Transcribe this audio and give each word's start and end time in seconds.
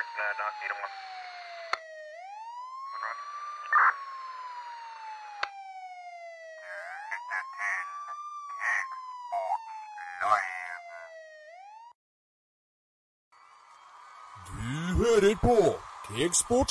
north, 0.00 0.16
uh, 0.16 0.32
Doc, 0.38 0.54
Nita 0.62 0.74
1. 0.74 0.80
One. 10.24 10.46
Du 14.46 15.04
hører 15.04 15.36
på 15.36 15.80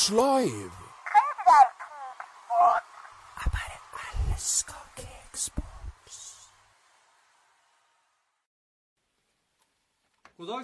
Live. 0.09 0.88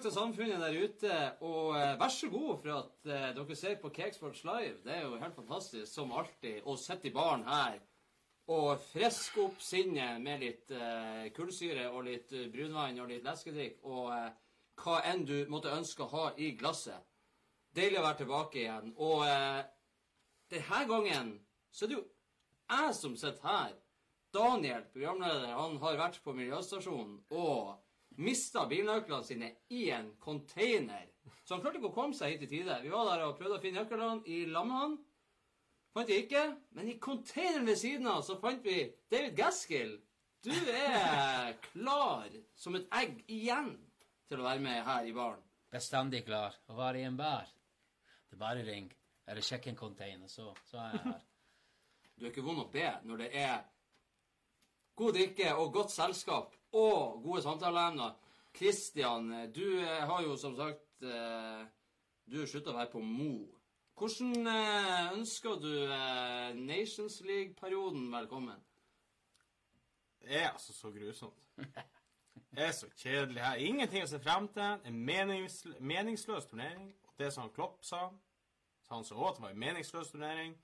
Til 0.05 0.13
samfunnet 0.13 0.59
der 0.61 0.75
ute, 0.85 1.13
og 1.41 1.71
eh, 1.79 1.95
vær 1.97 2.11
så 2.13 2.27
god 2.29 2.59
for 2.61 2.73
at 2.77 3.07
eh, 3.09 3.29
dere 3.33 3.55
ser 3.57 3.79
på 3.81 3.89
Cakesports 3.89 4.43
Live. 4.45 4.75
Det 4.83 4.91
er 4.93 4.99
jo 5.01 5.15
helt 5.17 5.33
fantastisk, 5.33 5.87
som 5.89 6.11
alltid, 6.13 6.59
å 6.61 6.75
sitte 6.77 7.07
i 7.09 7.13
baren 7.15 7.41
her 7.47 7.79
og 8.53 8.83
friske 8.91 9.41
opp 9.41 9.63
sinnet 9.65 10.21
med 10.21 10.43
litt 10.43 10.73
eh, 10.77 11.31
kullsyre 11.33 11.87
og 11.89 12.05
litt 12.05 12.35
eh, 12.37 12.45
brunvann 12.53 12.99
og 13.01 13.09
litt 13.09 13.25
leskedrikk 13.25 13.79
og 13.89 14.11
eh, 14.13 14.27
hva 14.83 14.99
enn 15.09 15.25
du 15.25 15.39
måtte 15.49 15.73
ønske 15.73 16.05
å 16.05 16.11
ha 16.11 16.27
i 16.37 16.51
glasset. 16.59 17.01
Deilig 17.73 17.97
å 17.97 18.05
være 18.05 18.19
tilbake 18.19 18.61
igjen. 18.61 18.93
Og 19.01 19.25
eh, 19.25 19.63
denne 20.53 20.83
gangen 20.91 21.33
så 21.73 21.87
er 21.87 21.95
det 21.95 21.97
jo 21.97 22.05
jeg 22.75 22.93
som 22.99 23.17
sitter 23.17 23.49
her. 23.49 23.73
Daniel, 24.37 24.85
programleder, 24.93 25.49
han 25.57 25.81
har 25.81 25.97
vært 25.97 26.21
på 26.21 26.37
miljøstasjonen 26.37 27.17
og 27.33 27.73
mista 28.17 28.65
bilnøklene 28.69 29.23
sine 29.25 29.51
i 29.73 29.89
en 29.95 30.11
container. 30.21 31.07
Så 31.45 31.55
han 31.55 31.61
klarte 31.63 31.79
ikke 31.79 31.91
å 31.91 31.95
komme 31.95 32.17
seg 32.17 32.35
hit 32.35 32.45
i 32.47 32.49
tide. 32.49 32.79
Vi 32.83 32.93
var 32.93 33.09
der 33.09 33.25
og 33.27 33.37
prøvde 33.37 33.59
å 33.59 33.63
finne 33.63 33.83
nøklene 33.83 34.23
i 34.31 34.43
med. 34.49 34.97
Fant 35.95 36.09
vi 36.09 36.19
ikke. 36.23 36.43
Men 36.75 36.89
i 36.91 36.97
containeren 37.01 37.67
ved 37.69 37.79
siden 37.79 38.09
av 38.11 38.23
så 38.27 38.37
fant 38.41 38.65
vi 38.65 38.81
David 39.11 39.37
Gaskill. 39.37 39.95
Du 40.45 40.51
er 40.51 41.55
klar 41.71 42.33
som 42.59 42.75
et 42.77 42.89
egg 42.93 43.21
igjen 43.31 43.71
til 44.29 44.41
å 44.41 44.45
være 44.45 44.61
med 44.61 44.83
her 44.85 45.07
i 45.07 45.13
baren. 45.15 45.41
Bestandig 45.73 46.25
klar. 46.27 46.57
Å 46.69 46.77
være 46.77 47.01
i 47.01 47.07
en 47.07 47.17
bar. 47.17 47.47
Det 48.29 48.37
er 48.37 48.41
bare 48.41 48.65
ring. 48.67 48.89
Eller 49.25 49.45
sjekk 49.45 49.71
en 49.71 49.79
container, 49.79 50.29
så, 50.29 50.51
så 50.69 50.77
er 50.83 50.91
jeg 50.93 51.05
her. 51.05 51.23
Du 52.15 52.25
er 52.25 52.29
ikke 52.31 52.45
vond 52.45 52.61
å 52.61 52.69
be 52.71 52.85
når 53.03 53.23
det 53.25 53.31
er 53.41 53.63
god 54.95 55.17
drikke 55.17 55.49
og 55.59 55.73
godt 55.75 55.91
selskap 55.91 56.53
og 56.75 57.23
gode 57.23 57.41
samtaleemner. 57.45 58.15
Kristian, 58.55 59.31
du 59.55 59.79
eh, 59.79 60.03
har 60.07 60.21
jo 60.23 60.35
som 60.39 60.55
sagt 60.55 61.03
eh, 61.03 61.65
Du 62.25 62.39
har 62.39 62.47
slutta 62.47 62.71
å 62.71 62.77
være 62.77 62.91
på 62.93 63.01
Mo. 63.03 63.33
Hvordan 63.95 64.47
eh, 64.47 65.13
ønsker 65.13 65.59
du 65.63 65.73
eh, 65.83 66.55
Nations 66.55 67.21
League-perioden 67.23 68.07
velkommen? 68.11 68.63
Det 70.21 70.41
er 70.41 70.49
altså 70.49 70.73
så 70.73 70.91
grusomt. 70.91 71.43
Det 72.55 72.63
er 72.63 72.71
så 72.71 72.87
kjedelig 72.97 73.41
her. 73.43 73.55
Ingenting 73.55 74.03
å 74.03 74.07
se 74.07 74.19
frem 74.23 74.47
til. 74.55 74.79
En 74.87 74.99
menings, 75.07 75.61
meningsløs 75.79 76.47
turnering. 76.47 76.93
Og 77.07 77.13
det 77.19 77.33
som 77.33 77.51
Klopp 77.55 77.83
sa, 77.83 78.07
sa 78.87 78.95
han 78.95 79.03
så 79.03 79.15
også 79.15 79.29
at 79.29 79.35
det 79.35 79.43
var 79.43 79.55
en 79.55 79.59
meningsløs 79.59 80.11
turnering. 80.11 80.55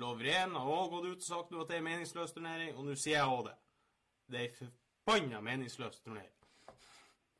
Lovren 0.00 0.56
har 0.56 0.72
også 0.72 0.90
gått 0.94 1.06
ut 1.06 1.16
og 1.16 1.28
sagt 1.28 1.52
at 1.52 1.68
det 1.68 1.76
er 1.76 1.82
en 1.82 1.88
meningsløs 1.90 2.32
turnering, 2.32 2.74
og 2.76 2.88
nå 2.88 2.96
sier 2.96 3.18
jeg 3.18 3.36
også 3.36 3.48
det. 3.48 3.56
Det 4.32 4.40
er 4.42 4.72
forbanna 5.06 5.40
meningsløs 5.40 6.00
turnering. 6.00 6.30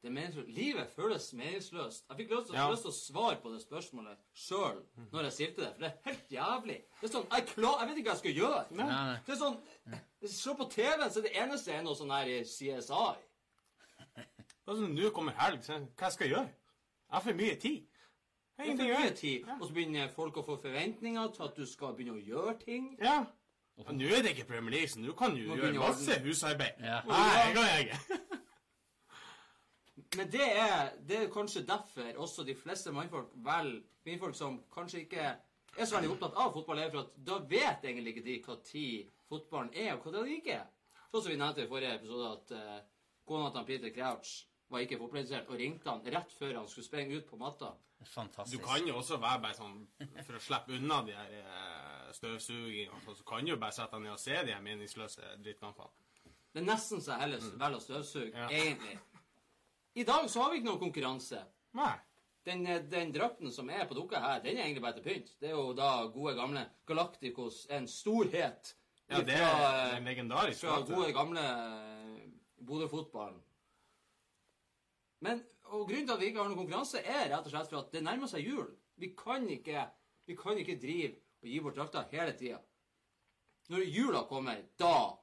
Det 0.03 0.12
meningsløst. 0.12 0.48
Livet 0.55 0.91
føles 0.97 1.33
meningsløst. 1.33 2.05
Jeg 2.09 2.17
fikk 2.17 2.31
lyst 2.31 2.47
til, 2.47 2.55
Ja. 2.55 2.70
lyst 2.70 2.83
til 2.83 2.91
å 2.91 2.95
svare 2.95 3.36
på 3.42 3.50
det 3.53 3.62
spørsmålet 3.62 4.17
sjøl 4.34 4.83
når 5.12 5.22
jeg 5.22 5.33
stilte 5.33 5.61
det, 5.64 5.72
for 5.75 5.81
det 5.83 5.92
er 5.92 5.98
helt 6.05 6.31
jævlig. 6.31 6.77
Det 7.00 7.09
er 7.11 7.12
sånn, 7.12 7.27
Jeg, 7.33 7.47
klar, 7.47 7.78
jeg 7.81 7.89
vet 7.89 7.97
ikke 7.98 8.11
hva 8.11 8.14
jeg 8.14 8.19
skal 8.19 8.34
gjøre. 8.34 8.66
Nei. 8.71 8.87
Nei. 8.87 9.16
Det 9.27 9.32
er 9.32 9.41
sånn, 9.43 9.59
Se 10.27 10.54
på 10.54 10.65
TV-en, 10.71 11.10
så 11.10 11.22
det 11.22 11.32
eneste 11.37 11.72
er 11.72 11.82
noe 11.82 11.94
sånn 11.94 12.10
her 12.10 12.27
i 12.27 12.43
CSI. 12.44 13.16
Altså, 14.66 14.87
nå 14.91 15.10
kommer 15.15 15.33
helg, 15.38 15.62
så 15.65 15.77
hva 15.97 16.10
skal 16.10 16.27
jeg 16.27 16.34
gjøre? 16.37 16.47
Jeg 17.06 17.15
har 17.15 17.21
for 17.21 17.33
mye 17.34 17.56
tid. 17.60 17.77
Jeg 17.87 18.59
har 18.59 18.65
ingenting 18.65 18.91
å 18.91 18.97
gjøre. 18.98 19.16
tid. 19.16 19.44
Og 19.60 19.69
så 19.69 19.75
begynner 19.75 20.09
folk 20.09 20.37
å 20.37 20.44
få 20.47 20.56
forventninger 20.62 21.28
til 21.34 21.43
at 21.44 21.56
du 21.56 21.66
skal 21.66 21.94
begynne 21.94 22.16
å 22.16 22.27
gjøre 22.27 22.59
ting. 22.65 22.97
Ja. 23.00 23.25
Og 23.84 23.94
nå 23.94 24.06
er 24.09 24.22
det 24.25 24.32
ikke 24.32 24.47
Premier 24.48 24.78
League, 24.78 24.88
så 24.88 25.00
nå 25.00 25.12
kan 25.19 25.34
du 25.37 25.42
gjøre 25.42 25.75
masse 25.76 26.16
husarbeid. 26.25 26.78
Ja. 26.81 27.03
Nei, 27.09 27.25
det 27.37 27.50
kan 27.56 27.66
jeg 27.69 27.87
ikke. 27.87 27.98
Men 30.16 30.31
det 30.32 30.47
er, 30.47 30.94
det 31.09 31.19
er 31.19 31.32
kanskje 31.32 31.66
derfor 31.66 32.22
også 32.25 32.44
de 32.44 32.54
fleste 32.56 32.92
mannfolk 32.92 33.34
velger 33.44 33.82
kvinnfolk 34.06 34.36
som 34.38 34.59
kanskje 34.72 35.03
ikke 35.04 35.26
er 35.26 35.84
så 35.84 35.97
veldig 35.97 36.12
opptatt 36.15 36.38
av 36.41 36.53
fotball, 36.54 36.81
er 36.81 36.92
for 36.92 37.04
at 37.04 37.16
da 37.26 37.38
vet 37.50 37.84
egentlig 37.84 38.15
ikke 38.15 38.26
de 38.26 38.36
hva 38.47 38.56
tid 38.65 39.12
fotballen 39.28 39.72
er, 39.75 39.97
og 39.97 40.06
hva 40.06 40.16
det 40.16 40.38
ikke 40.38 40.56
er. 40.56 40.66
Sånn 41.10 41.25
som 41.25 41.32
vi 41.32 41.41
nevnte 41.41 41.65
i 41.65 41.70
forrige 41.70 41.97
episode, 41.98 42.26
at 42.32 42.47
uh, 42.56 42.78
kona 43.28 43.50
til 43.53 43.66
Peter 43.69 43.92
Crouch 43.92 44.32
var 44.71 44.81
ikke 44.82 44.99
fotballinteressert, 44.99 45.49
og 45.49 45.59
ringte 45.60 45.91
han 45.91 46.00
rett 46.12 46.32
før 46.38 46.54
han 46.59 46.69
skulle 46.69 46.87
sprenge 46.87 47.16
ut 47.21 47.27
på 47.31 47.37
matta. 47.38 47.72
Du 48.50 48.59
kan 48.59 48.87
jo 48.87 48.97
også 49.00 49.16
være 49.19 49.41
bare 49.43 49.54
sånn 49.56 49.87
For 50.27 50.37
å 50.37 50.41
slippe 50.43 50.75
unna 50.77 51.03
de 51.06 51.12
her 51.16 51.31
eh, 51.41 52.12
støvsugingene, 52.12 53.00
så- 53.04 53.15
så 53.16 53.25
kan 53.25 53.44
du 53.44 53.50
jo 53.50 53.56
bare 53.56 53.72
sette 53.72 53.91
deg 53.93 54.03
ned 54.03 54.12
og 54.12 54.19
se 54.21 54.31
de 54.44 54.53
her 54.53 54.60
meningsløse 54.60 55.22
drittkampene. 55.43 55.88
Det 56.53 56.62
er 56.62 56.66
nesten 56.66 57.00
så 57.00 57.12
jeg 57.12 57.21
heller 57.21 57.38
velger 57.38 57.77
å 57.77 57.81
støvsuge, 57.81 58.34
Ja. 58.34 58.49
egentlig. 58.49 58.99
I 59.97 60.03
dag 60.04 60.28
så 60.28 60.43
har 60.43 60.50
vi 60.50 60.56
ikke 60.60 60.66
noen 60.69 60.81
konkurranse. 60.93 61.43
Nei. 61.75 61.97
Den, 62.44 62.66
eh, 62.66 62.78
den 62.81 63.12
drakten 63.12 63.50
som 63.53 63.69
er 63.71 63.87
på 63.87 63.94
dukka 63.94 64.21
her, 64.21 64.41
den 64.41 64.56
er 64.59 64.65
egentlig 64.65 64.83
bare 64.83 64.93
til 64.94 65.03
pynt. 65.03 65.31
Det 65.41 65.48
er 65.50 65.54
jo 65.56 65.72
da 65.72 66.06
gode, 66.06 66.34
gamle 66.37 66.69
Galacticos, 66.87 67.66
en 67.71 67.87
storhet 67.87 68.75
Ja, 69.09 69.21
det 69.22 69.34
er 69.37 69.97
en 69.97 70.04
legendarisk 70.04 70.60
fra 70.60 70.81
gode, 70.83 71.12
gamle 71.12 71.41
eh, 71.41 72.28
Bodø-fotballen. 72.65 73.41
Men, 75.25 75.43
og 75.72 75.87
Grunnen 75.88 76.06
til 76.06 76.15
at 76.15 76.21
vi 76.21 76.31
ikke 76.31 76.43
har 76.43 76.50
noen 76.50 76.60
konkurranse, 76.60 77.00
er 77.00 77.31
rett 77.32 77.47
og 77.47 77.53
slett 77.53 77.71
for 77.71 77.81
at 77.81 77.94
det 77.94 78.04
nærmer 78.04 78.31
seg 78.31 78.44
jul. 78.47 78.69
Vi 79.00 79.12
kan 79.16 79.47
ikke, 79.50 79.87
vi 80.28 80.37
kan 80.38 80.59
ikke 80.60 80.78
drive 80.82 81.15
og 81.43 81.49
gi 81.50 81.60
bort 81.62 81.78
drakter 81.78 82.09
hele 82.12 82.34
tida. 82.37 82.60
Når 83.72 83.88
jula 83.91 84.22
kommer, 84.28 84.60
da 84.78 85.16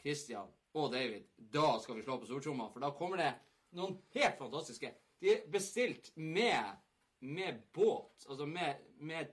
Christian 0.00 0.50
og 0.76 0.90
David, 0.92 1.24
da 1.36 1.78
skal 1.80 1.96
vi 1.96 2.04
slå 2.04 2.18
på 2.20 2.28
stortromma, 2.28 2.68
for 2.72 2.84
da 2.84 2.92
kommer 2.96 3.22
det 3.22 3.30
noen 3.78 3.96
helt 4.14 4.36
fantastiske. 4.38 4.90
De 5.22 5.32
er 5.32 5.46
bestilt 5.50 6.10
med, 6.16 6.76
med 7.24 7.62
båt, 7.72 8.26
altså 8.28 8.46
med, 8.46 8.82
med, 9.00 9.32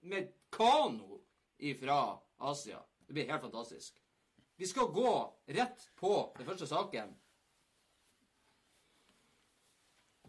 med 0.00 0.32
kano 0.54 1.20
ifra 1.58 2.16
Asia. 2.38 2.80
Det 3.06 3.12
blir 3.14 3.28
helt 3.30 3.44
fantastisk. 3.44 4.00
Vi 4.56 4.66
skal 4.66 4.88
gå 4.94 5.12
rett 5.46 5.90
på 5.94 6.12
den 6.38 6.46
første 6.48 6.66
saken. 6.66 7.12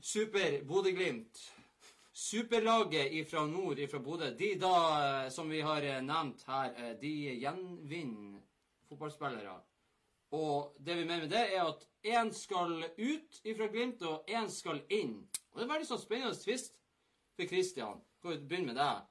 Super 0.02 0.62
Bodø-Glimt. 0.64 1.40
Superlaget 2.14 3.12
ifra 3.14 3.46
nord, 3.46 3.80
ifra 3.80 4.00
Bodø, 4.00 4.32
de 4.40 4.56
da, 4.60 4.74
eh, 5.26 5.30
som 5.32 5.50
vi 5.50 5.62
har 5.62 5.82
eh, 5.86 6.00
nevnt 6.02 6.42
her, 6.48 6.72
eh, 6.78 6.94
de 7.02 7.12
gjenvinner 7.44 8.40
fotballspillere. 8.90 9.60
Og 10.34 10.74
det 10.80 10.96
vi 10.98 11.04
mener 11.06 11.28
med 11.28 11.30
det, 11.30 11.44
er 11.56 11.68
at 11.70 11.86
én 12.04 12.32
skal 12.34 12.74
ut 12.98 13.38
ifra 13.46 13.68
Glimt, 13.72 14.02
og 14.02 14.26
én 14.28 14.50
skal 14.52 14.82
inn. 14.90 15.20
Og 15.52 15.60
det 15.62 15.68
er 15.68 15.74
veldig 15.76 15.88
sånn 15.92 16.02
spennende 16.02 16.40
tvist 16.42 16.74
for 17.38 17.48
Christian. 17.48 18.02
Kan 18.22 18.34
vi 18.34 18.42
begynne 18.50 18.74
med 18.74 18.82
deg? 18.82 19.06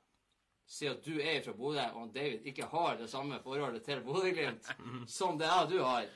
At 0.90 1.04
du 1.06 1.20
er 1.22 1.42
fra 1.46 1.52
Bodø, 1.54 1.84
og 1.94 2.10
David 2.14 2.46
ikke 2.50 2.66
har 2.72 2.96
det 2.98 3.06
samme 3.10 3.38
forholdet 3.44 3.84
til 3.86 4.02
Bodø-Glimt 4.02 4.66
som 5.18 5.38
det 5.38 5.46
er 5.46 5.70
du 5.70 5.78
har. 5.78 6.08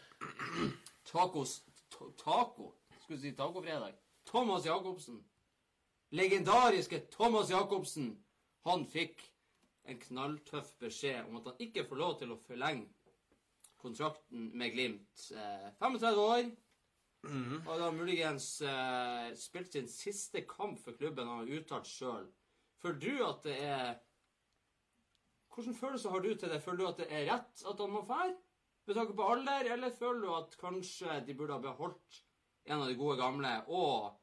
Tacos 1.07 1.61
ta- 1.89 2.11
Taco? 2.19 2.73
Skulle 3.05 3.17
du 3.19 3.23
si 3.23 3.33
tacofredag? 3.39 3.95
Thomas 4.31 4.67
Jacobsen. 4.67 5.25
Legendariske 6.15 7.01
Thomas 7.11 7.51
Jacobsen. 7.51 8.13
Han 8.67 8.87
fikk 8.87 9.25
en 9.91 9.99
knalltøff 9.99 10.75
beskjed 10.79 11.27
om 11.27 11.41
at 11.41 11.51
han 11.51 11.63
ikke 11.67 11.87
får 11.89 11.99
lov 11.99 12.19
til 12.21 12.35
å 12.35 12.41
forlenge 12.45 12.89
kontrakten 13.81 14.51
med 14.55 14.75
Glimt. 14.75 15.25
Eh, 15.35 15.71
35 15.81 16.21
år. 16.23 16.51
Og 17.67 17.73
da 17.81 17.91
muligens 17.93 18.47
eh, 18.65 19.33
spilt 19.37 19.75
sin 19.75 19.89
siste 19.91 20.45
kamp 20.49 20.79
for 20.81 20.97
klubben, 20.97 21.29
han 21.29 21.43
har 21.43 21.59
uttalt 21.59 21.89
sjøl. 21.89 22.29
Føler 22.81 23.01
du 23.03 23.27
at 23.27 23.43
det 23.49 23.59
er 23.67 23.91
Hvilken 25.51 25.75
følelse 25.75 26.09
har 26.09 26.23
du 26.23 26.31
til 26.39 26.49
det? 26.49 26.63
Føler 26.63 26.79
du 26.79 26.87
at 26.89 27.01
det 27.03 27.07
er 27.11 27.27
rett 27.29 27.63
at 27.67 27.81
han 27.83 27.91
må 27.93 28.01
fære? 28.07 28.37
Med 28.87 28.97
tanke 28.97 29.17
på 29.19 29.27
alder, 29.29 29.67
eller 29.75 29.93
føler 29.93 30.21
du 30.23 30.31
at 30.39 30.55
kanskje 30.61 31.19
de 31.27 31.35
burde 31.37 31.57
ha 31.59 31.61
beholdt 31.65 32.21
en 32.71 32.79
av 32.79 32.87
de 32.89 32.97
gode 32.97 33.19
gamle, 33.19 33.51
og 33.67 34.20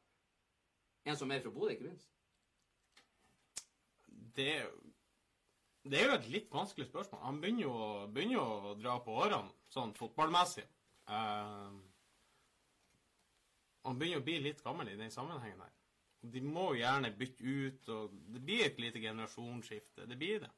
en 1.08 1.20
som 1.20 1.32
er 1.32 1.44
fra 1.44 1.54
Bodø, 1.56 1.74
ikke 1.74 1.90
minst? 1.90 2.10
Det 4.38 4.52
er 4.54 4.68
jo 4.68 4.76
det 5.88 6.02
er 6.02 6.10
jo 6.10 6.16
et 6.18 6.26
litt 6.32 6.50
vanskelig 6.52 6.88
spørsmål. 6.90 7.22
Han 7.24 7.38
begynner 7.42 7.64
jo, 7.64 7.76
begynner 8.12 8.36
jo 8.36 8.42
å 8.44 8.74
dra 8.76 8.98
på 9.04 9.14
årene, 9.24 9.54
sånn 9.72 9.94
fotballmessig. 9.96 10.66
Uh, 11.08 11.78
han 13.88 14.00
begynner 14.00 14.20
å 14.20 14.26
bli 14.28 14.38
litt 14.44 14.64
gammel 14.66 14.92
i 14.92 14.98
den 15.00 15.14
sammenhengen 15.14 15.64
her. 15.64 15.74
De 16.28 16.42
må 16.44 16.72
jo 16.74 16.82
gjerne 16.82 17.14
bytte 17.16 17.46
ut, 17.46 17.90
og 17.94 18.16
det 18.34 18.44
blir 18.44 18.66
et 18.66 18.80
lite 18.84 19.00
generasjonsskifte. 19.00 20.08
Det 20.10 20.18
blir 20.20 20.42
det. 20.44 20.52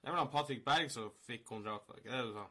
Det 0.00 0.08
er 0.08 0.14
vel 0.14 0.22
han 0.22 0.32
Patrick 0.32 0.62
Berg 0.64 0.92
som 0.92 1.10
fikk 1.26 1.42
kontrakt, 1.48 1.88
var 1.88 1.98
ikke 1.98 2.14
det 2.14 2.28
du 2.28 2.36
sa? 2.36 2.46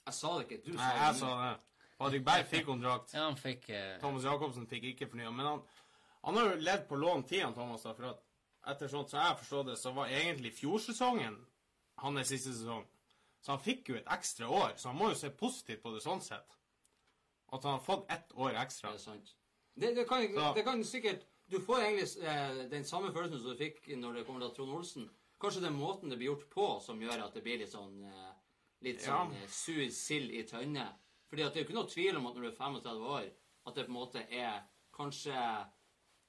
Jeg 0.00 0.16
sa 0.16 0.32
det 0.34 0.46
ikke. 0.48 0.62
Du 0.64 0.72
Nei, 0.72 0.88
sa 0.88 1.04
jeg 1.04 1.20
sa 1.20 1.34
det. 1.44 1.52
Patrick 2.00 2.24
Berg 2.26 2.48
fikk 2.48 2.66
kontrakt. 2.66 3.14
Ja, 3.14 3.28
han 3.28 3.38
fikk 3.38 3.68
Uh... 3.70 3.94
Thomas 4.02 4.26
Jacobsen 4.26 4.66
fikk 4.66 4.88
ikke 4.90 5.08
fornya. 5.12 5.30
Men 5.36 5.46
han, 5.46 5.62
han 6.24 6.36
har 6.36 6.50
jo 6.50 6.60
levd 6.60 6.88
på 6.88 6.96
lån 7.00 7.22
tid, 7.28 7.54
Thomas. 7.54 7.82
da, 7.82 7.92
for 7.94 8.04
at 8.10 8.22
etter 8.74 8.88
sånt 8.92 9.10
som 9.10 9.20
jeg 9.20 9.38
forstår 9.38 9.64
det, 9.70 9.76
så 9.78 9.92
var 9.96 10.06
egentlig 10.12 10.52
fjorsesongen 10.54 11.36
hans 12.02 12.28
siste 12.28 12.52
sesong. 12.52 12.84
Så 13.40 13.52
han 13.54 13.60
fikk 13.64 13.88
jo 13.88 13.96
et 13.96 14.06
ekstra 14.12 14.48
år, 14.52 14.74
så 14.76 14.88
han 14.90 14.96
må 15.00 15.08
jo 15.08 15.14
se 15.16 15.30
positivt 15.30 15.82
på 15.82 15.94
det 15.94 16.02
sånn 16.04 16.20
sett. 16.20 16.56
At 17.52 17.64
han 17.64 17.72
har 17.78 17.84
fått 17.84 18.10
ett 18.12 18.32
år 18.36 18.54
ekstra. 18.60 18.90
Det 18.92 19.00
er 19.00 19.04
sant. 19.04 19.32
Det, 19.74 19.94
det, 19.96 20.04
kan, 20.08 20.22
Så- 20.34 20.54
det 20.54 20.64
kan 20.64 20.84
sikkert 20.84 21.26
Du 21.50 21.58
får 21.60 21.80
egentlig 21.82 22.22
eh, 22.22 22.68
den 22.70 22.84
samme 22.84 23.08
følelsen 23.12 23.40
som 23.42 23.50
du 23.50 23.56
fikk 23.58 23.88
når 23.98 24.12
det 24.14 24.26
kommer 24.26 24.40
til 24.44 24.54
Trond 24.54 24.70
Olsen. 24.76 25.08
Kanskje 25.40 25.60
det 25.64 25.66
er 25.66 25.74
måten 25.74 26.10
det 26.12 26.18
blir 26.20 26.28
gjort 26.30 26.44
på, 26.52 26.66
som 26.84 27.00
gjør 27.02 27.24
at 27.24 27.34
det 27.34 27.42
blir 27.42 27.58
litt 27.58 27.72
sånn 27.72 28.04
eh, 28.06 28.28
Litt 28.86 29.02
Ja. 29.02 29.16
sånn 29.24 29.32
eh, 29.34 29.48
sur 29.50 29.88
sild 29.90 30.30
i 30.30 30.44
tønne. 30.46 30.84
Fordi 31.28 31.42
at 31.42 31.52
det 31.54 31.60
er 31.60 31.64
jo 31.64 31.68
ikke 31.68 31.78
noe 31.80 31.90
tvil 31.90 32.16
om 32.20 32.26
at 32.30 32.34
når 32.36 32.42
du 32.42 32.48
er 32.52 32.54
35 32.60 33.02
år, 33.16 33.26
at 33.66 33.74
det 33.74 33.84
på 33.86 33.90
en 33.90 33.96
måte 33.98 34.22
er 34.30 34.62
kanskje 34.94 35.34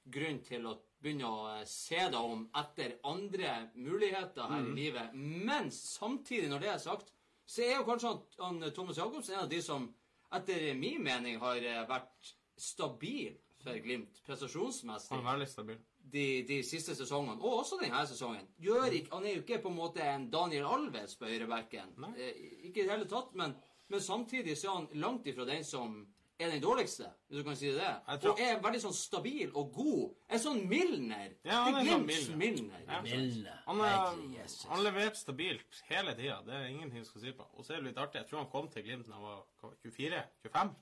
grunn 0.04 0.40
til 0.42 0.66
å 0.66 0.76
begynne 1.02 1.26
å 1.28 1.58
eh, 1.60 1.64
se 1.66 1.98
deg 1.98 2.14
om 2.20 2.48
etter 2.58 2.96
andre 3.04 3.68
muligheter 3.74 4.42
her 4.50 4.62
Mm. 4.62 4.72
i 4.72 4.80
livet. 4.80 5.14
Men 5.14 5.70
samtidig, 5.70 6.48
når 6.50 6.60
det 6.60 6.68
er 6.68 6.78
sagt, 6.78 7.12
så 7.46 7.62
er 7.62 7.76
jo 7.76 7.84
kanskje 7.84 8.08
han, 8.08 8.22
han 8.60 8.72
Thomas 8.72 8.96
Jacobsen 8.96 9.34
en 9.34 9.40
av 9.44 9.48
de 9.50 9.62
som 9.62 9.88
etter 10.32 10.74
min 10.74 11.02
mening 11.02 11.38
har 11.42 11.56
eh, 11.56 11.86
vært 11.88 12.34
stabil 12.56 13.34
for 13.62 13.78
Glimt 13.78 14.18
prestasjonsmessig 14.26 15.10
Han 15.14 15.20
er 15.26 15.28
veldig 15.32 15.48
stabil. 15.48 15.76
de, 16.12 16.42
de 16.48 16.62
siste 16.66 16.94
sesongene, 16.98 17.38
og 17.40 17.60
også 17.60 17.78
denne 17.80 18.00
sesongen. 18.06 18.46
Ikke, 18.58 19.10
han 19.14 19.24
er 19.26 19.36
jo 19.36 19.42
ikke 19.44 19.60
på 19.62 19.70
en 19.70 19.76
måte 19.76 20.02
en 20.02 20.24
Daniel 20.30 20.66
Alves 20.66 21.14
på 21.16 21.28
høyrebacken. 21.30 21.92
Eh, 22.16 22.40
ikke 22.68 22.82
i 22.82 22.86
det 22.86 22.90
hele 22.90 23.06
tatt, 23.10 23.34
men, 23.38 23.54
men 23.88 24.00
samtidig 24.02 24.56
så 24.58 24.68
er 24.72 24.74
han 24.80 24.88
langt 25.04 25.26
ifra 25.30 25.44
den 25.46 25.62
som 25.64 26.00
er 26.42 26.50
den 26.50 26.62
dårligste, 26.62 27.06
hvis 27.28 27.38
du 27.38 27.44
kan 27.44 27.56
si 27.56 27.70
det. 27.72 27.90
Tror- 28.22 28.32
Og 28.32 28.40
er 28.40 28.60
veldig 28.60 28.80
sånn 28.82 28.94
stabil 28.94 29.50
og 29.54 29.72
god. 29.72 30.14
En 30.30 30.38
sånn 30.38 30.62
Milner. 30.68 31.34
Ja, 31.44 31.62
han 31.64 31.74
er 31.76 31.90
sånn 31.90 32.06
Milner. 32.06 32.36
Milner. 32.36 32.80
Ja. 32.88 33.00
Milner. 33.02 33.58
Han 33.66 33.80
er, 33.80 34.16
Jesus. 34.38 34.64
han 34.68 34.84
levert 34.84 35.16
stabilt 35.16 35.82
hele 35.88 36.14
tida. 36.14 36.40
Det 36.46 36.54
er 36.54 36.66
ingenting 36.66 37.02
å 37.04 37.20
si 37.20 37.32
på. 37.32 37.46
Og 37.54 37.64
så 37.64 37.74
er 37.74 37.76
det 37.82 37.84
litt 37.92 37.98
artig. 37.98 38.20
Jeg 38.22 38.28
tror 38.30 38.38
han 38.44 38.50
kom 38.50 38.68
til 38.68 38.82
Glimt 38.82 39.06
da 39.06 39.12
han 39.14 39.22
var 39.22 39.44
24? 39.82 40.22
25? 40.42 40.74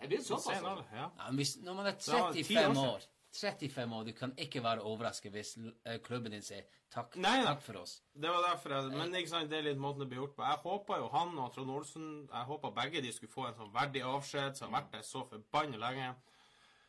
Jeg 0.00 0.08
blir 0.08 0.22
såpass. 0.22 0.46
Altså. 0.48 0.84
ja. 0.92 1.08
Ja, 1.18 1.30
hvis, 1.32 1.56
når 1.62 1.74
man 1.74 1.86
er 1.86 1.90
Ja, 1.90 2.32
ti 2.32 2.42
år 2.42 2.44
35 2.44 2.78
år 2.78 3.00
35 3.34 3.92
år, 3.98 4.04
Du 4.06 4.12
kan 4.16 4.32
ikke 4.38 4.62
være 4.62 4.82
overrasket 4.86 5.32
hvis 5.34 5.56
eh, 5.58 5.98
klubben 6.04 6.32
din 6.32 6.42
sier 6.42 6.64
takk, 6.94 7.16
Nei, 7.16 7.40
takk 7.44 7.62
for 7.62 7.80
oss. 7.80 7.96
Det 8.14 8.30
var 8.30 8.44
derfor 8.48 8.74
jeg, 8.76 8.92
Men 8.94 9.14
ikke 9.18 9.32
sant, 9.32 9.50
det 9.50 9.58
er 9.58 9.66
litt 9.68 9.80
måten 9.82 10.04
det 10.04 10.08
blir 10.12 10.20
gjort 10.22 10.36
på. 10.36 10.44
Jeg 10.46 10.62
håpa 10.62 10.98
jo 11.02 11.08
han 11.14 11.34
og 11.42 11.50
Trond 11.54 11.70
Olsen 11.74 12.06
Jeg 12.28 12.48
håpa 12.52 12.70
begge 12.76 13.02
de 13.02 13.12
skulle 13.12 13.32
få 13.32 13.48
en 13.48 13.58
sånn 13.58 13.72
verdig 13.74 14.04
avskjed 14.06 14.56
som 14.60 14.70
har 14.70 14.80
vært 14.82 14.92
der 14.94 15.02
så 15.08 15.24
forbanna 15.32 15.80
lenge. 15.82 16.14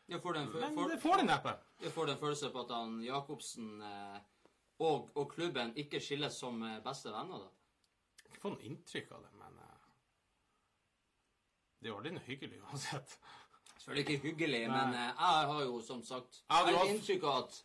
Jeg 0.06 0.22
får 0.22 0.36
den, 0.38 0.48
Men 0.54 0.74
for, 0.78 0.88
det 0.92 1.00
får 1.02 1.16
de 1.18 1.26
neppe. 1.26 1.52
jeg 1.82 1.90
får 1.92 2.06
den 2.12 2.18
følelse 2.20 2.50
på 2.54 2.60
at 2.62 2.70
han 2.76 3.00
Jacobsen 3.02 3.80
eh, 3.82 4.18
og, 4.78 5.10
og 5.16 5.32
klubben 5.32 5.72
ikke 5.82 5.98
skilles 6.04 6.36
som 6.38 6.62
eh, 6.62 6.78
beste 6.84 7.10
venner, 7.10 7.42
da. 7.42 7.50
Ikke 8.28 8.42
få 8.44 8.52
noe 8.54 8.62
inntrykk 8.68 9.10
av 9.16 9.24
det, 9.26 9.32
men 9.40 9.58
eh, 9.64 9.72
Det 11.80 11.88
er 11.88 11.90
jo 11.90 11.96
aldri 11.98 12.12
noe 12.14 12.26
hyggelig 12.28 12.60
uansett. 12.62 13.16
Selvfølgelig 13.86 14.16
ikke 14.16 14.28
hyggelig, 14.28 14.60
Nei. 14.66 14.74
men 14.74 14.94
eh, 14.98 15.10
jeg 15.14 15.50
har 15.52 15.62
jo 15.62 15.80
som 15.80 16.00
sagt 16.02 16.40
Ja, 16.50 16.64
har 16.66 16.88
inntrykk 16.90 17.22
av 17.30 17.44
at 17.44 17.58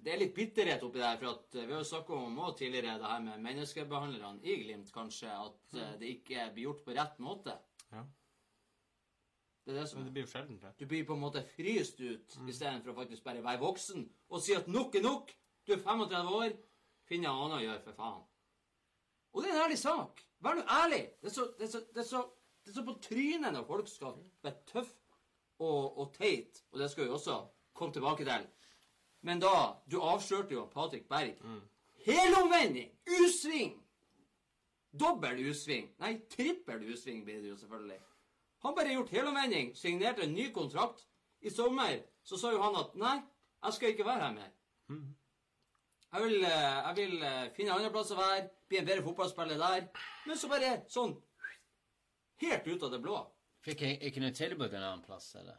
det 0.00 0.12
er 0.14 0.20
litt 0.22 0.36
bitterhet 0.36 0.84
oppi 0.86 1.00
der. 1.02 1.18
For 1.18 1.34
at 1.34 1.56
eh, 1.58 1.66
vi 1.66 1.74
har 1.74 1.82
jo 1.82 1.88
snakket 1.88 2.14
om 2.16 2.38
også 2.38 2.58
tidligere 2.60 3.00
det 3.02 3.10
her 3.10 3.24
med 3.24 3.42
menneskebehandlerne 3.48 4.46
i 4.46 4.54
Glimt, 4.62 4.92
kanskje. 4.94 5.32
At 5.34 5.74
mm. 5.74 5.98
det 6.00 6.12
ikke 6.14 6.46
blir 6.54 6.68
gjort 6.68 6.84
på 6.86 6.94
rett 6.94 7.18
måte. 7.18 7.56
Ja. 7.90 8.04
Det 9.66 9.74
er 9.74 9.80
det 9.80 9.88
som 9.90 9.98
Men 9.98 10.06
det 10.06 10.14
blir 10.14 10.24
jo 10.24 10.30
sjelden 10.30 10.60
det. 10.62 10.72
Du 10.78 10.86
blir 10.86 11.04
på 11.08 11.18
en 11.18 11.24
måte 11.24 11.42
fryst 11.56 11.98
ut 12.00 12.38
istedenfor 12.48 12.94
å 12.94 12.98
faktisk 13.02 13.26
bare 13.26 13.42
være 13.44 13.60
voksen 13.60 14.06
og 14.30 14.42
si 14.46 14.54
at 14.56 14.70
nok 14.70 14.94
er 14.94 15.04
nok. 15.04 15.34
Du 15.66 15.74
er 15.74 15.82
35 15.82 16.32
år. 16.38 16.54
Finn 17.10 17.26
deg 17.26 17.34
annet 17.34 17.58
å 17.58 17.64
gjøre, 17.64 17.82
for 17.88 17.98
faen. 17.98 18.22
Og 19.34 19.42
det 19.42 19.50
er 19.50 19.58
en 19.58 19.64
ærlig 19.66 19.82
sak. 19.82 20.22
Vær 20.46 20.56
nå 20.56 20.62
ærlig. 20.78 21.02
Det 21.18 21.28
er, 21.28 21.34
så, 21.34 21.50
det, 21.58 21.66
er 21.66 21.74
så, 21.74 21.82
det, 21.90 22.04
er 22.04 22.08
så, 22.08 22.22
det 22.62 22.70
er 22.70 22.78
så 22.78 22.86
på 22.86 22.96
trynet 23.02 23.54
når 23.56 23.66
folk 23.66 23.90
skal 23.90 24.14
være 24.46 24.62
tøff 24.70 24.94
og, 25.60 25.98
og 25.98 26.14
teit. 26.16 26.64
Og 26.72 26.80
det 26.80 26.90
skal 26.90 27.04
vi 27.04 27.14
også 27.14 27.36
komme 27.76 27.92
tilbake 27.94 28.24
til. 28.24 28.48
Men 29.22 29.40
da 29.40 29.76
Du 29.90 30.00
avslørte 30.00 30.54
jo 30.54 30.66
Patrick 30.72 31.08
Berg. 31.08 31.36
Helomvending! 32.04 32.90
U-sving! 33.20 33.76
Dobbel 35.00 35.38
U-sving. 35.50 35.90
Nei, 36.00 36.16
trippel 36.30 36.82
U-sving 36.90 37.24
blir 37.24 37.42
det 37.42 37.52
jo 37.52 37.56
selvfølgelig. 37.56 38.00
Han 38.64 38.74
bare 38.76 38.92
gjort 38.92 39.12
helomvending, 39.14 39.76
signerte 39.76 40.22
en 40.22 40.34
ny 40.34 40.50
kontrakt. 40.52 41.06
I 41.40 41.50
sommer 41.50 42.02
så 42.22 42.36
sa 42.36 42.50
jo 42.52 42.60
han 42.60 42.76
at 42.76 42.96
nei, 43.00 43.16
jeg 43.64 43.76
skal 43.76 43.94
ikke 43.94 44.04
være 44.04 44.24
her 44.26 44.34
mer. 44.34 44.50
Jeg 46.12 46.22
vil, 46.22 46.44
eh, 46.44 46.78
jeg 46.86 46.96
vil 46.96 47.22
eh, 47.22 47.50
finne 47.56 47.72
andre 47.72 47.90
plasser 47.94 48.18
å 48.18 48.20
være, 48.20 48.48
bli 48.68 48.80
en 48.80 48.86
bedre 48.88 49.04
fotballspiller 49.06 49.60
der. 49.62 49.86
Men 50.26 50.36
så 50.38 50.50
bare 50.50 50.80
sånn 50.90 51.16
Helt 52.40 52.64
ut 52.66 52.82
av 52.86 52.92
det 52.94 53.02
blå. 53.04 53.18
Fikk 53.64 53.84
jeg 53.84 53.98
ikke 54.08 54.22
noe 54.22 54.36
tilbud 54.36 54.72
en 54.72 54.82
annen 54.82 55.04
plass, 55.04 55.34
eller? 55.40 55.58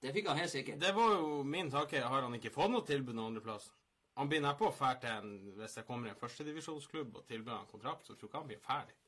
Det 0.00 0.12
fikk 0.12 0.28
han 0.28 0.40
helt 0.40 0.52
sikkert. 0.52 0.80
Det 0.80 0.92
var 0.96 1.14
jo 1.16 1.42
min 1.48 1.70
tanke. 1.72 2.00
Har 2.00 2.26
han 2.26 2.36
ikke 2.36 2.52
fått 2.52 2.72
noe 2.72 2.84
tilbud 2.86 3.16
noen 3.16 3.32
andreplass? 3.32 3.70
Han 4.14 4.28
blir 4.30 4.44
på 4.58 4.68
å 4.68 4.74
fære 4.74 5.00
til 5.02 5.10
en 5.10 5.30
Hvis 5.58 5.74
det 5.74 5.86
kommer 5.88 6.10
en 6.10 6.18
førstedivisjonsklubb 6.20 7.16
og 7.18 7.26
tilbyr 7.26 7.56
han 7.56 7.70
kontrakt, 7.70 8.06
så 8.06 8.14
tror 8.14 8.28
jeg 8.28 8.30
ikke 8.30 8.42
han 8.42 8.50
blir 8.52 8.62
ferdig 8.62 8.98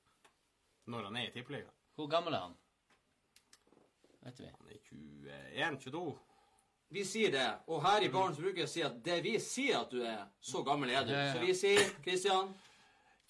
når 0.87 1.09
han 1.09 1.17
er 1.19 1.27
i 1.27 1.33
tippeligaen. 1.35 1.75
Hvor 1.99 2.07
gammel 2.07 2.35
er 2.35 2.45
han? 2.45 2.53
Vet 4.23 4.41
vi. 4.41 4.51
Han 4.55 4.69
er 4.71 5.71
21-22. 5.73 6.03
Vi 6.95 7.03
sier 7.05 7.33
det, 7.35 7.47
og 7.67 7.81
her 7.83 8.05
i 8.07 8.11
Barents 8.15 8.39
bruker 8.39 8.63
jeg 8.63 8.69
å 8.69 8.71
si 8.71 8.85
at 8.87 9.01
det 9.03 9.17
vi 9.25 9.33
sier 9.43 9.81
at 9.81 9.91
du 9.91 10.05
er, 10.07 10.21
så 10.39 10.63
gammel 10.67 10.93
er 10.95 11.07
du. 11.07 11.11
Ja, 11.11 11.19
ja, 11.19 11.25
ja. 11.27 11.33
Så 11.35 11.43
vi 11.43 11.57
sier, 11.59 11.89
Kristian, 12.05 12.53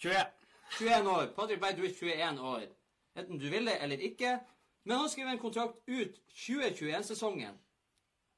21. 0.02 0.35
21 0.76 1.09
år. 1.14 1.31
Patrick 1.38 1.62
Berg, 1.62 1.81
du 1.81 1.87
er 1.87 1.94
21 1.94 2.43
år. 2.50 2.67
Enten 3.17 3.41
du 3.41 3.49
vil 3.49 3.70
det 3.70 3.79
eller 3.81 4.05
ikke. 4.11 4.35
Men 4.87 5.00
han 5.03 5.09
skriver 5.11 5.33
en 5.35 5.41
kontrakt 5.43 5.81
ut 5.91 6.19
2021-sesongen. 6.31 7.56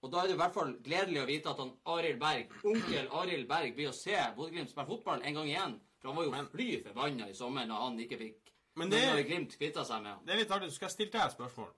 Og 0.00 0.12
da 0.12 0.23
er 0.23 0.31
det 0.31 0.37
i 0.37 0.39
hvert 0.41 0.55
fall 0.55 0.71
gledelig 0.87 1.21
å 1.21 1.26
vite 1.28 1.50
at 1.50 1.59
han 1.61 1.73
Arild 1.93 2.21
Berg, 2.23 2.52
onkel 2.71 3.09
Arild 3.21 3.49
Berg, 3.50 3.75
blir 3.76 3.90
å 3.90 3.97
se 3.97 4.14
Bodø-Glimt 4.37 4.71
spille 4.71 4.87
fotball 4.88 5.25
en 5.26 5.35
gang 5.37 5.49
igjen. 5.50 5.75
For 5.99 6.09
han 6.09 6.17
var 6.17 6.25
jo 6.28 6.31
Men- 6.31 6.49
fly 6.52 6.69
forbanna 6.85 7.26
i 7.28 7.35
sommer 7.35 7.67
når 7.67 7.83
han 7.85 7.99
ikke 7.99 8.19
fikk 8.19 8.52
Men 8.76 8.90
det- 8.90 9.00
Når 9.11 9.23
Glimt 9.26 9.59
kvitta 9.59 9.85
seg 9.85 10.02
med. 10.02 10.25
Det 10.25 10.33
er 10.35 10.38
litt 10.38 10.50
artig. 10.50 10.69
Du 10.69 10.75
skal 10.75 10.88
stille 10.90 11.11
deg 11.11 11.21
et 11.21 11.33
spørsmål. 11.37 11.73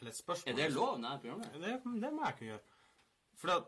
Eller 0.00 0.10
et 0.10 0.16
spørsmål. 0.16 0.48
Er 0.52 0.56
det 0.56 0.72
lov? 0.72 1.00
Nei, 1.00 1.18
programmet? 1.18 1.52
Det, 1.52 2.00
det 2.00 2.12
må 2.12 2.24
jeg 2.24 2.36
kunne 2.38 2.50
gjøre. 2.50 2.60
For 3.36 3.50
at 3.50 3.64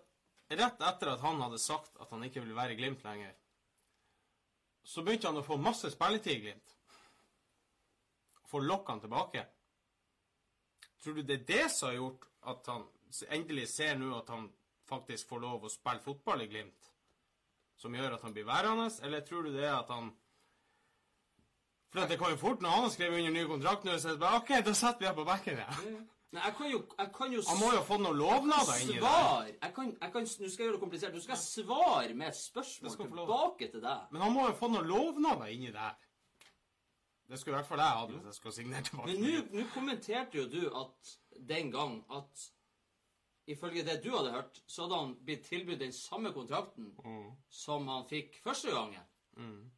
rett 0.50 0.80
etter 0.80 1.08
at 1.12 1.20
han 1.20 1.40
hadde 1.40 1.58
sagt 1.58 1.96
at 2.00 2.10
han 2.10 2.22
ikke 2.22 2.40
ville 2.40 2.54
være 2.54 2.72
i 2.72 2.76
Glimt 2.76 3.02
lenger, 3.02 3.34
så 4.84 5.02
begynte 5.02 5.26
han 5.26 5.36
å 5.36 5.44
få 5.44 5.58
masse 5.58 5.90
spilletid 5.90 6.32
i 6.36 6.40
Glimt. 6.40 6.76
For 8.46 8.60
å 8.60 8.64
lokke 8.64 8.86
han 8.94 9.00
tilbake. 9.00 9.44
Tror 11.06 11.14
du 11.14 11.22
det 11.22 11.34
er 11.34 11.44
det 11.46 11.64
som 11.70 11.86
har 11.86 11.94
gjort 11.94 12.24
at 12.50 12.66
han 12.66 12.80
endelig 13.30 13.68
ser 13.70 13.92
nå 13.94 14.08
at 14.16 14.30
han 14.34 14.48
faktisk 14.90 15.28
får 15.30 15.38
lov 15.44 15.66
å 15.66 15.68
spille 15.70 16.02
fotball 16.02 16.40
i 16.42 16.48
Glimt? 16.50 16.88
Som 17.78 17.94
gjør 17.94 18.16
at 18.16 18.24
han 18.26 18.34
blir 18.34 18.48
værende? 18.48 18.88
Eller 19.06 19.22
tror 19.22 19.46
du 19.46 19.52
det 19.54 19.68
er 19.68 19.76
at 19.76 19.92
han 19.94 20.08
For 21.94 22.10
det 22.10 22.18
kan 22.18 22.34
jo 22.34 22.40
fort, 22.40 22.58
når 22.60 22.74
han 22.74 22.82
har 22.88 22.90
skrevet 22.90 23.20
under 23.20 23.36
ny 23.36 23.44
kontrakt 23.46 23.86
nå, 23.86 23.94
så 24.02 24.16
bare 24.18 24.40
OK, 24.40 24.50
da 24.66 24.74
setter 24.74 25.04
vi 25.04 25.06
ham 25.06 25.14
på 25.20 25.28
bekken, 25.28 25.62
ja. 25.62 25.76
Nei, 26.34 26.42
jeg 26.42 26.56
kan 26.58 26.70
jo, 26.72 26.82
jeg 26.98 27.12
kan 27.14 27.36
jo 27.36 27.44
Han 27.52 27.60
må 27.62 27.70
jo 27.76 27.84
fått 27.86 28.02
noen 28.02 28.18
lovnader 28.18 28.82
inni 28.82 28.98
der. 28.98 29.52
Jeg 29.62 29.74
kan, 29.78 29.94
jeg 30.00 30.12
kan, 30.16 30.26
nå 30.26 30.32
skal 30.34 30.48
jeg 30.50 30.66
gjøre 30.66 30.74
det 30.74 30.82
komplisert. 30.82 31.14
Nå 31.14 31.22
skal 31.22 31.36
jeg 31.36 31.44
svare 31.44 32.18
med 32.18 32.32
et 32.32 32.40
spørsmål 32.40 32.96
få 32.98 33.06
tilbake 33.14 33.70
til 33.76 33.86
deg. 33.86 34.10
Men 34.10 34.26
han 34.26 34.34
må 34.34 34.50
jo 34.50 34.58
få 34.58 34.74
noen 34.74 34.90
lovnader 34.90 35.54
inni 35.54 35.70
der. 35.70 35.94
Det 37.28 37.38
skulle 37.40 37.56
i 37.56 37.58
hvert 37.58 37.66
fall 37.68 37.78
jeg 37.82 37.96
hatt 38.00 38.10
hvis 38.14 38.26
jeg 38.30 38.34
skulle 38.34 38.54
signert 38.54 38.84
tilbake. 38.90 39.14
Men 39.18 39.48
nå 39.56 39.64
kommenterte 39.74 40.38
jo 40.38 40.44
du 40.46 40.60
at 40.78 41.14
den 41.48 41.70
gang 41.74 41.96
at 42.14 42.44
ifølge 43.50 43.82
det 43.86 43.96
du 44.04 44.10
hadde 44.16 44.32
hørt, 44.34 44.60
så 44.66 44.82
hadde 44.86 45.00
han 45.00 45.14
blitt 45.26 45.44
tilbudt 45.46 45.80
den 45.80 45.92
samme 45.92 46.32
kontrakten 46.34 46.92
Mm. 47.04 47.32
som 47.48 47.88
han 47.88 48.06
fikk 48.08 48.40
første 48.44 48.70
gangen. 48.70 49.02
Mm. 49.36 49.70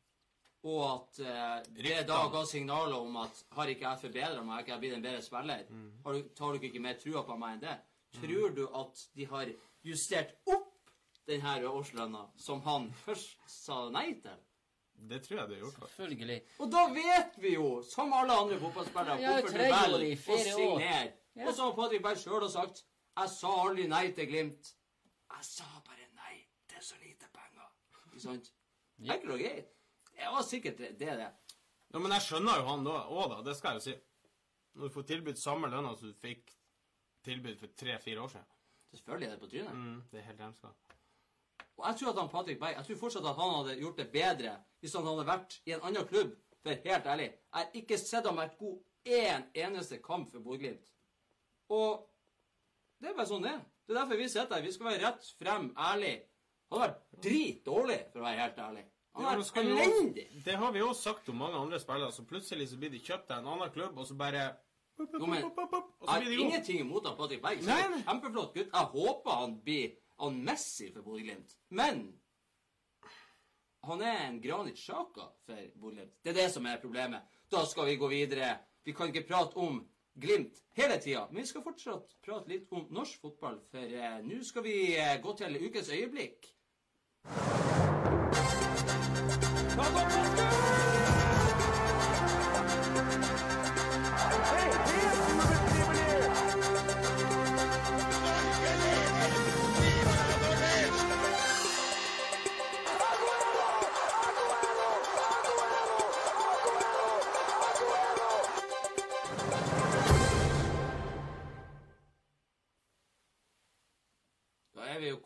Og 0.65 0.81
at 0.95 1.19
eh, 1.21 1.63
det 1.83 2.07
da 2.09 2.29
ga 2.33 2.45
signaler 2.45 2.97
om 2.99 3.17
at 3.17 3.45
har 3.57 3.67
ikke 3.71 3.85
jeg 3.89 4.01
forbedra 4.01 4.43
meg, 4.43 4.53
har 4.55 4.61
ikke 4.65 4.73
jeg 4.73 4.81
blitt 4.81 4.95
en 4.97 5.03
bedre 5.03 5.23
spiller, 5.23 5.65
Mm. 5.71 5.93
har 6.05 6.13
du, 6.13 6.23
tar 6.35 6.53
dere 6.53 6.65
ikke 6.71 6.81
mer 6.81 6.95
trua 6.99 7.23
på 7.23 7.37
meg 7.39 7.53
enn 7.55 7.61
det? 7.61 7.79
Tror 8.21 8.55
du 8.57 8.65
at 8.75 9.09
de 9.15 9.25
har 9.27 9.47
justert 9.85 10.35
opp 10.47 10.91
denne 11.29 11.69
årslønna 11.69 12.27
som 12.37 12.61
han 12.63 12.91
først 13.05 13.37
sa 13.47 13.89
nei 13.91 14.15
til? 14.21 14.37
Det 15.11 15.23
tror 15.25 15.39
jeg 15.39 15.49
det 15.49 15.57
er 15.57 15.61
gjort. 15.63 15.79
Selvfølgelig. 15.79 16.39
Og 16.59 16.73
da 16.73 16.83
vet 16.95 17.39
vi 17.43 17.55
jo, 17.55 17.69
som 17.87 18.13
alle 18.13 18.35
andre 18.43 18.59
fotballspillere, 18.61 19.21
Ja, 19.23 19.35
hvorfor 19.39 19.59
du 19.59 19.65
velger 19.65 20.35
å 20.35 20.39
signere. 20.43 21.13
Ja. 21.39 21.47
Og 21.47 21.55
så 21.55 21.69
har 21.69 21.77
Patrick 21.77 22.03
Berg 22.03 22.19
sjøl 22.19 22.51
sagt 22.51 22.85
'Jeg 23.19 23.31
sa 23.31 23.53
aldri 23.63 23.87
nei 23.87 24.13
til 24.13 24.27
Glimt'. 24.31 24.75
Jeg 25.37 25.45
sa 25.45 25.65
bare 25.87 26.07
nei. 26.15 26.35
Er 26.77 26.81
så 26.81 26.95
lite 27.03 27.27
penger. 27.35 27.71
Ikke 28.13 28.21
sant? 28.21 28.53
Enkelt 28.99 29.33
og 29.33 29.39
greit. 29.39 29.73
Det 30.13 30.31
var 30.35 30.43
sikkert 30.43 30.79
det, 30.79 30.99
det. 30.99 31.17
det. 31.19 31.31
Ja, 31.93 31.99
men 31.99 32.13
jeg 32.13 32.23
skjønner 32.23 32.61
jo 32.61 32.69
han 32.69 32.85
da 32.85 32.91
òg, 33.07 33.31
da. 33.31 33.43
Det 33.51 33.57
skal 33.57 33.69
jeg 33.69 33.81
jo 33.81 33.85
si. 33.87 33.95
Når 34.75 34.89
du 34.89 34.95
får 34.95 35.03
tilbudt 35.03 35.39
samme 35.39 35.71
lønna 35.71 35.97
som 35.97 36.09
du 36.09 36.15
fikk 36.15 36.53
tilbud 37.25 37.59
for 37.59 37.67
tre-fire 37.77 38.21
år 38.21 38.29
siden. 38.29 38.47
Selvfølgelig 38.95 39.27
er 39.29 39.31
det 39.31 39.41
på 39.41 39.51
trynet. 39.53 39.75
Mm, 39.75 40.03
det 40.11 40.21
er 40.21 40.23
helt 40.23 40.39
jævlig. 40.41 40.71
Og 41.79 41.87
jeg 41.87 42.01
tror 42.01 42.11
at 42.11 42.21
han 42.21 42.31
Patrick 42.33 42.61
Berg, 42.61 42.75
jeg 42.77 42.87
tror 42.89 43.01
fortsatt 43.05 43.27
at 43.31 43.39
han 43.39 43.55
hadde 43.55 43.79
gjort 43.81 44.01
det 44.01 44.09
bedre 44.13 44.57
hvis 44.83 44.95
han 44.99 45.07
hadde 45.07 45.27
vært 45.29 45.59
i 45.67 45.75
en 45.77 45.85
annen 45.87 46.07
klubb. 46.11 46.35
For 46.63 46.75
helt 46.91 47.07
ærlig, 47.07 47.29
jeg 47.31 47.55
har 47.55 47.77
ikke 47.81 47.99
sett 48.01 48.27
ham 48.27 48.39
vært 48.41 48.59
god 48.59 48.79
én 49.07 49.45
eneste 49.55 50.01
kamp 50.03 50.31
for 50.33 50.43
Bodø-Glimt. 50.43 50.91
Og 51.71 52.03
det 52.99 53.13
er 53.13 53.17
bare 53.17 53.31
sånn 53.31 53.45
det 53.47 53.53
er. 53.55 53.61
Det 53.87 53.95
er 53.95 54.01
derfor 54.01 54.19
vi 54.21 54.29
sitter 54.29 54.59
her. 54.59 54.65
Vi 54.67 54.73
skal 54.75 54.91
være 54.91 55.03
rett 55.07 55.29
frem, 55.39 55.69
ærlig. 55.79 56.15
Han 56.69 56.81
har 56.83 56.91
vært 56.91 57.23
dritdårlig, 57.25 57.99
for 58.13 58.21
å 58.21 58.27
være 58.27 58.43
helt 58.43 58.59
ærlig. 58.65 58.83
Han 59.17 59.29
har 59.29 59.41
vært 59.41 59.61
elendig. 59.63 60.25
Det 60.45 60.57
har 60.61 60.75
vi 60.75 60.83
jo 60.83 60.91
sagt 60.99 61.31
om 61.33 61.39
mange 61.41 61.63
andre 61.63 61.81
spillere, 61.81 62.13
så 62.13 62.27
plutselig 62.29 62.69
så 62.73 62.81
blir 62.81 62.93
de 62.93 63.01
kjøpt 63.07 63.33
av 63.33 63.41
en 63.41 63.53
annen 63.55 63.73
klubb, 63.75 63.97
og 63.99 64.11
så 64.11 64.19
bare 64.19 64.49
Jo, 64.99 65.27
men 65.31 65.45
Jeg 65.47 66.09
har 66.11 66.25
ingenting 66.27 66.81
imot 66.83 67.07
han 67.07 67.17
Patrick 67.17 67.43
Berg. 67.43 67.63
Kjempeflott 67.63 68.55
gutt. 68.55 68.73
Jeg 68.75 68.93
håper 68.93 69.31
han 69.31 69.55
blir 69.63 69.93
han 70.19 70.41
Messi 70.45 70.93
for 70.93 71.03
Bodø-Glimt. 71.03 71.57
Men 71.69 72.09
han 73.87 74.03
er 74.03 74.25
en 74.27 74.41
Granit 74.43 74.79
Sjaka 74.79 75.29
for 75.47 75.69
Bodø-Glimt. 75.75 76.17
Det 76.23 76.33
er 76.33 76.41
det 76.43 76.49
som 76.53 76.67
er 76.67 76.83
problemet. 76.83 77.39
Da 77.51 77.65
skal 77.67 77.87
vi 77.87 77.97
gå 77.97 78.09
videre. 78.09 78.57
Vi 78.85 78.93
kan 78.93 79.09
ikke 79.13 79.29
prate 79.29 79.57
om 79.57 79.81
Glimt 80.19 80.57
hele 80.75 80.99
tida, 80.99 81.29
men 81.31 81.45
vi 81.45 81.47
skal 81.47 81.63
fortsatt 81.63 82.17
prate 82.27 82.51
litt 82.51 82.73
om 82.75 82.89
norsk 82.91 83.21
fotball. 83.23 83.61
For 83.71 83.99
eh, 84.03 84.19
nå 84.27 84.43
skal 84.43 84.67
vi 84.67 84.77
eh, 84.99 85.21
gå 85.23 85.37
til 85.39 85.61
ukens 85.63 85.93
øyeblikk. 85.95 86.51
Da 89.79 89.87
er 89.95 90.98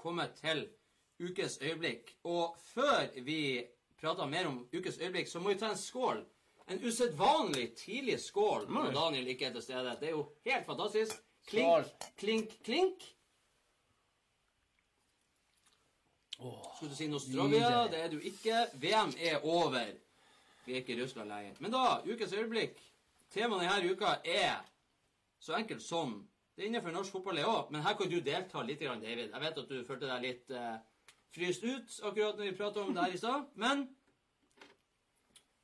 kommet 0.02 0.34
til 0.40 0.64
ukes 1.22 1.58
øyeblikk. 1.62 2.12
Og 2.24 2.56
før 2.74 3.08
vi 3.22 3.38
prater 4.00 4.26
mer 4.26 4.46
om 4.50 4.62
ukes 4.74 4.98
øyeblikk, 4.98 5.28
så 5.30 5.40
må 5.40 5.52
vi 5.52 5.58
ta 5.60 5.70
en 5.72 5.78
skål. 5.78 6.24
En 6.70 6.84
usedvanlig 6.86 7.72
tidlig 7.76 8.20
skål 8.22 8.68
når 8.70 8.92
Daniel 8.94 9.26
ikke 9.32 9.48
er 9.50 9.52
til 9.56 9.62
stede. 9.62 9.96
Det 10.00 10.08
er 10.08 10.16
jo 10.16 10.28
helt 10.46 10.66
fantastisk. 10.66 11.12
Klink, 11.46 11.66
Skål. 11.66 11.84
klink, 12.16 12.50
klink. 12.64 13.02
Skulle 16.76 16.90
du 16.90 16.96
si 16.96 17.06
Nostrovia? 17.06 17.88
Det 17.90 17.98
er 18.04 18.08
du 18.10 18.18
ikke. 18.18 18.66
VM 18.74 19.12
er 19.18 19.44
over. 19.44 19.86
Vi 20.66 20.72
er 20.72 20.76
ikke 20.82 20.94
i 20.96 21.02
Russland 21.02 21.28
lenger. 21.28 21.54
Men 21.60 21.74
da, 21.74 21.84
ukes 22.06 22.32
øyeblikk. 22.32 22.78
Temaet 23.30 23.62
denne 23.64 23.92
uka 23.92 24.14
er 24.24 24.58
så 25.40 25.54
enkelt 25.58 25.82
som 25.82 26.28
Det 26.56 26.62
er 26.62 26.68
innenfor 26.68 26.92
norsk 26.92 27.14
fotball, 27.14 27.38
det 27.40 27.48
òg, 27.48 27.70
men 27.72 27.80
her 27.80 27.94
kan 27.96 28.10
du 28.10 28.18
delta 28.20 28.62
litt, 28.62 28.80
David. 28.84 29.30
Jeg 29.32 29.40
vet 29.40 29.58
at 29.62 29.70
du 29.70 29.84
følte 29.88 30.08
deg 30.10 30.24
litt 30.26 30.50
eh, 30.52 30.74
fryst 31.32 31.62
ut 31.64 31.94
akkurat 32.04 32.36
når 32.36 32.50
vi 32.50 32.56
pratet 32.58 32.82
om 32.82 32.92
det 32.92 33.04
her 33.06 33.14
i 33.16 33.20
stad, 33.20 33.46
men 33.56 33.86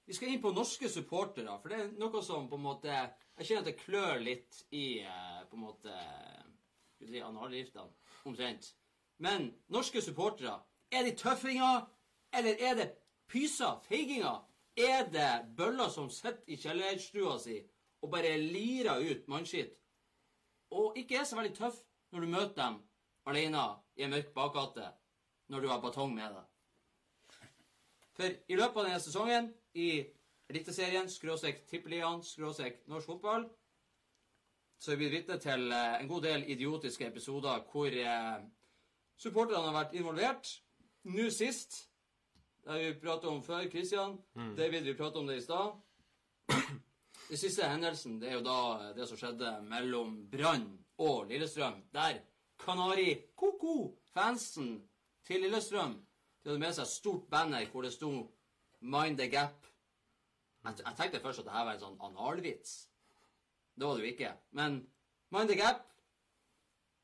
vi 0.09 0.16
skal 0.16 0.33
inn 0.33 0.40
på 0.40 0.54
norske 0.57 0.88
supportere, 0.88 1.59
for 1.61 1.68
det 1.68 1.80
er 1.83 1.90
noe 2.00 2.23
som 2.25 2.49
på 2.49 2.57
en 2.57 2.64
måte 2.64 2.88
Jeg 2.88 3.47
kjenner 3.47 3.61
at 3.61 3.66
det 3.68 3.83
klør 3.83 4.23
litt 4.25 4.62
i 4.73 4.87
eh, 5.04 5.42
på 5.50 5.59
en 5.59 5.66
måte 5.66 5.92
Skal 5.92 7.04
vi 7.04 7.12
si 7.12 7.21
analgiftene, 7.23 7.92
omtrent. 8.25 8.71
Men 9.18 9.50
norske 9.68 10.00
supportere, 10.02 10.57
er 10.90 11.04
de 11.04 11.12
tøffinger, 11.21 11.85
eller 12.33 12.64
er 12.64 12.75
det 12.80 12.88
pyser, 13.28 13.76
feiginger? 13.85 14.40
Er 14.78 15.04
det 15.12 15.28
bøller 15.59 15.92
som 15.92 16.09
sitter 16.09 16.49
i 16.49 16.57
kjellerstua 16.57 17.37
si 17.42 17.61
og 18.00 18.11
bare 18.14 18.38
lirer 18.40 19.04
ut 19.04 19.28
mannskitt? 19.28 19.76
Og 20.70 20.96
ikke 21.00 21.20
er 21.20 21.25
så 21.25 21.38
veldig 21.38 21.54
tøff 21.56 21.80
når 22.12 22.25
du 22.25 22.32
møter 22.32 22.54
dem 22.60 22.78
alene 23.28 23.64
i 23.96 24.04
en 24.06 24.14
mørk 24.14 24.32
bakgate 24.37 24.90
når 25.48 25.64
du 25.64 25.68
har 25.68 25.80
batong 25.80 26.14
med 26.14 26.34
deg. 26.34 26.44
For 28.18 28.34
i 28.52 28.56
løpet 28.58 28.80
av 28.80 28.88
denne 28.88 29.00
sesongen, 29.00 29.52
i 29.75 30.04
Eliteserien, 30.48 31.08
skråstrek 31.12 31.66
Tippeligaen, 31.68 32.22
skråstrek 32.25 32.80
norsk 32.88 33.06
fotball, 33.06 33.44
så 34.80 34.92
er 34.92 34.96
vi 34.96 35.08
blitt 35.08 35.26
vitne 35.26 35.37
til 35.42 35.72
eh, 35.75 35.98
en 36.00 36.08
god 36.08 36.25
del 36.25 36.46
idiotiske 36.50 37.06
episoder 37.06 37.64
hvor 37.70 37.92
eh, 37.92 38.40
supporterne 39.18 39.68
har 39.68 39.76
vært 39.76 39.96
involvert. 39.98 40.50
Nå 41.08 41.28
sist 41.34 41.84
det 42.64 42.75
har 42.75 42.82
vi 42.82 43.00
pratet 43.00 43.30
om 43.30 43.42
før, 43.42 43.68
Christian. 43.70 44.18
David, 44.56 44.84
vi 44.84 44.94
pratet 44.94 45.16
om 45.16 45.26
det 45.26 45.38
i 45.38 45.44
stad. 45.44 45.78
Den 47.28 47.37
siste 47.37 47.66
hendelsen 47.68 48.16
det 48.20 48.30
er 48.30 48.38
jo 48.38 48.44
da 48.47 48.92
det 48.97 49.06
som 49.08 49.18
skjedde 49.20 49.50
mellom 49.68 50.14
Brann 50.32 50.68
og 51.04 51.26
Lillestrøm. 51.28 51.82
Der 51.92 52.23
Kanari 52.58 53.11
Koko-fansen 53.37 54.78
til 55.28 55.44
Lillestrøm 55.44 55.99
de 55.99 56.49
hadde 56.49 56.62
med 56.62 56.73
seg 56.73 56.87
et 56.87 56.94
stort 56.94 57.26
banner 57.28 57.66
hvor 57.68 57.85
det 57.85 57.92
sto 57.92 58.11
'Mind 58.80 59.18
the 59.18 59.26
Gap'. 59.28 59.66
Jeg, 60.64 60.75
jeg 60.87 60.94
tenkte 60.97 61.20
først 61.20 61.42
at 61.42 61.44
dette 61.44 61.64
var 61.66 61.75
en 61.75 61.80
sånn 61.82 62.00
analvits. 62.00 62.88
Det 63.75 63.87
var 63.87 63.99
det 63.99 64.06
jo 64.06 64.12
ikke. 64.14 64.32
Men 64.50 64.80
'Mind 65.30 65.49
the 65.52 65.58
Gap' 65.58 65.85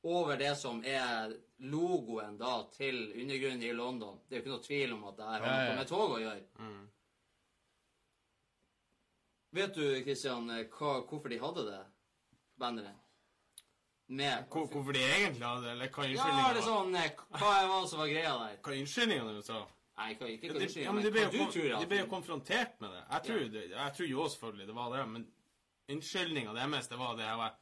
over 0.04 0.37
det 0.37 0.57
som 0.57 0.83
er 0.85 1.37
logoen 1.59 2.38
da 2.38 2.62
til 2.73 3.12
undergrunnen 3.12 3.62
i 3.62 3.73
London. 3.73 4.21
Det 4.28 4.37
er 4.37 4.40
jo 4.40 4.45
ikke 4.45 4.57
noe 4.57 4.66
tvil 4.66 4.93
om 4.93 5.04
at 5.04 5.16
det 5.16 5.28
her 5.31 5.45
har 5.45 5.64
noe 5.69 5.76
med 5.76 5.88
tog 5.88 6.16
å 6.16 6.21
gjøre. 6.21 6.43
Vet 9.55 9.75
du, 9.75 9.85
Kristian, 10.05 10.49
hva, 10.51 10.93
hvorfor 11.07 11.31
de 11.31 11.39
hadde 11.39 11.65
det 11.69 11.81
banneret? 12.59 13.01
Med 14.07 14.45
Hvor- 14.51 14.67
Hvorfor 14.69 14.93
de 14.93 15.01
egentlig 15.01 15.47
hadde 15.47 15.63
det, 15.65 15.71
eller 15.71 15.89
hva 15.89 16.03
Ja, 16.05 16.09
det 16.09 16.19
er 16.19 16.55
var? 16.55 16.61
sånn 16.63 16.97
eh, 16.97 17.11
Hva 17.31 17.53
var 17.69 17.87
som 17.89 17.99
var 18.03 18.09
greia 18.11 18.33
der? 18.39 18.57
Hva 18.63 18.75
unnskyldninga 18.81 19.33
du 19.33 19.43
sa? 19.43 19.61
Nei, 19.97 20.15
hva, 20.19 20.27
ikke 20.29 20.51
hva 20.51 20.59
du 20.61 20.69
sier, 20.69 20.93
men 20.93 21.05
hva 21.05 21.31
tror 21.53 21.79
de 21.81 21.87
ble 21.87 21.99
jo 22.03 22.07
konfrontert 22.11 22.81
med 22.81 22.91
det. 22.91 23.05
Jeg 23.11 23.23
tror, 23.29 23.45
det, 23.55 23.63
jeg 23.71 23.95
tror 23.97 24.09
jo 24.11 24.27
selvfølgelig 24.29 24.67
det 24.67 24.75
var 24.75 24.97
det, 24.97 25.09
men 25.09 25.27
unnskyldninga 25.89 26.55
deres 26.55 26.89
det 26.89 26.99
var 26.99 27.15
det 27.17 27.25
her 27.25 27.37
var 27.37 27.55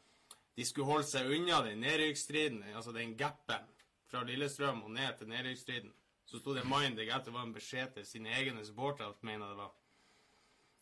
De 0.57 0.65
skulle 0.65 0.87
holde 0.87 1.07
seg 1.09 1.31
unna 1.33 1.63
den 1.63 1.81
nedrykksstriden, 1.81 2.63
altså 2.77 2.93
den 2.93 3.17
gapen 3.17 3.69
fra 4.11 4.25
Lillestrøm 4.25 4.83
og 4.83 4.91
ned 4.91 5.19
til 5.19 5.29
nedrykksstriden. 5.29 5.93
Så 6.27 6.39
sto 6.41 6.55
det 6.55 6.65
'Mind 6.65 6.97
the 6.97 7.05
Gap'. 7.05 7.25
Det 7.25 7.33
var 7.33 7.43
en 7.43 7.55
beskjed 7.55 7.95
til 7.95 8.07
sine 8.07 8.29
egne 8.29 8.65
supportere, 8.65 9.15
mener 9.23 9.47
jeg 9.47 9.51
det 9.51 9.57
var. 9.57 9.73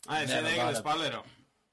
Nei, 0.09 0.25
sine 0.27 0.49
egne 0.49 0.63
bare- 0.63 0.79
spillere. 0.81 1.21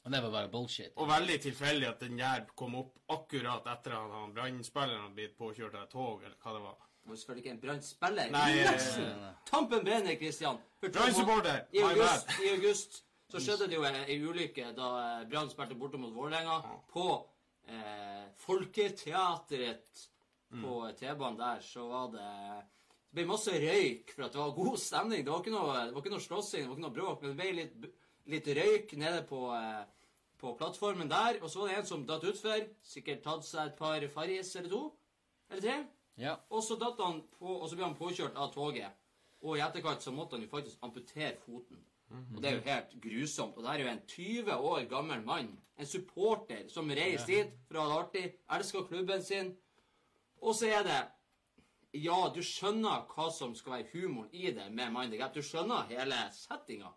Og 0.05 0.13
det 0.13 0.21
var 0.23 0.31
bare 0.31 0.49
bullshit. 0.49 0.93
Og 0.97 1.09
veldig 1.09 1.41
tilfeldig 1.43 1.89
at 1.89 2.01
den 2.01 2.17
der 2.17 2.45
kom 2.57 2.75
opp 2.79 2.95
akkurat 3.13 3.67
etter 3.67 3.93
at 3.93 4.13
han 4.15 4.33
brannspilleren 4.35 5.03
hadde 5.03 5.15
blitt 5.19 5.35
påkjørt 5.37 5.75
av 5.75 5.83
et 5.83 5.91
tog, 5.93 6.23
eller 6.25 6.37
hva 6.43 6.53
det 6.57 6.63
var. 6.63 6.77
Det 7.03 7.11
var 7.11 7.17
selvfølgelig 7.17 7.45
ikke 7.45 7.51
en 7.55 7.61
Brann-spiller. 7.61 8.31
Nei, 8.31 8.59
eh, 8.61 9.35
Tampen 9.49 9.85
brenner, 9.85 10.17
Kristian. 10.21 10.59
For 10.81 10.89
Brann-supporter! 10.89 11.67
I 11.73 11.83
My 11.83 11.93
august, 11.93 12.27
bad. 12.27 12.41
I 12.45 12.49
august 12.55 13.03
så 13.31 13.41
skjedde 13.45 13.69
det 13.69 13.77
jo 13.77 13.85
ei 13.85 14.19
ulykke 14.25 14.71
da 14.77 14.89
eh, 15.21 15.27
Brann 15.29 15.51
spilte 15.51 15.75
borte 15.77 15.99
mot 16.01 16.13
Vålerenga. 16.15 16.59
På 16.93 17.07
eh, 17.69 18.25
Folketeatret 18.37 20.09
på 20.63 20.93
T-banen 20.99 21.37
der 21.39 21.61
så 21.61 21.85
var 21.89 22.09
det 22.13 22.29
Det 23.11 23.17
ble 23.23 23.25
masse 23.29 23.53
røyk 23.53 24.13
for 24.15 24.25
at 24.27 24.33
det 24.33 24.41
var 24.41 24.51
god 24.57 24.79
stemning. 24.81 25.25
Det 25.25 25.33
var 25.33 25.41
ikke 25.41 25.53
noe, 25.55 25.77
det 25.87 25.95
var 25.95 26.03
ikke 26.03 26.13
noe 26.13 26.25
slåssing, 26.25 26.63
det 26.65 26.69
var 26.69 26.77
ikke 26.77 26.87
noe 26.87 26.97
bråk, 26.97 27.23
men 27.23 27.31
det 27.31 27.39
ble 27.41 27.53
litt, 27.57 27.87
litt 28.29 28.49
røyk 28.59 28.93
nede 29.01 29.23
på, 29.29 29.43
eh, 29.57 29.85
på 30.39 30.55
plattformen 30.59 31.11
der. 31.11 31.41
Og 31.43 31.51
så 31.51 31.63
var 31.63 31.69
det 31.69 31.77
en 31.81 31.87
som 31.87 32.07
datt 32.07 32.25
utfor. 32.29 32.69
Sikkert 32.85 33.23
tatt 33.25 33.45
seg 33.45 33.67
et 33.67 33.77
par 33.79 34.09
Farris 34.15 34.55
eller 34.57 34.71
to. 34.73 34.83
Eller 35.51 35.65
tre. 35.65 35.77
Ja. 36.19 36.37
Og 36.51 36.63
så 36.63 36.77
datt 36.79 37.01
han 37.01 37.23
på, 37.39 37.47
og 37.47 37.69
så 37.69 37.77
ble 37.77 37.87
han 37.87 37.99
påkjørt 37.99 38.37
av 38.37 38.53
toget. 38.55 38.91
Og 39.43 39.57
i 39.57 39.63
etterkant 39.63 40.03
så 40.03 40.13
måtte 40.13 40.37
han 40.37 40.43
jo 40.43 40.51
faktisk 40.51 40.83
amputere 40.83 41.37
foten. 41.45 41.79
Og 42.09 42.41
det 42.41 42.49
er 42.49 42.57
jo 42.57 42.65
helt 42.65 42.95
grusomt. 43.05 43.57
Og 43.57 43.65
det 43.65 43.71
er 43.71 43.83
jo 43.83 43.91
en 43.91 44.03
20 44.09 44.55
år 44.71 44.87
gammel 44.89 45.25
mann, 45.27 45.51
en 45.79 45.87
supporter, 45.87 46.65
som 46.73 46.89
reiser 46.91 47.27
dit 47.27 47.59
for 47.69 47.79
å 47.79 47.85
ha 47.85 47.89
det 47.91 47.99
artig, 48.01 48.25
elsker 48.57 48.87
klubben 48.89 49.23
sin. 49.23 49.53
Og 50.41 50.57
så 50.57 50.73
er 50.79 50.85
det 50.89 51.05
Ja, 51.97 52.29
du 52.29 52.43
skjønner 52.45 53.07
hva 53.09 53.31
som 53.33 53.55
skal 53.57 53.79
være 53.79 53.89
humoren 53.95 54.29
i 54.37 54.51
det 54.53 54.67
med 54.71 54.93
Mind 54.93 55.13
the 55.13 55.19
Gap. 55.19 55.33
Du 55.33 55.41
skjønner 55.41 55.89
hele 55.89 56.19
settinga. 56.37 56.91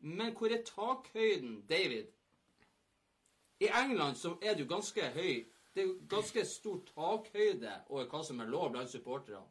Men 0.00 0.34
hvor 0.36 0.52
er 0.52 0.64
takhøyden, 0.64 1.62
David? 1.68 2.06
I 3.60 3.68
England 3.84 4.16
så 4.16 4.36
er 4.42 4.54
det 4.54 4.64
jo 4.64 4.74
ganske 4.74 5.10
høy. 5.14 5.44
Det 5.44 5.58
det 5.78 5.84
er 5.84 5.92
jo 5.92 5.98
ganske 6.10 6.42
stor 6.44 6.78
takhøyde 6.90 7.72
over 7.86 8.08
hva 8.10 8.20
som 8.26 8.40
er 8.42 8.48
lov 8.50 8.72
blant 8.74 8.90
supporterne. 8.90 9.44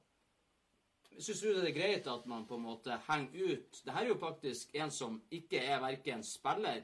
Syns 1.17 1.39
du 1.39 1.53
det 1.55 1.69
er 1.69 1.77
greit 1.77 2.09
at 2.11 2.25
man 2.27 2.43
på 2.49 2.57
en 2.57 2.65
måte 2.65 2.97
henger 3.07 3.53
ut 3.53 3.79
Det 3.85 3.93
her 3.93 4.03
er 4.03 4.09
jo 4.11 4.17
faktisk 4.19 4.75
en 4.75 4.91
som 4.91 5.15
ikke 5.31 5.61
er 5.63 5.79
verken 5.81 6.23
spiller 6.27 6.81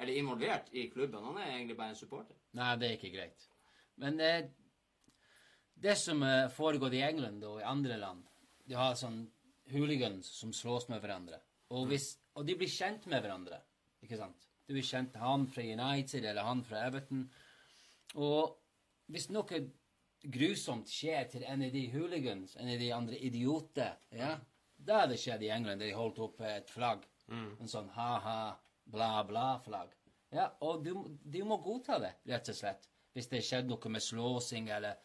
eller 0.00 0.18
involvert 0.18 0.72
i 0.72 0.88
klubben. 0.90 1.22
Han 1.22 1.38
er 1.38 1.52
egentlig 1.52 1.76
bare 1.76 1.94
en 1.94 2.00
supporter. 2.00 2.34
Nei, 2.58 2.74
det 2.76 2.88
er 2.88 2.96
ikke 2.98 3.12
greit. 3.14 3.46
Men 4.02 4.20
eh, 4.20 4.50
det 5.74 5.96
som 5.98 6.22
eh, 6.26 6.50
foregår 6.50 6.98
i 6.98 7.04
England 7.12 7.44
og 7.44 7.60
i 7.60 7.68
andre 7.68 7.96
land 8.00 8.26
De 8.66 8.74
har 8.74 8.98
sånn 8.98 9.22
hooligans 9.70 10.26
som 10.40 10.52
slåss 10.52 10.88
med 10.90 10.98
hverandre. 11.04 11.38
Og, 11.70 11.86
hvis, 11.92 12.16
og 12.40 12.46
de 12.48 12.56
blir 12.56 12.72
kjent 12.72 13.04
med 13.12 13.20
hverandre. 13.20 13.60
Ikke 14.04 14.18
sant? 14.18 14.48
Du 14.64 14.72
blir 14.72 14.86
kjent 14.86 15.16
han 15.20 15.44
fra 15.50 15.64
United 15.66 16.24
eller 16.24 16.46
han 16.46 16.62
fra 16.64 16.86
Everton. 16.88 17.26
Og 18.22 18.56
hvis 19.12 19.28
noe 19.34 19.60
grusomt 20.20 20.88
skjer 20.90 21.28
til 21.32 21.44
en 21.48 21.64
av 21.66 21.74
de 21.74 21.82
hooligans, 21.92 22.56
en 22.56 22.70
av 22.70 22.80
de 22.80 22.90
andre 22.94 23.18
idioter, 23.28 23.98
ja, 24.16 24.36
da 24.80 25.04
det 25.10 25.18
skjedd 25.20 25.44
i 25.44 25.50
England. 25.52 25.82
De 25.84 25.92
holdt 25.96 26.20
opp 26.24 26.40
et 26.46 26.70
flagg. 26.72 27.04
En 27.60 27.68
sånn 27.68 27.90
ha-ha, 27.94 28.54
bla-bla-flagg. 28.90 29.92
Ja, 30.34 30.48
og 30.64 30.84
du, 30.86 30.94
du 31.22 31.40
må 31.44 31.58
godta 31.62 31.98
det, 32.02 32.14
rett 32.30 32.48
og 32.52 32.56
slett. 32.56 32.88
Hvis 33.12 33.28
det 33.30 33.42
skjedde 33.44 33.72
noe 33.72 33.92
med 33.92 34.04
slåsing 34.06 34.70
eller 34.70 34.98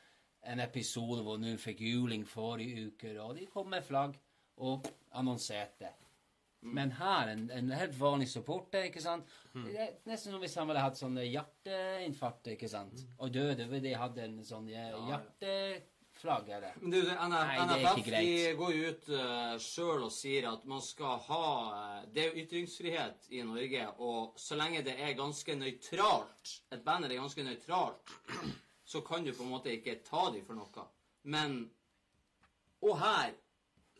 en 0.46 0.62
episode 0.62 1.24
hvor 1.26 1.40
noen 1.42 1.58
fikk 1.58 1.82
juling 1.82 2.26
forrige 2.30 2.88
uke, 2.92 3.16
og 3.22 3.36
de 3.40 3.48
kom 3.50 3.72
med 3.74 3.86
flagg 3.86 4.18
og 4.62 4.86
annonserte. 5.18 5.90
Men 6.74 6.92
her, 6.98 7.28
en, 7.34 7.50
en 7.54 7.72
helt 7.78 7.94
vanlig 8.00 8.28
supporter, 8.32 8.88
ikke 8.90 9.02
sant? 9.04 9.28
Det 9.54 9.76
er 9.80 9.92
Nesten 10.10 10.34
som 10.34 10.42
hvis 10.42 10.56
han 10.58 10.68
hadde 10.72 10.82
hatt 10.84 10.98
sånn 11.00 11.20
hjerteinfarkt, 11.22 12.50
ikke 12.56 12.70
sant, 12.72 13.04
og 13.22 13.30
døde 13.36 13.68
fordi 13.68 13.84
de 13.90 13.94
hadde 14.00 14.24
en 14.26 14.40
sånn 14.44 14.66
eh, 14.74 14.96
hjerteflagg, 15.10 16.50
eller? 16.58 16.76
Men 16.82 16.96
du, 16.96 17.00
NFF 17.06 18.02
de 18.10 18.26
går 18.58 18.74
jo 18.76 18.90
ut 18.92 19.08
uh, 19.14 19.54
sjøl 19.62 20.08
og 20.08 20.12
sier 20.16 20.50
at 20.50 20.66
man 20.68 20.82
skal 20.84 21.22
ha 21.28 21.46
eh, 21.78 22.02
Det 22.16 22.24
er 22.24 22.28
jo 22.32 22.44
ytringsfrihet 22.46 23.30
i 23.38 23.46
Norge, 23.46 23.88
og 24.02 24.36
så 24.42 24.58
lenge 24.60 24.84
det 24.88 24.98
er 24.98 25.16
ganske 25.20 25.58
nøytralt, 25.62 26.58
et 26.74 26.84
banner 26.86 27.14
er 27.14 27.22
ganske 27.22 27.46
nøytralt, 27.46 28.18
så 28.86 29.02
kan 29.06 29.24
du 29.26 29.34
på 29.34 29.46
en 29.46 29.54
måte 29.56 29.74
ikke 29.74 30.00
ta 30.06 30.28
dem 30.34 30.44
for 30.46 30.58
noe. 30.58 30.90
Men 31.24 31.66
Og 32.86 33.00
her 33.02 33.32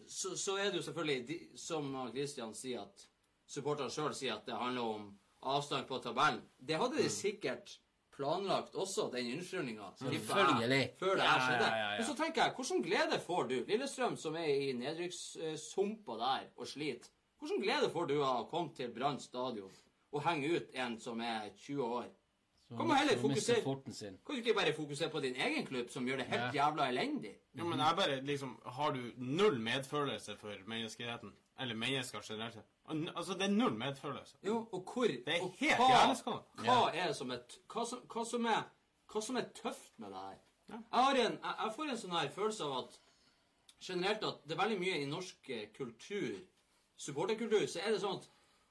så, 0.08 0.36
så 0.38 0.58
er 0.58 0.70
det 0.72 0.82
jo 0.82 0.86
selvfølgelig, 0.88 1.28
de, 1.28 1.40
som 1.60 1.90
Christian 2.12 2.54
sier, 2.58 2.86
at 2.86 3.08
supporterne 3.48 3.94
sjøl 3.94 4.14
sier 4.16 4.36
at 4.36 4.46
det 4.48 4.58
handler 4.60 4.94
om 4.98 5.10
avstand 5.46 5.88
på 5.90 6.00
tabellen. 6.04 6.42
Det 6.58 6.78
hadde 6.82 6.98
de 6.98 7.10
sikkert 7.10 7.78
planlagt 8.16 8.76
også, 8.76 9.10
den 9.14 9.34
unnskyldninga. 9.36 9.90
Selvfølgelig. 10.00 10.84
Før 11.00 11.16
det 11.20 11.28
her 11.28 11.42
skjedde. 11.44 11.66
ja, 11.66 11.78
ja, 11.78 11.90
ja. 11.92 11.98
Men 11.98 12.08
så 12.08 12.16
tenker 12.16 12.44
jeg, 12.44 12.54
hvordan 12.56 12.84
glede 12.86 13.20
får 13.26 13.50
du? 13.52 13.56
Lillestrøm 13.68 14.18
som 14.18 14.36
er 14.40 14.52
i 14.52 14.72
nedrykkssumpa 14.80 16.20
der 16.22 16.46
og 16.56 16.68
sliter. 16.68 17.12
Hvordan 17.40 17.62
glede 17.62 17.90
får 17.92 18.06
du 18.10 18.16
av 18.24 18.46
å 18.46 18.48
komme 18.50 18.72
til 18.76 18.94
Brann 18.96 19.20
stadion 19.20 19.74
og 20.16 20.24
henge 20.24 20.54
ut 20.56 20.78
en 20.80 20.96
som 21.02 21.20
er 21.22 21.50
20 21.58 21.84
år? 21.84 22.08
Så 22.70 22.78
Kan 22.78 22.88
man 22.88 22.98
heller 22.98 23.18
fokusere- 23.22 23.94
sin. 23.94 24.18
Kan 24.26 24.36
du 24.36 24.42
ikke 24.42 24.54
bare 24.54 24.74
fokusere 24.74 25.10
på 25.10 25.20
din 25.22 25.36
egen 25.36 25.66
klubb, 25.66 25.90
som 25.90 26.06
gjør 26.08 26.18
det 26.18 26.26
helt 26.26 26.54
jævla 26.56 26.88
elendig? 26.90 27.36
Ja, 27.58 27.64
men 27.64 27.80
jeg 27.80 27.96
bare 27.98 28.22
liksom 28.26 28.60
Har 28.66 28.92
du 28.92 29.12
null 29.18 29.60
medfølelse 29.60 30.38
for 30.38 30.54
menneskeheten? 30.68 31.34
Eller 31.60 31.76
mennesker 31.76 32.20
generelt 32.26 32.54
sett? 32.54 32.66
Altså, 33.16 33.34
det 33.34 33.42
er 33.42 33.52
null 33.52 33.74
medfølelse. 33.74 34.36
Jo, 34.44 34.68
og 34.72 34.84
hvor 34.94 35.04
Det 35.08 35.28
er 35.28 35.42
og 35.44 35.54
helt 35.60 35.76
hva- 35.80 36.44
Hva 36.58 36.92
er 36.94 37.14
som 37.14 37.32
er 37.32 37.38
hva 37.70 37.86
som, 37.86 38.00
hva 38.00 38.26
som 38.26 38.46
er 38.46 38.64
Hva 39.14 39.22
som 39.22 39.36
er 39.38 39.46
tøft 39.54 39.92
med 40.00 40.08
det 40.10 40.18
her? 40.18 40.38
Jeg, 40.70 40.80
har 40.92 41.12
en, 41.12 41.18
jeg, 41.44 41.56
jeg 41.64 41.74
får 41.76 41.84
en 41.90 41.98
sånn 41.98 42.20
her 42.20 42.30
følelse 42.30 42.64
av 42.64 42.78
at 42.78 43.00
generelt 43.82 44.24
at 44.24 44.48
det 44.48 44.58
er 44.58 44.64
veldig 44.64 44.80
mye 44.80 45.02
i 45.02 45.06
norsk 45.06 45.50
eh, 45.50 45.68
kultur, 45.78 46.40
supporterkultur, 46.98 47.68
så 47.68 47.80
er 47.86 47.92
det 47.92 48.02
sånn 48.02 48.18
at 48.18 48.28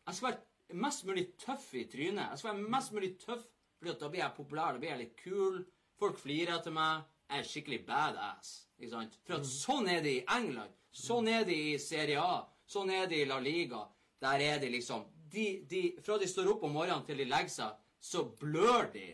jeg 0.08 0.14
skal 0.18 0.28
være 0.30 0.80
mest 0.84 1.04
mulig 1.06 1.24
tøff 1.38 1.68
i 1.74 1.84
trynet. 1.84 2.30
Jeg 2.30 2.38
skal 2.38 2.54
være 2.54 2.68
mest 2.74 2.92
mulig 2.92 3.12
tøff, 3.22 3.44
at 3.92 4.00
da 4.00 4.08
blir 4.08 4.22
jeg 4.22 4.36
populær, 4.36 4.72
da 4.72 4.82
blir 4.82 4.94
jeg 4.94 5.02
litt 5.02 5.18
kul. 5.20 5.58
Folk 6.00 6.18
flirer 6.18 6.62
til 6.64 6.74
meg. 6.76 7.04
Jeg 7.28 7.40
er 7.40 7.48
skikkelig 7.48 7.80
badass. 7.86 8.54
Ikke 8.78 8.92
sant? 8.92 9.18
For 9.26 9.38
at 9.38 9.48
sånn 9.48 9.88
er 9.90 10.00
det 10.04 10.14
i 10.18 10.24
England. 10.36 10.72
Sånn 10.94 11.28
er 11.28 11.44
det 11.48 11.56
i 11.56 11.74
Serie 11.82 12.22
A. 12.22 12.44
Sånn 12.66 12.90
er 12.94 13.08
det 13.10 13.22
i 13.22 13.28
La 13.28 13.40
Liga. 13.42 13.82
Der 14.22 14.40
er 14.40 14.60
de 14.62 14.70
liksom 14.72 15.04
de, 15.34 15.64
de, 15.68 15.82
Fra 16.04 16.16
de 16.20 16.28
står 16.30 16.52
opp 16.52 16.64
om 16.66 16.76
morgenen 16.76 17.04
til 17.06 17.18
de 17.18 17.26
legger 17.26 17.50
seg, 17.50 17.78
så 17.98 18.22
blør 18.38 18.86
de 18.94 19.08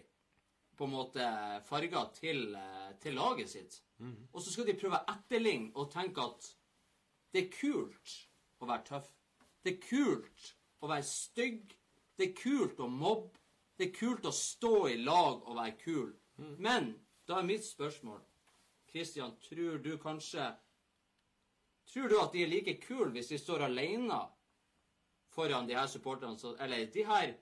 på 0.77 0.87
en 0.89 0.93
måte 0.93 1.25
farger 1.65 2.11
til, 2.17 2.43
eh, 2.57 2.91
til 3.01 3.17
laget 3.17 3.51
sitt. 3.53 3.81
Og 4.33 4.43
så 4.43 4.53
skal 4.53 4.69
de 4.69 4.77
prøve 4.81 4.97
å 5.01 5.15
etterligne 5.15 5.73
og 5.77 5.91
tenke 5.93 6.25
at 6.25 6.47
det 7.33 7.43
er 7.45 7.51
kult 7.53 8.15
å 8.61 8.69
være 8.69 8.87
tøff. 8.89 9.11
Det 9.65 9.75
er 9.75 9.83
kult 9.85 10.47
å 10.81 10.89
være 10.89 11.07
stygg. 11.07 11.75
Det 12.17 12.31
er 12.31 12.37
kult 12.37 12.81
å 12.81 12.89
mobbe. 12.89 13.40
Det 13.81 13.87
er 13.89 13.97
kult 13.97 14.27
å 14.29 14.31
stå 14.37 14.75
i 14.93 14.99
lag 15.01 15.39
og 15.49 15.57
være 15.57 15.79
kul. 15.81 16.11
Men 16.61 16.91
da 17.25 17.39
er 17.41 17.47
mitt 17.49 17.65
spørsmål 17.65 18.19
Kristian, 18.91 19.33
tror 19.41 19.79
du 19.81 19.95
kanskje 20.03 20.51
Tror 21.89 22.09
du 22.11 22.19
at 22.21 22.35
de 22.35 22.43
er 22.45 22.51
like 22.51 22.75
kule 22.85 23.09
hvis 23.15 23.31
de 23.33 23.39
står 23.41 23.65
alene 23.67 24.19
foran 25.33 25.67
de 25.67 25.79
her 25.79 25.89
supporterne, 25.89 26.37
eller 26.61 26.93
de 26.93 27.07
her 27.09 27.33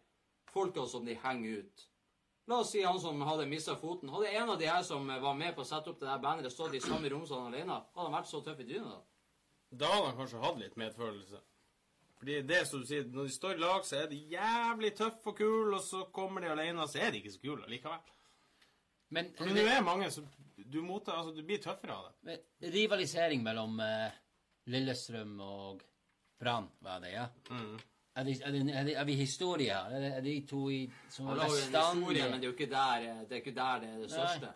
folka 0.52 0.86
som 0.86 1.04
de 1.04 1.18
henger 1.24 1.64
ut? 1.64 1.84
La 2.48 2.62
oss 2.62 2.70
si 2.72 2.84
han 2.86 3.00
som 3.02 3.20
hadde 3.26 3.48
mista 3.50 3.74
foten. 3.76 4.08
Hadde 4.08 4.30
en 4.30 4.54
av 4.54 4.62
de 4.62 4.70
her 4.70 4.82
som 4.86 5.10
var 5.10 5.34
med 5.36 5.56
på 5.56 5.66
å 5.66 5.68
sette 5.68 5.90
opp 5.90 5.98
det 6.00 6.08
der 6.08 6.22
banneret, 6.22 6.54
stått 6.54 6.78
i 6.78 6.80
samme 6.80 7.10
rom 7.12 7.26
som 7.26 7.44
han 7.44 7.52
alene, 7.52 7.82
hadde 7.92 8.06
han 8.06 8.14
vært 8.14 8.30
så 8.30 8.40
tøff 8.46 8.62
i 8.62 8.68
trynet 8.70 8.94
da? 8.94 9.02
Da 9.82 9.90
hadde 9.92 10.06
han 10.06 10.20
kanskje 10.22 10.44
hatt 10.46 10.62
litt 10.62 10.78
medfølelse. 10.80 11.42
Fordi 12.18 12.40
det 12.42 12.64
som 12.66 12.82
du 12.82 12.86
sier, 12.88 13.04
når 13.06 13.28
de 13.28 13.32
står 13.32 13.54
i 13.54 13.62
lag, 13.62 13.84
så 13.86 14.00
er 14.00 14.08
de 14.10 14.16
jævlig 14.32 14.90
tøffe 14.98 15.30
og 15.30 15.36
kule, 15.38 15.76
og 15.76 15.82
så 15.86 16.04
kommer 16.14 16.42
de 16.42 16.50
alene, 16.50 16.82
og 16.82 16.90
så 16.90 17.04
er 17.04 17.12
de 17.14 17.20
ikke 17.22 17.34
så 17.34 17.42
kule 17.44 17.68
likevel. 17.70 18.14
Men, 19.14 19.30
Men 19.38 19.54
det 19.56 19.68
er 19.70 19.84
mange 19.86 20.10
som 20.12 20.26
du 20.72 20.82
mottar 20.84 21.16
Altså, 21.16 21.32
du 21.32 21.46
blir 21.46 21.60
tøffere 21.62 21.94
av 21.94 22.08
det. 22.26 22.40
rivalisering 22.74 23.42
mellom 23.42 23.78
eh, 23.80 24.16
Lillestrøm 24.68 25.38
og 25.40 25.84
Brann, 26.38 26.68
var 26.84 27.00
det, 27.00 27.12
ja? 27.14 27.24
Mm. 27.50 27.78
Er, 28.18 28.24
det, 28.24 28.34
er, 28.42 28.50
det, 28.52 28.60
er, 28.74 28.84
det, 28.84 28.96
er 28.98 29.04
vi 29.04 29.14
historie 29.14 29.74
her? 29.74 29.94
Er 29.94 30.00
det, 30.02 30.10
er 30.16 30.20
de 30.26 30.34
to 30.50 30.64
i, 30.70 30.82
som 31.08 31.30
er 31.30 31.40
bestandig 31.44 32.02
historie, 32.02 32.30
men 32.30 32.40
det 32.40 32.48
er 32.48 32.50
jo 32.50 32.56
ikke 32.56 32.70
der 32.74 33.06
eh, 33.06 33.22
det 33.22 33.36
er, 33.36 33.42
ikke 33.44 33.54
der 33.60 33.80
det, 33.84 33.88
er 33.88 34.02
det 34.02 34.10
Nei. 34.10 34.16
største. 34.16 34.52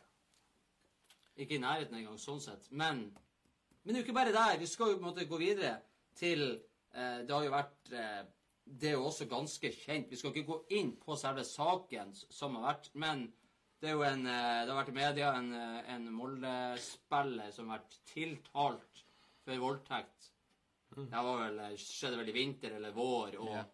Ikke 1.36 1.56
i 1.56 1.62
nærheten 1.62 1.96
engang, 1.96 2.18
sånn 2.20 2.42
sett. 2.44 2.68
Men, 2.70 3.06
men 3.06 3.88
det 3.88 3.94
er 3.94 4.02
jo 4.02 4.06
ikke 4.08 4.18
bare 4.18 4.34
der. 4.34 4.58
Vi 4.60 4.68
skal 4.68 4.92
jo 4.92 4.98
på 4.98 5.06
en 5.06 5.08
måte 5.08 5.28
gå 5.30 5.38
videre 5.40 5.76
til 6.18 6.44
Det 6.92 7.32
har 7.32 7.44
jo 7.46 7.52
vært 7.52 7.92
eh, 7.96 8.22
Det 8.64 8.90
er 8.90 8.98
jo 8.98 9.06
også 9.08 9.26
ganske 9.30 9.70
kjent. 9.72 10.10
Vi 10.10 10.18
skal 10.20 10.32
ikke 10.32 10.50
gå 10.50 10.58
inn 10.78 10.92
på 11.00 11.16
selve 11.16 11.44
saken 11.46 12.12
som 12.14 12.58
har 12.58 12.68
vært, 12.72 12.90
men 12.94 13.26
det 13.82 13.90
er 13.90 13.96
jo 13.96 14.04
en 14.06 14.26
eh, 14.30 14.60
Det 14.62 14.70
har 14.70 14.78
vært 14.78 14.92
i 14.92 14.98
media 15.00 15.32
en, 15.34 15.48
eh, 15.58 15.94
en 15.94 16.04
Molde-spiller 16.14 17.50
som 17.50 17.70
har 17.70 17.80
vært 17.80 17.96
tiltalt 18.12 19.00
for 19.42 19.58
voldtekt. 19.58 20.28
Det 20.94 21.22
var 21.26 21.40
vel, 21.40 21.58
eh, 21.64 21.74
skjedde 21.80 22.20
vel 22.20 22.30
i 22.30 22.36
vinter 22.36 22.76
eller 22.76 22.94
vår. 22.94 23.40
og 23.40 23.50
yeah. 23.50 23.64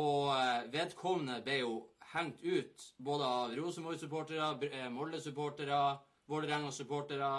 og 0.00 0.30
eh, 0.38 0.70
vedkommende 0.72 1.42
ble 1.44 1.58
jo 1.58 1.74
hengt 2.14 2.40
ut 2.44 2.86
både 2.96 3.28
av 3.40 3.52
Rosenborg-supportere, 3.58 4.48
eh, 4.70 4.88
Molde-supportere, 4.94 5.82
Vålerenga-supportere. 6.32 7.30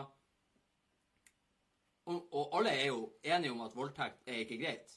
Og, 2.08 2.28
og 2.34 2.54
alle 2.58 2.72
er 2.72 2.86
jo 2.88 3.02
enige 3.24 3.52
om 3.52 3.62
at 3.66 3.74
voldtekt 3.76 4.22
er 4.28 4.44
ikke 4.46 4.58
greit. 4.62 4.94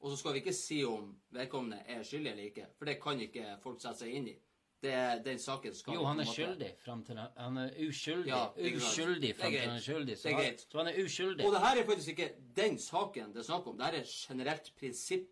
Og 0.00 0.10
så 0.10 0.16
skal 0.16 0.32
vi 0.32 0.38
ikke 0.40 0.52
si 0.56 0.78
om 0.88 1.10
vedkommende 1.36 1.82
er 1.92 2.02
skyldig 2.06 2.30
eller 2.30 2.44
ikke, 2.48 2.66
for 2.78 2.88
det 2.88 2.94
kan 3.02 3.20
ikke 3.20 3.56
folk 3.62 3.82
sette 3.82 3.98
seg 4.06 4.14
inn 4.16 4.28
i. 4.32 4.36
Det, 4.80 4.92
er 4.96 5.18
den 5.20 5.36
saken 5.38 5.74
skal 5.76 5.92
Jo, 5.98 6.04
han 6.08 6.22
er 6.22 6.28
skyldig 6.30 6.70
fram 6.80 7.02
til 7.04 7.18
han- 7.20 7.34
Han 7.36 7.56
er 7.58 7.74
uskyldig. 7.88 8.30
Ja, 8.30 8.46
uskyldig 8.76 9.34
fram 9.36 9.50
til 9.52 9.60
han 9.60 9.76
er 9.76 9.80
skyldig. 9.84 10.16
Så, 10.18 10.28
er 10.30 10.34
han, 10.38 10.58
så 10.58 10.78
han 10.78 10.86
er 10.88 11.02
uskyldig. 11.04 11.44
Og 11.46 11.52
det 11.52 11.60
her 11.60 11.76
er 11.82 11.84
faktisk 11.90 12.08
ikke 12.08 12.30
den 12.56 12.78
saken 12.78 13.34
det 13.34 13.42
er 13.42 13.48
snakk 13.50 13.66
om. 13.66 13.76
Det 13.76 13.86
her 13.86 13.92
er 13.92 14.00
et 14.00 14.14
generelt 14.28 14.72
prinsipp. 14.80 15.28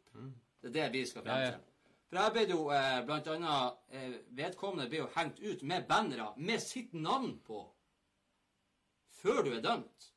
Det 0.63 0.69
er 0.77 0.91
det 0.91 0.93
vi 0.93 1.07
skal 1.07 1.23
frem 1.23 1.37
Ja, 1.37 1.45
ja. 1.47 1.51
til. 1.51 1.61
For 2.11 2.17
her 2.19 2.31
ble 2.33 2.41
det 2.45 2.51
jo 2.59 2.69
eh, 2.73 3.01
blant 3.07 3.27
annet 3.27 3.73
eh, 3.93 4.13
Vedkommende 4.37 4.89
ble 4.91 4.99
jo 4.99 5.09
hengt 5.17 5.41
ut 5.41 5.63
med 5.63 5.89
bannere 5.89 6.29
med 6.37 6.61
sitt 6.61 6.93
navn 6.95 7.39
på 7.47 7.63
før 9.23 9.43
du 9.47 9.53
er 9.57 9.63
dømt. 9.65 10.09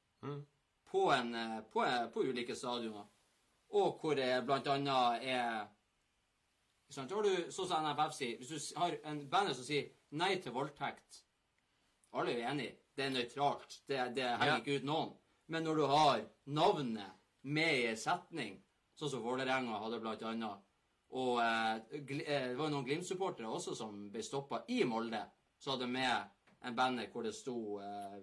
På, 0.91 1.07
en, 1.15 1.33
eh, 1.35 1.59
på, 1.71 1.83
eh, 1.87 2.07
på 2.13 2.23
ulike 2.27 2.55
stadioner. 2.55 3.05
Og 3.79 3.99
hvor 4.01 4.15
det 4.19 4.27
annet 4.67 5.23
er 5.23 5.67
ikke 6.91 7.15
har 7.15 7.23
du, 7.23 7.51
sånn 7.55 7.67
som 7.69 7.85
NFF 7.87 8.13
sier, 8.17 8.37
Hvis 8.37 8.49
du 8.73 8.79
har 8.79 8.97
en 9.07 9.21
banner 9.31 9.53
som 9.55 9.63
sier 9.63 9.85
'nei 10.11 10.35
til 10.43 10.51
voldtekt' 10.51 11.21
Alle 12.13 12.33
er 12.33 12.39
jo 12.41 12.47
enige. 12.49 12.75
Det 12.97 13.05
er 13.05 13.09
nøytralt. 13.09 13.77
Det, 13.87 14.15
det 14.15 14.25
henger 14.27 14.45
Ja. 14.45 14.57
ikke 14.59 14.75
ut 14.75 14.83
noen. 14.83 15.13
Men 15.47 15.63
når 15.63 15.75
du 15.75 15.85
har 15.87 16.25
navnet 16.45 17.11
med 17.43 17.77
i 17.79 17.85
en 17.87 17.95
setning, 17.97 18.63
sånn 18.99 19.09
som 19.09 19.23
Vålerenga 19.23 19.79
hadde 19.79 19.99
blant 20.01 20.21
annet 20.27 20.59
Og 21.11 21.39
eh, 21.39 21.75
eh, 21.91 22.47
det 22.49 22.57
var 22.57 22.69
jo 22.69 22.75
noen 22.75 22.85
Glimt-supportere 22.85 23.47
også 23.47 23.75
som 23.75 24.09
ble 24.11 24.21
stoppa 24.23 24.63
i 24.67 24.83
Molde 24.83 25.23
så 25.59 25.71
hadde 25.71 25.87
med 25.87 26.29
en 26.63 26.75
banner 26.75 27.07
hvor 27.11 27.23
det 27.23 27.33
sto 27.35 27.79
eh, 27.79 28.19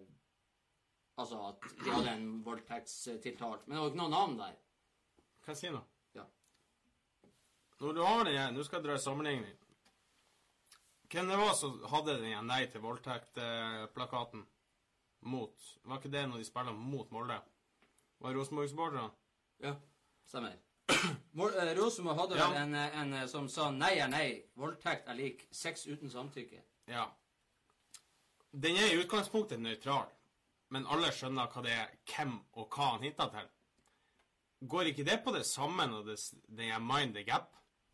Altså 1.18 1.38
at 1.48 1.64
de 1.84 1.90
hadde 1.90 2.10
en 2.14 2.26
voldtektstiltalt. 2.46 3.64
Men 3.66 3.74
det 3.76 3.80
var 3.82 3.88
ikke 3.90 4.00
noe 4.02 4.12
navn 4.12 4.36
der. 4.38 4.58
Hva 5.46 5.54
sier 5.58 5.72
nå? 5.74 5.80
Ja. 6.14 6.24
Når 7.80 7.96
du 7.96 8.02
har 8.04 8.24
den 8.28 8.36
her, 8.38 8.52
nå 8.54 8.62
skal 8.66 8.78
jeg 8.78 8.86
dra 8.86 8.94
en 8.98 9.02
sammenligning. 9.02 9.56
Hvem 11.08 11.30
det 11.32 11.38
var 11.40 11.54
som 11.56 11.78
hadde 11.88 12.18
den 12.20 12.34
her 12.34 12.42
Nei 12.44 12.60
til 12.68 12.82
voldtekt-plakaten 12.84 14.42
mot 15.32 15.68
Var 15.88 15.98
ikke 16.02 16.10
det 16.12 16.24
når 16.28 16.42
de 16.42 16.44
spiller 16.46 16.76
mot 16.76 17.10
Molde? 17.10 17.38
Var 18.20 18.34
det 18.34 18.38
Rosenborg-supporterne? 18.38 19.08
Ja, 19.64 19.72
stemmer. 20.28 20.58
Eh, 20.88 21.72
Rosenborg 21.78 22.18
hadde 22.20 22.36
Ja. 22.38 22.48
vel 22.50 22.60
en, 22.62 22.74
eh, 22.74 23.00
en 23.00 23.12
eh, 23.14 23.26
som 23.26 23.48
sa 23.48 23.70
nei 23.70 23.94
er 23.98 24.08
nei, 24.08 24.42
voldtekt 24.56 25.08
er 25.08 25.14
lik 25.14 25.46
sex 25.50 25.86
uten 25.86 26.10
samtykke. 26.10 26.60
Ja. 26.88 27.06
Den 28.52 28.76
er 28.76 28.92
i 28.92 29.00
utgangspunktet 29.02 29.60
nøytral, 29.60 30.08
men 30.70 30.86
alle 30.86 31.10
skjønner 31.12 31.48
hva 31.52 31.62
det 31.64 31.72
er, 31.72 31.88
hvem 32.12 32.34
og 32.52 32.68
hva 32.74 32.90
han 32.94 33.02
hinter 33.06 33.30
til. 33.32 33.48
Går 34.68 34.90
ikke 34.90 35.04
det 35.06 35.20
på 35.24 35.32
det 35.34 35.44
samme 35.46 35.86
når 35.86 36.06
det, 36.10 36.18
det 36.58 36.68
er 36.74 36.78
mind 36.82 37.14
the 37.14 37.22
gap? 37.24 37.52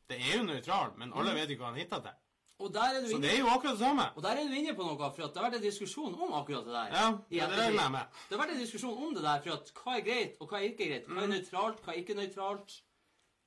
Det 0.08 0.16
er 0.20 0.38
jo 0.38 0.44
nøytral, 0.48 0.94
men 1.00 1.12
alle 1.16 1.34
vet 1.36 1.50
jo 1.52 1.56
hva 1.60 1.70
han 1.72 1.78
hinter 1.80 2.00
til. 2.04 2.20
Og 2.64 2.70
der 2.72 2.80
er 2.94 3.00
du 3.02 3.08
Så 3.08 3.16
inne, 3.16 3.22
det 3.26 3.32
er 3.34 3.38
jo 3.40 3.48
akkurat 3.50 3.72
det 3.74 3.80
samme. 3.82 4.04
og 4.16 4.22
der 4.22 4.28
er 4.30 4.48
du 4.48 4.54
inne 4.54 4.74
på 4.78 4.82
noe, 4.86 4.96
for 4.96 5.24
at 5.24 5.34
det 5.34 5.40
har 5.42 5.50
vært 5.50 5.56
en 5.58 5.62
diskusjon 5.66 6.14
om 6.14 6.32
akkurat 6.38 6.64
det 6.64 6.72
der. 6.74 6.92
Ja, 6.94 7.06
ja 7.30 7.46
det 7.50 7.58
regner 7.58 7.82
jeg 7.82 7.90
med. 7.96 8.18
Det 8.28 8.36
har 8.38 8.42
vært 8.46 8.52
en 8.54 8.60
diskusjon 8.62 8.98
om 9.06 9.14
det 9.14 9.22
der, 9.24 9.40
for 9.42 9.50
at 9.56 9.72
hva 9.80 9.96
er 9.98 10.04
greit, 10.06 10.36
og 10.40 10.48
hva 10.52 10.58
er 10.60 10.68
ikke 10.70 10.88
greit. 10.90 11.06
Hva 11.08 11.14
Mm. 11.18 11.22
er 11.24 11.32
nøytralt, 11.34 11.80
hva 11.82 11.92
er 11.92 11.98
ikke 12.02 12.14
nøytralt. 12.14 12.76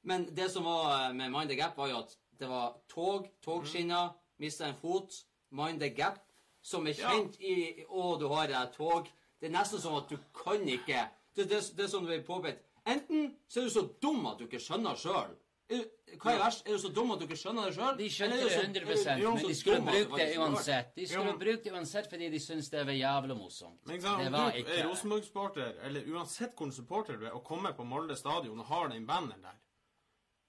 Men 0.03 0.25
det 0.35 0.51
som 0.51 0.63
var 0.67 1.07
eh, 1.09 1.13
med 1.15 1.29
Mind 1.31 1.49
the 1.49 1.55
Gap, 1.55 1.77
var 1.77 1.87
jo 1.87 1.97
at 2.03 2.17
det 2.39 2.49
var 2.49 2.75
tog, 2.89 3.29
togskinner, 3.41 4.11
mista 4.39 4.67
en 4.67 4.75
fot. 4.75 5.09
Mind 5.51 5.79
the 5.79 5.89
Gap, 5.89 6.19
som 6.67 6.87
er 6.87 6.95
Ja. 6.97 7.09
kjent 7.13 7.39
i 7.39 7.85
Å, 7.87 8.17
du 8.19 8.27
har 8.33 8.51
et 8.51 8.73
tog. 8.75 9.07
Det 9.39 9.47
er 9.49 9.53
nesten 9.55 9.79
som 9.79 9.95
at 9.95 10.09
du 10.09 10.17
kan 10.35 10.63
ikke 10.67 11.07
Det, 11.37 11.45
det, 11.49 11.59
det 11.77 11.83
er 11.85 11.89
som 11.91 12.03
du 12.03 12.09
vil 12.09 12.23
påpekt. 12.25 12.63
Enten 12.87 13.35
så 13.47 13.59
er 13.61 13.67
du 13.67 13.69
så 13.69 13.83
dum 14.01 14.25
at 14.25 14.39
du 14.39 14.47
ikke 14.47 14.59
skjønner 14.63 14.97
sjøl. 14.97 15.35
Hva 15.67 16.31
er 16.31 16.39
verst? 16.39 16.63
Er 16.65 16.77
du 16.77 16.79
så 16.79 16.89
dum 16.95 17.11
at 17.11 17.19
du 17.19 17.25
ikke 17.27 17.37
skjønner 17.37 17.67
det 17.67 17.75
sjøl? 17.75 17.97
De 17.99 18.07
skjønte 18.09 18.37
det 18.39 18.85
100 18.87 19.19
jo, 19.21 19.33
men 19.35 19.43
de 19.45 19.55
skulle 19.59 19.81
du 19.83 19.89
bruke 19.91 20.17
det 20.21 20.37
uansett. 20.39 20.93
De 20.95 21.07
skulle 21.11 21.33
bruke 21.37 21.63
det 21.65 21.73
uansett 21.75 22.07
fordi 22.09 22.29
de 22.31 22.39
syns 22.41 22.71
det 22.73 22.85
var 22.87 22.95
jævla 22.97 23.35
morsomt. 23.37 23.77
Men 23.85 23.97
ikke 23.99 24.07
sant, 24.07 24.23
Det 24.23 24.31
var 24.31 24.55
du 24.55 24.71
er 24.77 24.87
Rosenborg-supporter, 24.87 25.73
eller 25.89 26.09
uansett 26.15 26.55
hvor 26.55 26.71
supporter 26.71 27.19
du 27.19 27.25
er, 27.27 27.35
og 27.35 27.43
kommer 27.43 27.75
på 27.77 27.85
Molde 27.85 28.15
stadion 28.17 28.63
og 28.63 28.65
har 28.71 28.87
den 28.95 29.05
banneren 29.05 29.43
der, 29.43 29.59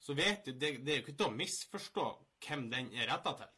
så 0.00 0.14
vet 0.14 0.46
du, 0.46 0.52
det, 0.52 0.72
det 0.86 0.94
er 0.94 1.00
jo 1.00 1.06
ikke 1.08 1.16
til 1.18 1.26
å 1.28 1.36
misforstå 1.36 2.06
hvem 2.46 2.68
den 2.70 2.92
er 2.94 3.10
retta 3.12 3.34
til. 3.42 3.50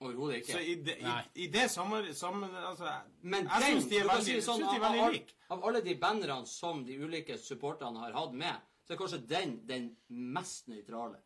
Overhodet 0.00 0.36
ikke. 0.42 0.52
Så 0.52 0.58
i 0.62 0.74
det, 0.86 0.94
Nei. 1.02 1.22
i, 1.34 1.44
i 1.44 1.46
det 1.50 1.64
samme, 1.70 2.14
samme 2.14 2.46
altså, 2.68 2.92
Men 3.22 3.48
Jeg 3.48 3.62
syns 3.62 3.86
de 3.90 3.96
er 3.98 4.04
veldig, 4.06 4.24
si 4.24 4.40
sånn, 4.46 4.60
de 4.62 4.76
er 4.76 4.84
veldig 4.84 5.08
like. 5.16 5.34
av 5.50 5.64
alle 5.66 5.80
de 5.82 5.94
bannerne 5.98 6.46
som 6.46 6.84
de 6.86 6.98
ulike 7.02 7.38
supporterne 7.38 7.98
har 8.04 8.12
hatt 8.14 8.32
med, 8.38 8.60
så 8.86 8.94
er 8.94 9.00
kanskje 9.00 9.18
den 9.28 9.56
den 9.66 9.88
mest 10.08 10.68
nøytrale. 10.70 11.18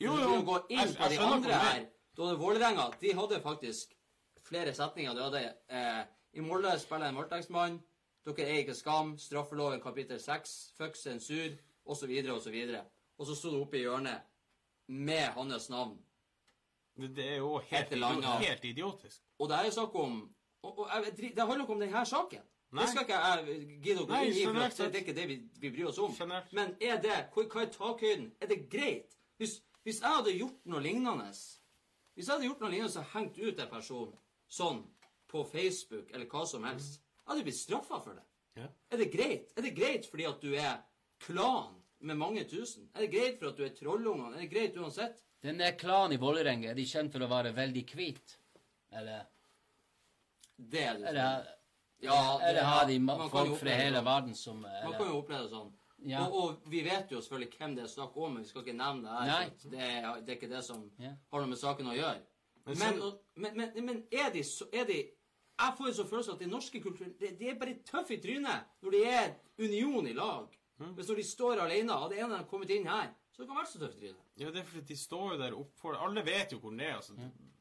Jo, 0.00 0.14
jo, 0.18 0.36
du 0.38 0.44
går 0.46 0.66
inn 0.70 0.78
jeg- 0.78 0.96
på 0.96 1.02
jeg 1.02 1.10
de 1.10 1.16
skjønner 1.16 1.34
andre 1.34 1.52
er. 1.52 1.58
her, 1.58 1.86
da 2.16 2.30
det 2.30 2.38
Vålerenga 2.38 2.90
De 3.00 3.12
hadde 3.14 3.40
faktisk 3.42 3.94
flere 4.44 4.74
setninger. 4.74 5.14
De 5.14 5.22
hadde 5.22 5.54
eh, 5.68 6.04
I 6.34 6.40
Molde 6.40 6.78
spiller 6.78 7.06
en 7.08 7.14
voldtektsmann. 7.16 7.80
Dere 8.26 8.46
er 8.48 8.62
ikke 8.62 8.74
skam. 8.74 9.16
Straffeloven 9.18 9.80
kapittel 9.80 10.18
6. 10.20 10.72
Fuck 10.78 10.96
sensur. 10.96 11.58
Osv. 11.86 12.10
osv. 12.30 12.76
Og 13.18 13.26
så 13.26 13.34
sto 13.36 13.50
det 13.50 13.60
oppe 13.60 13.76
i 13.76 13.82
hjørnet 13.84 14.20
med 14.88 15.28
hans 15.34 15.68
navn. 15.70 15.98
Det, 16.94 17.24
er 17.26 17.36
jo 17.36 17.58
helt, 17.58 17.92
idiot, 17.92 18.24
helt 18.24 18.64
idiotisk. 18.64 19.22
Og 19.38 19.48
det 19.50 19.56
er 19.58 19.64
jo 19.64 19.70
snakk 19.74 19.94
om 19.98 20.18
og, 20.64 20.78
og, 20.78 20.90
jeg, 20.94 21.32
Det 21.36 21.46
handler 21.46 21.64
ikke 21.64 21.72
om 21.72 21.80
denne 21.80 22.04
saken. 22.06 22.44
Nei. 22.74 22.82
Det 22.82 22.90
skal 22.90 23.04
ikke 23.04 23.18
jeg 23.22 23.58
gidde 23.84 24.02
å 24.02 24.06
gå 24.08 24.20
inn 24.24 24.32
i, 24.34 24.44
for 24.46 24.56
det, 24.58 24.86
er 24.86 25.02
ikke 25.02 25.14
det 25.14 25.26
vi, 25.30 25.36
vi 25.62 25.70
bryr 25.74 25.90
oss 25.90 25.98
om. 26.02 26.14
Generelt. 26.16 26.54
Men 26.56 26.72
er 26.82 26.96
det 27.02 27.18
hva 27.34 27.62
er 27.62 27.70
takhøyden? 27.74 28.30
Er 28.42 28.50
det 28.50 28.58
greit? 28.72 29.14
Hvis, 29.38 29.58
hvis 29.86 30.00
jeg 30.02 30.16
hadde 30.16 30.34
gjort 30.34 30.70
noe 30.70 30.82
lignende 30.82 31.28
Hvis 31.28 32.26
jeg 32.26 32.32
hadde 32.32 32.48
gjort 32.48 32.64
noe 32.64 32.72
lignende 32.72 33.02
og 33.02 33.12
hengt 33.12 33.38
ut 33.38 33.60
en 33.62 33.70
person 33.70 34.16
sånn 34.50 34.82
på 35.30 35.44
Facebook 35.50 36.10
eller 36.14 36.26
hva 36.30 36.44
som 36.46 36.66
helst, 36.66 37.00
jeg 37.02 37.30
hadde 37.30 37.46
blitt 37.46 37.58
straffa 37.58 38.00
for 38.02 38.18
det. 38.18 38.26
Ja. 38.58 38.68
Er 38.90 39.00
det 39.02 39.10
greit? 39.12 39.54
Er 39.56 39.66
det 39.66 39.74
greit 39.76 40.06
fordi 40.10 40.26
at 40.28 40.42
du 40.42 40.52
er 40.54 40.82
klan 41.22 41.74
med 42.04 42.18
mange 42.18 42.44
tusen? 42.48 42.88
Er 42.94 43.06
det 43.06 43.12
greit 43.14 43.38
for 43.40 43.50
at 43.50 43.58
du 43.58 43.64
er 43.66 43.74
trollungene? 43.74 44.34
Er 44.34 44.44
det 44.44 44.50
greit 44.52 44.78
uansett? 44.78 45.22
Den 45.44 45.58
der 45.60 45.74
klanen 45.76 46.14
i 46.16 46.20
Vålerenga, 46.20 46.70
er 46.70 46.74
de 46.78 46.86
kjent 46.88 47.12
for 47.12 47.20
å 47.24 47.28
være 47.28 47.50
veldig 47.56 47.82
hvit? 47.92 48.36
Eller, 48.96 49.26
Det 50.56 50.80
er 50.82 50.94
det. 50.98 51.08
eller, 51.08 51.46
Ja, 52.00 52.38
det- 52.38 52.48
eller 52.48 52.62
har 52.64 52.86
de 52.86 52.98
man 52.98 53.28
folk 53.30 53.58
fra 53.58 53.70
hele 53.70 53.98
sånn. 53.98 54.04
verden 54.04 54.34
som 54.34 54.60
Man 54.62 54.92
kan 54.92 55.06
jo 55.06 55.18
oppleve 55.22 55.42
det 55.42 55.50
sånn. 55.50 55.72
Ja. 56.06 56.26
Og, 56.26 56.34
og 56.34 56.62
vi 56.70 56.82
vet 56.82 57.10
jo 57.10 57.18
selvfølgelig 57.20 57.58
hvem 57.58 57.74
det 57.76 57.84
er 57.84 57.88
snakk 57.88 58.16
om, 58.16 58.34
men 58.34 58.42
vi 58.42 58.48
skal 58.48 58.62
ikke 58.62 58.76
nevne 58.76 59.02
det 59.02 59.30
her. 59.30 59.50
Det, 59.70 59.80
er, 59.80 60.20
det 60.20 60.28
er 60.28 60.36
ikke 60.36 60.48
det 60.54 60.64
som 60.64 60.90
Ja. 60.98 61.12
har 61.32 61.40
noe 61.40 61.46
med 61.48 61.58
saken 61.58 61.86
å 61.86 61.94
gjøre. 61.96 62.20
Men 62.66 62.78
Men, 62.78 62.94
så- 62.98 63.02
og- 63.06 63.20
men, 63.36 63.56
men, 63.56 63.84
men 63.86 64.06
er, 64.12 64.30
de, 64.30 64.40
så- 64.42 64.68
er 64.72 64.84
de 64.84 65.10
Jeg 65.56 65.74
får 65.78 65.86
jo 65.86 65.92
så 66.02 66.08
følelsen 66.08 66.32
at 66.32 66.38
den 66.40 66.50
norske 66.50 66.80
kulturen 66.82 67.14
de, 67.20 67.28
de 67.38 67.48
er 67.48 67.54
bare 67.54 67.74
tøffe 67.84 68.10
i 68.14 68.20
trynet 68.20 68.64
når 68.82 68.90
de 68.90 69.04
er 69.04 69.34
union 69.58 70.06
i 70.08 70.12
lag. 70.12 70.48
Mm. 70.80 70.94
Hvis 70.96 71.06
når 71.08 71.14
de 71.16 71.22
står 71.22 71.60
alene, 71.60 71.92
hadde 71.92 72.18
en 72.18 72.32
av 72.32 72.38
dem 72.38 72.46
kommet 72.48 72.70
inn 72.70 72.86
her, 72.86 73.14
så 73.34 73.42
kan 73.42 73.50
de 73.50 73.54
være 73.58 73.66
så 73.66 73.80
tøft 73.82 73.98
i 73.98 74.00
trynet. 74.04 74.26
Ja, 74.38 74.46
det 74.54 74.60
er 74.60 74.66
fordi 74.68 74.82
de 74.92 74.96
står 74.98 75.32
jo 75.32 75.38
der 75.40 75.54
oppfor 75.58 75.92
Alle 76.06 76.22
vet 76.26 76.52
jo 76.54 76.58
hvor 76.62 76.72
det 76.78 76.86
er. 76.86 76.94
Altså, 77.00 77.12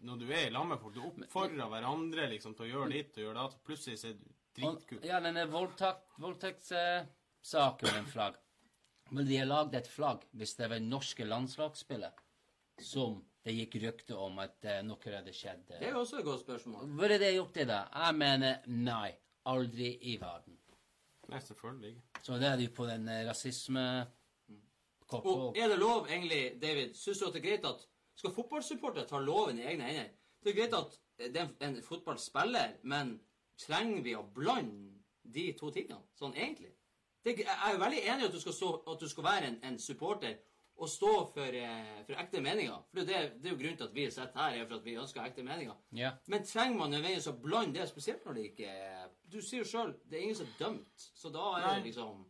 Når 0.06 0.16
du 0.22 0.26
er 0.30 0.44
i 0.46 0.54
lag 0.54 0.66
med 0.70 0.80
folk, 0.82 0.96
du 0.96 1.02
oppfordrer 1.08 1.68
hverandre 1.72 2.24
liksom, 2.30 2.52
til 2.54 2.66
å 2.68 2.72
gjøre 2.76 2.94
ditt 2.94 3.14
og 3.18 3.24
gjøre 3.24 3.38
det, 3.40 3.46
og 3.48 3.52
plutselig 3.66 3.98
så 4.00 4.06
er 4.12 4.16
du 4.20 4.26
dritkul. 4.60 5.00
Ja, 5.08 5.18
denne 5.24 5.44
voldtektssaken 5.50 7.86
med 7.90 8.00
en 8.04 8.12
flagg. 8.14 8.36
Men 9.14 9.24
de 9.28 9.36
ha 9.42 9.46
lagd 9.50 9.74
et 9.78 9.90
flagg 9.90 10.20
hvis 10.38 10.56
det 10.62 10.68
var 10.72 10.80
norske 10.86 11.24
landslagsspiller 11.26 12.14
som 12.82 13.12
det 13.44 13.54
gikk 13.58 13.74
rykte 13.84 14.14
om 14.18 14.40
at 14.42 14.66
eh, 14.70 14.82
noe 14.86 15.12
hadde 15.12 15.34
skjedd? 15.36 15.66
Det 15.74 15.84
er 15.84 15.92
jo 15.98 16.02
også 16.06 16.18
et 16.22 16.28
godt 16.28 16.42
spørsmål. 16.46 16.82
Burde 16.98 17.18
det 17.22 17.36
gjort 17.36 17.56
det, 17.58 17.66
da? 17.70 17.80
Jeg 18.06 18.14
mener 18.22 18.54
nei. 18.70 19.12
Aldri 19.52 19.90
i 20.08 20.14
verden. 20.22 20.56
Nei, 21.28 21.40
selvfølgelig 21.44 21.90
ikke. 21.92 22.22
Så 22.24 22.32
det 22.40 22.48
er 22.48 22.58
de 22.62 22.68
på 22.72 22.84
den 22.88 23.04
eh, 23.12 23.26
rasisme... 23.28 23.84
Og 25.12 25.58
er 25.58 25.68
det 25.68 25.80
lov, 25.80 26.08
egentlig, 26.10 26.62
David, 26.62 26.94
syns 26.98 27.20
du 27.20 27.28
at 27.28 27.36
det 27.36 27.44
er 27.44 27.50
greit 27.50 27.66
at 27.66 27.88
Skal 28.16 28.30
fotballsupportere 28.30 29.10
ta 29.10 29.18
loven 29.18 29.58
i 29.58 29.66
egne 29.66 29.88
hender? 29.90 30.10
Det 30.44 30.52
er 30.52 30.58
greit 30.60 30.74
at 30.78 30.98
det 31.18 31.40
er 31.42 31.48
en, 31.66 31.80
fotballspiller, 31.82 32.76
men 32.84 33.16
trenger 33.58 34.04
vi 34.06 34.14
å 34.14 34.22
blande 34.36 35.00
de 35.24 35.48
to 35.58 35.72
tingene 35.74 36.02
sånn 36.20 36.36
egentlig? 36.38 36.74
Det, 37.24 37.38
jeg 37.40 37.56
er 37.56 37.74
jo 37.74 37.82
veldig 37.82 38.02
enig 38.04 38.26
i 38.26 38.28
at 38.28 38.36
du 38.36 38.42
skal, 38.44 38.54
stå, 38.54 38.70
at 38.92 39.00
du 39.02 39.10
skal 39.10 39.26
være 39.26 39.50
en, 39.50 39.58
en 39.66 39.80
supporter 39.80 40.36
og 40.84 40.90
stå 40.90 41.14
for, 41.34 41.58
eh, 41.58 42.02
for 42.06 42.20
ekte 42.20 42.42
meninger. 42.42 42.86
For 42.90 43.06
det, 43.06 43.16
er 43.16 43.30
det, 43.30 43.48
er 43.48 43.54
jo 43.54 43.60
grunnen 43.62 43.78
til 43.78 43.88
at 43.88 43.96
vi 43.96 44.06
sitter 44.12 44.40
her, 44.42 44.58
er 44.58 44.68
for 44.68 44.76
at 44.80 44.86
vi 44.86 44.96
ønsker 45.00 45.24
ekte 45.24 45.46
meninger. 45.46 45.76
Ja. 45.96 46.12
Men 46.28 46.46
trenger 46.50 46.78
man 46.78 46.94
nødvendigvis 46.94 47.30
å 47.32 47.36
blande 47.46 47.80
det, 47.80 47.88
spesielt 47.90 48.26
når 48.26 48.38
det 48.38 48.46
ikke 48.52 48.70
er 48.70 49.10
Du 49.24 49.40
sier 49.42 49.64
jo 49.64 49.70
sjøl 49.70 49.94
det 50.10 50.20
er 50.20 50.26
ingen 50.28 50.38
som 50.38 50.50
er 50.50 50.58
dømt, 50.60 51.08
så 51.18 51.32
da 51.34 51.46
er 51.60 51.70
det 51.70 51.88
liksom 51.90 52.26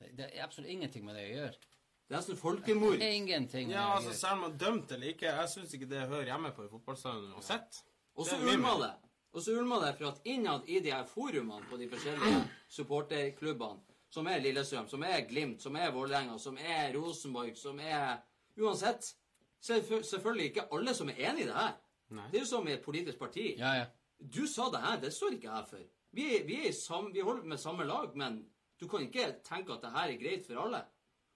det 0.00 0.30
er 0.32 0.44
absolutt 0.44 0.70
ingenting 0.72 1.04
med 1.04 1.18
det 1.18 1.26
å 1.26 1.32
gjøre. 1.34 1.69
Det 2.10 2.16
er 2.16 2.24
nesten 2.24 2.38
folkemord. 2.40 2.96
Det 2.98 3.06
er 3.06 3.16
ingenting 3.20 3.68
Ja, 3.70 3.84
altså, 3.94 4.10
selv 4.18 4.32
om 4.32 4.40
man 4.40 4.54
er 4.56 4.58
dømt 4.58 4.92
eller 4.92 5.12
ikke, 5.12 5.28
jeg 5.30 5.50
syns 5.52 5.74
ikke 5.76 5.86
det 5.92 6.00
hører 6.10 6.24
hjemme 6.32 6.50
på 6.56 6.64
i 6.64 6.70
fotballstadion 6.72 7.36
uansett. 7.36 7.78
Og 8.18 8.26
så 8.26 8.38
ulma 8.42 8.72
det. 8.80 8.88
Og 9.30 9.44
så 9.44 9.54
ulma 9.54 9.78
det 9.84 9.92
for 10.00 10.08
at 10.08 10.18
innad 10.26 10.66
i 10.66 10.80
de 10.82 10.90
her 10.90 11.06
forumene 11.06 11.70
på 11.70 11.78
de 11.78 11.86
forskjellige 11.92 12.40
supporterklubbene, 12.76 13.94
som 14.10 14.26
er 14.26 14.42
Lillestrøm, 14.42 14.90
som 14.90 15.06
er 15.06 15.22
Glimt, 15.28 15.62
som 15.62 15.78
er 15.78 15.94
Vålerenga, 15.94 16.34
som 16.42 16.58
er 16.58 16.90
Rosenborg, 16.98 17.54
som 17.56 17.78
er 17.78 18.18
Uansett, 18.58 19.14
så 19.62 19.78
er 19.78 20.02
selvfølgelig 20.02 20.50
ikke 20.50 20.68
alle 20.74 20.98
som 20.98 21.14
er 21.14 21.24
enig 21.30 21.46
i 21.46 21.48
det 21.52 21.58
her. 21.62 21.76
Nei. 22.10 22.28
Det 22.32 22.40
er 22.40 22.46
jo 22.48 22.52
som 22.56 22.66
i 22.66 22.74
et 22.74 22.82
politisk 22.82 23.22
parti. 23.22 23.52
Ja, 23.58 23.76
ja. 23.84 23.90
Du 24.18 24.48
sa 24.50 24.66
det 24.74 24.82
her, 24.82 24.98
det 25.00 25.14
står 25.14 25.38
ikke 25.38 25.54
jeg 25.54 25.70
for. 25.70 25.90
Vi, 26.10 26.30
vi, 26.42 26.58
er 26.64 26.72
i 26.72 26.74
sam, 26.74 27.12
vi 27.14 27.22
holder 27.22 27.46
med 27.46 27.62
samme 27.62 27.86
lag, 27.86 28.10
men 28.18 28.42
du 28.80 28.88
kan 28.90 29.06
ikke 29.06 29.36
tenke 29.46 29.78
at 29.78 29.86
det 29.86 29.94
her 29.94 30.08
er 30.08 30.18
greit 30.18 30.48
for 30.48 30.58
alle. 30.66 30.88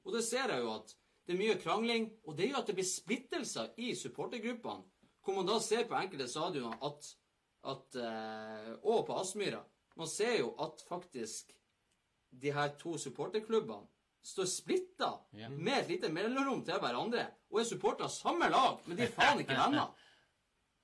Og 0.04 0.14
det 0.16 0.24
ser 0.26 0.52
jeg 0.52 0.62
jo 0.64 0.72
at 0.74 0.94
det 1.24 1.34
er 1.34 1.40
mye 1.40 1.60
krangling, 1.60 2.10
og 2.28 2.36
det 2.36 2.50
gjør 2.50 2.60
at 2.60 2.70
det 2.70 2.76
blir 2.76 2.88
splittelser 2.88 3.70
i 3.80 3.94
supportergruppene, 3.96 4.84
hvor 5.24 5.38
man 5.38 5.48
da 5.48 5.56
ser 5.64 5.86
på 5.88 5.96
enkelte 5.96 6.28
stadioner 6.28 6.76
at, 6.84 7.06
at 7.72 7.96
eh, 7.96 8.72
Og 8.82 9.06
på 9.08 9.16
Aspmyra. 9.16 9.62
Man 9.96 10.10
ser 10.10 10.38
jo 10.42 10.50
at 10.60 10.82
faktisk 10.88 11.54
de 12.42 12.52
her 12.52 12.74
to 12.76 12.98
supporterklubbene 12.98 13.86
står 14.24 14.48
splitta 14.48 15.10
yeah. 15.36 15.52
med 15.52 15.78
et 15.78 15.88
lite 15.88 16.08
mellomrom 16.12 16.64
til 16.64 16.80
hverandre, 16.80 17.26
og 17.52 17.60
er 17.60 17.68
supportere 17.68 18.08
av 18.08 18.12
samme 18.12 18.48
lag, 18.50 18.80
men 18.86 18.98
de 18.98 19.04
er 19.06 19.12
faen 19.12 19.40
ikke 19.42 19.56
venner. 19.56 19.92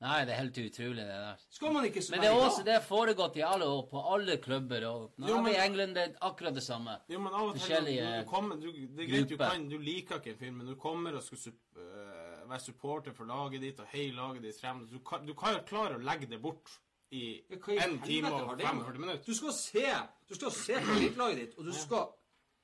Nei, 0.01 0.25
det 0.25 0.33
er 0.33 0.39
helt 0.41 0.59
utrolig, 0.59 1.03
det 1.05 1.07
der. 1.13 1.41
Skal 1.53 1.73
man 1.73 1.85
ikke 1.85 2.03
Men 2.11 2.23
det 2.23 2.29
er 2.31 2.37
også 2.41 2.63
det 2.65 2.73
er 2.73 2.81
foregått 2.81 3.35
i 3.37 3.43
alle 3.45 3.67
år, 3.69 3.83
på 3.91 4.01
alle 4.15 4.37
klubber. 4.41 4.87
Og 4.89 5.11
nå 5.21 5.29
Jo, 5.29 5.41
men- 5.43 5.53
i 5.53 5.57
England 5.61 5.95
det 5.95 6.05
er 6.05 6.15
akkurat 6.23 6.55
det 6.55 6.63
samme. 6.63 6.95
Jo, 7.09 7.19
men 7.21 7.35
av 7.35 7.49
og 7.51 7.59
til 7.61 7.85
du, 7.85 8.23
du 8.23 8.29
kommer, 8.31 8.57
du, 8.57 8.73
Det 8.73 9.05
er 9.05 9.11
greit 9.11 9.29
du 9.29 9.37
kan, 9.37 9.69
du 9.69 9.77
liker 9.79 10.17
ikke 10.17 10.31
en 10.31 10.39
film, 10.39 10.55
men 10.55 10.67
du 10.67 10.75
kommer 10.75 11.17
og 11.17 11.23
skal 11.23 11.53
øh, 11.77 12.49
være 12.49 12.61
supporter 12.61 13.13
for 13.13 13.25
laget 13.25 13.61
ditt 13.61 13.81
og 13.81 13.87
heie 13.93 14.13
laget 14.13 14.43
ditt 14.43 14.61
frem. 14.61 14.87
Du 14.89 14.99
kan, 14.99 15.27
du 15.27 15.35
kan 15.35 15.59
jo 15.59 15.61
klare 15.69 15.99
å 15.99 16.03
legge 16.03 16.27
det 16.31 16.41
bort 16.43 16.81
i 17.11 17.43
én 17.51 17.83
en 17.85 18.01
time 18.01 18.33
og 18.33 18.57
45 18.59 18.99
minutter. 18.99 19.25
Du 19.27 19.35
skal 19.35 19.53
se 19.53 19.85
Du 20.29 20.35
skal 20.35 20.51
se 20.51 20.75
på 20.81 20.97
laget 21.19 21.37
ditt, 21.37 21.59
og 21.59 21.65
du 21.65 21.73
skal 21.73 22.09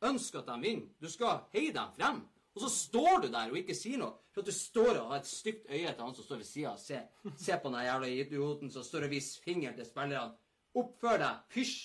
ønske 0.03 0.39
at 0.39 0.47
de 0.47 0.61
vinner. 0.63 0.89
Du 1.03 1.11
skal 1.11 1.41
heie 1.53 1.73
dem 1.73 1.93
frem. 1.99 2.25
Og 2.57 2.63
så 2.63 2.69
står 2.73 3.19
du 3.21 3.27
der 3.29 3.51
og 3.53 3.59
ikke 3.61 3.75
sier 3.77 3.99
noe. 4.01 4.15
For 4.33 4.41
at 4.41 4.47
du 4.49 4.53
står 4.57 4.97
og 4.97 5.11
har 5.11 5.19
et 5.21 5.27
stygt 5.29 5.67
øye 5.69 5.91
til 5.93 6.01
han 6.05 6.15
som 6.17 6.25
står 6.25 6.37
ved 6.41 6.45
sida 6.49 6.71
og 6.73 6.79
ser, 6.81 7.03
Se 7.37 7.59
på 7.63 7.69
den 7.69 7.85
jævla 7.85 8.09
idioten 8.09 8.71
som 8.73 8.85
står 8.85 9.05
og 9.05 9.11
viser 9.13 9.43
finger 9.45 9.77
til 9.77 9.85
spillerne. 9.87 10.33
Oppfør 10.77 11.19
deg. 11.21 11.43
Hysj. 11.55 11.77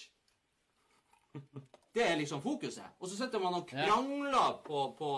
Det 1.95 2.03
er 2.07 2.15
liksom 2.15 2.41
fokuset. 2.41 2.87
Og 2.99 3.09
så 3.09 3.17
sitter 3.17 3.39
man 3.39 3.53
og 3.53 3.67
krangler 3.67 4.61
på, 4.65 4.83
på, 4.97 5.09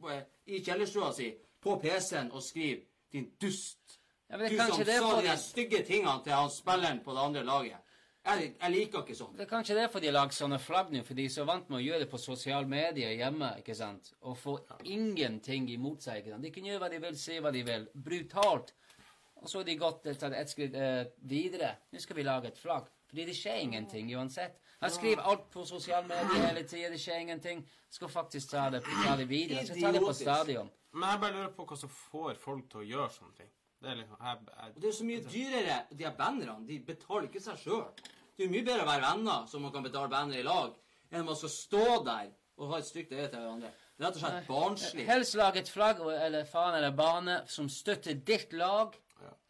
på, 0.00 0.10
i 0.46 0.60
kjellerstua 0.64 1.12
si 1.16 1.30
på 1.62 1.78
PC-en 1.80 2.32
og 2.32 2.42
skriver 2.42 2.82
'din 3.12 3.30
dust'. 3.44 3.98
Ja, 4.30 4.36
du 4.36 4.56
som 4.56 4.84
sa 4.84 5.20
de- 5.22 5.38
stygge 5.38 5.84
tingene 5.84 6.20
til 6.24 6.32
han 6.32 6.50
spilleren 6.50 7.00
på 7.04 7.12
det 7.12 7.18
andre 7.20 7.44
laget. 7.44 7.76
Jeg, 8.22 8.52
jeg 8.54 8.70
liker 8.70 9.02
ikke 9.02 9.16
sånn. 9.18 9.32
Det 9.34 9.44
er 9.44 9.50
kanskje 9.50 9.74
derfor 9.74 10.02
de 10.02 10.06
har 10.06 10.14
lagd 10.14 10.34
sånne 10.36 10.58
flagg 10.62 10.92
nå, 10.94 11.00
for 11.06 11.18
de 11.18 11.24
er 11.26 11.32
så 11.34 11.46
vant 11.48 11.66
med 11.72 11.80
å 11.80 11.82
gjøre 11.82 12.04
det 12.04 12.10
på 12.12 12.20
sosiale 12.22 12.70
medier 12.70 13.16
hjemme, 13.18 13.48
ikke 13.58 13.74
sant? 13.74 14.12
Og 14.22 14.36
få 14.38 14.54
ingenting 14.86 15.66
imot 15.74 16.06
seg, 16.06 16.20
ikke 16.20 16.36
sant? 16.36 16.46
De 16.46 16.52
kan 16.54 16.68
gjøre 16.68 16.84
hva 16.84 16.90
de 16.92 17.00
vil, 17.02 17.16
si 17.18 17.40
hva 17.42 17.50
de 17.54 17.64
vil. 17.66 17.88
Brutalt. 18.08 18.70
Og 19.42 19.50
så 19.50 19.58
har 19.58 19.66
de 19.66 19.78
gått 19.80 20.06
et, 20.06 20.22
et 20.38 20.52
skritt 20.52 20.76
eh, 20.78 21.00
videre. 21.26 21.72
Nå 21.90 22.02
skal 22.04 22.20
vi 22.20 22.26
lage 22.28 22.52
et 22.52 22.60
flagg. 22.62 22.86
Fordi 23.10 23.26
det 23.28 23.34
skjer 23.36 23.58
ingenting 23.64 24.12
uansett. 24.16 24.54
Han 24.82 24.90
skriver 24.90 25.26
alt 25.30 25.50
på 25.50 25.64
sosiale 25.66 26.06
medier 26.06 26.46
hele 26.46 26.62
tida, 26.66 26.88
det 26.94 27.00
skjer 27.02 27.20
ingenting. 27.26 27.66
Skal 27.90 28.10
faktisk 28.10 28.54
ta 28.54 28.68
det, 28.72 28.80
ta 28.86 29.16
det 29.18 29.26
videre. 29.30 29.60
Jeg 29.60 29.68
skal 29.74 29.82
ta 29.82 29.92
det 29.98 30.04
på 30.06 30.14
stadion. 30.16 30.70
Men 30.94 31.10
jeg 31.10 31.20
bare 31.24 31.36
lurer 31.36 31.52
på 31.56 31.66
hva 31.68 31.76
som 31.78 31.90
får 31.90 32.38
folk 32.40 32.70
til 32.70 32.82
å 32.82 32.86
gjøre 32.86 33.10
sånne 33.18 33.36
ting. 33.42 33.50
Det 33.82 33.90
er 33.90 33.98
liksom 33.98 34.18
jeg, 34.22 34.38
jeg, 34.46 34.72
Og 34.74 34.82
det 34.82 34.88
er 34.88 34.96
så 34.96 35.06
mye 35.08 35.22
dyrere. 35.26 35.78
De 35.90 36.04
her 36.06 36.16
bannerne 36.18 36.66
de 36.68 36.78
betaler 36.86 37.28
ikke 37.28 37.42
seg 37.42 37.58
sjøl. 37.58 37.86
Det 38.32 38.44
er 38.44 38.46
jo 38.46 38.52
mye 38.54 38.66
bedre 38.66 38.84
å 38.84 38.88
være 38.88 39.04
venner, 39.08 39.46
så 39.50 39.60
man 39.60 39.72
kan 39.74 39.84
betale 39.84 40.10
banner 40.12 40.38
i 40.38 40.46
lag, 40.46 40.76
enn 41.10 41.26
man 41.26 41.38
skal 41.38 41.52
stå 41.52 41.86
der 42.06 42.30
og 42.62 42.70
ha 42.70 42.78
et 42.78 42.86
stygt 42.88 43.12
øye 43.12 43.26
til 43.26 43.40
hverandre. 43.40 43.72
Det 43.98 44.04
er 44.04 44.08
rett 44.08 44.18
og 44.18 44.22
slett 44.22 44.48
barnslig. 44.48 45.06
Helst 45.08 45.36
lag 45.38 45.56
et 45.58 45.70
flagg 45.70 46.00
eller 46.14 46.46
faen 46.48 46.76
eller 46.78 46.94
bane 46.96 47.40
som 47.50 47.68
støtter 47.70 48.18
ditt 48.26 48.54
lag. 48.56 48.96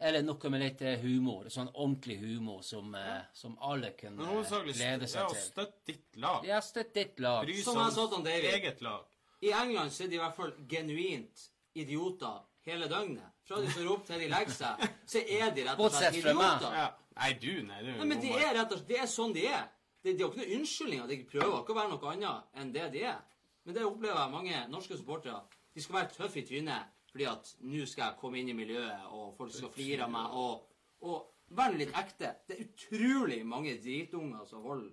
Eller 0.03 0.21
noe 0.21 0.49
med 0.51 0.61
litt 0.61 0.81
eh, 0.85 0.99
humor. 1.01 1.47
Sånn 1.49 1.69
ordentlig 1.71 2.19
humor 2.21 2.59
som, 2.65 2.91
eh, 2.97 3.23
som 3.33 3.55
alle 3.63 3.93
kan 3.97 4.19
hovedsakelig 4.19 4.75
glede 4.77 5.07
ja, 5.07 5.11
seg 5.13 5.31
til. 5.31 5.45
støtt 5.47 5.77
ditt 5.89 6.19
lag. 6.21 6.45
Ja, 6.45 6.59
støtt 6.61 6.91
ditt 6.93 7.23
lag. 7.23 7.41
Bry 7.47 7.55
Som 7.65 7.79
jeg 7.81 7.95
sa 7.95 8.05
til 8.11 8.25
David. 8.27 8.49
eget 8.51 8.83
lag. 8.85 9.07
I 9.41 9.53
England 9.63 9.95
så 9.95 10.05
er 10.05 10.11
de 10.11 10.19
i 10.19 10.21
hvert 10.21 10.37
fall 10.37 10.53
genuint 10.69 11.47
idioter 11.73 12.43
hele 12.67 12.91
døgnet. 12.91 13.32
Fra 13.43 13.59
de 13.59 13.71
står 13.71 13.89
opp 13.91 14.05
til 14.07 14.21
de 14.23 14.27
legger 14.31 14.55
seg, 14.55 14.83
så 15.11 15.21
er 15.21 15.49
de 15.55 15.65
rett 15.67 15.79
og 15.83 15.91
slett 15.91 16.19
idioter. 16.21 16.77
Ja. 16.79 16.85
Nei, 17.13 17.31
du, 17.37 17.51
nei. 17.67 17.81
Du, 17.83 17.91
Nei, 17.99 18.07
men 18.09 18.21
de 18.23 18.31
er 18.33 18.55
rett 18.57 18.71
og 18.71 18.79
slett, 18.79 18.87
det 18.89 19.01
er 19.03 19.09
sånn 19.11 19.35
de 19.35 19.43
er. 19.51 19.67
Det, 20.03 20.13
er 20.13 20.23
jo 20.23 20.29
ikke 20.31 20.41
noe 20.41 20.55
unnskyldning 20.57 21.03
de 21.07 21.17
prøver 21.29 21.59
ikke 21.59 21.75
å 21.75 21.77
være 21.77 21.91
noe 21.93 22.13
annet 22.13 22.57
enn 22.59 22.71
det 22.75 22.87
de 22.95 23.03
er. 23.11 23.19
Men 23.63 23.77
det 23.77 23.85
opplever 23.87 24.19
jeg 24.19 24.33
mange 24.33 24.63
norske 24.71 24.97
supportere. 24.99 25.43
De 25.73 25.83
skal 25.83 25.99
være 25.99 26.11
tøffe 26.15 26.41
i 26.41 26.47
trynet 26.47 26.89
fordi 27.13 27.27
at 27.29 27.51
nå 27.69 27.85
skal 27.85 28.07
jeg 28.07 28.17
komme 28.23 28.39
inn 28.41 28.49
i 28.49 28.55
miljøet, 28.57 29.03
og 29.13 29.35
folk 29.37 29.53
skal 29.53 29.69
flire 29.69 30.07
av 30.07 30.09
meg, 30.09 30.33
og, 30.33 30.63
og 31.05 31.51
være 31.53 31.77
litt 31.77 31.91
ekte. 31.99 32.31
Det 32.47 32.55
er 32.55 32.63
utrolig 32.65 33.37
mange 33.45 33.75
dritunger 33.83 34.47
som 34.49 34.65
holder 34.65 34.89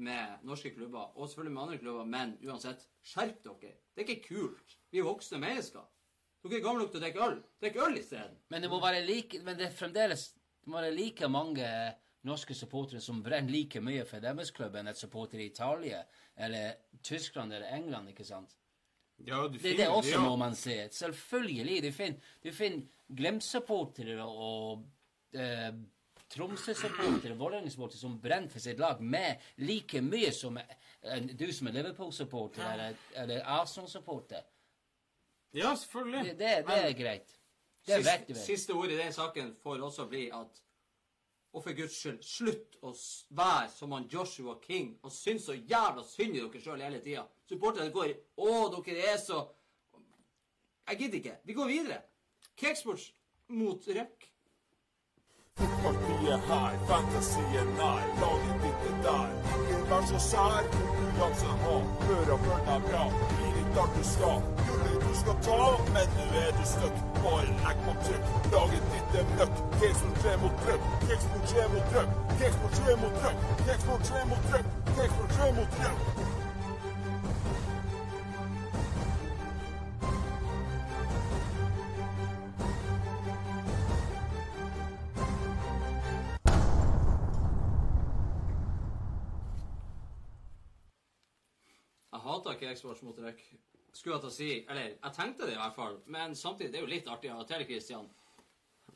med 0.00 0.46
norske 0.48 0.72
klubber, 0.72 1.10
og 1.12 1.28
selvfølgelig 1.28 1.54
med 1.54 1.62
andre 1.66 1.78
klubber, 1.82 2.08
men 2.08 2.32
uansett, 2.46 2.86
skjerp 3.04 3.42
dere. 3.44 3.74
Det 3.92 4.04
er 4.04 4.08
ikke 4.14 4.30
kult. 4.30 4.78
Vi 4.88 5.02
er 5.02 5.08
voksne 5.10 5.42
mennesker. 5.42 5.84
Dere 6.44 6.60
er 6.60 6.64
gamle 6.64 6.84
nok 6.84 6.92
til 6.92 7.00
å 7.00 7.04
drikke 7.04 7.24
øl. 7.24 7.38
Drikk 7.62 7.80
øl 7.84 7.96
isteden. 7.98 8.36
Men 8.52 8.62
det 8.62 8.70
må 8.70 8.78
være 8.82 9.00
like 9.04 9.40
Men 9.44 9.58
det 9.58 9.66
er 9.68 9.74
fremdeles 9.74 10.28
det 10.68 10.72
må 10.74 10.82
være 10.82 10.92
like 10.92 11.28
mange 11.32 11.68
norske 12.28 12.52
supportere 12.52 13.00
som 13.00 13.22
brenner 13.24 13.54
like 13.54 13.80
mye 13.80 14.02
for 14.04 14.20
deres 14.20 14.50
klubb 14.52 14.74
enn 14.76 14.90
et 14.90 14.98
supporter 15.00 15.40
i 15.40 15.46
Italia 15.48 16.02
eller 16.36 16.74
Tyskland 17.00 17.54
eller 17.56 17.70
England, 17.72 18.10
ikke 18.12 18.26
sant? 18.28 18.52
Ja, 19.16 19.46
du 19.48 19.56
Det, 19.56 19.78
det 19.78 19.86
er 19.86 19.94
også 19.94 20.18
ja. 20.18 20.20
noe 20.26 20.36
man 20.36 20.54
ser. 20.54 20.90
Selvfølgelig. 20.92 21.78
Du 21.86 21.88
finner, 21.92 22.34
du 22.44 22.50
finner 22.52 22.84
Glimt-supportere 23.08 24.26
og 24.28 24.84
eh, 25.32 25.72
Tromsø-supportere, 26.28 27.38
Vålerenga-supportere 27.40 28.02
som 28.02 28.20
brenner 28.20 28.52
for 28.52 28.60
sitt 28.60 28.78
lag 28.78 29.00
med 29.00 29.40
like 29.64 30.04
mye 30.04 30.34
som 30.36 30.60
du 31.32 31.48
som 31.48 31.70
er 31.70 31.78
Liverpool-supporter 31.78 32.68
eller, 32.74 33.02
eller 33.24 33.50
Arsenal-supporter. 33.56 34.44
Ja, 35.54 35.74
selvfølgelig. 35.74 36.24
Det, 36.24 36.38
det, 36.38 36.64
det 36.66 36.78
er 36.84 36.96
greit. 37.02 37.38
Det 37.86 37.98
vet 38.04 38.28
du 38.28 38.34
Siste, 38.34 38.46
siste 38.46 38.72
ord 38.72 38.90
i 38.90 38.96
den 38.96 39.12
saken 39.12 39.54
får 39.62 39.82
også 39.82 40.06
bli 40.08 40.28
at 40.30 40.62
Og 41.52 41.62
for 41.64 41.72
Guds 41.72 41.94
skyld, 41.96 42.18
slutt 42.22 42.74
å 42.84 42.90
være 43.30 43.70
som 43.72 43.92
han 43.96 44.04
Joshua 44.12 44.58
King 44.62 44.98
og 45.02 45.12
synes 45.12 45.46
så 45.48 45.54
jævla 45.56 46.04
synd 46.04 46.36
i 46.36 46.42
dere 46.42 46.60
sjøl 46.60 46.82
hele 46.84 47.00
tida. 47.00 47.24
Supporterne 47.48 47.90
går 47.94 48.12
Å, 48.36 48.50
dere 48.76 49.06
er 49.14 49.16
så 49.22 49.46
Jeg 50.88 50.98
gidder 50.98 51.18
ikke. 51.18 51.36
Vi 51.44 51.56
går 51.56 51.66
videre. 51.66 52.02
Cakesports 52.56 53.12
mot 53.48 53.88
røkk. 53.88 54.28
Er 56.28 56.36
her, 56.48 56.78
fantasien 56.88 57.56
er 57.56 57.72
nær. 57.80 58.04
Laget 58.20 58.62
ditt 58.62 58.86
er 58.90 59.02
der. 59.06 59.34
Ingen 59.56 59.90
vær 59.90 60.06
så 60.12 60.20
sær. 60.28 60.70
Konkurranse 60.76 61.58
ha. 61.64 61.76
Hør 62.06 62.32
og 62.36 62.46
føl 62.46 62.64
deg 62.70 62.88
bra. 62.90 63.04
Bli 63.34 63.52
litt 63.56 63.82
alt 63.84 63.98
du 63.98 64.08
skal. 64.12 64.97
Skal 65.18 65.36
ta, 65.42 65.58
men 65.94 66.08
nå 66.16 66.24
er 66.46 66.52
du 66.58 66.64
stuck. 66.72 66.96
Bare 67.22 67.46
legg 67.64 67.78
på 67.86 67.92
trykk. 68.04 68.24
Laget 68.52 68.84
ditt 68.92 69.16
er 69.20 69.26
møkk. 69.38 69.54
3 70.22 70.36
mot 70.42 70.54
trykk. 70.62 70.82
3 71.52 71.66
mot 71.72 71.84
trykk. 71.90 72.10
3 72.38 72.96
mot 73.02 73.12
trykk. 73.18 73.38
3 73.66 74.24
mot 74.30 74.42
trykk. 74.50 74.66
3 75.36 75.52
mot 75.58 75.70
trykk. 75.80 75.98
Jeg 92.12 92.20
hater 92.20 92.50
ikke 92.50 92.66
Cakesports 92.66 93.02
mot 93.02 93.18
Røk. 93.18 93.57
Skulle 94.08 94.22
jeg 94.22 94.24
til 94.24 94.30
å 94.30 94.36
si 94.38 94.52
Eller, 94.72 94.84
jeg 94.96 95.12
tenkte 95.12 95.46
det 95.46 95.52
i 95.52 95.58
hvert 95.60 95.74
fall. 95.76 95.96
Men 96.08 96.36
samtidig, 96.36 96.70
det 96.72 96.78
er 96.78 96.84
jo 96.86 96.88
litt 96.88 97.08
artig 97.12 97.28
å 97.28 97.42
til, 97.44 97.64
Kristian. 97.68 98.06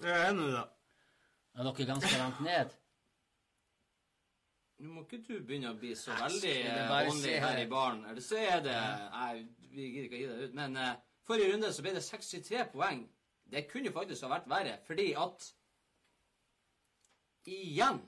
Det 0.00 0.08
er 0.08 0.30
enig, 0.30 0.46
da. 0.54 0.62
Er 1.52 1.66
dere 1.68 1.86
ganske 1.90 2.12
langt 2.16 2.38
ned? 2.40 2.70
Nå 4.80 4.94
må 4.94 5.02
ikke 5.04 5.18
du 5.26 5.34
begynne 5.44 5.74
å 5.74 5.76
bli 5.76 5.90
så 6.00 6.16
veldig 6.16 6.40
det 6.40 7.34
eh, 7.34 7.44
her. 7.44 7.60
i 7.60 7.66
baren. 7.68 8.00
Eller 8.08 8.24
så 8.24 8.38
er 8.40 8.64
det 8.64 8.78
Nei, 8.78 9.42
vi 9.74 9.90
gidder 9.90 10.06
ikke 10.06 10.16
å 10.16 10.22
gi 10.22 10.30
det 10.30 10.46
ut. 10.46 10.56
Men 10.62 10.80
uh, 10.80 10.88
forrige 11.28 11.52
runde 11.52 11.74
så 11.76 11.84
ble 11.84 11.92
det 11.98 12.04
63 12.06 12.64
poeng. 12.72 13.04
Det 13.52 13.66
kunne 13.68 13.92
faktisk 13.92 14.24
ha 14.24 14.32
vært 14.32 14.48
verre, 14.54 14.78
fordi 14.88 15.10
at 15.26 15.50
Igjen, 17.52 18.00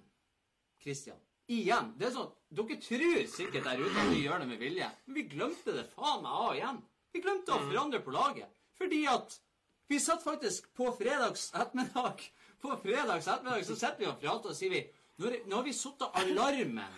Kristian. 0.80 1.20
Igjen. 1.52 1.92
Det 2.00 2.08
er 2.08 2.16
sånn, 2.16 2.32
Dere 2.54 2.80
tror 2.80 3.22
sikkert 3.28 3.68
der 3.68 3.84
ute 3.84 3.92
at 3.92 4.10
vi 4.14 4.24
gjør 4.24 4.40
det 4.40 4.50
med 4.54 4.60
vilje, 4.62 4.90
men 5.04 5.20
vi 5.20 5.28
glemte 5.36 5.76
det 5.76 5.88
faen 5.92 6.24
meg 6.24 6.42
av 6.48 6.56
igjen. 6.56 6.82
Vi 7.14 7.22
glemte 7.22 7.54
å 7.54 7.62
forandre 7.62 8.02
på 8.02 8.14
laget. 8.14 8.50
Fordi 8.74 9.04
at 9.06 9.38
vi 9.86 10.00
satt 10.02 10.24
faktisk 10.24 10.66
på 10.74 10.88
fredags 10.98 11.52
ettermiddag 11.54 12.24
På 12.64 12.74
fredags 12.82 13.28
ettermiddag 13.28 13.66
så 13.68 13.76
sitter 13.76 14.00
vi 14.00 14.10
og 14.10 14.20
prater 14.22 14.50
og 14.50 14.58
sier 14.58 14.74
vi 14.74 14.84
nå 15.22 15.56
har 15.56 15.62
vi 15.62 15.72
satt 15.72 16.02
alarmen 16.18 16.94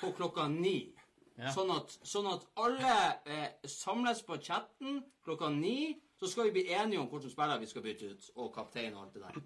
på 0.00 0.08
klokka 0.16 0.48
ni. 0.50 0.90
Ja. 1.38 1.52
Sånn, 1.54 1.70
at, 1.70 1.92
sånn 2.02 2.26
at 2.26 2.42
alle 2.58 2.94
eh, 3.22 3.52
samles 3.70 4.24
på 4.26 4.40
chatten 4.42 4.98
klokka 5.22 5.50
ni. 5.54 5.92
Så 6.18 6.26
skal 6.30 6.48
vi 6.48 6.56
bli 6.58 6.74
enige 6.74 6.98
om 6.98 7.06
hvordan 7.10 7.30
spiller 7.30 7.62
vi 7.62 7.68
skal 7.70 7.84
bytte 7.86 8.10
ut, 8.10 8.26
og 8.34 8.50
kaptein 8.54 8.96
og 8.96 9.04
alt 9.04 9.14
det 9.14 9.22
der. 9.22 9.38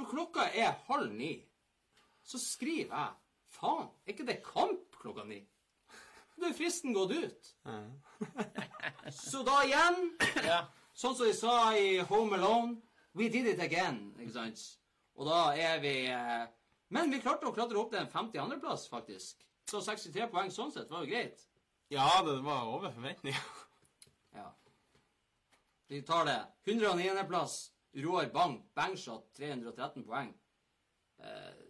Når 0.00 0.08
klokka 0.08 0.48
er 0.56 0.80
halv 0.88 1.12
ni, 1.12 1.34
så 2.24 2.40
skriver 2.40 2.96
jeg 2.96 3.18
Faen, 3.50 3.88
er 4.06 4.14
ikke 4.14 4.28
det 4.28 4.40
kamp 4.46 4.96
klokka 5.02 5.24
ni? 5.26 5.40
Er 6.46 6.54
fristen 6.56 6.94
gått 6.96 7.12
ut. 7.12 7.48
Så 9.12 9.42
da 9.46 9.60
igjen, 9.66 10.10
Ja. 10.44 10.60
sånn 10.94 11.14
som 11.16 11.26
de 11.26 11.34
sa 11.36 11.72
i 11.76 11.98
Home 12.10 12.36
Alone 12.36 12.76
We 13.14 13.28
did 13.28 13.46
it 13.46 13.60
again. 13.60 14.14
Ikke 14.20 14.32
sant? 14.32 14.60
Og 15.18 15.26
da 15.26 15.52
er 15.58 15.80
vi 15.82 15.94
eh, 16.06 16.46
Men 16.90 17.10
vi 17.10 17.20
klarte 17.20 17.46
å 17.48 17.54
klatre 17.54 17.78
opp 17.80 17.90
til 17.92 18.00
en 18.00 18.08
52.-plass, 18.10 18.88
faktisk. 18.90 19.42
Så 19.70 19.80
63 19.82 20.28
poeng 20.30 20.50
sånn 20.50 20.70
sett 20.74 20.90
var 20.90 21.04
jo 21.04 21.10
greit. 21.10 21.42
Ja, 21.90 22.06
det 22.26 22.36
var 22.46 22.66
over 22.70 22.90
forventninga. 22.94 23.42
Ja. 24.34 24.46
Vi 25.90 26.02
tar 26.06 26.24
det. 26.28 26.38
109.-plass. 26.70 27.56
Roar 27.98 28.28
Bang. 28.30 28.60
Bangshot. 28.78 29.24
313 29.34 30.04
poeng. 30.06 30.30
Eh, 31.18 31.66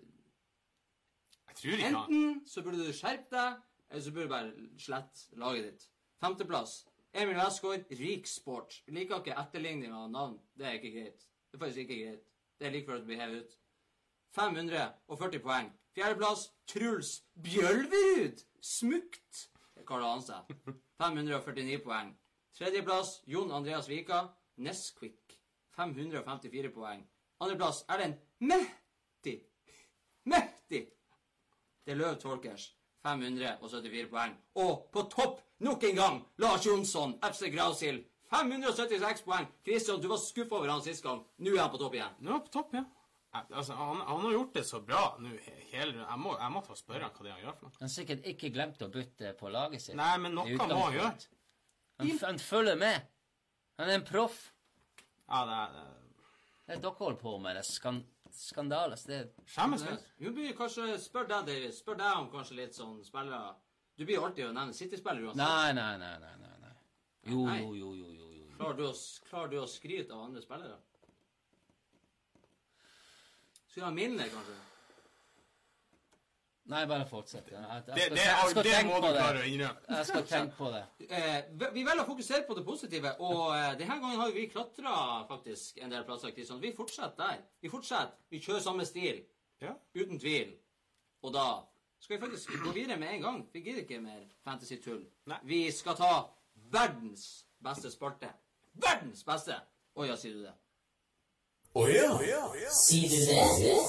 Jeg 1.48 1.56
tror 1.56 1.72
ikke 1.78 1.88
Enten 1.88 2.42
så 2.46 2.62
burde 2.62 2.84
du 2.86 2.92
skjerpe 2.94 3.32
deg, 3.32 3.56
eller 3.90 4.02
så 4.02 4.12
burde 4.12 4.28
du 4.28 4.28
bare 4.28 4.68
slette 4.78 5.36
laget 5.36 5.64
ditt. 5.64 5.90
Femteplass. 6.20 6.86
Emil 7.12 7.36
Westgård, 7.36 7.84
Riksport. 7.90 8.82
Jeg 8.86 8.94
liker 8.94 9.18
ikke 9.18 9.34
etterligning 9.40 9.92
av 9.92 10.10
navn. 10.10 10.38
Det 10.54 10.66
er 10.66 10.78
ikke 10.78 10.92
greit. 10.94 11.26
Det 11.50 11.58
er 11.58 11.64
faktisk 11.64 11.78
ikke 11.78 11.98
greit. 12.04 12.26
Det 12.58 12.66
er 12.66 12.70
like 12.70 12.86
før 12.86 13.00
det 13.00 13.06
blir 13.08 13.20
hevet 13.20 13.44
ut. 13.44 13.56
540 14.36 15.42
poeng. 15.42 15.72
Fjerdeplass 15.94 16.50
Truls 16.70 17.24
Bjølverud. 17.34 18.44
Smukt, 18.62 19.48
kaller 19.88 20.12
han 20.12 20.22
seg. 20.22 20.54
549 21.02 21.80
poeng. 21.82 22.12
Tredjeplass 22.54 23.22
Jon 23.26 23.50
Andreas 23.50 23.88
Vika. 23.88 24.28
Nesquik. 24.56 25.38
554 25.76 26.70
poeng. 26.74 27.02
Andreplass 27.40 27.84
Erlend 27.88 28.20
Mehti. 28.38 29.40
Mehti. 30.24 30.84
Det 31.84 31.96
er 31.96 31.98
Løv 31.98 32.20
Tolkers. 32.20 32.70
574 33.06 34.08
poeng. 34.12 34.34
Og 34.60 34.86
på 34.92 35.02
topp 35.12 35.40
nok 35.64 35.84
en 35.88 35.96
gang 35.96 36.20
Lars 36.42 36.66
Jonsson, 36.66 37.16
FC 37.24 37.50
Grausil. 37.54 38.02
576 38.30 39.22
poeng. 39.26 39.46
Kristian, 39.66 40.00
du 40.00 40.06
var 40.08 40.20
skuffa 40.22 40.54
over 40.60 40.68
han 40.70 40.82
sist 40.84 41.02
gang. 41.02 41.24
Nå 41.42 41.54
er 41.56 41.62
han 41.64 41.70
på 41.72 41.80
topp 41.82 41.96
igjen. 41.98 42.12
Nå 42.20 42.30
er 42.30 42.36
han 42.38 42.44
på 42.46 42.52
topp, 42.54 42.74
ja. 42.78 42.84
Altså, 43.30 43.74
han, 43.78 44.00
han 44.06 44.20
har 44.24 44.32
gjort 44.34 44.54
det 44.56 44.62
så 44.66 44.80
bra 44.82 45.00
nå 45.22 45.28
he- 45.38 45.66
hele 45.70 46.00
Jeg 46.02 46.18
må, 46.18 46.32
jeg 46.34 46.50
må 46.50 46.60
ta 46.66 46.72
og 46.74 46.78
spørre 46.80 47.04
han 47.06 47.12
hva 47.14 47.22
det 47.22 47.30
er 47.30 47.36
han 47.36 47.44
gjør 47.44 47.58
for 47.60 47.66
noe. 47.68 47.76
Han 47.78 47.86
har 47.86 47.92
sikkert 47.94 48.24
ikke 48.26 48.50
glemt 48.56 48.80
å 48.82 48.88
bytte 48.90 49.30
på 49.38 49.52
laget 49.54 49.84
sitt. 49.84 49.94
Nei, 50.00 50.14
men 50.18 50.34
noe 50.34 50.56
må 50.58 50.80
han 50.80 50.96
gjøre. 50.96 51.12
Han, 52.00 52.10
han 52.24 52.40
følger 52.42 52.80
med. 52.80 53.04
Han 53.78 53.92
er 53.92 54.00
en 54.00 54.06
proff. 54.08 54.40
Ja, 55.30 55.44
det 55.46 55.58
er, 55.60 55.76
det 55.76 55.84
er 55.84 55.96
Det 56.66 56.74
er 56.76 56.82
dere 56.88 56.98
holder 56.98 57.20
på 57.22 57.36
med. 57.42 57.56
Det 57.60 57.64
skan 57.70 58.00
skandale. 58.36 58.96
så 58.96 59.08
Det 59.08 59.20
Skjemmes 59.46 59.84
litt. 59.86 60.06
Vi 60.18 60.30
blir 60.36 60.52
kanskje 60.58 60.98
Spør 61.00 61.26
deg, 61.28 61.46
David. 61.46 61.74
Spør 61.74 61.98
deg 62.00 62.18
om 62.20 62.30
kanskje 62.32 62.56
litt 62.60 62.74
sånn 62.76 63.00
spillere 63.04 63.54
Du 63.98 64.04
blir 64.08 64.22
alltid 64.24 64.46
å 64.48 64.52
nevne 64.56 64.72
City-spillere 64.76 65.26
uansett. 65.30 65.42
Nei, 65.42 65.72
nei, 65.74 65.98
nei. 65.98 66.14
nei, 66.20 66.36
nei, 66.40 66.58
nei. 66.60 66.74
Jo, 67.30 67.42
Nei. 67.46 67.58
jo, 67.62 67.74
jo, 67.74 67.92
jo, 67.94 68.12
jo, 68.16 68.30
jo. 68.38 68.46
Klarer 68.56 68.76
du, 68.78 68.86
å, 68.88 68.94
klarer 69.28 69.50
du 69.52 69.58
å 69.60 69.66
skryte 69.68 70.14
av 70.16 70.22
andre 70.28 70.40
spillere? 70.44 70.78
Skulle 73.70 73.86
ha 73.86 73.92
minner, 73.94 74.28
kanskje? 74.32 74.56
Nei, 76.70 76.84
bare 76.86 77.06
fortsett. 77.10 77.48
Jeg, 77.50 77.60
jeg, 77.60 77.84
Det, 77.86 78.02
skal, 78.02 78.16
det, 78.16 78.24
jeg 78.24 78.50
skal 78.50 78.64
det 78.68 78.74
må 78.86 78.94
du 78.94 79.00
på 79.02 79.08
det. 79.10 79.16
klare 79.20 79.40
å 79.42 79.46
innrømme. 79.50 79.96
Jeg 79.96 80.06
skal 80.10 80.26
tenke 80.32 80.56
på 80.58 80.68
det. 80.74 80.82
Eh, 81.08 81.38
vi- 81.62 81.70
vi 81.74 81.82
velger 81.88 82.04
å 82.04 82.08
fokusere 82.10 82.44
på 82.46 82.54
det 82.58 82.64
positive, 82.68 83.12
og 83.26 83.42
eh, 83.56 83.72
denne 83.80 83.96
gangen 84.04 84.20
har 84.22 84.30
vi 84.36 84.46
klatra 84.52 84.94
faktisk 85.30 85.78
en 85.82 85.90
del 85.94 86.04
plasser. 86.08 86.30
Kristian. 86.36 86.60
Vi 86.62 86.72
fortsetter 86.76 87.16
der. 87.24 87.42
Vi 87.64 87.72
fortsetter. 87.72 88.14
Vi 88.30 88.40
kjører 88.44 88.62
samme 88.68 88.86
stil. 88.86 89.22
Ja. 89.60 89.74
Uten 89.98 90.18
tvil. 90.22 90.54
Og 91.26 91.34
da 91.34 91.46
skal 92.00 92.16
vi 92.16 92.22
faktisk 92.22 92.54
gå 92.64 92.72
videre 92.72 92.96
med 93.02 93.16
en 93.18 93.20
gang. 93.26 93.40
Vi 93.52 93.60
gidder 93.66 93.82
ikke 93.82 93.98
mer 94.00 94.22
fantasy-tull. 94.46 95.02
Vi 95.44 95.64
skal 95.74 95.98
ta 95.98 96.12
verdens 96.72 97.26
beste 97.60 97.90
spalte. 97.92 98.30
Verdens 98.80 99.24
beste! 99.26 99.58
Å 99.98 100.06
ja, 100.06 100.14
sier 100.16 100.36
du 100.38 100.44
det? 100.46 100.52
Å 101.70 101.84
ja, 101.86 102.08
Sier 102.74 103.12
du 103.12 103.18
det? 103.28 103.42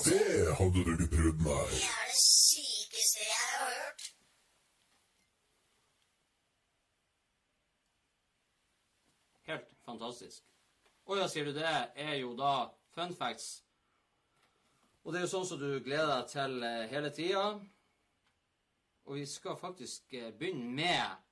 det 0.05 0.55
hadde 0.59 0.83
du 0.85 0.91
ikke 0.93 1.07
prøvd 1.15 1.39
meg. 1.47 1.71
Det 1.73 1.87
er 1.89 2.11
det 2.11 2.19
sykeste 2.21 3.23
jeg 3.23 3.47
har 3.47 3.71
hørt. 3.79 4.03
Helt 9.49 9.73
fantastisk. 9.87 10.45
Å 11.09 11.17
ja, 11.17 11.25
sier 11.31 11.49
du 11.49 11.57
det, 11.57 11.73
er 11.97 12.15
jo 12.19 12.35
da 12.37 12.53
fun 12.93 13.17
facts. 13.17 13.63
Og 15.01 15.13
det 15.15 15.23
er 15.23 15.25
jo 15.25 15.33
sånn 15.33 15.49
som 15.49 15.57
du 15.57 15.81
gleder 15.81 16.11
deg 16.13 16.29
til 16.29 16.61
eh, 16.67 16.85
hele 16.93 17.09
tida. 17.17 17.45
Og 19.09 19.17
vi 19.17 19.25
skal 19.25 19.57
faktisk 19.57 20.13
eh, 20.13 20.29
begynne 20.37 20.69
med 20.77 21.30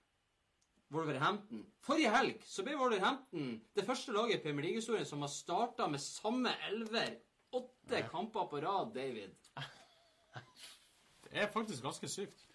Wolverhampton. 0.91 1.65
Forrige 1.86 2.10
helg 2.15 2.43
så 2.49 2.63
ble 2.65 2.75
Wolverhampton 2.80 3.62
det 3.78 3.86
første 3.86 4.12
laget 4.15 4.39
i 4.39 4.43
Premier 4.43 4.65
League-historien 4.65 5.06
som 5.06 5.21
har 5.21 5.30
starta 5.30 5.88
med 5.88 5.99
samme 6.02 6.49
elver. 6.69 7.15
Åtte 7.54 8.02
kamper 8.12 8.47
på 8.49 8.60
rad, 8.62 8.91
David. 8.93 9.34
Det 11.30 11.38
er 11.43 11.47
faktisk 11.54 11.84
ganske 11.86 12.08
sykt. 12.10 12.45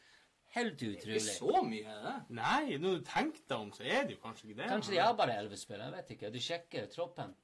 Helt 0.54 0.74
utrolig. 0.82 0.98
Ikke 1.02 1.14
er 1.18 1.38
så 1.38 1.62
mye, 1.66 1.84
er 1.90 2.02
det? 2.04 2.14
Nei, 2.38 2.76
når 2.78 2.98
du 3.00 3.04
tenker 3.06 3.42
deg 3.50 3.56
om, 3.58 3.72
så 3.74 3.82
er 3.86 4.04
det 4.06 4.14
jo 4.16 4.20
kanskje 4.22 4.48
ikke 4.48 4.60
det. 4.62 4.68
Kanskje 4.70 4.94
de 4.94 5.00
har 5.02 5.14
bare 5.18 5.34
elleve 5.38 5.56
spillere. 5.58 5.88
Jeg 5.90 5.96
vet 5.96 6.10
ikke. 6.14 6.30
Du 6.34 6.38
sjekker 6.42 6.86
troppen. 6.94 7.34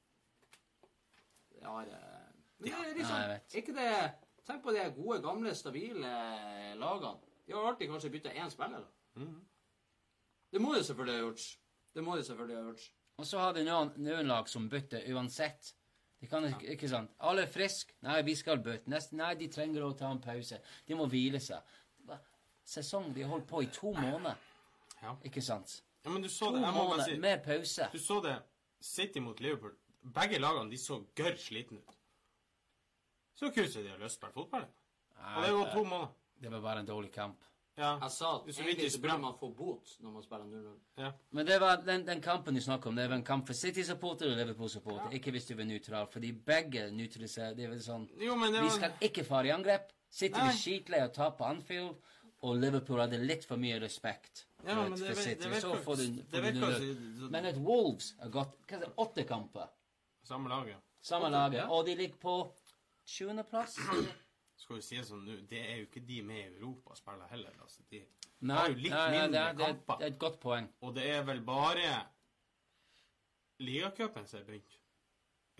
Det 1.51 1.63
har 1.67 1.87
eh, 1.91 2.27
det 2.61 2.71
er 2.71 2.75
Ja, 2.77 2.93
liksom, 2.95 3.15
jeg 3.21 3.29
vet. 3.33 3.55
ikke 3.61 3.75
det 3.79 3.89
Tenk 4.47 4.63
på 4.63 4.71
de 4.73 4.83
gode, 4.95 5.19
gamle, 5.21 5.51
stabile 5.55 6.11
lagene. 6.79 7.11
De 7.45 7.53
har 7.53 7.67
alltid 7.71 7.91
kanskje 7.91 8.09
bytta 8.15 8.31
én 8.33 8.49
spiller. 8.49 8.79
da. 8.79 9.19
Mhm. 9.21 9.41
Det 10.51 10.61
må 10.61 10.75
jo 10.75 10.83
selvfølgelig 10.83 11.15
ha 11.15 11.25
gjort. 11.25 11.45
Det 11.95 12.03
må 12.03 12.15
jo 12.19 12.23
selvfølgelig 12.27 12.57
ha 12.57 12.63
gjort. 12.69 12.87
Og 13.21 13.27
så 13.27 13.39
har 13.39 13.53
vi 13.53 13.63
noen, 13.67 13.91
noen 14.01 14.27
lag 14.27 14.49
som 14.49 14.67
bytter 14.71 15.05
uansett. 15.13 15.73
De 16.21 16.27
kan 16.29 16.45
ikke, 16.45 16.67
ikke 16.75 16.89
sant? 16.89 17.13
Alle 17.25 17.45
er 17.47 17.51
friske. 17.51 17.95
Nei, 18.05 18.19
vi 18.25 18.35
skal 18.37 18.61
bytte. 18.61 18.89
Neste, 18.91 19.17
nei, 19.17 19.33
de 19.39 19.47
trenger 19.51 19.85
å 19.85 19.93
ta 19.97 20.11
en 20.11 20.21
pause. 20.21 20.59
De 20.87 20.97
må 20.97 21.07
hvile 21.09 21.41
seg. 21.41 21.77
Sesong 22.71 23.09
de 23.15 23.23
har 23.25 23.31
holdt 23.33 23.47
på 23.49 23.63
i 23.65 23.69
to 23.73 23.93
måneder. 23.97 24.37
Ja. 25.01 25.15
Ikke 25.25 25.41
sant? 25.41 25.79
Ja, 26.05 26.11
men 26.13 26.21
du 26.21 26.29
så 26.29 26.51
To 26.51 26.55
det, 26.55 26.61
jeg 26.61 26.73
må 26.75 26.83
bare 26.83 26.91
måneder 26.91 27.09
si, 27.09 27.17
med 27.21 27.41
pause. 27.45 27.87
du 27.93 27.99
så 27.99 28.19
det 28.25 28.35
City 28.81 29.21
mot 29.21 29.39
Liverpool. 29.41 29.73
Begge 30.01 30.39
lagene 30.39 30.71
de 30.71 30.77
så 30.81 30.99
gørr 31.17 31.37
slitne 31.41 31.81
ut. 31.81 31.97
Så 33.37 33.49
ikke 33.49 33.65
ut 33.65 33.73
som 33.73 33.85
de 33.85 33.89
har 33.89 34.01
lyst 34.01 34.17
til 34.17 34.27
å 34.27 34.29
spille 34.29 34.37
fotball. 34.37 34.67
Og 35.35 35.45
det 35.45 35.53
var 35.57 35.73
to 35.73 35.83
måneder. 35.83 36.13
Det 36.41 36.51
var 36.53 36.63
bare 36.65 36.81
en 36.81 36.89
dårlig 36.89 37.11
kamp. 37.13 37.43
Ja. 37.77 37.93
Jeg 38.01 38.11
sa 38.11 38.29
at 38.35 38.49
så 38.53 38.61
egentlig 38.65 38.91
så 38.91 38.99
burde 39.01 39.17
man 39.23 39.35
få 39.39 39.47
bot 39.55 39.93
når 40.03 40.11
man 40.11 40.23
spiller 40.23 40.45
0-0. 40.45 40.73
ja. 40.97 41.11
Men 41.31 41.45
det 41.47 41.59
var 41.61 41.77
den, 41.85 42.05
den 42.05 42.21
kampen 42.21 42.55
du 42.55 42.61
snakker 42.61 42.89
om, 42.91 42.95
det 42.95 43.07
var 43.09 43.15
en 43.15 43.23
kamp 43.23 43.47
for 43.47 43.53
City-supporter 43.57 44.31
og 44.31 44.37
Liverpool-supporter. 44.37 45.13
Ikke 45.15 45.31
hvis 45.31 45.45
du 45.47 45.55
var 45.55 45.63
nøytral, 45.69 46.07
fordi 46.11 46.31
begge 46.33 46.89
nøytraliserer 46.91 47.55
Det 47.55 47.69
var 47.71 47.79
sånn 47.85 48.09
Jo, 48.19 48.35
men 48.35 48.51
det 48.53 48.61
Vi 48.61 48.67
var 48.67 48.75
skal 48.75 49.07
ikke 49.09 49.23
fare 49.23 49.47
i 49.47 49.53
angrep. 49.55 49.91
City 50.11 50.35
var 50.39 50.51
skitlei 50.57 50.99
å 51.05 51.11
tape 51.15 51.37
på 51.39 51.47
Anfield, 51.47 51.95
og 52.43 52.57
Liverpool 52.59 52.99
hadde 52.99 53.17
litt 53.21 53.45
for 53.47 53.57
mye 53.61 53.79
respekt 53.79 54.45
Ja, 54.65 54.75
for, 54.75 54.89
men 54.89 54.99
det 54.99 55.15
for 55.15 55.23
City. 55.23 55.49
det 55.49 55.61
Så 55.61 55.75
får 55.85 55.95
du, 55.95 56.21
det 56.33 56.41
får 56.59 57.29
Men 57.31 57.45
at 57.45 57.57
Wolves 57.57 58.15
har 58.19 58.29
gått 58.33 58.57
hva 58.67 58.77
er 58.77 58.83
det, 58.85 58.91
åtte 58.97 59.23
kamper, 59.29 59.69
Samme 60.27 60.49
lag, 60.49 60.75
samme 61.01 61.29
laget, 61.33 61.63
ja. 61.63 61.69
og 61.71 61.85
de 61.87 61.95
ligger 61.95 62.19
på 62.21 62.35
sjuendeplass. 63.07 63.77
Skal 64.61 64.77
vi 64.77 64.81
si 64.85 64.97
det 64.99 65.07
sånn 65.07 65.23
nå, 65.25 65.35
det 65.49 65.59
er 65.65 65.77
jo 65.81 65.87
ikke 65.87 66.03
de 66.05 66.19
med 66.21 66.41
i 66.43 66.49
Europa 66.59 66.95
spiller 66.99 67.27
heller. 67.31 67.55
Altså. 67.63 67.81
De 67.89 68.03
Nei, 68.41 68.57
har 68.57 68.67
jo 68.69 68.75
litt 68.77 68.93
nei, 68.93 68.99
nei, 68.99 69.15
det, 69.15 69.21
mindre 69.21 69.39
er, 69.41 69.53
det, 69.57 69.65
er, 69.65 69.73
kamper. 69.79 69.97
det 70.01 70.05
er 70.07 70.13
et 70.13 70.19
godt 70.21 70.37
poeng. 70.43 70.67
Og 70.85 70.93
det 70.95 71.07
er 71.15 71.23
vel 71.25 71.41
bare 71.47 71.89
ligacupen 73.61 74.27
som 74.29 74.39
er 74.41 74.45
begynt. 74.51 74.77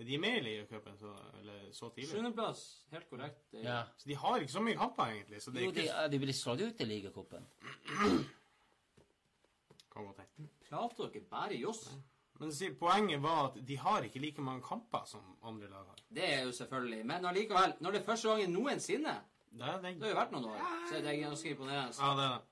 Er 0.02 0.06
de 0.08 0.18
med 0.18 0.38
i 0.38 0.44
ligacupen 0.46 0.96
så, 0.98 1.12
så 1.78 1.90
tidlig? 1.94 2.10
Sjuendeplass, 2.14 2.62
helt 2.94 3.10
korrekt. 3.10 3.42
Det- 3.52 3.64
Ja. 3.66 3.82
Så 3.98 4.08
de 4.10 4.16
har 4.16 4.40
ikke 4.40 4.52
så 4.54 4.62
mye 4.66 4.78
kamper, 4.80 5.04
egentlig. 5.16 5.42
Så 5.42 5.52
det 5.54 5.64
Jo, 5.66 5.72
de, 5.72 5.82
ikke 5.84 5.98
de, 6.06 6.12
de 6.12 6.20
blir 6.26 6.34
slått 6.34 6.62
ut 6.62 6.82
i 6.82 6.86
ligacupen. 6.86 7.46
Prater 10.70 11.10
dere 11.12 11.26
bare 11.30 11.58
joss? 11.60 11.84
Men 12.42 12.52
sier- 12.58 12.74
poenget 12.80 13.22
var 13.22 13.52
at 13.52 13.60
de 13.68 13.76
har 13.78 14.02
ikke 14.08 14.20
like 14.24 14.42
mange 14.42 14.64
kamper 14.66 15.04
som 15.06 15.22
andre 15.46 15.68
lag 15.70 15.86
har. 15.92 16.00
Det 16.10 16.24
er 16.34 16.44
jo 16.48 16.52
selvfølgelig. 16.58 17.04
Men 17.06 17.26
allikevel, 17.30 17.76
når 17.80 17.92
det 17.96 18.00
er 18.02 18.06
første 18.08 18.30
gangen 18.32 18.54
noensinne 18.56 19.14
Det 19.52 19.62
er 19.68 19.82
det. 19.84 19.92
Det 20.00 20.08
har 20.08 20.14
jo 20.16 20.20
vært 20.22 20.32
noen 20.32 20.46
år, 20.50 20.62
så 20.90 20.96
er 20.98 21.02
det 21.06 21.20
ganske 21.22 21.50
imponerende. 21.52 22.00
Ja, 22.00 22.16
det 22.18 22.26
er 22.26 22.38
det. 22.38 22.48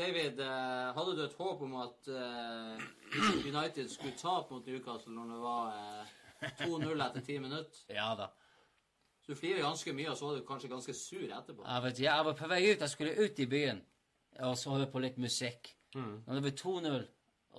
David, 0.00 0.38
eh, 0.40 0.92
hadde 0.96 1.16
du 1.16 1.22
et 1.24 1.34
håp 1.36 1.62
om 1.66 1.74
at 1.82 2.08
eh, 2.08 2.84
United 3.50 3.88
skulle 3.92 4.16
tape 4.16 4.54
mot 4.54 4.66
Newcastle 4.66 5.12
når 5.12 5.32
det 5.34 5.40
var 5.42 5.74
eh, 5.74 6.52
2-0 6.62 7.02
etter 7.08 7.20
10 7.26 7.38
minutter? 7.44 7.82
Ja 8.00 8.14
da. 8.16 8.30
Så 9.20 9.34
du 9.34 9.36
flirer 9.36 9.60
ganske 9.60 9.92
mye, 9.92 10.08
og 10.10 10.16
så 10.16 10.26
var 10.30 10.38
du 10.38 10.46
kanskje 10.48 10.70
ganske 10.72 10.94
sur 10.96 11.26
etterpå. 11.26 11.66
Jeg, 11.66 11.82
vet, 11.84 12.00
jeg 12.06 12.24
var 12.24 12.38
på 12.38 12.48
vei 12.48 12.62
ut. 12.70 12.80
Jeg 12.80 12.88
skulle 12.94 13.18
ut 13.20 13.38
i 13.38 13.46
byen 13.46 13.82
og 14.40 14.56
så 14.56 14.70
høre 14.72 14.86
på 14.88 15.02
litt 15.02 15.18
musikk. 15.20 15.74
Når 15.94 16.38
det 16.38 16.42
ble 16.46 16.52
2-0 16.56 17.06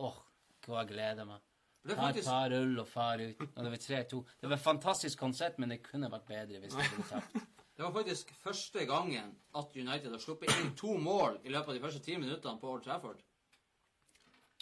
Åh, 0.01 0.17
hva 0.65 0.79
jeg 0.81 0.87
gleder 0.95 1.25
meg. 1.27 1.41
Det 1.83 1.95
faktisk... 1.97 2.27
Her 2.29 2.49
tar 2.49 2.55
øl 2.57 2.79
og 2.79 2.87
far 2.87 3.21
ut. 3.23 3.41
Og 3.55 3.63
det 3.63 3.71
var 3.73 3.81
3-2. 3.85 4.19
Det 4.41 4.49
var 4.49 4.55
et 4.57 4.63
fantastisk 4.63 5.19
konsept, 5.19 5.57
men 5.59 5.73
det 5.73 5.81
kunne 5.83 6.11
vært 6.11 6.27
bedre 6.29 6.59
hvis 6.61 6.75
det 6.77 6.89
ble 6.93 7.05
tapt. 7.09 7.33
det 7.77 7.83
var 7.85 7.93
faktisk 7.95 8.33
første 8.43 8.85
gangen 8.89 9.31
at 9.57 9.75
United 9.75 10.11
har 10.13 10.21
sluppet 10.21 10.53
inn 10.61 10.75
to 10.77 10.97
mål 11.01 11.39
i 11.43 11.53
løpet 11.53 11.73
av 11.73 11.79
de 11.79 11.83
første 11.87 12.03
ti 12.05 12.17
minuttene 12.21 12.61
på 12.61 12.69
Old 12.75 12.83
Trafford. 12.85 13.23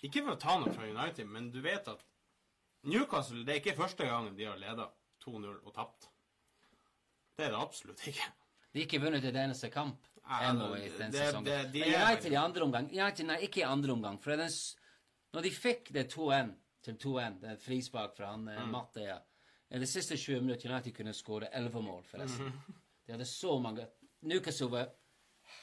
Ikke 0.08 0.24
for 0.24 0.38
å 0.38 0.40
ta 0.40 0.56
noe 0.62 0.72
fra 0.72 0.88
United, 0.88 1.28
men 1.28 1.50
du 1.52 1.60
vet 1.66 1.88
at 1.92 2.06
Newcastle 2.88 3.44
det 3.44 3.58
er 3.58 3.60
ikke 3.60 3.76
første 3.82 4.08
gangen 4.08 4.38
de 4.38 4.48
har 4.48 4.56
leda 4.62 4.86
2-0 5.26 5.50
og 5.68 5.74
tapt. 5.76 6.08
Det 7.36 7.50
er 7.50 7.52
det 7.52 7.60
absolutt 7.60 8.06
ikke. 8.08 8.30
De 8.72 8.80
har 8.80 8.86
ikke 8.88 9.02
vunnet 9.04 9.26
en 9.28 9.42
eneste 9.44 9.68
kamp 9.74 10.08
ennå 10.40 10.70
det- 10.76 10.86
i 10.86 10.90
den 10.98 11.12
det- 11.12 11.26
sesongen. 11.26 11.44
det- 11.46 11.72
de 11.74 11.80
Men 11.80 12.02
United 12.02 12.32
i 12.32 12.36
andre 12.36 12.64
omgang 12.64 12.90
United, 12.92 13.26
Nei, 13.26 13.38
ikke 13.44 13.60
i 13.60 13.68
andre 13.68 13.92
omgang. 13.92 14.18
For 14.22 14.38
den, 14.38 14.50
når 15.34 15.42
de 15.42 15.52
fikk 15.52 15.92
det 15.92 16.08
2-1 16.14 16.56
til 16.84 16.96
2-1, 16.98 17.40
det 17.42 17.50
er 17.50 17.54
et 17.58 17.62
frispark 17.64 18.16
fra 18.18 18.32
han 18.32 18.46
Mm. 18.46 18.58
eh, 18.58 18.66
Matte. 18.68 19.22
I 19.72 19.80
de 19.80 19.86
siste 19.86 20.18
20 20.18 20.42
minutter 20.42 20.70
United 20.72 20.94
kunne 20.96 21.14
skåre 21.14 21.50
11 21.54 21.82
mål, 21.82 22.04
forresten. 22.04 22.46
Mhm. 22.46 22.74
De 23.06 23.12
hadde 23.12 23.26
så 23.26 23.60
mange 23.62 23.88
Newcastle 24.22 24.68
var 24.70 24.90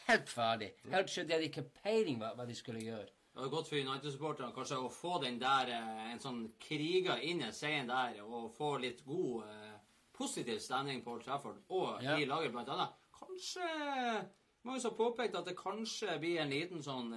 helt 0.08 0.28
ferdig. 0.28 0.72
Helt 0.90 1.08
skjønt, 1.10 1.28
De 1.28 1.32
hadde 1.34 1.48
ikke 1.50 1.70
peiling 1.82 2.18
hva, 2.18 2.34
hva 2.34 2.46
de 2.46 2.54
skulle 2.54 2.80
gjøre. 2.80 3.06
Det 3.06 3.42
hadde 3.42 3.50
gått 3.50 3.68
for 3.68 3.76
United-supporterne 3.76 4.54
kanskje 4.54 4.76
å 4.80 4.90
få 4.90 5.18
den 5.22 5.38
der 5.38 5.68
eh, 5.68 6.12
en 6.12 6.18
sånn 6.18 6.52
kriger 6.58 7.20
inn 7.22 7.42
i 7.42 7.50
seien 7.52 7.86
der, 7.86 8.22
og 8.24 8.54
få 8.56 8.78
litt 8.80 9.04
god 9.04 9.44
eh, 9.48 9.72
positiv 10.16 10.58
stemning 10.58 11.02
på 11.04 11.12
Old 11.12 11.24
Trafford, 11.24 11.58
og 11.68 12.02
Ja. 12.02 12.16
i 12.16 12.24
laget 12.24 12.52
blant 12.52 12.68
annet. 12.68 12.88
Kanskje 13.12 14.26
Mange 14.64 14.80
som 14.80 14.90
har 14.90 14.98
påpekt 14.98 15.34
at 15.36 15.44
det 15.44 15.54
kanskje 15.56 16.18
blir 16.18 16.40
en 16.40 16.50
liten 16.50 16.82
sånn 16.82 17.12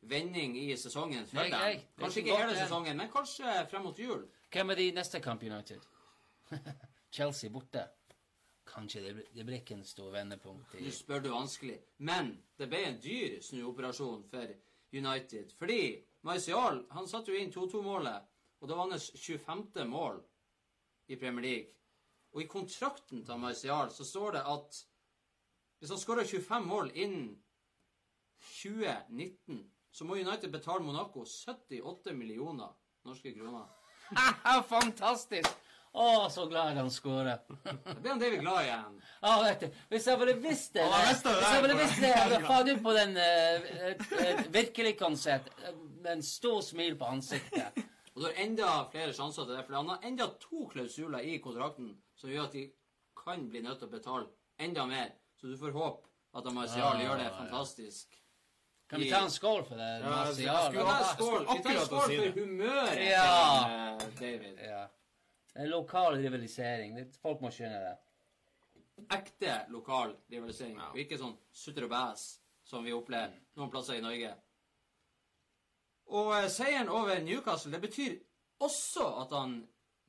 vending 0.00 0.56
i 0.58 0.76
sesongen 0.76 1.26
for 1.26 1.42
Nei, 1.42 1.50
dem. 1.50 1.86
Kanskje 2.00 2.22
kan 2.22 2.32
ikke 2.32 2.42
hele 2.42 2.56
sesongen, 2.56 2.96
men 2.96 3.10
kanskje 3.12 3.54
frem 3.70 3.82
mot 3.84 3.98
jul. 3.98 4.26
Hvem 4.50 4.70
er 4.70 4.80
de 4.80 4.90
neste 4.96 5.20
kamp, 5.20 5.42
United? 5.42 5.80
Chelsea 7.14 7.50
borte. 7.50 7.84
Kanskje 8.70 9.02
det, 9.02 9.14
det 9.34 9.44
blir 9.44 9.60
ikke 9.60 9.74
en 9.74 9.84
stor 9.84 10.12
vendepunkt 10.14 10.74
i 10.78 10.84
Du 10.86 10.92
spør 10.94 11.22
du 11.24 11.30
vanskelig. 11.32 11.78
Men 11.98 12.36
det 12.58 12.68
ble 12.70 12.84
en 12.86 13.00
dyr 13.02 13.40
snuoperasjon 13.42 14.24
for 14.30 14.52
United. 14.94 15.52
Fordi 15.58 15.82
Marcial 16.22 16.84
han 16.94 17.08
satte 17.08 17.32
jo 17.32 17.40
inn 17.40 17.52
2-2-målet, 17.54 18.28
og 18.60 18.68
det 18.68 18.76
var 18.76 18.90
hans 18.90 19.10
25. 19.16 19.84
mål 19.88 20.20
i 21.10 21.16
Premier 21.18 21.46
League. 21.46 21.74
Og 22.32 22.44
i 22.44 22.46
kontrakten 22.46 23.24
til 23.26 23.42
Marcial 23.42 23.90
så 23.90 24.06
står 24.06 24.38
det 24.38 24.46
at 24.46 24.80
hvis 25.80 25.90
han 25.90 25.98
skårer 25.98 26.28
25 26.28 26.66
mål 26.68 26.90
innen 26.94 27.30
2019, 28.40 29.64
så 29.92 30.06
må 30.06 30.16
United 30.18 30.50
betale 30.52 30.84
Monaco 30.84 31.24
78 31.26 32.12
millioner 32.14 32.70
norske 33.06 33.32
kroner. 33.34 33.66
Fantastisk! 34.74 35.50
Å, 35.90 36.28
så 36.30 36.44
glad 36.46 36.76
han 36.78 36.90
skårer. 36.94 37.40
Da 37.66 37.94
blir 37.98 38.12
han 38.12 38.20
David 38.22 38.40
glad 38.44 38.60
igjen. 38.62 38.98
Ja, 39.24 39.32
vet 39.42 39.60
du, 39.64 39.78
Hvis 39.90 40.06
jeg 40.06 40.18
bare 40.20 40.34
visste 40.40 40.78
det 40.78 41.00
Hvis 41.02 41.24
jeg 41.26 41.64
bare 41.64 41.74
visste 41.80 42.00
det, 42.04 42.10
jeg 42.12 42.20
hadde 42.20 42.38
faen 42.46 42.68
du 42.68 42.76
på 42.84 42.92
den 42.94 43.16
uh, 43.18 44.44
virkelig 44.54 44.92
konsert 45.00 45.50
med 46.00 46.12
en 46.14 46.22
stor 46.24 46.60
smil 46.64 46.94
på 46.96 47.08
ansiktet. 47.10 47.80
Og 48.14 48.22
du 48.22 48.28
har 48.28 48.38
enda 48.44 48.70
flere 48.92 49.12
sjanser 49.16 49.44
til 49.48 49.56
det, 49.58 49.64
for 49.66 49.76
han 49.80 49.90
har 49.92 50.06
enda 50.06 50.28
to 50.40 50.62
klausuler 50.70 51.26
i 51.26 51.40
kontrakten 51.42 51.90
som 52.16 52.30
gjør 52.30 52.46
at 52.46 52.54
de 52.56 52.64
kan 53.18 53.44
bli 53.50 53.60
nødt 53.66 53.82
til 53.82 53.90
å 53.90 53.92
betale 53.98 54.30
enda 54.62 54.86
mer. 54.88 55.10
Så 55.36 55.50
du 55.50 55.58
får 55.60 55.74
håpe 55.74 56.06
at 56.38 56.48
Marcial 56.54 56.94
Ah, 56.94 57.02
gjør 57.02 57.18
det 57.18 57.26
ja. 57.28 57.34
fantastisk. 57.42 58.14
Kan 58.90 59.00
vi 59.00 59.10
ta 59.10 59.20
en 59.24 59.30
skål 59.30 59.64
for 59.68 59.76
det? 59.78 59.88
Ja? 60.02 60.24
Vi 60.36 60.44
tar 60.44 60.66
en 60.66 61.04
skål, 61.14 61.44
vi 61.46 61.62
tar 61.62 61.70
en 61.76 61.84
skål 61.86 62.00
for 62.00 62.08
det. 62.08 62.32
humøret 62.34 63.02
Ja. 63.10 63.96
eh, 64.00 64.06
David. 64.20 64.58
Ja. 64.66 64.86
Det 65.54 65.62
er 65.62 65.66
lokal 65.70 66.16
rivalisering. 66.18 66.98
Folk 67.22 67.40
må 67.42 67.50
skjønne 67.54 67.80
det. 67.84 67.96
Ekte 69.10 69.54
lokal 69.72 70.16
rivalisering, 70.30 70.76
Ja. 70.78 70.90
og 70.90 70.98
ikke 70.98 71.18
sånn 71.18 71.36
sutter 71.52 71.84
og 71.84 71.90
bæs 71.90 72.38
som 72.64 72.84
vi 72.84 72.92
opplever 72.92 73.32
noen 73.56 73.70
plasser 73.70 73.94
i 73.94 74.00
Norge. 74.04 74.34
Og 76.10 76.32
eh, 76.34 76.48
seieren 76.50 76.88
over 76.88 77.20
Newcastle, 77.22 77.72
det 77.72 77.80
betyr 77.84 78.18
også 78.60 79.06
at 79.22 79.32
han 79.38 79.60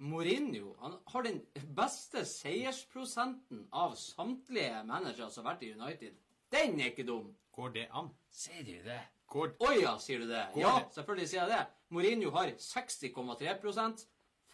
Mourinho 0.02 0.76
han 0.82 0.96
har 1.14 1.22
den 1.28 1.42
beste 1.78 2.24
seiersprosenten 2.26 3.68
av 3.72 3.94
samtlige 3.96 4.84
managere 4.90 5.30
som 5.30 5.46
har 5.46 5.54
vært 5.54 5.64
i 5.68 5.74
United. 5.76 6.16
Den 6.52 6.80
er 6.80 6.86
ikke 6.92 7.06
dum! 7.08 7.34
Går 7.52 7.70
det 7.76 7.88
an? 7.94 8.10
Sier 8.32 8.64
du 8.64 8.72
det? 8.86 9.00
Går 9.32 9.54
Å 9.60 9.72
ja, 9.82 9.98
sier 10.00 10.20
du 10.20 10.28
det? 10.28 10.46
Går 10.54 10.62
Ja, 10.62 10.78
det? 10.80 10.94
selvfølgelig 10.96 11.28
sier 11.30 11.48
jeg 11.48 11.50
det. 11.50 11.66
Mourinho 11.90 12.30
har 12.32 12.52
60,3% 12.60 14.06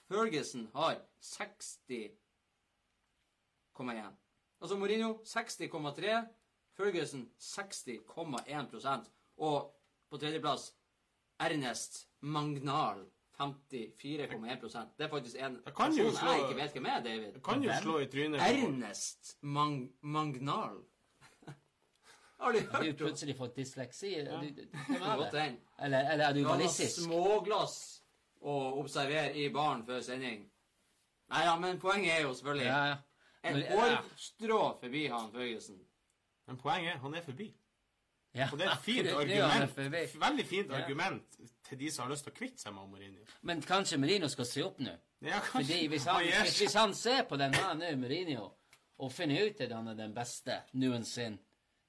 Ferguson 0.08 0.68
har 0.74 1.02
60,1 1.22 4.12
Altså 4.62 4.78
Mourinho 4.78 5.20
60,3 5.26 6.28
Ferguson 6.78 7.28
60,1% 7.40 9.10
Og 9.38 9.74
på 10.10 10.18
tredjeplass 10.22 10.72
Ernest 11.40 12.08
Magnal 12.22 13.04
54,1% 13.38 14.98
Det 14.98 15.06
er 15.06 15.10
faktisk 15.12 15.36
en 15.38 15.62
Jeg 15.66 15.74
person 15.74 16.14
slå- 16.16 16.32
jeg 16.34 16.42
ikke 16.42 16.56
vet 16.62 16.72
hvem 16.74 16.86
er, 16.86 17.02
David. 17.04 17.34
Jeg 17.34 17.44
kan 17.44 17.64
jo 17.64 17.72
slå 17.82 17.98
i 18.02 18.06
trynet 18.08 18.42
Ernest 18.42 19.38
Mang 19.42 19.90
Magnal. 20.02 20.80
Har 22.40 22.54
du 22.54 22.60
Har 22.60 22.80
du 22.82 22.86
hørt 22.86 23.02
om 23.02 23.08
plutselig 23.08 23.36
fått 23.38 23.56
dysleksi? 23.56 24.12
Du- 24.26 24.52
du- 24.52 25.38
er? 25.38 25.56
Eller, 25.80 26.12
eller 26.12 26.26
er 26.30 26.34
du 26.34 26.40
Du 26.40 26.46
har 26.46 26.58
noen 26.58 26.60
ballistisk? 26.60 27.02
småglass 27.06 28.02
å 28.42 28.58
observere 28.80 29.36
i 29.36 29.50
baren 29.50 29.86
før 29.86 30.02
sending. 30.02 30.44
Nei 31.30 31.44
ja, 31.44 31.56
men 31.60 31.80
poenget 31.80 32.14
er 32.20 32.22
jo 32.22 32.34
selvfølgelig 32.34 32.66
Ja, 32.66 32.86
ja. 32.86 32.98
ja. 33.58 33.76
hårstrå 33.76 34.80
forbi 34.80 35.08
han 35.08 35.32
Førgesen. 35.32 35.80
Men 36.48 36.58
poenget 36.58 36.94
er 36.96 37.00
han 37.00 37.16
er 37.16 37.22
forbi. 37.22 37.54
Ja. 38.36 38.50
Og 38.52 38.60
det 38.60 38.68
er 38.68 38.72
et 38.72 38.84
fint 38.86 39.08
argument. 39.22 39.78
er. 39.78 40.08
Veldig 40.30 40.46
fint 40.46 40.70
Ja. 40.72 40.76
argument 40.84 41.24
til 41.64 41.80
de 41.80 41.92
som 41.92 42.06
har 42.06 42.12
lyst 42.14 42.24
til 42.24 42.32
å 42.34 42.36
kvitte 42.38 42.60
seg 42.62 42.74
med 42.74 42.88
Mourinho. 42.90 43.26
Men 43.42 43.62
kanskje 43.62 43.98
Mourinho 43.98 44.28
skal 44.30 44.46
se 44.46 44.64
opp 44.64 44.80
nå? 44.80 44.94
Ja. 45.22 45.40
Fordi 45.40 45.88
hvis 45.88 46.06
han, 46.06 46.22
hvis, 46.24 46.60
hvis 46.60 46.74
han 46.74 46.94
ser 46.94 47.24
på 47.24 47.38
den 47.38 47.54
her 47.54 47.74
nå, 47.74 47.96
Mourinho, 47.98 48.52
og 49.00 49.12
finner 49.12 49.48
ut 49.50 49.62
at 49.62 49.72
han 49.72 49.88
er 49.88 49.94
den 49.96 50.14
beste 50.14 50.62
noensinne 50.74 51.38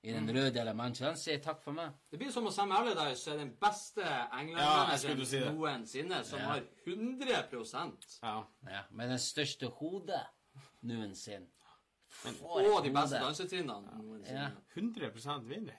i 0.02 0.12
Mm. 0.12 0.26
den 0.26 0.36
røde 0.36 0.68
av 0.68 0.76
Manchester, 0.76 1.06
han 1.06 1.16
sier 1.16 1.38
takk 1.42 1.62
for 1.62 1.72
meg. 1.72 1.90
Det 2.10 2.18
blir 2.18 2.30
som 2.30 2.46
om 2.46 2.52
Sam 2.52 2.70
Allardyce 2.72 3.28
er 3.32 3.36
den 3.36 3.50
beste 3.60 4.00
Ja, 4.00 4.26
skulle 4.28 4.40
England-manageren 4.40 5.26
si 5.26 5.38
noensinne, 5.40 6.24
som 6.24 6.38
Ja. 6.38 6.44
har 6.44 6.62
100 6.86 8.18
Ja. 8.22 8.44
Ja, 8.70 8.82
med 8.90 9.08
den 9.10 9.18
største 9.18 9.66
hodet 9.68 10.26
noensinne. 10.82 11.46
Og 12.42 12.84
de 12.84 12.90
beste 12.90 13.16
dansetrinnene 13.20 13.98
noensinne. 14.02 14.40
Ja. 14.40 14.50
100 14.74 15.40
vinnrate. 15.48 15.78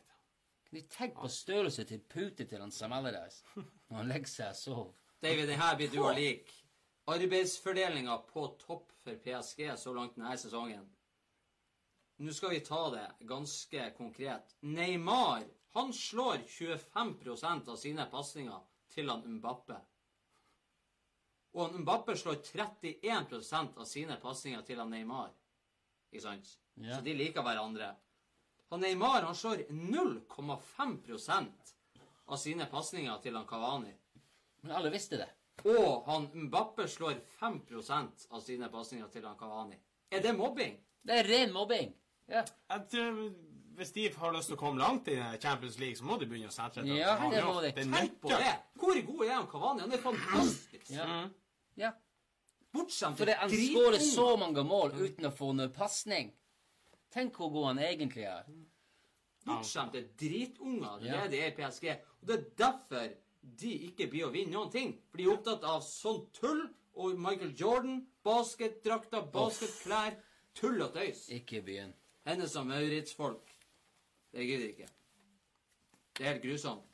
Kan 0.69 0.79
du 0.79 0.87
tenke 0.87 1.15
på 1.21 1.27
størrelse 1.27 1.83
til 1.83 1.99
pute 1.99 2.45
til 2.45 2.59
han 2.59 2.71
Sam 2.71 2.91
Allardyce 2.93 3.43
når 3.89 3.97
han 3.97 4.07
legger 4.07 4.27
seg 4.27 4.47
og 4.49 4.55
sover? 4.55 4.93
David, 5.23 5.47
den 5.47 5.59
her 5.59 5.75
blir 5.75 5.89
du 5.91 6.03
og 6.03 6.15
lik. 6.15 6.51
Arbeidsfordelinga 7.07 8.17
på 8.27 8.57
topp 8.59 8.91
for 9.03 9.11
PSG 9.15 9.71
så 9.77 9.93
langt 9.93 10.15
denne 10.15 10.37
sesongen. 10.37 10.85
Nå 12.19 12.33
skal 12.35 12.49
vi 12.49 12.59
ta 12.59 12.89
det 12.89 13.11
ganske 13.19 13.91
konkret. 13.97 14.55
Neymar 14.59 15.43
han 15.71 15.93
slår 15.93 16.37
25% 16.47 17.69
av 17.69 17.75
sine 17.75 18.05
pasninger 18.11 18.59
til 18.91 19.09
han 19.09 19.21
Mbappe. 19.37 19.77
Og 21.55 21.61
han 21.63 21.77
Mbappe 21.85 22.17
slår 22.19 22.35
31% 22.43 23.79
av 23.79 23.85
sine 23.87 24.17
pasninger 24.19 24.61
til 24.67 24.79
han 24.83 24.91
Neymar. 24.91 25.31
Ikke 26.11 26.25
sant? 26.25 26.59
Ja. 26.73 26.97
Så 26.97 27.01
de 27.07 27.13
liker 27.15 27.45
hverandre. 27.45 27.93
Han 28.73 28.83
Neymar 28.83 29.21
han 29.23 29.35
slår 29.35 29.63
0,5% 29.69 31.73
av 32.25 32.37
sine 32.37 32.65
pasninger 32.67 33.17
til 33.23 33.35
han 33.39 33.47
Kavani. 33.47 33.95
Men 34.61 34.75
alle 34.75 34.91
visste 34.91 35.17
det. 35.23 35.29
Og 35.71 36.03
han 36.11 36.27
Mbappe 36.49 36.87
slår 36.87 37.23
5% 37.39 38.27
av 38.27 38.43
sine 38.43 38.67
pasninger 38.75 39.07
til 39.07 39.23
han 39.23 39.39
Kavani. 39.39 39.79
Er 40.11 40.19
det 40.27 40.35
mobbing? 40.35 40.75
Det 41.01 41.23
er 41.23 41.27
ren 41.31 41.55
mobbing. 41.55 41.95
Ja. 42.29 42.43
Hvis 43.79 43.91
de 43.95 44.09
har 44.11 44.33
lyst 44.35 44.51
til 44.51 44.57
å 44.57 44.59
komme 44.59 44.81
langt 44.81 45.07
i 45.07 45.15
Champions 45.39 45.77
League, 45.79 45.95
så 45.95 46.03
må 46.07 46.17
de 46.19 46.27
begynne 46.27 46.51
å 46.51 46.53
sette 46.53 46.83
seg 46.83 46.97
Ja, 46.97 47.15
det 47.31 47.43
må 47.45 47.59
de. 47.63 47.71
Tenk 47.77 48.17
på 48.21 48.31
det! 48.33 48.55
Hvor 48.79 48.99
god 49.07 49.21
er 49.25 49.33
han 49.37 49.47
Kavani? 49.51 49.85
Han 49.85 49.95
er 49.95 50.03
fantastisk. 50.03 50.89
Ja. 50.91 51.05
Mm. 51.07 51.29
ja. 51.79 51.93
Bortskjemt 52.75 53.17
Fordi 53.17 53.37
han 53.39 53.53
skårer 53.53 54.03
så 54.03 54.25
mange 54.37 54.65
mål 54.67 54.91
uten 54.99 55.29
å 55.29 55.31
få 55.33 55.53
noe 55.57 55.71
pasning. 55.73 56.33
Tenk 57.13 57.39
hvor 57.39 57.49
god 57.53 57.71
han 57.71 57.79
egentlig 57.87 58.27
er. 58.29 58.51
Bortskjemte 59.47 60.03
dritunger. 60.19 60.99
Det 61.01 61.09
er 61.09 61.15
Ja. 61.15 61.27
det 61.31 61.39
er 61.41 61.47
i 61.53 61.55
PSG. 61.57 61.89
Og 62.21 62.27
det 62.27 62.35
er 62.35 62.45
derfor 62.57 63.07
de 63.63 63.71
ikke 63.87 64.09
blir 64.11 64.27
å 64.27 64.33
vinne 64.33 64.51
noen 64.53 64.71
ting. 64.71 64.91
For 65.09 65.17
de 65.17 65.23
er 65.23 65.33
opptatt 65.33 65.63
av 65.63 65.81
sånn 65.81 66.27
tull. 66.33 66.67
Og 66.99 67.15
Michael 67.17 67.55
Jordan, 67.55 68.07
basketdrakter, 68.23 69.23
basketklær. 69.31 70.19
Tull 70.53 70.81
og 70.81 70.93
tøys. 70.93 71.29
Ikke 71.31 71.61
byen. 71.63 71.93
Hennes 72.27 72.55
og 72.59 72.65
Maurits-folk. 72.67 73.53
Det 74.31 74.45
gidder 74.45 74.67
ikke. 74.73 74.87
Det 76.17 76.25
er 76.25 76.31
helt 76.33 76.43
grusomt. 76.43 76.85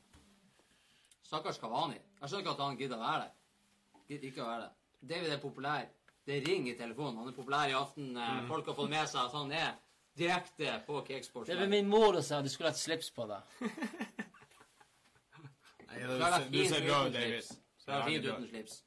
Stakkars 1.26 1.58
Kavani. 1.60 1.98
Jeg 2.22 2.30
skjønner 2.30 2.44
ikke 2.46 2.54
at 2.54 2.62
han 2.64 2.78
gidder 2.80 2.98
å 3.00 3.02
være 3.02 3.24
der. 3.26 3.32
Gidder 4.10 4.28
ikke 4.30 4.44
å 4.44 4.50
være 4.50 4.62
der. 4.68 4.76
David 5.10 5.34
er 5.36 5.42
populær. 5.42 5.88
Det 6.26 6.38
ringer 6.48 6.74
i 6.74 6.78
telefonen. 6.78 7.18
Han 7.22 7.28
er 7.32 7.36
populær 7.38 7.70
i 7.70 7.76
aften. 7.78 8.12
Mm. 8.18 8.48
Folk 8.50 8.70
har 8.70 8.78
fått 8.78 8.90
med 8.94 9.10
seg 9.10 9.22
at 9.26 9.36
han 9.36 9.52
er 9.54 9.74
direkte 10.18 10.78
på 10.88 11.02
Cakesports. 11.08 11.50
Det 11.50 11.58
var 11.60 11.70
min 11.74 11.90
mor 11.92 12.14
som 12.20 12.24
sa 12.30 12.42
du 12.46 12.50
skulle 12.50 12.72
hatt 12.72 12.80
slips 12.80 13.10
på 13.14 13.26
deg. 13.30 13.42
Nei, 15.90 16.00
du, 16.02 16.16
ser- 16.22 16.50
du 16.52 16.60
ser 16.70 16.88
bra 16.88 17.02
ut. 17.10 17.52
Så 17.82 17.92
er 17.92 17.98
det 18.00 18.06
fint 18.10 18.26
uten 18.30 18.48
slips. 18.50 18.80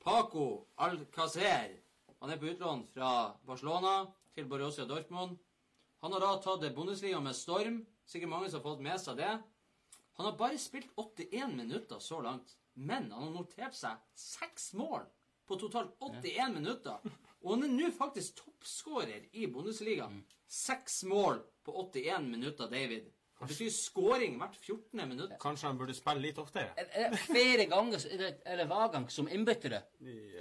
Paco 0.00 0.46
Alcacer. 0.80 1.74
Han 2.20 2.30
er 2.32 2.40
på 2.40 2.48
utlån 2.52 2.86
fra 2.94 3.10
Barcelona 3.48 3.94
til 4.34 4.48
Borussia 4.50 4.86
Dortmund. 4.88 5.38
Han 6.00 6.14
har 6.14 6.24
da 6.24 6.34
tatt 6.40 6.66
Bundesliga 6.74 7.20
med 7.20 7.36
storm. 7.36 7.82
Sikkert 8.08 8.32
mange 8.32 8.50
som 8.50 8.60
har 8.60 8.68
fått 8.70 8.84
med 8.84 9.00
seg 9.02 9.18
det. 9.20 9.32
Han 10.18 10.28
har 10.28 10.38
bare 10.38 10.58
spilt 10.60 10.90
81 10.96 11.56
minutter 11.56 12.00
så 12.02 12.20
langt, 12.24 12.56
men 12.74 13.10
han 13.12 13.28
har 13.28 13.34
notert 13.34 13.76
seg 13.76 14.00
seks 14.16 14.72
mål 14.76 15.06
på 15.48 15.58
totalt 15.60 15.94
81 16.00 16.56
minutter. 16.56 16.98
Og 17.40 17.54
han 17.54 17.64
er 17.66 17.72
nå 17.72 17.88
faktisk 17.96 18.42
toppskårer 18.42 19.30
i 19.32 19.46
Bundesliga. 19.48 20.10
Seks 20.46 21.02
mål 21.08 21.40
på 21.64 21.74
81 21.86 22.28
minutter, 22.28 22.68
David. 22.68 23.08
Det 23.40 23.46
betyr 23.48 23.70
scoring 23.72 24.34
hvert 24.36 24.56
14. 24.60 25.08
minutt. 25.08 25.30
Kanskje 25.40 25.66
han 25.70 25.78
burde 25.80 25.94
spille 25.96 26.20
litt 26.20 26.38
oftere? 26.38 26.74
Er 26.76 27.10
det 27.14 27.20
flere 27.22 27.64
ganger 27.70 28.02
eller, 28.12 28.66
hver 28.68 28.90
gang 28.92 29.06
som 29.10 29.28
innbyttere? 29.32 29.80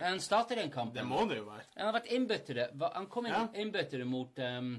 Han 0.02 0.20
starter 0.20 0.60
en 0.60 0.72
kamp. 0.74 0.94
Det 0.94 1.06
må 1.08 1.22
det 1.30 1.38
jo 1.40 1.46
være. 1.48 1.64
Han 1.78 1.88
har 1.88 1.96
vært 1.96 2.10
innbyttere. 2.18 2.66
Han 2.98 3.08
kom 3.08 3.30
inn 3.30 3.34
Ja. 3.38 3.46
innbyttere 3.64 4.06
mot 4.06 4.40
um, 4.44 4.74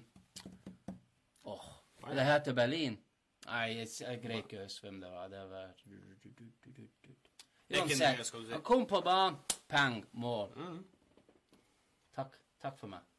Åh, 1.49 1.71
det 2.13 2.27
heter 2.29 2.53
Berlin. 2.53 2.99
Nei, 3.47 3.67
jeg, 3.79 3.89
jeg 4.05 4.21
greier 4.21 4.45
ikke 4.45 4.61
å 4.61 4.67
huske 4.69 4.85
hvem 4.87 5.01
det 5.01 5.11
var. 5.11 5.33
Det 5.33 5.45
var 5.49 5.73
Uansett, 7.71 8.33
han 8.51 8.63
kom 8.67 8.85
på 8.91 9.01
banen, 9.07 9.37
pang, 9.71 10.01
mål. 10.13 10.53
Takk. 12.15 12.37
Takk 12.61 12.77
for 12.77 12.91
meg. 12.93 13.10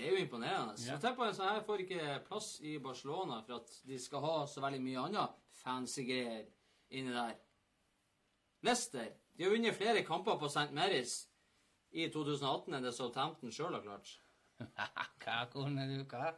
Det 0.00 0.08
er 0.08 0.14
jo 0.16 0.20
imponerende. 0.24 0.74
Ja. 0.80 0.96
Så 0.96 1.02
tenk 1.02 1.18
på 1.18 1.26
en 1.26 1.34
sånn 1.36 1.50
her 1.50 1.64
får 1.66 1.82
ikke 1.84 2.04
plass 2.24 2.46
i 2.64 2.78
Barcelona 2.80 3.42
for 3.44 3.60
at 3.60 3.72
de 3.84 3.98
skal 4.00 4.24
ha 4.24 4.36
så 4.48 4.62
veldig 4.64 4.80
mye 4.80 5.02
annet 5.10 5.34
fancy 5.60 6.06
greier 6.08 6.46
inni 6.96 7.12
der. 7.12 7.34
Leicester 8.64 9.10
de 9.36 9.44
har 9.44 9.52
vunnet 9.52 9.76
flere 9.76 10.04
kamper 10.04 10.38
på 10.40 10.48
St. 10.52 10.72
Mary's 10.76 11.12
i 11.96 12.08
2018 12.12 12.74
enn 12.76 12.84
det 12.84 12.92
Southampton 12.96 13.52
sjøl 13.52 13.76
har 13.76 13.84
klart. 13.84 14.10
Hva 15.24 15.38
kunne 15.52 15.86
du 15.88 16.02
Hva? 16.08 16.32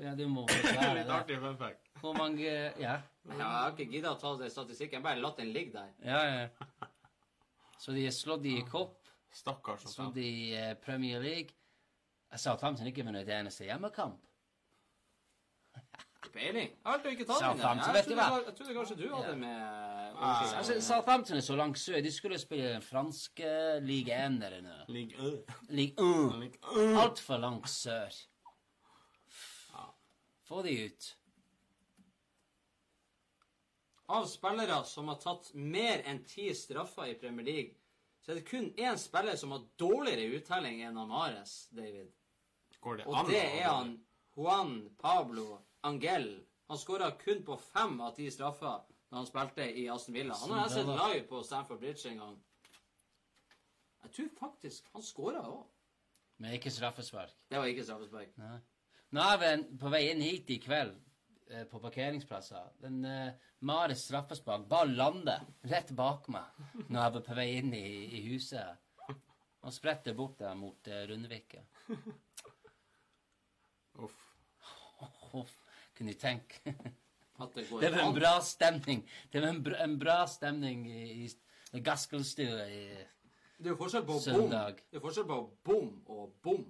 Ja, 0.00 0.14
du 0.18 0.24
må 0.30 0.44
Det 0.50 0.74
er 0.74 0.94
litt 0.96 1.10
artig 1.12 1.38
fun 1.42 1.58
fact. 1.60 1.90
Hvor 2.02 2.14
mange 2.18 2.46
Ja. 2.46 3.00
Jeg 3.28 3.42
har 3.42 3.74
ikke 3.74 3.88
gidda 3.92 4.14
å 4.14 4.20
ta 4.20 4.32
den 4.40 4.50
statistikken. 4.50 4.98
Jeg 4.98 5.02
har 5.02 5.08
bare 5.10 5.22
latt 5.22 5.42
den 5.42 5.50
ligge 5.52 5.74
der. 5.74 5.90
Ja, 6.06 6.22
ja. 6.24 6.88
Så 7.78 7.92
de 7.94 8.06
er 8.08 8.14
slått 8.14 8.46
i 8.48 8.56
kopp, 8.66 9.10
Stakkars 9.34 9.84
slått 9.92 10.16
i 10.22 10.54
eh, 10.56 10.72
Premier 10.82 11.20
League. 11.22 11.57
Southampton 12.36 12.86
ikke 12.86 13.04
vunnet 13.06 13.28
en 13.28 13.40
eneste 13.46 13.64
hjemmekamp. 13.64 14.20
Peiling. 16.34 16.74
Alt 16.84 17.06
å 17.06 17.12
ikke 17.14 17.24
ta 17.24 17.38
den. 17.40 17.62
Jeg 17.62 18.04
trodde, 18.10 18.52
trodde 18.58 18.74
kanskje 18.76 18.96
du 19.00 19.06
hadde 19.14 19.36
med 19.40 19.88
Ah, 20.20 20.58
Altså, 20.58 20.80
Southampton 20.82 21.36
er 21.36 21.44
så 21.46 21.56
langt 21.56 21.78
sør. 21.78 22.00
De 22.02 22.10
skulle 22.12 22.38
spille 22.38 22.72
den 22.72 22.82
franske 22.82 23.78
ligue 23.84 24.14
1 24.26 24.40
eller 24.42 24.64
noe. 24.64 24.80
Ligue 24.90 25.14
1. 25.14 25.54
Ligg 25.78 26.00
øh. 26.02 26.98
Altfor 26.98 27.38
langt 27.38 27.70
sør. 27.70 28.10
Få 30.48 30.62
de 30.64 30.74
ut. 30.88 31.08
Av 34.08 34.24
spillere 34.26 34.80
som 34.88 35.10
har 35.12 35.18
tatt 35.20 35.50
mer 35.54 36.00
enn 36.08 36.22
ti 36.24 36.48
straffer 36.56 37.10
i 37.12 37.18
Premier 37.20 37.44
League, 37.46 37.74
så 38.24 38.32
er 38.32 38.38
det 38.40 38.46
kun 38.48 38.70
én 38.80 38.96
spiller 38.98 39.36
som 39.36 39.52
har 39.52 39.66
dårligere 39.80 40.38
uttelling 40.38 40.80
enn 40.88 40.96
Amares, 40.98 41.68
David. 41.70 42.08
Går 42.80 43.00
det 43.00 43.06
Og 43.08 43.16
an 43.18 43.30
det 43.30 43.40
er 43.46 43.66
han 43.68 43.96
Juan 44.36 44.76
Pablo 45.00 45.58
Angel. 45.82 46.28
Han 46.68 46.78
skåra 46.78 47.10
kun 47.18 47.42
på 47.44 47.56
fem 47.56 48.00
av 48.00 48.14
ti 48.16 48.28
straffer 48.30 48.84
da 49.08 49.16
han 49.16 49.26
spilte 49.26 49.64
i 49.64 49.88
Aston 49.88 50.14
Villa. 50.14 50.36
Han 50.42 50.52
har 50.52 50.66
jeg 50.66 50.74
sett 50.76 50.90
live 50.92 51.24
på 51.30 51.42
Stamford 51.42 51.80
Bridge 51.80 52.10
en 52.10 52.22
gang. 52.22 52.38
Jeg 54.04 54.14
tror 54.16 54.28
faktisk 54.40 54.90
han 54.92 55.04
skåra 55.04 55.42
òg. 55.48 55.64
Men 56.38 56.54
ikke 56.54 56.70
straffespark. 56.70 57.34
Det 57.50 57.58
var 57.58 57.70
ikke 57.70 57.86
straffespark. 57.86 58.34
Nei. 58.38 58.58
Nå 59.16 59.24
er 59.24 59.38
vi 59.42 59.52
på 59.80 59.90
vei 59.90 60.02
inn 60.10 60.20
hit 60.22 60.50
i 60.54 60.58
kveld, 60.62 60.92
eh, 61.50 61.64
på 61.70 61.80
parkeringsplasser. 61.82 62.68
Den 62.84 63.00
uh, 63.08 63.32
Mares 63.66 64.04
straffespark 64.06 64.68
bare 64.70 64.92
lander 64.92 65.46
rett 65.72 65.90
bak 65.96 66.28
meg 66.30 66.60
når 66.86 67.00
jeg 67.00 67.14
var 67.16 67.24
på 67.30 67.38
vei 67.40 67.48
inn 67.56 67.72
i, 67.74 67.88
i 68.20 68.22
huset. 68.28 68.84
Og 69.64 69.74
spretter 69.74 70.14
bort 70.14 70.38
der 70.44 70.54
mot 70.54 70.92
uh, 70.92 71.00
Rundvika. 71.10 71.64
Uff. 73.98 74.16
Huff, 75.32 75.52
Kunne 75.96 76.14
du 76.14 76.18
tenke 76.18 76.74
At 77.42 77.54
det 77.54 77.68
går 77.68 77.80
Det 77.80 77.90
var 77.94 78.02
en 78.02 78.14
bra 78.14 78.32
stemning. 78.42 79.04
Det 79.32 79.42
var 79.42 79.52
en 79.52 79.62
bra, 79.62 79.76
en 79.84 79.98
bra 79.98 80.16
stemning 80.26 80.86
i, 80.90 81.28
i 81.72 81.80
Gaskelstua 81.80 82.64
i 82.66 82.80
Det 83.58 83.66
er 83.66 83.74
jo 83.74 83.78
forskjell 83.78 84.06
på 84.06 84.16
bom. 84.16 84.22
Søndag. 84.22 84.82
Det 84.90 84.98
er 84.98 85.04
forskjell 85.04 85.26
på 85.28 85.38
bom 85.66 85.92
og 86.06 86.32
bom. 86.42 86.64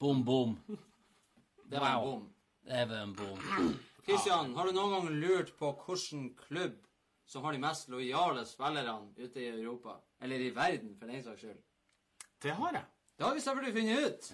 Bom, 0.00 0.24
bom. 0.24 0.56
Det 1.70 1.80
var 1.82 1.96
en 1.98 2.04
bom. 2.06 2.24
Det 2.64 2.88
var 2.88 3.02
en 3.02 3.14
bom. 3.18 3.38
Kristian, 4.06 4.52
har 4.54 4.68
du 4.68 4.76
noen 4.76 4.92
gang 4.94 5.08
lurt 5.20 5.52
på 5.58 5.72
hvilken 5.82 6.28
klubb 6.38 6.76
som 7.26 7.42
har 7.44 7.56
de 7.56 7.60
mest 7.64 7.88
lojale 7.90 8.44
spillerne 8.46 9.10
ute 9.18 9.40
i 9.42 9.48
Europa? 9.50 9.96
Eller 10.22 10.44
i 10.46 10.52
verden, 10.54 10.94
for 10.98 11.10
den 11.10 11.24
saks 11.24 11.42
skyld? 11.42 11.58
Det 12.42 12.54
har 12.54 12.78
jeg. 12.78 12.84
Det 13.16 13.24
har 13.24 13.34
vi 13.34 13.40
selvfølgelig 13.40 13.74
funnet 13.74 14.06
ut. 14.06 14.26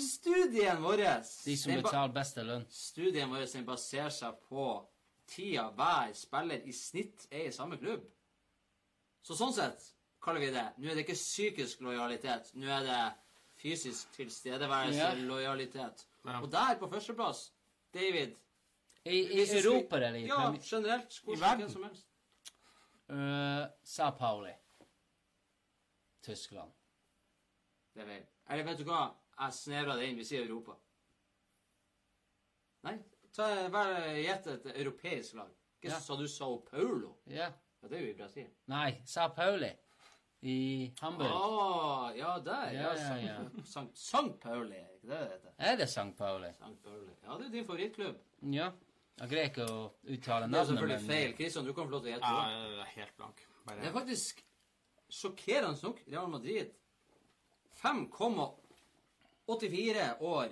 Studien 0.00 0.82
vår 0.82 1.02
De 1.44 1.56
som 1.60 1.74
betaler 1.76 2.14
beste 2.14 2.44
lønn. 2.46 2.64
Studien 2.72 3.28
vår 3.28 3.44
den 3.52 3.66
baserer 3.68 4.12
seg 4.14 4.38
på 4.48 4.68
tida 5.28 5.66
hver 5.76 6.14
spiller 6.16 6.64
i 6.64 6.72
snitt 6.72 7.26
er 7.30 7.50
i 7.50 7.52
samme 7.52 7.76
klubb. 7.80 8.06
Så 9.22 9.36
sånn 9.36 9.52
sett 9.52 9.90
kaller 10.24 10.40
vi 10.40 10.52
det 10.54 10.64
Nå 10.78 10.88
er 10.88 10.96
det 10.96 11.04
ikke 11.04 11.18
psykisk 11.18 11.84
lojalitet. 11.84 12.54
Nå 12.56 12.70
er 12.72 12.86
det 12.88 13.02
fysisk 13.60 14.08
tilstedeværelse, 14.16 14.96
Ja. 14.96 15.12
lojalitet. 15.14 16.06
Ja. 16.24 16.40
Og 16.40 16.50
der 16.52 16.78
på 16.80 16.88
førsteplass, 16.88 17.50
David 17.94 18.36
I, 19.04 19.20
i 19.20 19.44
Europa 19.58 19.96
eller 19.96 20.14
i 20.18 20.26
Ja, 20.26 20.52
generelt. 20.62 21.20
Hvor 21.24 21.36
I 21.36 21.40
verden. 21.40 21.70
som 21.70 21.82
helst. 21.84 22.06
Uh, 23.10 23.68
Sa 23.84 24.10
Pauli. 24.10 24.52
Tyskland. 26.22 26.70
Det 27.94 28.02
er 28.02 28.06
feil. 28.06 28.26
Eller 28.50 28.64
vet 28.70 28.78
du 28.78 28.84
hva? 28.88 29.00
Jeg 29.40 29.52
snevra 29.56 29.96
det 29.96 30.08
inn. 30.10 30.16
Vi 30.20 30.24
sier 30.28 30.44
Europa. 30.46 30.76
Nei, 32.86 32.94
ta, 33.36 33.46
bare 33.72 34.14
gjett 34.20 34.46
et 34.54 34.66
europeisk 34.74 35.34
lag. 35.38 35.50
Ikke 35.80 35.92
Ja. 35.94 36.00
sa 36.00 36.16
du 36.16 36.26
Sao 36.28 36.58
Paulo? 36.58 37.16
Ja. 37.26 37.50
Ja, 37.82 37.88
det 37.88 37.96
er 37.98 38.02
jo 38.04 38.10
i 38.10 38.16
Brasil. 38.16 38.46
Nei, 38.68 39.00
Sa 39.06 39.28
Pauli. 39.28 39.70
I 40.42 40.92
Hamburg. 41.00 41.30
Å, 41.32 42.16
ja, 42.16 42.38
der. 42.38 42.72
Ja, 42.72 42.92
Ja, 42.94 43.16
ja, 43.16 43.16
ja. 43.16 43.38
Sankt, 43.64 43.96
Sankt, 43.98 44.40
Pauli, 44.40 44.76
er 44.76 44.94
ikke 44.96 45.08
det 45.08 45.18
det 45.20 45.30
heter? 45.32 45.52
Er 45.58 45.76
det 45.76 45.88
Sankt 45.88 46.16
Pauli? 46.18 46.50
Sankt 46.58 46.82
Pauli. 46.82 47.12
Ja, 47.24 47.36
det 47.38 47.46
er 47.46 47.50
din 47.50 47.64
favorittklubb. 47.64 48.18
Ja. 48.52 48.70
Jeg 49.20 49.28
greier 49.28 49.50
ikke 49.50 49.66
å 49.68 49.80
uttale 50.08 50.46
navnet. 50.48 50.52
Det 50.52 50.60
er 50.60 50.64
selvfølgelig 50.64 50.98
selvfølgelig 51.00 51.08
feil. 51.10 51.34
Kristian, 51.36 51.64
du 51.66 51.72
kan 51.76 51.84
få 51.88 51.90
lov 51.90 52.02
til 52.04 52.10
å 52.10 52.14
gjette. 52.14 52.30
Ja, 52.32 52.50
jeg 52.50 52.78
er 52.84 52.92
helt 52.94 53.16
blank. 53.16 53.42
Det 53.68 53.84
er 53.88 53.92
faktisk 53.92 54.44
sjokkerende 55.10 55.82
nok 55.82 56.00
Real 56.08 56.28
Madrid 56.32 56.70
5,84 57.82 60.20
år 60.20 60.48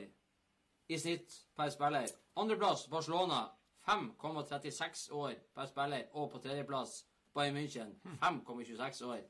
i 0.89 0.99
snitt 0.99 1.47
per 1.57 1.71
spiller. 1.71 2.09
Andreplass 2.35 2.89
Barcelona 2.89 3.51
5,36 3.89 5.13
år 5.13 5.35
per 5.55 5.67
spiller. 5.67 6.07
Og 6.13 6.33
på 6.33 6.39
tredjeplass 6.39 7.05
Bayern 7.35 7.57
München 7.57 7.95
5,26 8.23 9.05
år. 9.05 9.21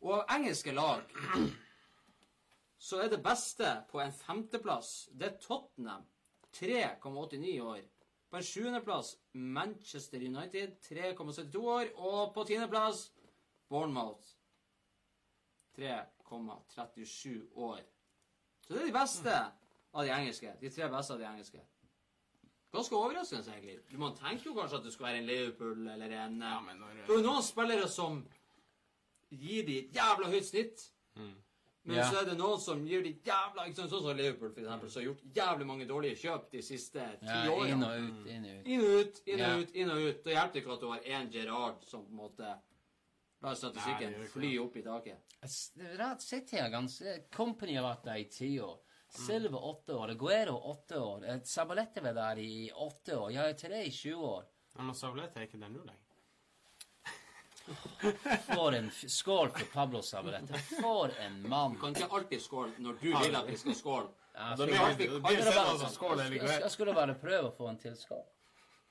Og 0.00 0.14
av 0.18 0.24
engelske 0.34 0.72
lag 0.74 1.00
så 2.82 2.96
er 3.04 3.08
det 3.12 3.22
beste 3.22 3.84
på 3.92 4.00
en 4.02 4.12
femteplass 4.12 5.08
det 5.14 5.26
er 5.28 5.36
Tottenham 5.44 6.02
3,89 6.56 7.60
år. 7.62 7.80
På 8.30 8.36
en 8.36 8.48
sjuendeplass 8.48 9.18
Manchester 9.32 10.18
United 10.18 10.68
3,72 10.88 11.58
år. 11.58 11.84
Og 11.96 12.34
på 12.34 12.44
tiendeplass 12.48 13.12
Bournemouth 13.68 14.26
3,37 16.32 17.52
år. 17.56 17.80
Så 18.66 18.74
det 18.74 18.82
er 18.82 18.86
de 18.86 18.92
beste 18.92 19.34
av 19.94 20.04
de 20.06 20.10
engelske. 20.14 20.52
De 20.60 20.70
tre 20.70 20.88
beste 20.88 21.12
av 21.12 21.18
de 21.20 21.26
engelske. 21.28 21.60
Ganske 22.72 22.96
overraskende, 22.96 23.52
egentlig. 23.52 23.98
Man 24.00 24.14
tenker 24.16 24.48
jo 24.48 24.54
kanskje 24.56 24.78
at 24.78 24.84
det 24.86 24.92
skulle 24.94 25.10
være 25.10 25.18
en 25.20 25.26
Liverpool 25.28 25.88
eller 25.92 26.14
en 26.24 26.38
Ja, 26.40 26.60
men 26.60 26.78
når 26.80 26.94
Det 26.94 27.10
er 27.10 27.18
jo 27.18 27.26
noen 27.26 27.42
spillere 27.44 27.88
som 27.88 28.22
gir 29.30 29.66
de 29.66 29.78
et 29.78 29.92
jævla 29.92 30.30
høyt 30.32 30.44
snitt. 30.48 30.86
Men 31.84 31.96
Ja. 31.96 32.04
så 32.10 32.20
er 32.20 32.24
det 32.30 32.38
noen 32.38 32.60
som 32.60 32.86
gir 32.86 33.02
de 33.02 33.12
jævla 33.26 33.66
ikke 33.66 33.74
sant, 33.76 33.90
Sånn 33.90 34.02
som 34.02 34.16
Liverpool, 34.16 34.52
for 34.54 34.60
eksempel, 34.60 34.90
som 34.90 35.02
har 35.02 35.06
gjort 35.08 35.22
jævlig 35.34 35.66
mange 35.66 35.86
dårlige 35.88 36.16
kjøp 36.16 36.50
de 36.50 36.62
siste 36.62 37.18
ti 37.20 37.26
Ja, 37.26 37.50
årene. 37.50 37.72
inn 37.72 37.82
og 37.82 37.90
ut. 38.00 38.26
Inn 38.26 38.44
og 38.44 39.00
ut, 39.00 39.22
inn 39.26 39.40
og 39.40 39.58
ut, 39.62 39.70
inn 39.74 39.90
og 39.90 39.98
ut. 39.98 40.24
Da 40.24 40.30
hjelper 40.30 40.52
det 40.52 40.62
ikke 40.62 40.72
at 40.72 40.80
du 40.80 40.88
har 40.90 41.00
én 41.00 41.30
Gerard 41.32 41.84
som 41.84 42.04
på 42.04 42.10
en 42.10 42.16
måte 42.16 42.58
lar 43.42 43.54
statistikken 43.58 44.14
fly 44.30 44.52
opp 44.62 44.76
i 44.76 44.82
taket. 44.86 45.36
Rett 45.98 46.22
sett 46.22 46.52
er 46.54 46.62
her 46.66 46.70
ganske 46.70 47.16
Company 47.34 47.74
har 47.76 47.86
vært 47.88 48.04
der 48.06 48.20
i 48.22 48.28
ti 48.30 48.52
år. 48.62 48.78
Silva 49.12 49.58
åtte 49.58 49.92
år. 49.98 50.10
Aguero 50.14 50.54
åtte 50.70 50.96
år. 51.00 51.24
eh, 51.28 51.40
Sabalette 51.44 52.00
var 52.00 52.14
der 52.16 52.38
i 52.40 52.70
åtte 52.72 53.18
år. 53.18 53.32
Ja, 53.34 53.52
til 53.52 53.70
det 53.70 53.82
i 53.86 53.90
20 53.90 54.22
år. 54.24 54.46
Men 54.78 54.94
Sabalette 54.94 55.36
er 55.40 55.48
ikke 55.48 55.60
der 55.60 55.68
nå 55.68 55.82
lenger. 55.84 55.98
For 58.46 58.74
en 58.74 58.88
skål 58.90 59.50
for 59.54 59.68
Pablo 59.72 60.00
Sabalette. 60.02 60.58
For 60.80 61.12
en 61.20 61.42
mann. 61.48 61.74
Du 61.74 61.80
kan 61.80 61.94
ikke 61.96 62.08
alltid 62.10 62.42
skåle 62.42 62.72
når 62.78 62.96
du 63.02 63.08
vil 63.12 63.36
at 63.36 63.46
vi 63.50 63.56
skal 63.60 63.74
skåle. 63.74 64.08
Ja, 64.34 64.54
bare 64.56 65.38
jeg 66.62 66.70
skulle 66.72 66.94
bare 66.96 67.14
prøve 67.20 67.50
å 67.50 67.56
få 67.56 67.68
en 67.68 67.78
til 67.78 67.96
skål. 67.96 68.24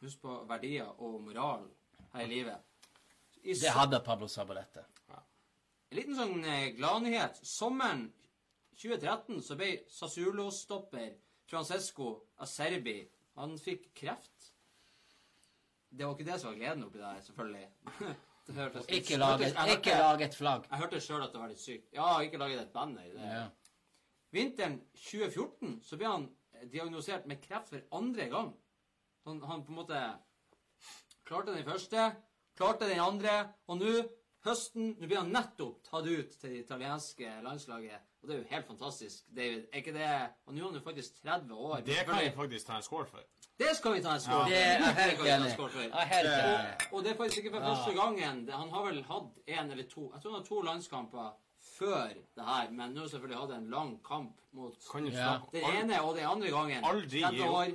Husk 0.02 0.22
på 0.22 0.36
verdier 0.50 0.88
og 1.02 1.18
moral 1.26 1.66
her 2.14 2.24
i 2.26 2.30
livet. 2.30 2.62
Det 3.44 3.74
hadde 3.76 4.00
Pablo 4.06 4.28
Sabalette. 4.30 4.86
En 5.92 5.98
liten 5.98 6.16
sånn 6.16 6.44
eh, 6.48 6.70
gladnyhet. 6.78 7.40
Sommeren 7.44 8.06
2013 8.80 9.42
så 9.44 9.58
ble 9.60 9.72
Sassuolo-stopper 9.92 11.10
Francesco 11.52 12.14
Acerbi 12.40 13.02
Han 13.36 13.58
fikk 13.60 13.90
kreft. 13.98 14.52
det 15.90 16.06
var 16.06 16.14
ikke 16.16 16.28
det 16.30 16.38
som 16.40 16.52
var 16.52 16.60
gleden 16.60 16.84
oppi 16.86 17.00
der, 17.02 17.22
selvfølgelig. 17.26 17.70
Det 18.48 18.56
hørtes 18.58 18.88
Ikke 18.90 19.18
lag 19.20 19.42
et, 19.46 19.58
ikke 19.76 19.94
lage 20.00 20.26
et 20.26 20.36
flagg. 20.36 20.64
Jeg 20.72 20.80
hørte 20.82 21.00
sjøl 21.04 21.22
at 21.22 21.34
det 21.34 21.40
var 21.40 21.52
litt 21.52 21.62
sykt. 21.62 21.92
Ja, 21.94 22.08
ikke 22.26 22.40
laget 22.42 22.62
et 22.64 22.72
banner. 22.74 23.04
Det. 23.14 23.28
Ja. 23.30 23.44
Vinteren 24.34 24.80
2014 24.98 25.76
så 25.86 26.00
ble 26.00 26.10
han 26.10 26.26
diagnosert 26.72 27.28
med 27.30 27.44
kreft 27.44 27.70
for 27.70 27.84
andre 28.00 28.26
gang. 28.32 28.50
Han, 29.28 29.44
han 29.46 29.62
på 29.68 29.72
en 29.76 29.78
måte 29.78 30.02
klarte 31.30 31.54
den 31.54 31.68
første, 31.68 32.08
klarte 32.62 32.88
den 32.90 33.00
andre, 33.02 33.36
og 33.68 33.78
nå, 33.82 33.92
høsten, 34.46 34.94
nå 35.02 35.08
blir 35.10 35.18
han 35.22 35.34
nettopp 35.34 35.82
tatt 35.90 36.08
ut 36.08 36.32
til 36.42 36.50
det 36.54 36.64
italienske 36.66 37.34
landslaget. 37.46 38.08
Og 38.22 38.30
det 38.30 38.36
er 38.36 38.40
jo 38.44 38.48
helt 38.52 38.68
fantastisk. 38.70 39.24
David. 39.36 39.64
Er 39.74 39.78
ikke 39.82 39.94
det 39.96 40.08
Og 40.46 40.54
nå 40.54 40.62
er 40.62 40.66
han 40.70 40.76
jo 40.78 40.82
faktisk 40.86 41.22
30 41.24 41.54
år. 41.58 41.80
Det 41.86 41.96
kan 42.06 42.20
jeg 42.22 42.34
faktisk 42.38 42.68
ta 42.68 42.76
en 42.78 42.84
score 42.86 43.06
for. 43.10 43.24
Det 43.62 43.72
skal 43.78 43.94
vi 43.94 44.02
ta 44.02 44.14
en 44.14 44.22
score 44.22 44.46
vi 44.46 45.52
skål 45.56 45.70
for. 45.70 45.82
Det- 45.82 46.88
Og 46.92 47.04
det 47.04 47.12
er 47.12 47.16
faktisk 47.18 47.38
ikke 47.38 47.52
for 47.56 47.66
første 47.66 47.94
gangen. 48.02 48.50
Han 48.50 48.70
har 48.70 48.86
vel 48.86 49.04
hatt 49.04 49.32
én 49.48 49.72
eller 49.72 49.84
to 49.90 50.12
Jeg 50.14 50.22
tror 50.22 50.32
han 50.32 50.40
har 50.42 50.46
to 50.48 50.62
landskamper 50.62 51.32
før 51.80 52.08
det 52.36 52.46
her, 52.46 52.70
men 52.72 52.90
nå 52.94 53.00
har 53.02 53.02
han 53.02 53.10
selvfølgelig 53.10 53.40
hatt 53.42 53.52
en 53.58 53.70
lang 53.70 54.00
kamp 54.08 54.42
mot 54.54 54.76
Kan 54.92 55.04
du 55.06 55.10
Ja. 55.12 55.38
den 55.52 55.64
ene 55.64 56.02
og 56.02 56.16
den 56.16 56.26
andre 56.26 56.50
gangen. 56.50 56.84
Aldri 56.86 57.22
30 57.22 57.36
gi 57.38 57.42
år. 57.48 57.68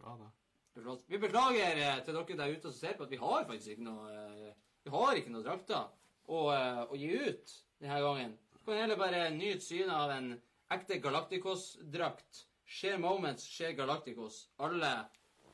Ja 0.00 0.14
da. 0.18 0.30
Det 0.72 0.80
er 0.80 0.86
flott. 0.86 1.02
Vi 1.08 1.18
beklager 1.20 1.76
eh, 1.76 1.98
til 2.06 2.16
dere 2.16 2.36
der 2.38 2.54
ute 2.56 2.70
som 2.72 2.78
ser 2.78 2.96
på 2.96 3.04
at 3.04 3.10
vi 3.12 3.18
har 3.20 3.44
faktisk 3.44 3.74
ikke 3.74 3.84
noe 3.84 4.08
eh, 4.08 4.54
Vi 4.86 4.90
har 4.94 5.18
ikke 5.20 5.30
noe 5.34 5.44
drakter 5.44 5.84
å, 6.32 6.38
eh, 6.54 6.80
å 6.88 6.96
gi 6.96 7.10
ut 7.28 7.52
denne 7.82 8.00
gangen. 8.00 8.32
Du 8.56 8.62
kan 8.64 8.80
heller 8.80 8.96
bare 8.96 9.26
nyte 9.34 9.60
synet 9.66 9.92
av 9.92 10.10
en 10.16 10.32
ekte 10.72 10.96
Galacticos-drakt. 11.04 12.46
Share 12.64 12.96
Moments, 12.98 13.44
Share 13.44 13.76
Galacticos. 13.76 14.46
Alle 14.64 14.94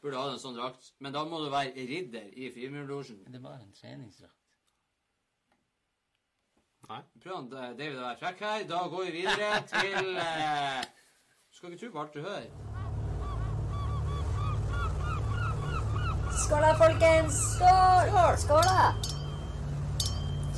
burde 0.03 0.19
ha 0.21 0.33
en 0.33 0.43
sånn 0.43 0.57
drakt, 0.59 0.93
men 1.03 1.15
da 1.15 1.25
må 1.29 1.41
du 1.43 1.49
være 1.53 1.87
ridder 1.89 2.29
i 2.35 2.51
Frimurlosjen. 2.55 3.25
Det 3.33 3.41
var 3.43 3.59
en 3.59 3.73
treningsdrakt. 3.77 4.39
Nei. 6.89 7.03
Prøv 7.21 7.53
eh, 7.53 7.73
David 7.77 7.99
å 7.99 8.05
være 8.07 8.19
frekk 8.23 8.39
her. 8.47 8.63
Da 8.69 8.85
går 8.89 9.09
vi 9.09 9.11
videre 9.19 9.49
til 9.73 10.15
eh, 10.23 10.85
Du 11.51 11.59
skal 11.59 11.75
ikke 11.75 11.83
tro 11.83 11.91
på 11.93 12.05
alt 12.05 12.15
du 12.15 12.23
hører. 12.25 12.49
Skål 16.39 16.65
da, 16.65 16.71
folkens! 16.79 17.41
Skål! 17.57 18.39
Skål, 18.41 18.63
da! 18.71 18.93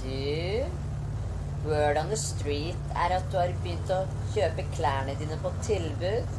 Du, 0.00 1.66
word 1.66 1.98
on 1.98 2.12
the 2.12 2.18
street 2.20 2.94
er 2.94 3.16
at 3.16 3.26
du 3.32 3.38
har 3.40 3.50
begynt 3.64 3.90
å 3.94 4.04
kjøpe 4.34 4.68
klærne 4.76 5.16
dine 5.18 5.40
på 5.42 5.50
tilbud. 5.66 6.38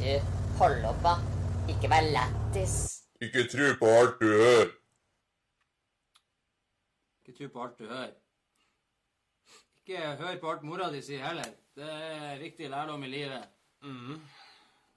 Du, 0.00 0.10
hold 0.58 0.88
opp, 0.90 0.98
da. 1.04 1.14
Ikke 1.68 1.88
vær 1.88 2.04
lættis. 2.14 2.74
Ikke 3.24 3.44
tro 3.48 3.66
på 3.80 3.86
alt 3.88 4.18
du 4.20 4.26
hører. 4.28 4.70
Ikke 7.24 7.36
tro 7.38 7.48
på 7.52 7.62
alt 7.64 7.78
du 7.78 7.86
hører. 7.88 8.10
Ikke 9.80 10.02
hør 10.20 10.40
på 10.40 10.50
alt 10.50 10.66
mora 10.68 10.90
di 10.92 11.00
sier 11.04 11.24
heller. 11.24 11.48
Det 11.76 11.88
er 11.88 12.42
viktig 12.42 12.68
lærdom 12.70 13.06
i 13.06 13.10
livet. 13.14 13.46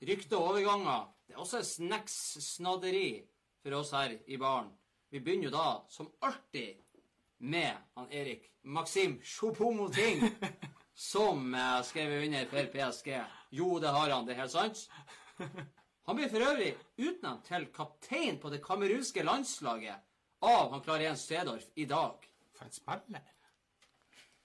Rykte 0.10 0.38
og 0.38 0.50
overganger. 0.52 1.08
Det 1.28 1.36
er 1.36 1.40
også 1.44 1.64
snacks-snadderi 1.64 3.08
for 3.64 3.80
oss 3.80 3.94
her 3.96 4.18
i 4.28 4.38
baren. 4.38 4.70
Vi 5.12 5.20
begynner 5.24 5.48
jo 5.48 5.56
da, 5.56 5.66
som 5.90 6.12
alltid, 6.22 6.84
med 7.40 7.72
han 7.96 8.12
Erik 8.12 8.52
Maxim 8.64 9.22
Chopomoting, 9.24 10.24
som 11.12 11.54
har 11.54 11.84
skrevet 11.88 12.28
under 12.28 12.46
for 12.52 12.72
PSG. 12.76 13.12
Jo, 13.52 13.80
det 13.80 13.92
har 13.96 14.12
han. 14.12 14.28
Det 14.28 14.36
er 14.36 14.42
helt 14.44 14.52
sant. 14.52 14.88
Han 16.08 16.16
blir 16.16 16.30
for 16.32 16.40
øvrig 16.40 16.70
utnevnt 16.98 17.46
til 17.46 17.66
kaptein 17.76 18.38
på 18.40 18.50
det 18.50 18.62
kamerunske 18.64 19.24
landslaget 19.28 19.96
av 20.48 20.72
han 20.72 20.84
Klarén 20.86 21.18
Stedorf 21.20 21.66
i 21.76 21.86
dag. 21.86 22.30
For 22.56 22.66
en 22.66 22.72
spiller. 22.72 23.26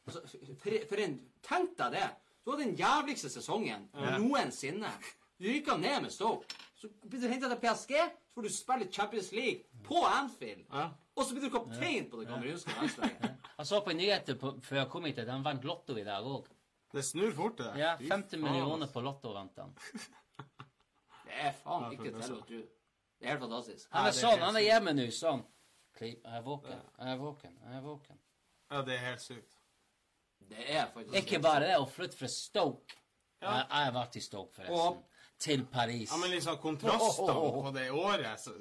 Altså, 0.07 0.23
for, 0.59 0.79
for 0.89 1.03
en, 1.05 1.15
tenk 1.47 1.77
deg 1.79 1.95
det. 1.95 2.09
Du 2.43 2.51
hadde 2.51 2.65
den 2.65 2.75
jævligste 2.81 3.31
sesongen 3.31 3.87
noensinne. 3.95 4.91
Du 5.39 5.47
ryker 5.47 5.79
ned 5.79 6.01
med 6.03 6.11
Stoke. 6.11 6.51
Så 6.75 6.91
blir 7.07 7.23
du 7.23 7.29
henta 7.31 7.47
til 7.53 7.61
PSG, 7.63 7.95
så 7.95 8.35
får 8.35 8.43
du 8.43 8.51
spille 8.51 8.89
Champions 8.93 9.31
League 9.33 9.85
på 9.87 10.03
Anfield. 10.07 10.65
Ja. 10.73 10.89
Og 11.15 11.25
så 11.29 11.37
blir 11.37 11.47
du 11.47 11.55
kaptein 11.55 12.09
på 12.11 12.19
det 12.21 12.27
kamerunske 12.33 12.75
landslaget. 12.81 13.29
Jeg 13.59 13.67
så 13.71 13.81
på 13.87 13.95
nyheter 13.95 14.39
på, 14.41 14.57
før 14.67 14.81
jeg 14.81 14.91
kom 14.91 15.07
hit 15.07 15.23
at 15.23 15.31
han 15.31 15.47
vant 15.47 15.65
Lotto 15.69 15.95
i 15.95 16.05
dag 16.07 16.27
òg. 16.27 16.51
Det 16.93 17.05
snur 17.07 17.31
fort, 17.37 17.63
det. 17.63 17.71
Ja, 17.79 17.95
50 18.01 18.43
millioner 18.43 18.91
på 18.91 19.01
Lotto 19.01 19.31
vant 19.37 19.63
han. 19.63 19.71
Det 21.33 21.47
er 21.49 21.55
faen 21.63 21.93
ikke 21.95 22.11
til 22.11 22.37
å 22.37 22.41
tro. 22.45 22.61
Det 23.23 23.29
er 23.29 23.33
helt 23.33 23.45
fantastisk. 23.47 23.89
Han 23.95 24.09
er 24.09 24.17
sånn, 24.17 24.41
han 24.43 24.59
er 24.59 24.65
hjemme 24.67 24.93
nå, 24.99 25.09
sånn. 25.17 25.43
Jeg 26.03 26.17
er 26.27 26.43
våken, 26.43 26.81
jeg 26.99 27.13
er 27.13 27.19
våken, 27.21 27.53
jeg 27.63 27.77
er 27.79 27.83
våken. 27.85 28.19
Ja, 28.73 28.81
det 28.83 28.95
er 28.97 29.03
helt 29.07 29.23
sykt. 29.23 29.59
Det 30.51 30.65
er 30.67 30.89
faktisk 30.91 31.19
Ikke 31.21 31.39
bare 31.45 31.69
det, 31.69 31.77
å 31.79 31.87
flytte 31.87 32.19
fra 32.19 32.29
Stoke. 32.33 32.97
Jeg, 33.43 33.51
jeg 33.59 33.87
har 33.87 33.93
vært 33.95 34.17
i 34.19 34.23
Stoke, 34.25 34.65
forresten. 34.67 35.03
Til 35.43 35.65
Paris. 35.71 36.11
Ja, 36.11 36.19
men 36.23 36.31
liksom 36.31 36.59
kontrastene 36.63 37.35
på 37.35 37.71
det 37.75 37.89
året 37.91 38.41
så, 38.41 38.53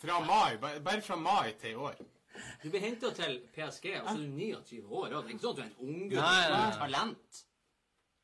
Fra 0.00 0.20
mai, 0.26 0.56
bare 0.58 1.00
fra 1.06 1.18
mai 1.18 1.52
til 1.60 1.74
i 1.74 1.80
år. 1.88 1.98
Du 2.62 2.68
blir 2.70 2.82
henta 2.82 3.10
til 3.14 3.36
PSG, 3.54 3.90
og 4.00 4.08
så 4.08 4.14
er 4.14 4.22
du 4.22 4.38
29 4.38 4.80
år. 4.88 5.12
Og 5.12 5.12
det 5.14 5.20
er 5.20 5.34
ikke 5.36 5.44
sånn 5.44 5.52
at 5.52 5.58
du 5.58 5.62
er 5.62 5.68
en 5.68 5.76
unggutt 5.88 6.16
Du 6.16 6.22
er 6.22 6.54
et 6.56 6.78
talent. 6.80 7.42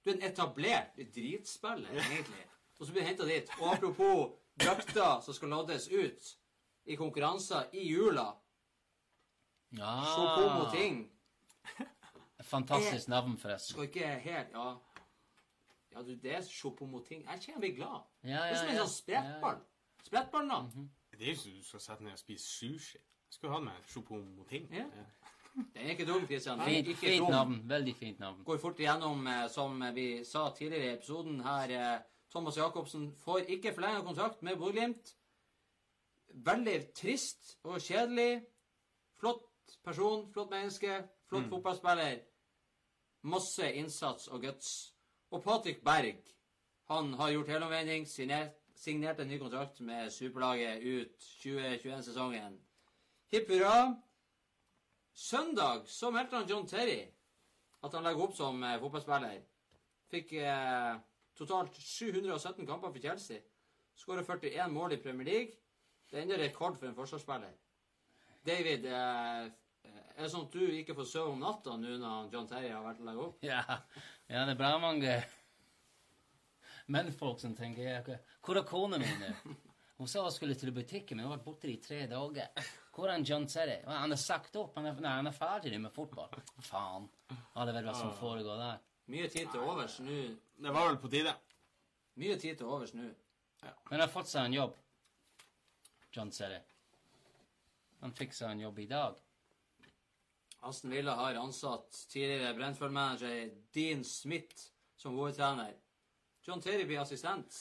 Du 0.01 0.11
er 0.11 0.17
en 0.17 0.25
etablert 0.31 1.03
dritspiller, 1.15 2.01
egentlig. 2.09 2.47
Og 2.81 2.87
så 2.87 2.93
blir 2.93 3.03
du 3.03 3.09
henta 3.09 3.27
dit. 3.29 3.51
Og 3.61 3.75
apropos 3.75 4.31
drakter 4.61 5.21
som 5.21 5.35
skal 5.37 5.49
loddes 5.53 5.89
ut 5.93 6.31
i 6.91 6.97
konkurranser 6.97 7.69
i 7.77 7.85
jula. 7.93 8.31
Ja. 9.77 9.91
Choupo-Moting 10.05 11.05
Fantastisk 12.43 13.09
navn, 13.09 13.37
forresten. 13.39 13.73
skal 13.75 13.85
ikke 13.85 14.07
helt 14.25 14.49
Ja, 14.55 14.71
ja 15.93 16.03
du, 16.03 16.15
det 16.17 16.33
er 16.35 16.41
Choupo-Moting. 16.43 17.27
Jeg 17.31 17.41
kjenner 17.45 17.61
meg 17.61 17.77
glad. 17.77 18.01
Ja, 18.25 18.43
Det 18.49 18.51
er 18.51 18.57
som 18.57 18.69
en 18.73 18.75
ja. 18.75 18.81
sånn 18.87 18.95
sprettball. 18.95 19.61
Sprettballnavn. 20.07 20.89
Det 21.13 21.27
er 21.29 21.35
jo 21.35 21.39
som 21.43 21.53
du 21.53 21.63
skal 21.69 21.81
sette 21.85 22.05
ned 22.07 22.17
og 22.17 22.19
spise 22.23 22.49
sushi. 22.49 22.99
Jeg 22.99 23.37
skulle 23.37 23.53
hatt 23.55 23.67
med 23.69 23.85
choupo-moting. 23.93 24.67
Ja. 24.75 24.87
Den 25.55 25.85
er 25.85 25.93
ikke 25.93 26.07
dum, 26.09 26.25
Christian. 26.27 26.61
Er 26.63 26.71
Fint, 26.73 26.89
ikke 26.89 27.01
fint 27.05 27.21
dum. 27.27 27.31
navn. 27.35 27.61
Veldig 27.69 27.95
fint 27.99 28.19
navn. 28.23 28.43
går 28.45 28.59
fort 28.63 28.79
igjennom, 28.81 29.27
eh, 29.27 29.49
som 29.51 29.83
vi 29.95 30.25
sa 30.25 30.49
tidligere 30.57 30.85
i 30.91 30.95
episoden 30.97 31.41
her. 31.45 32.03
Thomas 32.31 32.57
Jacobsen 32.57 33.11
får 33.25 33.39
ikke 33.39 33.73
forlenget 33.75 34.05
kontrakt 34.05 34.43
med 34.43 34.57
Bodø-Glimt. 34.57 35.17
Veldig 36.29 36.93
trist 36.95 37.59
og 37.63 37.81
kjedelig. 37.81 38.43
Flott 39.19 39.79
person, 39.85 40.33
flott 40.33 40.51
menneske, 40.51 41.03
flott 41.29 41.49
fotballspiller. 41.51 42.21
Masse 43.23 43.73
innsats 43.75 44.29
og 44.29 44.43
guts. 44.43 44.95
Og 45.31 45.43
Patrick 45.43 45.85
Berg, 45.85 46.23
han 46.91 47.15
har 47.15 47.31
gjort 47.31 47.49
helomvending, 47.49 48.09
signert, 48.09 48.55
signert 48.75 49.21
en 49.21 49.29
ny 49.29 49.39
kontrakt 49.39 49.81
med 49.81 50.11
superlaget 50.11 50.83
ut 50.83 51.29
2021-sesongen. 51.43 52.61
Hipp 53.31 53.51
hurra. 53.51 53.95
søndag 55.15 55.83
så 55.87 56.11
meldte 56.11 56.37
han 56.37 56.49
John 56.49 56.67
Terry 56.69 57.03
at 57.83 57.95
han 57.95 58.05
legger 58.05 58.23
opp 58.25 58.35
som 58.37 58.63
eh, 58.63 58.79
fotballspiller. 58.81 59.43
Fikk 60.11 60.33
eh, 60.33 60.97
totalt 61.39 61.77
717 61.77 62.67
kamper 62.67 62.93
for 62.93 63.03
Chelsea. 63.03 63.41
Skårer 63.97 64.25
41 64.25 64.69
mål 64.73 64.97
i 64.97 65.01
Premier 65.03 65.29
League. 65.29 65.59
Det 66.11 66.19
er 66.19 66.25
ennå 66.25 66.39
rekord 66.41 66.79
for 66.79 66.89
en 66.89 66.97
forsvarsspiller. 66.97 67.53
David, 68.47 68.87
eh, 68.89 69.51
er 70.17 70.25
det 70.25 70.31
sånn 70.33 70.47
at 70.49 70.57
du 70.57 70.65
ikke 70.75 70.97
får 70.97 71.09
sove 71.09 71.35
om 71.35 71.43
natta 71.43 71.77
nå 71.77 71.99
når 72.01 72.31
John 72.33 72.49
Terry 72.49 72.73
har 72.73 72.83
vært 72.85 73.03
og 73.03 73.11
lagt 73.11 73.25
opp? 73.27 73.45
Ja, 73.47 73.63
ja 74.29 74.47
det 74.49 74.57
er 74.57 74.61
bra 74.61 74.73
mange 74.81 75.19
mennfolk 76.91 77.41
som 77.41 77.55
tenker 77.55 78.17
Hvor 78.43 78.59
er 78.59 78.67
kona 78.67 78.99
mi 78.99 79.09
nå? 79.21 79.33
Hun 80.01 80.09
sa 80.09 80.23
hun 80.25 80.33
skulle 80.33 80.55
til 80.57 80.73
butikken, 80.73 81.19
men 81.19 81.27
hun 81.27 81.35
har 81.35 81.39
vært 81.39 81.45
borte 81.45 81.69
i 81.69 81.77
tre 81.85 82.07
dager. 82.09 82.69
Hvor 82.97 83.11
er 83.13 83.21
John 83.21 83.45
Terry? 83.45 83.83
Han 83.85 84.15
er 84.15 84.21
sagt 84.21 84.55
opp. 84.57 84.79
Han 84.79 84.89
er, 84.89 84.97
nei, 84.97 85.13
han 85.19 85.29
er 85.29 85.35
ferdig 85.37 85.77
med 85.77 85.93
fotball. 85.93 86.33
Faen. 86.65 87.05
Hadde 87.53 87.75
vel 87.77 87.85
hva 87.85 87.93
som 87.99 88.15
foregår 88.17 88.57
der. 88.63 88.79
Mye 89.11 89.29
tid 89.33 89.49
til 89.51 89.61
overs 89.67 89.99
nå. 90.05 90.19
Det 90.61 90.73
var 90.75 90.87
vel 90.91 90.99
på 91.03 91.09
tide. 91.11 91.33
Mye 92.21 92.37
tid 92.39 92.59
til 92.61 92.67
overs 92.71 92.93
nå. 92.95 93.09
Men 93.63 93.75
han 93.97 94.01
har 94.05 94.13
fått 94.13 94.31
seg 94.31 94.47
en 94.49 94.55
jobb. 94.57 94.77
John 96.15 96.31
Terry. 96.35 96.61
Han 98.01 98.15
fikk 98.17 98.33
seg 98.35 98.55
en 98.55 98.63
jobb 98.65 98.79
i 98.83 98.87
dag. 98.91 99.19
Aston 100.69 100.93
Villa 100.93 101.15
har 101.17 101.35
ansatt 101.41 101.91
tidligere 102.13 102.55
Brentford-manager 102.59 103.51
Dean 103.75 104.03
Smith 104.05 104.67
som 105.01 105.15
hovedtrener. 105.17 105.75
John 106.45 106.61
Terry 106.61 106.85
blir 106.89 107.01
assistent. 107.01 107.57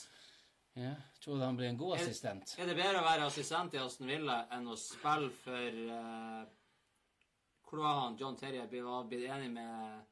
Ja, 0.80 0.94
tror 1.24 1.38
du 1.40 1.44
han 1.44 1.56
blir 1.60 1.68
en 1.70 1.78
god 1.80 1.98
Er- 1.98 2.04
assistent? 2.04 2.56
Er 2.60 2.68
det 2.70 2.76
bedre 2.78 3.00
å 3.02 3.06
være 3.08 3.26
assistent 3.28 3.74
i 3.76 3.80
Aston 3.82 4.08
Villa 4.08 4.42
enn 4.56 4.68
å 4.72 4.76
spille 4.80 5.32
for 5.44 5.80
uh, 5.92 6.44
Hvor 7.70 7.82
var 7.84 7.98
han 8.04 8.18
John 8.20 8.38
Terry 8.40 8.62
ble- 8.72 8.84
var 8.86 9.04
blitt 9.10 9.28
enig 9.30 9.50
med, 9.56 10.06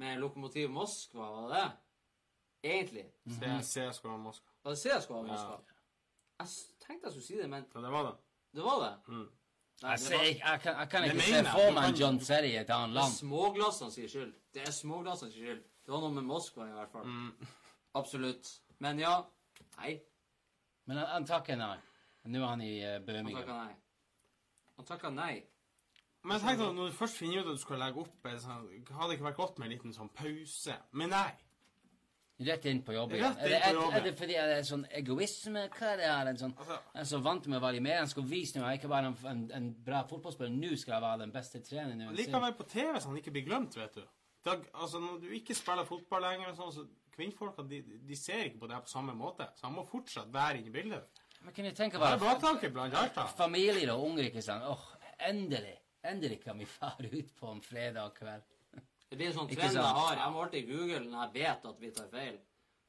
med 0.00 0.20
Lokomotiv 0.22 0.70
Moskva, 0.72 1.26
var 1.34 1.48
det 1.50 1.58
det? 1.60 2.70
Egentlig. 2.70 3.04
Se- 3.38 3.90
CSKA 3.90 4.16
Moskva. 4.20 4.50
Var 4.64 4.74
det 4.76 4.80
CSKA 4.84 5.22
Moskva? 5.26 5.58
Jeg 6.40 6.48
tenkte 6.86 7.06
jeg 7.06 7.12
skulle 7.12 7.26
si 7.26 7.36
det, 7.40 7.48
men 7.52 7.66
Ja, 7.74 7.80
det 7.84 7.90
var 7.92 8.02
det. 8.08 8.14
det 8.56 8.64
var 8.64 8.78
det. 8.84 8.94
Mm. 9.12 9.28
Nei, 9.82 9.90
Jeg, 9.90 9.98
det 9.98 10.16
var, 10.16 10.24
jeg, 10.24 10.36
jeg, 10.44 10.60
kan, 10.60 10.74
jeg 10.80 10.88
kan 10.92 11.04
ikke 11.04 11.20
se 11.26 11.42
for 11.44 11.70
meg 11.72 11.84
en 11.84 11.94
kan- 11.94 12.00
John 12.00 12.20
Serry 12.20 12.50
i 12.52 12.56
et 12.60 12.70
annet 12.70 12.94
det 12.94 12.96
er 12.96 13.00
land. 13.00 13.12
småglassene 13.16 13.90
sin 13.92 14.08
skyld. 14.08 14.32
Det 14.54 14.62
er 14.68 14.72
småglassene 14.76 15.32
sin 15.32 15.42
skyld. 15.46 15.62
Det 15.86 15.92
var 15.94 16.00
noe 16.04 16.12
med 16.18 16.22
Moskva 16.28 16.66
i 16.68 16.72
hvert 16.76 16.90
fall. 16.92 17.06
Mm. 17.06 17.46
Absolutt. 17.94 18.50
Men 18.78 18.98
ja. 19.00 19.14
Nei. 19.78 19.94
Men 20.86 20.96
han, 21.00 21.06
han 21.06 21.26
takker 21.26 21.56
nei. 21.56 21.76
Nå 22.24 22.42
er 22.42 22.46
han 22.50 22.60
i 22.60 22.72
uh, 22.84 22.98
Han 23.00 23.32
takker 23.32 23.54
nei. 23.54 23.74
Han 24.76 24.84
takker 24.86 25.10
nei. 25.16 25.34
Men 26.22 26.36
jeg 26.36 26.42
tenkte 26.44 26.66
at 26.68 26.74
når 26.76 26.90
du 26.90 26.96
først 26.98 27.16
finner 27.16 27.40
ut 27.40 27.48
at 27.48 27.56
du 27.56 27.62
skal 27.62 27.80
legge 27.80 28.02
opp, 28.02 28.26
sånn, 28.42 28.66
hadde 28.90 29.06
det 29.08 29.16
ikke 29.16 29.28
vært 29.30 29.38
godt 29.38 29.60
med 29.60 29.70
en 29.70 29.72
liten 29.72 29.94
sånn 29.96 30.10
pause? 30.16 30.76
Men 31.00 31.14
nei. 31.14 31.30
Rett 32.40 32.64
inn 32.70 32.78
på 32.84 32.94
jobb 32.94 33.12
igjen. 33.16 33.34
Er, 33.44 33.54
er, 33.68 33.78
er 33.96 34.04
det 34.04 34.12
fordi 34.16 34.36
det 34.36 34.54
er 34.60 34.62
sånn 34.64 34.86
egoisme? 34.96 35.66
Hva 35.74 35.90
er 35.92 35.98
det? 36.00 36.06
her? 36.08 36.30
en 36.30 36.38
sånn, 36.40 36.54
Altså, 36.56 36.78
jeg 36.94 37.02
er 37.02 37.08
så 37.10 37.20
vant 37.24 37.48
med 37.52 37.58
å 37.58 37.64
være 37.64 37.82
med. 37.84 37.98
Han 38.00 38.08
skal 38.08 38.24
vise 38.28 38.56
jeg 38.56 38.64
er 38.64 38.78
ikke 38.78 38.92
bare 38.92 39.10
en, 39.10 39.16
en, 39.28 39.42
en 39.58 39.66
bra 39.88 40.00
fotballspiller. 40.08 40.54
Nå 40.56 40.70
skal 40.80 40.96
jeg 40.96 41.04
være 41.04 41.20
den 41.26 41.34
beste 41.34 41.60
treneren. 41.64 42.14
Likevel 42.16 42.56
på 42.56 42.68
TV 42.72 42.94
så 42.96 43.12
han 43.12 43.20
ikke 43.20 43.34
blir 43.36 43.44
glemt, 43.48 43.76
vet 43.76 44.00
du. 44.00 44.06
Da, 44.44 44.56
altså, 44.72 45.02
når 45.04 45.20
du 45.26 45.34
ikke 45.36 45.56
spiller 45.56 45.88
fotball 45.88 46.24
lenger, 46.24 46.54
sånn, 46.56 46.72
så 46.72 46.86
kvinnfolka 47.16 47.66
de, 47.68 47.82
de 48.08 48.16
ser 48.16 48.46
ikke 48.48 48.62
på 48.62 48.72
det 48.72 48.80
på 48.86 48.92
samme 48.92 49.16
måte. 49.16 49.50
Så 49.58 49.68
han 49.68 49.76
må 49.76 49.84
fortsatt 49.88 50.32
være 50.32 50.62
inne 50.62 50.72
i 50.72 50.76
bildet. 50.78 51.20
Men 51.44 51.56
kan 51.56 51.68
du 51.68 51.76
tenke 51.76 52.00
deg 52.00 52.96
er 52.96 53.36
familier 53.36 53.92
og 53.92 54.08
unger, 54.08 54.28
ikke 54.28 54.44
sant? 54.44 54.64
Åh, 54.68 54.80
oh, 54.80 54.96
Endelig 55.28 55.76
kan 56.44 56.58
vi 56.58 56.66
fare 56.66 57.08
ut 57.08 57.36
på 57.36 57.46
en 57.46 57.60
fredag 57.60 58.14
kveld. 58.18 58.42
Det 59.10 59.16
blir 59.18 59.26
en 59.26 59.34
sånn 59.34 59.50
trend 59.50 59.74
jeg 59.74 59.82
har. 59.82 60.16
Jeg 60.16 60.32
må 60.32 60.42
alltid 60.44 60.68
google 60.70 61.00
når 61.10 61.22
jeg 61.24 61.32
vet 61.42 61.64
at 61.72 61.80
vi 61.82 61.90
tar 61.90 62.10
feil. 62.12 62.36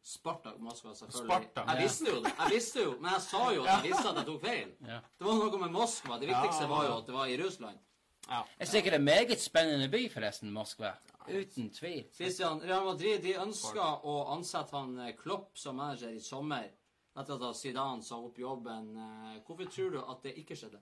Spartak 0.02 0.58
Moskva, 0.58 0.96
selvfølgelig. 0.98 1.30
Spartak, 1.30 1.68
jeg 1.68 1.78
ja. 1.78 1.84
visste 1.86 2.10
jo 2.10 2.20
det, 2.26 2.32
jeg 2.40 2.54
visste 2.56 2.84
jo, 2.84 2.92
men 2.98 3.12
jeg 3.12 3.24
sa 3.28 3.42
jo 3.54 3.64
at 3.64 3.72
jeg 3.76 3.92
visste 3.92 4.10
at 4.10 4.20
jeg 4.20 4.28
tok 4.32 4.44
feil. 4.46 4.74
Ja. 4.88 5.00
Det 5.18 5.28
var 5.28 5.40
noe 5.42 5.62
med 5.62 5.74
Moskva. 5.76 6.18
Det 6.22 6.30
viktigste 6.32 6.68
var 6.72 6.86
jo 6.88 6.94
at 6.98 7.10
det 7.10 7.16
var 7.16 7.30
i 7.30 7.38
Russland. 7.42 7.88
Ja. 8.28 8.42
Jeg 8.58 8.66
er 8.66 8.72
sikkert 8.72 8.98
en 8.98 9.06
meget 9.06 9.42
spennende 9.42 9.90
by, 9.94 10.02
forresten, 10.14 10.54
Moskva. 10.56 10.94
Uten 11.28 11.70
tvil. 11.74 12.06
Christian, 12.16 12.62
Real 12.66 12.86
Madrid 12.86 13.22
de 13.22 13.36
ønsker 13.42 14.06
å 14.10 14.16
ansette 14.34 14.78
han 14.78 14.96
eh, 15.06 15.14
Klopp 15.18 15.58
som 15.60 15.78
manager 15.78 16.14
i 16.14 16.22
sommer. 16.24 16.70
Etter 17.18 17.44
at 17.50 17.60
Zidane 17.60 18.06
sa 18.06 18.18
opp 18.24 18.40
jobben. 18.40 18.94
Eh, 18.98 19.42
Hvorfor 19.46 19.70
tror 19.70 19.94
du 19.94 20.00
at 20.02 20.26
det 20.26 20.34
ikke 20.42 20.58
skjedde? 20.58 20.82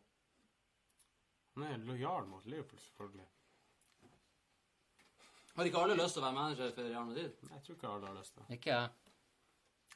Han 1.55 1.65
er 1.67 1.83
lojal 1.83 2.27
mot 2.29 2.45
Liverpool, 2.45 2.79
selvfølgelig. 2.79 3.27
Har 5.55 5.67
ikke 5.67 5.81
alle 5.83 5.97
lyst 5.99 6.15
til 6.15 6.23
å 6.23 6.25
være 6.27 6.37
manager 6.37 6.69
for 6.75 6.87
Real 6.87 7.07
Madrid? 7.09 7.39
Nei, 7.43 7.55
Jeg 7.57 7.63
tror 7.65 7.75
ikke 7.75 7.93
alle 7.93 8.07
har 8.07 8.19
lyst 8.19 8.33
til 8.33 8.43
det. 8.43 8.57
Ikke 8.57 8.75
jeg. 8.75 8.89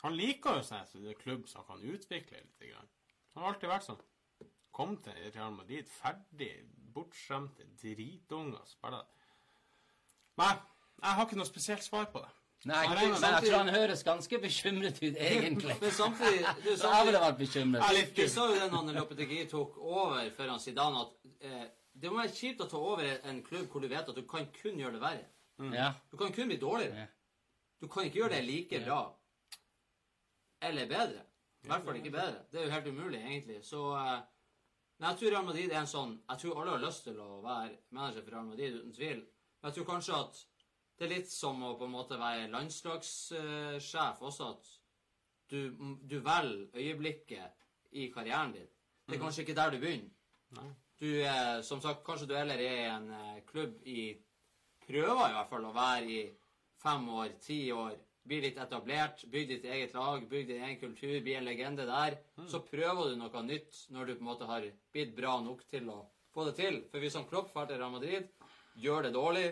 Han 0.04 0.18
liker 0.20 0.58
jo 0.58 0.64
seg 0.68 0.90
til 0.92 1.06
en 1.08 1.22
klubb 1.22 1.46
som 1.48 1.64
kan 1.68 1.86
utvikle 1.94 2.42
litt. 2.42 2.66
Grann. 2.68 2.90
Han 3.34 3.44
har 3.46 3.54
alltid 3.54 3.72
vært 3.72 3.88
sånn. 3.88 4.02
Kom 4.76 4.98
til 5.06 5.20
Real 5.36 5.54
Madrid, 5.56 5.88
ferdig, 5.88 6.52
bortskjemte 6.96 7.68
dritunger, 7.80 8.66
spiller 8.68 9.06
Nei, 10.42 10.54
jeg 10.98 11.16
har 11.16 11.28
ikke 11.28 11.38
noe 11.38 11.48
spesielt 11.48 11.86
svar 11.86 12.08
på 12.12 12.24
det. 12.24 12.32
Nei, 12.64 12.82
nei, 12.88 13.08
men 13.12 13.24
jeg 13.28 13.44
tror 13.44 13.58
han 13.58 13.70
høres 13.76 14.04
ganske 14.08 14.38
bekymret 14.40 15.00
ut, 15.02 15.18
egentlig. 15.20 15.76
Men 15.82 15.92
samtidig, 15.92 16.44
du, 16.64 16.70
samtidig 16.80 16.94
jeg 16.96 17.08
ville 17.10 17.24
vært 17.26 17.40
bekymret. 17.42 17.98
Vi 18.16 18.28
så 18.32 18.46
jo 18.54 18.60
det 18.62 18.70
når 18.72 19.00
Lopetegui 19.02 19.42
tok 19.52 19.82
over 19.84 20.30
for 20.38 20.52
han 20.54 20.62
Zidane, 20.64 21.02
at 21.04 21.50
eh, 21.50 21.66
det 21.94 22.12
må 22.12 22.22
være 22.22 22.32
kjipt 22.38 22.64
å 22.64 22.70
ta 22.72 22.80
over 22.80 23.10
en 23.30 23.42
klubb 23.44 23.68
hvor 23.72 23.84
du 23.84 23.90
vet 23.92 24.08
at 24.10 24.16
du 24.16 24.24
kan 24.30 24.48
kun 24.56 24.80
gjøre 24.80 24.96
det 24.96 25.04
verre. 25.04 25.28
Ja. 25.76 25.92
Du 26.12 26.16
kan 26.18 26.32
kun 26.34 26.50
bli 26.50 26.58
dårligere. 26.62 27.10
Du 27.84 27.90
kan 27.92 28.08
ikke 28.08 28.24
gjøre 28.24 28.38
det 28.38 28.46
like 28.48 28.80
bra 28.86 29.02
eller 30.64 30.88
bedre. 30.88 31.26
I 31.64 31.68
hvert 31.68 31.84
fall 31.84 32.00
ikke 32.00 32.12
bedre. 32.16 32.46
Det 32.52 32.60
er 32.60 32.66
jo 32.66 32.72
helt 32.74 32.88
umulig, 32.88 33.20
egentlig. 33.20 33.60
Så 33.68 33.84
eh, 33.96 34.22
Men 35.00 35.10
jeg 35.10 35.20
tror 35.20 35.32
Real 35.32 35.46
Madrid 35.46 35.72
er 35.72 35.80
en 35.82 35.90
sånn 35.90 36.12
Jeg 36.30 36.40
tror 36.42 36.60
alle 36.62 36.76
har 36.76 36.84
lyst 36.84 37.04
til 37.08 37.20
å 37.20 37.42
være 37.44 37.78
manager 37.96 38.24
for 38.24 38.36
Real 38.36 38.48
Madrid, 38.48 38.80
uten 38.80 38.96
tvil. 38.96 39.22
Men 39.24 39.70
jeg 39.70 39.78
tror 39.78 39.90
kanskje 39.92 40.20
at 40.20 40.42
det 41.04 41.10
er 41.10 41.18
litt 41.18 41.32
som 41.32 41.60
å 41.68 41.74
på 41.76 41.84
en 41.84 41.92
måte 41.92 42.16
være 42.16 42.48
landslagssjef 42.54 44.22
også, 44.24 44.46
at 44.54 44.70
du, 45.52 45.74
du 46.00 46.22
velger 46.24 46.80
øyeblikket 46.80 47.98
i 48.00 48.08
karrieren 48.14 48.54
din. 48.56 48.70
Det 49.04 49.18
er 49.18 49.22
kanskje 49.22 49.44
ikke 49.44 49.58
der 49.58 49.74
du 49.74 49.82
begynner. 49.82 50.14
Nei. 50.56 50.70
Du 51.04 51.10
er, 51.28 51.60
som 51.68 51.82
sagt, 51.84 52.06
kanskje 52.08 52.30
du 52.30 52.38
heller 52.38 52.62
er 52.64 52.78
i 52.78 52.88
en 52.94 53.10
eh, 53.12 53.42
klubb 53.50 53.82
i 53.84 54.14
Prøver 54.84 55.30
i 55.30 55.36
hvert 55.36 55.48
fall 55.52 55.66
å 55.68 55.74
være 55.76 56.08
i 56.12 56.22
fem 56.84 57.06
år, 57.16 57.36
ti 57.44 57.58
år. 57.72 57.94
Bli 58.28 58.40
litt 58.44 58.58
etablert, 58.60 59.26
bygg 59.32 59.46
ditt 59.48 59.68
eget 59.68 59.94
lag, 59.96 60.24
bygg 60.28 60.50
din 60.50 60.64
egen 60.64 60.80
kultur, 60.82 61.14
bli 61.24 61.36
en 61.40 61.48
legende 61.48 61.86
der. 61.88 62.18
Så 62.52 62.60
prøver 62.68 63.12
du 63.12 63.20
noe 63.20 63.44
nytt 63.48 63.80
når 63.96 64.10
du 64.10 64.14
på 64.16 64.24
en 64.24 64.30
måte 64.30 64.48
har 64.48 64.68
blitt 64.96 65.16
bra 65.16 65.38
nok 65.44 65.64
til 65.72 65.88
å 65.92 66.02
få 66.36 66.48
det 66.50 66.56
til. 66.60 66.82
For 66.92 67.04
hvis 67.04 67.16
han 67.20 67.28
Klopp 67.32 67.52
drar 67.56 67.70
til 67.72 67.80
Real 67.80 67.96
Madrid, 67.96 68.28
gjør 68.80 69.08
det 69.08 69.14
dårlig, 69.16 69.46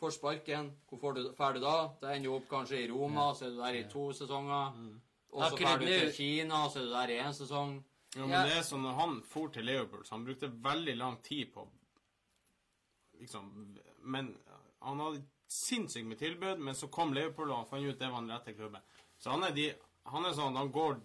får 0.00 0.14
sparken, 0.16 0.72
hvor 0.88 1.00
får 1.02 1.18
du, 1.18 1.22
fer 1.36 1.56
du 1.56 1.60
da? 1.64 1.76
Det 2.00 2.14
ender 2.14 2.30
jo 2.30 2.38
opp 2.38 2.48
kanskje 2.50 2.82
i 2.84 2.88
Roma, 2.90 3.30
så 3.34 3.46
er 3.46 3.54
du 3.54 3.62
der 3.62 3.78
i 3.80 3.84
to 3.92 4.08
sesonger. 4.16 4.78
Og 5.34 5.44
så 5.44 5.60
fer 5.60 5.82
du 5.82 5.86
til 5.86 6.12
Kina, 6.16 6.64
så 6.72 6.82
er 6.82 6.86
du 6.88 6.92
der 6.94 7.14
i 7.14 7.18
én 7.22 7.36
sesong. 7.36 7.78
Ja, 8.16 8.24
men 8.24 8.46
det 8.48 8.54
er 8.56 8.64
sånn 8.64 8.86
når 8.86 8.94
han 8.96 9.18
for 9.28 9.50
til 9.52 9.66
Liverpool, 9.68 10.04
så 10.06 10.16
han 10.16 10.24
brukte 10.24 10.48
veldig 10.64 10.94
lang 10.96 11.18
tid 11.22 11.52
på 11.52 11.66
liksom 13.18 13.76
Men 14.02 14.30
han 14.78 15.00
hadde 15.02 15.24
sinnssykt 15.50 16.06
med 16.06 16.18
tilbud, 16.18 16.58
men 16.58 16.74
så 16.74 16.88
kom 16.88 17.12
Liverpool, 17.12 17.50
og 17.50 17.56
han 17.56 17.68
fant 17.70 17.84
ut 17.84 17.98
det 17.98 18.10
var 18.12 18.22
den 18.22 18.32
rette 18.32 18.54
klubben. 18.54 18.84
Så 19.18 19.30
han 19.34 19.42
er, 19.44 19.54
de, 19.56 19.66
han 20.12 20.24
er 20.24 20.36
sånn 20.36 20.56
han 20.56 20.70
går 20.72 21.00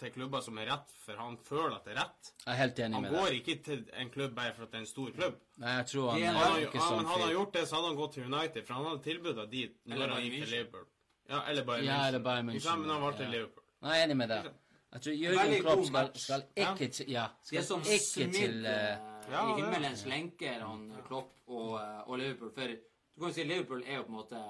til 0.00 0.12
klubber 0.14 0.42
som 0.44 0.58
er 0.62 0.70
rett, 0.72 0.92
for 1.04 1.18
han 1.20 1.36
føler 1.46 1.74
at 1.76 1.84
det 1.88 1.92
er 1.94 1.98
rett. 2.00 2.30
Jeg 2.44 2.52
er 2.54 2.58
helt 2.60 2.78
enig 2.84 2.96
Han 2.98 3.02
med 3.06 3.12
deg. 3.12 3.20
går 3.20 3.36
ikke 3.40 3.56
til 3.66 3.82
en 4.02 4.12
klubb 4.14 4.34
bare 4.38 4.54
for 4.56 4.66
at 4.66 4.72
det 4.72 4.78
er 4.80 4.84
en 4.86 4.90
stor 4.94 5.10
klubb. 5.18 5.36
Nei, 5.60 5.74
jeg 5.76 5.86
tror 5.92 6.10
han 6.10 6.22
han, 6.22 6.38
Han, 6.40 6.62
ikke 6.64 6.78
han, 6.78 6.88
sånn 6.88 6.96
men 7.02 7.10
hadde 7.12 7.26
han 7.26 7.34
gjort 7.36 7.52
det, 7.58 7.66
så 7.68 7.76
hadde 7.76 7.90
han 7.90 8.00
gått 8.00 8.16
til 8.16 8.24
United, 8.30 8.64
for 8.66 8.74
han 8.78 8.88
hadde 8.90 9.04
tilbud 9.10 9.38
av 9.44 9.54
Eller 9.60 10.00
når 10.06 10.14
han 10.16 10.24
gikk 10.26 10.40
til 10.40 10.52
Liverpool. 10.56 10.88
Ja, 11.30 11.44
eller 11.46 11.64
Bayern 11.64 11.84
Ja, 11.84 11.92
München. 11.92 12.08
eller 12.08 12.20
Bayern 12.20 12.46
München, 12.50 12.80
Men 12.80 12.90
han 12.90 13.02
valgte 13.02 13.22
ja. 13.22 13.30
Liverpool. 13.30 13.64
Nei, 13.80 13.94
jeg 13.94 14.00
er 14.00 14.08
enig 14.08 14.16
med 14.16 14.28
deg. 14.28 14.50
Jeg 14.90 15.02
tror 15.04 15.14
Jørgen 15.14 15.60
Klopp 15.62 15.84
skal, 15.86 16.08
skal 16.18 16.42
ikke 16.56 16.88
til 16.90 17.10
Ja, 17.12 17.26
skal 17.46 17.64
som 17.64 17.84
ikke 17.86 17.98
smidd 18.02 18.32
til 18.34 18.66
eh, 18.66 18.96
Ja, 19.30 19.44
i 19.46 19.60
himmelens 19.60 20.02
lenker, 20.10 20.64
han 20.66 20.88
Klopp 21.06 21.30
og, 21.46 21.76
eh, 21.78 22.00
og 22.08 22.18
Liverpool. 22.18 22.50
For 22.56 22.66
du 22.66 23.22
kan 23.22 23.30
jo 23.30 23.36
si 23.36 23.44
Liverpool 23.46 23.84
er 23.86 24.00
jo 24.00 24.08
på 24.08 24.10
en 24.10 24.18
måte 24.18 24.42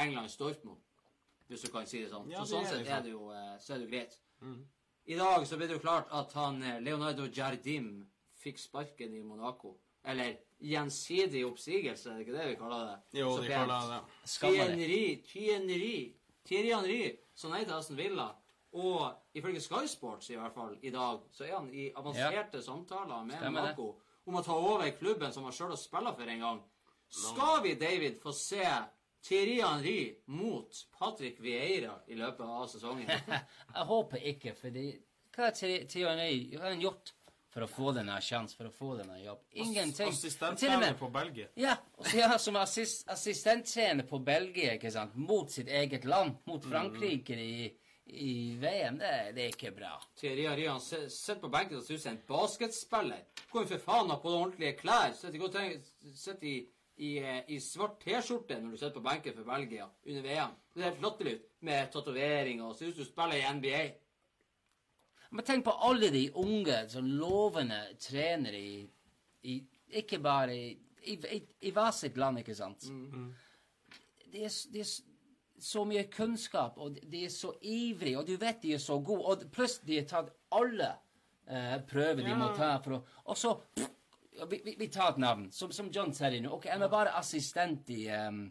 Englands 0.00 0.38
Dortmund, 0.40 0.80
hvis 1.48 1.66
du 1.66 1.68
kan 1.74 1.86
si 1.86 2.00
det 2.00 2.08
sånn. 2.14 2.30
Ja, 2.32 2.46
så 2.46 2.62
sånn 2.62 2.70
sett 2.70 2.88
er 2.88 3.04
det 3.04 3.12
jo, 3.12 3.26
så 3.60 3.74
er 3.74 3.82
det 3.82 3.84
jo 3.84 3.92
greit. 3.92 4.16
Mhm. 4.42 4.66
I 5.06 5.16
dag 5.18 5.46
så 5.46 5.56
ble 5.58 5.66
det 5.66 5.74
jo 5.78 5.82
klart 5.82 6.10
at 6.14 6.32
han 6.38 6.62
eh, 6.62 6.80
Leonardo 6.80 7.26
Jardim 7.26 8.06
fikk 8.38 8.58
sparken 8.58 9.14
i 9.14 9.22
Monaco. 9.22 9.76
Eller 10.04 10.36
gjensidig 10.62 11.44
oppsigelse, 11.46 12.10
er 12.10 12.18
det 12.18 12.26
ikke 12.26 12.36
det 12.38 12.46
vi 12.52 12.56
kaller 12.60 12.84
det? 12.86 13.20
Jo, 13.20 13.32
Så 13.36 13.42
de 13.42 13.48
pent. 13.48 13.68
kaller 13.68 13.90
det 13.90 14.02
Tienri, 14.26 15.22
Tienri, 15.22 15.22
Tienri, 15.26 15.76
Thierry, 15.78 15.78
Thierry, 15.82 16.14
Thierry 16.44 16.70
Henry 16.74 17.18
sa 17.34 17.48
nei 17.48 17.64
til 17.64 17.74
Aston 17.74 17.96
Villa. 17.96 18.28
Og 18.72 19.12
ifølge 19.34 19.60
Sky 19.60 19.86
Sports 19.86 20.30
i 20.30 20.36
hvert 20.36 20.54
fall 20.54 20.78
i 20.82 20.90
dag, 20.90 21.20
så 21.32 21.44
er 21.44 21.54
han 21.58 21.68
i 21.74 21.90
avanserte 21.96 22.62
samtaler 22.62 23.24
med 23.24 23.36
Stemmer 23.36 23.66
det. 23.68 23.76
Monaco 23.76 24.00
om 24.26 24.38
å 24.38 24.42
ta 24.46 24.54
over 24.54 24.90
klubben 24.98 25.32
som 25.34 25.44
han 25.44 25.52
sjøl 25.52 25.74
har 25.74 25.76
spilt 25.80 26.16
for 26.16 26.30
en 26.30 26.40
gang. 26.40 26.62
Skal 27.12 27.62
vi, 27.62 27.74
David, 27.74 28.20
få 28.22 28.32
se 28.32 28.62
Thierry 29.22 29.60
Henry 29.60 30.18
mot 30.26 30.86
Patrick 30.98 31.40
Vieira 31.40 31.94
i 32.06 32.14
løpet 32.18 32.46
av 32.46 32.66
sesongen? 32.66 33.10
Jeg 33.76 33.88
håper 33.88 34.30
ikke, 34.32 34.54
fordi 34.58 34.86
Hva 35.32 35.48
har 35.48 36.22
hva 36.58 36.64
han 36.66 36.82
gjort 36.82 37.12
for 37.52 37.66
å 37.66 37.68
få 37.68 37.92
denne 37.96 38.16
sjansen, 38.24 38.56
for 38.56 38.68
å 38.70 38.72
få 38.72 38.96
denne 38.98 39.18
jobb? 39.20 39.44
Ingenting. 39.62 40.08
Assistenttrener 40.08 40.96
på 40.98 41.08
Belgia. 41.12 41.46
Ja, 41.60 41.76
ja, 42.16 42.34
som 42.40 42.56
assist, 42.56 43.04
assistenttrener 43.12 44.08
på 44.08 44.18
Belgia, 44.24 44.74
ikke 44.78 44.92
sant, 44.92 45.14
mot 45.16 45.52
sitt 45.52 45.68
eget 45.68 46.06
land, 46.08 46.40
mot 46.48 46.64
Frankrike 46.64 47.36
i, 47.36 47.68
i 48.18 48.34
VM, 48.60 48.98
det, 49.00 49.14
det 49.36 49.46
er 49.46 49.54
ikke 49.54 49.74
bra. 49.76 49.94
Thierry 50.18 50.48
Henry 50.48 50.66
han 50.66 50.80
sitter 50.82 51.42
på 51.44 51.52
benken 51.52 51.78
og 51.78 51.86
ser 51.86 52.00
ut 52.00 52.06
som 52.06 52.14
en 52.16 52.22
basketspiller. 52.28 53.26
Går 53.52 53.68
for 53.74 53.84
faen 53.84 54.14
av 54.16 54.24
på 54.24 54.32
ordentlige 54.32 54.78
klær. 54.80 55.12
Sitter 55.14 56.48
i, 56.48 56.56
i, 57.02 57.10
i 57.54 57.58
svart 57.62 57.98
T-skjorte 58.04 58.58
når 58.62 58.74
du 58.74 58.78
sitter 58.78 58.94
på 58.98 59.04
benken 59.06 59.34
for 59.36 59.48
Belgia 59.48 59.88
under 60.06 60.22
VM. 60.26 60.54
Det 60.74 60.82
er 60.84 60.90
helt 60.90 61.02
latterlig 61.04 61.34
ut 61.38 61.46
med 61.68 61.90
tatoveringer 61.94 62.64
og 62.68 62.76
ser 62.78 62.90
ut 62.92 62.96
som 62.98 63.04
du 63.04 63.10
spiller 63.10 63.38
i 63.40 63.52
NBA. 63.58 63.82
Men 65.32 65.46
tenk 65.48 65.64
på 65.64 65.74
alle 65.88 66.10
de 66.12 66.26
unge, 66.36 66.76
som 66.92 67.06
lovende 67.08 67.78
trener 68.02 68.52
i, 68.58 68.82
i 69.48 69.60
Ikke 70.02 70.18
bare 70.24 70.54
i, 70.56 70.66
i, 71.04 71.16
i, 71.36 71.40
i 71.68 71.70
hver 71.74 71.90
sitt 71.96 72.16
land, 72.20 72.38
ikke 72.40 72.54
sant? 72.56 72.84
Det, 74.32 74.44
er, 74.46 74.52
det 74.72 74.80
er 74.84 74.92
så 75.62 75.84
mye 75.88 76.04
kunnskap, 76.12 76.78
og 76.80 76.96
de- 77.02 77.24
er 77.26 77.32
så 77.32 77.52
ivrige, 77.60 78.18
og 78.18 78.26
du 78.28 78.36
vet 78.40 78.62
de 78.62 78.74
er 78.74 78.80
så 78.82 78.96
gode, 79.04 79.24
og 79.24 79.50
pluss 79.52 79.78
de 79.84 79.98
har 80.00 80.06
tatt 80.10 80.30
alle 80.52 80.88
eh, 81.48 81.76
prøver 81.88 82.22
de 82.24 82.36
må 82.38 82.48
ta 82.56 82.70
for 82.84 82.96
å 82.98 83.02
Og 83.32 83.36
så 83.38 83.52
pff, 83.76 83.88
ja, 83.88 83.88
vi, 84.50 84.62
vi, 84.64 84.74
vi 84.78 84.88
tar 84.88 85.12
et 85.12 85.22
navn, 85.22 85.50
som, 85.52 85.72
som 85.72 85.90
John 85.92 86.12
sier 86.16 86.40
nå. 86.40 86.50
Ok, 86.56 86.68
han 86.72 86.82
er 86.82 86.90
bare 86.92 87.14
assistent 87.18 87.90
i 87.92 88.06
um, 88.10 88.44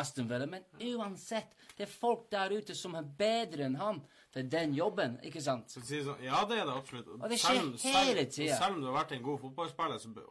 Aston 0.00 0.28
Villa, 0.30 0.46
men 0.46 0.62
uansett, 0.96 1.56
det 1.76 1.86
er 1.86 1.90
folk 1.92 2.28
der 2.30 2.52
ute 2.54 2.74
som 2.78 2.94
er 2.98 3.06
bedre 3.18 3.66
enn 3.66 3.78
han 3.80 4.00
til 4.34 4.46
den 4.50 4.74
jobben, 4.76 5.18
ikke 5.26 5.42
sant? 5.42 5.72
Så 5.72 5.82
sånn, 5.82 6.22
ja, 6.22 6.44
det 6.46 6.60
er 6.60 6.68
det 6.68 6.76
absolutt. 6.76 7.10
Og 7.16 7.26
det 7.30 7.40
skjer 7.42 7.58
Selv- 7.74 7.98
hele 7.98 8.24
tida. 8.30 8.58
Selv 8.60 8.78
om 8.78 8.84
du 8.84 8.88
har 8.90 9.00
vært 9.00 9.16
en 9.18 9.26
god 9.26 9.42
fotballspiller, 9.42 9.98
så, 9.98 10.12
be, 10.14 10.26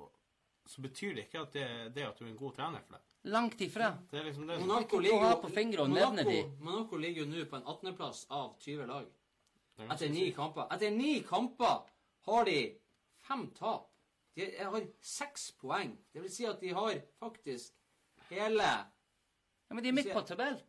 så 0.69 0.83
betyr 0.85 1.15
det 1.17 1.27
ikke 1.27 1.43
at 1.43 1.53
det, 1.57 1.67
det 1.97 2.07
at 2.07 2.19
du 2.19 2.25
er 2.25 2.31
en 2.31 2.39
god 2.39 2.55
trener 2.55 2.85
for 2.85 2.95
det. 2.99 3.03
Langt 3.29 3.61
ifra. 3.61 3.89
Det 4.11 4.19
er 4.21 4.29
liksom 4.29 4.47
det. 4.47 4.59
Monaco 4.63 4.99
ligger, 5.03 5.33
på 5.41 5.49
fingre 5.51 5.83
og 5.83 5.89
Monaco, 5.91 6.29
de. 6.29 6.43
Monaco 6.63 6.97
ligger 6.97 7.25
jo 7.25 7.31
nå 7.33 7.43
på 7.51 7.59
en 7.59 7.65
18.-plass 7.67 8.21
av 8.31 8.53
20 8.63 8.87
lag. 8.87 9.09
Det 9.75 9.83
er 9.87 9.91
Etter 9.95 10.13
ni 10.13 10.29
kamper. 10.35 10.69
Etter 10.71 10.95
ni 10.95 11.17
kamper 11.27 11.81
har 12.29 12.47
de 12.47 12.59
fem 13.27 13.49
tap. 13.59 13.88
De 14.39 14.63
har 14.63 14.85
seks 15.03 15.49
poeng. 15.59 15.97
Det 16.13 16.21
vil 16.23 16.31
si 16.31 16.45
at 16.47 16.61
de 16.61 16.69
har 16.73 16.99
faktisk 17.19 17.73
hele 18.29 18.63
Ja, 18.63 19.75
men 19.75 19.83
de 19.83 19.89
er 19.91 19.93
midt 19.97 20.13
på 20.13 20.21
tabellen. 20.25 20.61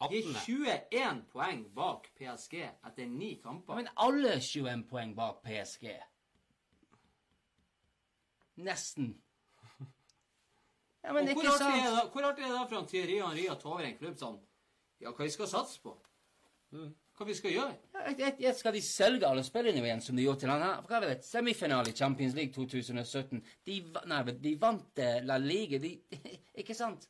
De 0.00 0.20
18. 0.20 0.66
er 0.68 0.84
21 0.92 1.24
poeng 1.32 1.64
bak 1.74 2.06
PSG 2.16 2.54
etter 2.86 3.06
ni 3.08 3.34
kamper. 3.42 3.72
Ja, 3.74 3.76
Men 3.82 3.88
alle 3.96 4.36
21 4.40 4.84
poeng 4.88 5.16
bak 5.16 5.42
PSG. 5.44 5.90
Nesten. 8.56 9.22
Ja, 11.02 11.12
men 11.12 11.24
Og 11.24 11.30
ikke 11.30 11.46
er 11.48 11.58
sant? 11.58 12.12
hvor 12.12 12.24
artig 12.28 12.44
er 12.44 12.52
det 12.52 12.68
for 12.68 12.76
han 12.76 12.88
Thierry 12.88 13.20
Henry 13.22 13.46
å 13.48 13.54
ta 13.56 13.70
over 13.72 13.86
en 13.88 13.96
klubb 13.98 14.18
sånn 14.20 14.40
Ja, 15.00 15.12
hva 15.16 15.24
vi 15.24 15.30
skal 15.32 15.48
satse 15.48 15.80
på? 15.80 15.94
Hva 17.20 17.26
vi 17.28 17.34
skal 17.36 17.52
gjøre? 17.52 17.74
Jeg- 18.06 18.18
jeg- 18.18 18.36
jeg 18.40 18.54
Skal 18.56 18.72
de 18.72 18.80
selge 18.82 19.26
alle 19.28 19.42
spillerne 19.44 19.82
igjen, 19.84 20.00
som 20.00 20.16
de 20.16 20.22
gjorde 20.22 20.40
til 20.40 20.48
han 20.48 20.62
her? 20.62 21.18
Semifinale 21.22 21.90
i 21.90 21.92
Champions 21.92 22.34
League 22.34 22.52
2017. 22.54 23.42
De, 23.66 23.92
nei, 24.06 24.22
de 24.22 24.54
vant 24.60 24.98
eh, 24.98 25.20
La 25.24 25.36
Liga. 25.36 25.78
De, 25.78 25.98
ikke 26.62 26.74
sant? 26.74 27.08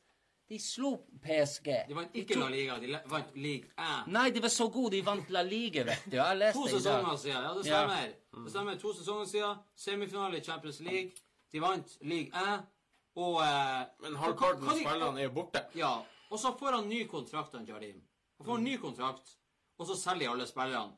De 0.49 0.59
slo 0.59 0.97
PSG. 1.23 1.87
De 1.87 1.95
vant 1.95 2.11
ikke 2.13 2.35
La 2.35 2.49
Liga, 2.49 2.75
de 2.79 2.91
vant 3.07 3.35
League 3.35 3.69
1. 3.77 4.07
Nei, 4.11 4.29
de 4.35 4.41
var 4.41 4.49
så 4.51 4.67
gode. 4.69 4.91
De 4.97 5.01
vant 5.05 5.29
La 5.31 5.41
Liga, 5.47 5.83
vet 5.87 6.03
du. 6.11 6.17
Jeg 6.17 6.37
leste 6.37 6.59
To 6.59 6.67
sesonger 6.67 7.15
siden. 7.17 7.41
Ja, 7.43 7.53
det 7.53 7.65
Ja. 7.65 7.87
stemmer. 7.87 8.43
Det 8.43 8.51
stemmer. 8.51 8.75
To 8.81 8.93
sesonger 8.93 9.25
siden. 9.31 9.57
Semifinale 9.77 10.37
i 10.37 10.43
Champions 10.43 10.79
League. 10.81 11.11
De 11.53 11.59
vant 11.61 11.97
League 12.01 12.31
1. 12.35 12.65
Og 13.15 13.41
eh, 13.41 13.85
Men 14.01 14.15
halvparten 14.15 14.67
av 14.67 14.75
spillerne 14.75 15.19
er 15.19 15.23
jo 15.23 15.29
borte. 15.39 15.63
Ja. 15.75 16.01
Og 16.31 16.39
så 16.39 16.51
får 16.59 16.75
han 16.81 16.89
ny 16.89 17.05
kontrakt, 17.07 17.55
han 17.55 17.65
Jardim. 17.65 18.01
Han 18.39 18.45
får 18.45 18.57
en 18.57 18.63
ny 18.63 18.77
kontrakt, 18.77 19.37
og 19.81 19.87
så 19.89 19.95
selger 19.97 20.27
de 20.27 20.33
alle 20.35 20.45
spillerne. 20.49 20.93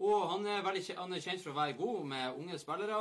Og 0.00 0.20
han 0.30 0.46
er, 0.48 0.62
veldig, 0.64 0.84
han 0.96 1.12
er 1.16 1.20
kjent 1.24 1.42
for 1.42 1.50
å 1.52 1.58
være 1.58 1.74
god 1.80 2.04
med 2.12 2.38
unge 2.38 2.58
spillere. 2.62 3.00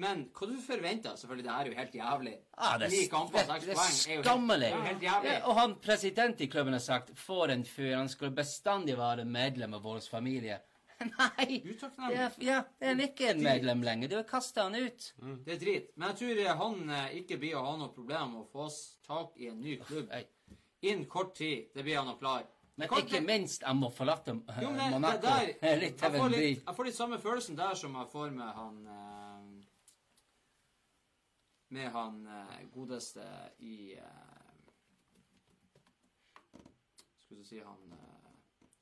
Men 0.00 0.20
hva 0.30 0.46
du 0.46 0.54
forventer 0.62 1.16
Selvfølgelig, 1.18 1.44
det 1.48 1.52
er 1.52 1.66
jo 1.66 1.74
helt 1.80 1.94
jævlig. 1.98 2.34
Ah, 2.62 2.76
det, 2.78 2.88
Ni 2.92 3.00
er- 3.02 3.08
kamper, 3.10 3.42
seks 3.48 3.64
det 3.66 3.74
poeng. 3.74 3.90
er 3.90 4.10
helt- 4.14 4.24
skammelig. 4.24 4.68
Er 4.70 4.84
helt 4.86 5.02
jævlig. 5.02 5.32
Ja, 5.32 5.40
og 5.50 5.56
han 5.58 5.74
president 5.82 6.40
i 6.40 6.46
klubben 6.46 6.72
har 6.76 6.84
sagt 6.84 7.10
for 7.18 7.50
en 7.50 7.64
fyr, 7.66 7.96
han 7.96 8.08
skulle 8.08 8.30
bestandig 8.36 8.94
være 9.00 9.24
medlem 9.26 9.74
av 9.74 9.82
vår 9.82 9.98
familie. 10.08 10.60
Nei! 11.00 11.58
Utakknemlig. 11.64 12.18
Er, 12.20 12.30
ja, 12.44 12.60
det 12.78 12.88
er 12.92 13.02
ikke 13.08 13.30
en 13.32 13.42
medlem 13.42 13.82
lenger. 13.82 14.08
Du 14.12 14.16
har 14.20 14.28
kasta 14.30 14.68
han 14.68 14.76
ut. 14.78 15.12
Det 15.46 15.56
er 15.56 15.60
drit. 15.64 15.90
Men 15.96 16.12
jeg 16.12 16.18
tror 16.22 16.42
eh, 16.44 16.56
han 16.62 16.90
eh, 17.00 17.18
ikke 17.24 17.38
blir 17.42 17.56
å 17.58 17.64
ha 17.66 17.76
noe 17.80 17.90
problem 17.94 18.34
med 18.36 18.42
å 18.46 18.48
få 18.52 18.68
tak 19.08 19.34
i 19.42 19.48
en 19.50 19.58
ny 19.64 19.78
klubb. 19.82 20.12
Innen 20.82 21.06
kort 21.10 21.34
tid. 21.36 21.66
Det 21.74 21.82
blir 21.82 21.98
han 21.98 22.14
å 22.14 22.18
klare. 22.20 22.46
Men 22.80 22.88
Kan 22.88 23.02
ikke 23.04 23.20
minst, 23.20 23.62
jeg 23.66 23.76
må 23.76 23.90
forlate 23.92 24.32
eh, 24.32 24.62
Jo, 24.64 24.70
men 24.72 24.94
Monaco. 24.94 25.20
det 25.20 25.22
der, 25.60 25.76
Litt 25.82 26.02
jeg, 26.02 26.12
får 26.16 26.30
litt, 26.32 26.62
jeg 26.66 26.76
får 26.76 26.88
litt 26.88 26.96
samme 26.96 27.18
følelsen 27.20 27.58
der 27.58 27.74
som 27.76 27.98
jeg 27.98 28.08
får 28.12 28.30
med 28.36 28.54
han 28.56 28.78
eh, 28.94 29.50
Med 31.76 31.90
han 31.92 32.16
eh, 32.38 32.54
godeste 32.72 33.26
i 33.58 33.76
eh, 33.98 34.64
Skulle 37.20 37.44
du 37.44 37.46
si 37.46 37.60
han 37.60 37.92
uh, 37.92 38.08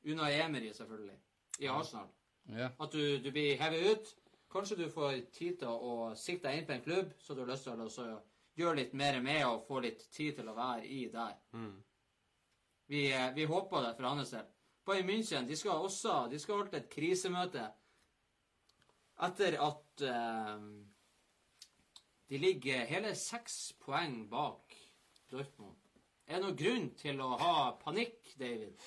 Unai 0.09 0.38
Emery, 0.40 0.70
selvfølgelig. 0.72 1.18
I 1.59 1.66
Arsenal. 1.68 2.07
Ja. 2.49 2.70
At 2.80 2.92
du, 2.92 3.18
du 3.20 3.28
blir 3.30 3.59
hevet 3.61 3.90
ut. 3.90 4.14
Kanskje 4.49 4.78
du 4.78 4.86
får 4.90 5.18
tid 5.36 5.59
til 5.61 5.68
å 5.68 6.14
sikte 6.16 6.49
deg 6.49 6.62
inn 6.62 6.68
på 6.70 6.72
en 6.72 6.84
klubb, 6.86 7.11
så 7.20 7.34
du 7.34 7.42
har 7.42 7.51
lyst 7.51 7.66
til 7.68 7.82
å 7.82 8.07
gjøre 8.57 8.78
litt 8.78 8.94
mer 8.96 9.20
med 9.20 9.42
og 9.51 9.66
få 9.68 9.82
litt 9.84 10.07
tid 10.14 10.38
til 10.38 10.49
å 10.49 10.57
være 10.57 10.86
i 10.86 11.03
der. 11.12 11.34
Vi, 12.89 13.09
eh, 13.12 13.30
vi 13.36 13.45
håper 13.45 13.84
det 13.84 13.97
for 13.97 14.09
hans 14.09 14.30
del. 14.32 14.47
Bayern 14.89 15.09
München 15.11 15.49
de 15.49 15.57
skal 15.57 15.84
også 15.84 16.28
de 16.32 16.39
skal 16.41 16.62
holde 16.62 16.78
et 16.78 16.89
krisemøte 16.89 17.66
etter 19.26 19.59
at 19.61 20.05
eh, 20.09 20.62
de 22.28 22.39
ligger 22.39 22.86
hele 22.89 23.14
seks 23.16 23.59
poeng 23.84 24.22
bak 24.30 24.76
Dortmund. 25.28 25.76
Er 26.28 26.39
det 26.39 26.45
noen 26.45 26.57
grunn 26.57 26.89
til 26.97 27.20
å 27.24 27.34
ha 27.41 27.53
panikk, 27.80 28.34
David? 28.41 28.80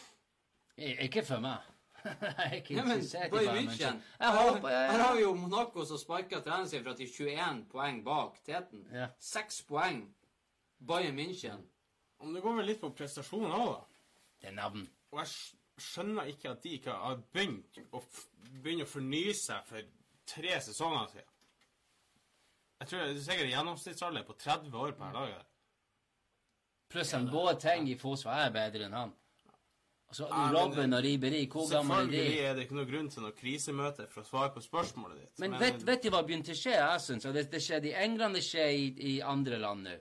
Ikke 0.77 1.23
for 1.25 1.41
meg. 1.41 1.67
Jeg 2.05 2.33
er 2.33 2.55
ikke 2.57 2.75
Nei, 2.77 2.85
men 2.85 2.95
interessert 2.95 3.27
i 3.27 3.33
Bayern 3.35 3.57
München 3.57 3.69
München. 3.69 3.99
Jeg 4.21 4.37
håper 4.37 4.73
Her 4.73 5.03
har 5.03 5.15
vi 5.17 5.21
jo 5.21 5.33
Monaco 5.37 5.85
som 5.85 6.01
sparka 6.01 6.41
treneren 6.41 6.69
sin 6.69 6.81
for 6.81 6.93
at 6.95 7.01
de 7.01 7.05
er 7.05 7.13
21 7.13 7.61
poeng 7.69 8.01
bak 8.05 8.41
teten. 8.45 8.87
Ja. 8.93 9.11
Seks 9.21 9.61
poeng. 9.69 10.03
Bayern 10.81 11.17
München. 11.17 11.61
Om 12.21 12.33
det 12.33 12.41
går 12.41 12.57
vel 12.57 12.69
litt 12.71 12.81
på 12.81 12.89
prestasjonen 12.97 13.53
òg, 13.53 13.73
da. 13.75 13.90
Det 14.41 14.49
er 14.49 14.57
navn. 14.57 14.87
Og 15.11 15.21
jeg 15.21 15.31
skjønner 15.81 16.29
ikke 16.31 16.51
at 16.55 16.63
de 16.63 16.75
ikke 16.77 16.95
har 17.03 17.21
begynt 17.33 17.81
å, 17.91 18.01
f 18.01 18.25
begynne 18.61 18.87
å 18.87 18.89
fornye 18.89 19.35
seg 19.37 19.63
for 19.69 19.93
tre 20.29 20.57
sesonger 20.65 21.07
siden. 21.13 21.29
Jeg 22.81 22.89
tror 22.89 23.01
det 23.01 23.09
er 23.13 23.23
sikkert 23.25 23.51
gjennomsnittsalder 23.53 24.23
på 24.25 24.35
30 24.41 24.77
år 24.83 24.93
per 24.97 25.11
dag. 25.13 25.33
Pluss 26.91 27.11
han 27.15 27.27
Boateng 27.31 27.87
i 27.87 27.97
forsvar 27.99 28.47
er 28.47 28.55
bedre 28.55 28.87
enn 28.87 28.95
han. 28.97 29.11
Og 30.11 30.17
så 30.17 30.25
Ja, 30.27 30.37
men 30.41 30.55
Robben 30.55 30.93
og 30.97 31.03
Riberi, 31.05 31.45
hvor 31.47 31.69
gammel 31.71 32.01
er 32.01 32.09
de? 32.09 32.17
Selvfølgelig 32.17 32.39
er 32.47 32.55
det 32.55 32.63
ikke 32.65 32.75
noen 32.75 32.89
grunn 32.89 33.09
til 33.13 33.23
noe 33.23 33.35
krisemøte 33.37 34.07
for 34.11 34.25
å 34.25 34.27
svare 34.27 34.49
på 34.51 34.63
spørsmålet 34.65 35.21
ditt. 35.21 35.33
Men 35.39 35.55
vet, 35.61 35.85
vet 35.87 36.03
du 36.03 36.09
hva 36.11 36.19
begynte 36.27 36.51
å 36.51 36.57
skje? 36.57 36.73
Jeg 36.75 37.03
synes, 37.05 37.27
det, 37.37 37.45
det 37.53 37.61
skjedde 37.63 37.91
i 37.93 37.93
England, 38.01 38.35
det 38.35 38.43
skjer 38.43 38.73
i, 38.75 38.89
i 39.07 39.13
andre 39.23 39.61
land 39.61 39.87
nå. 39.87 39.93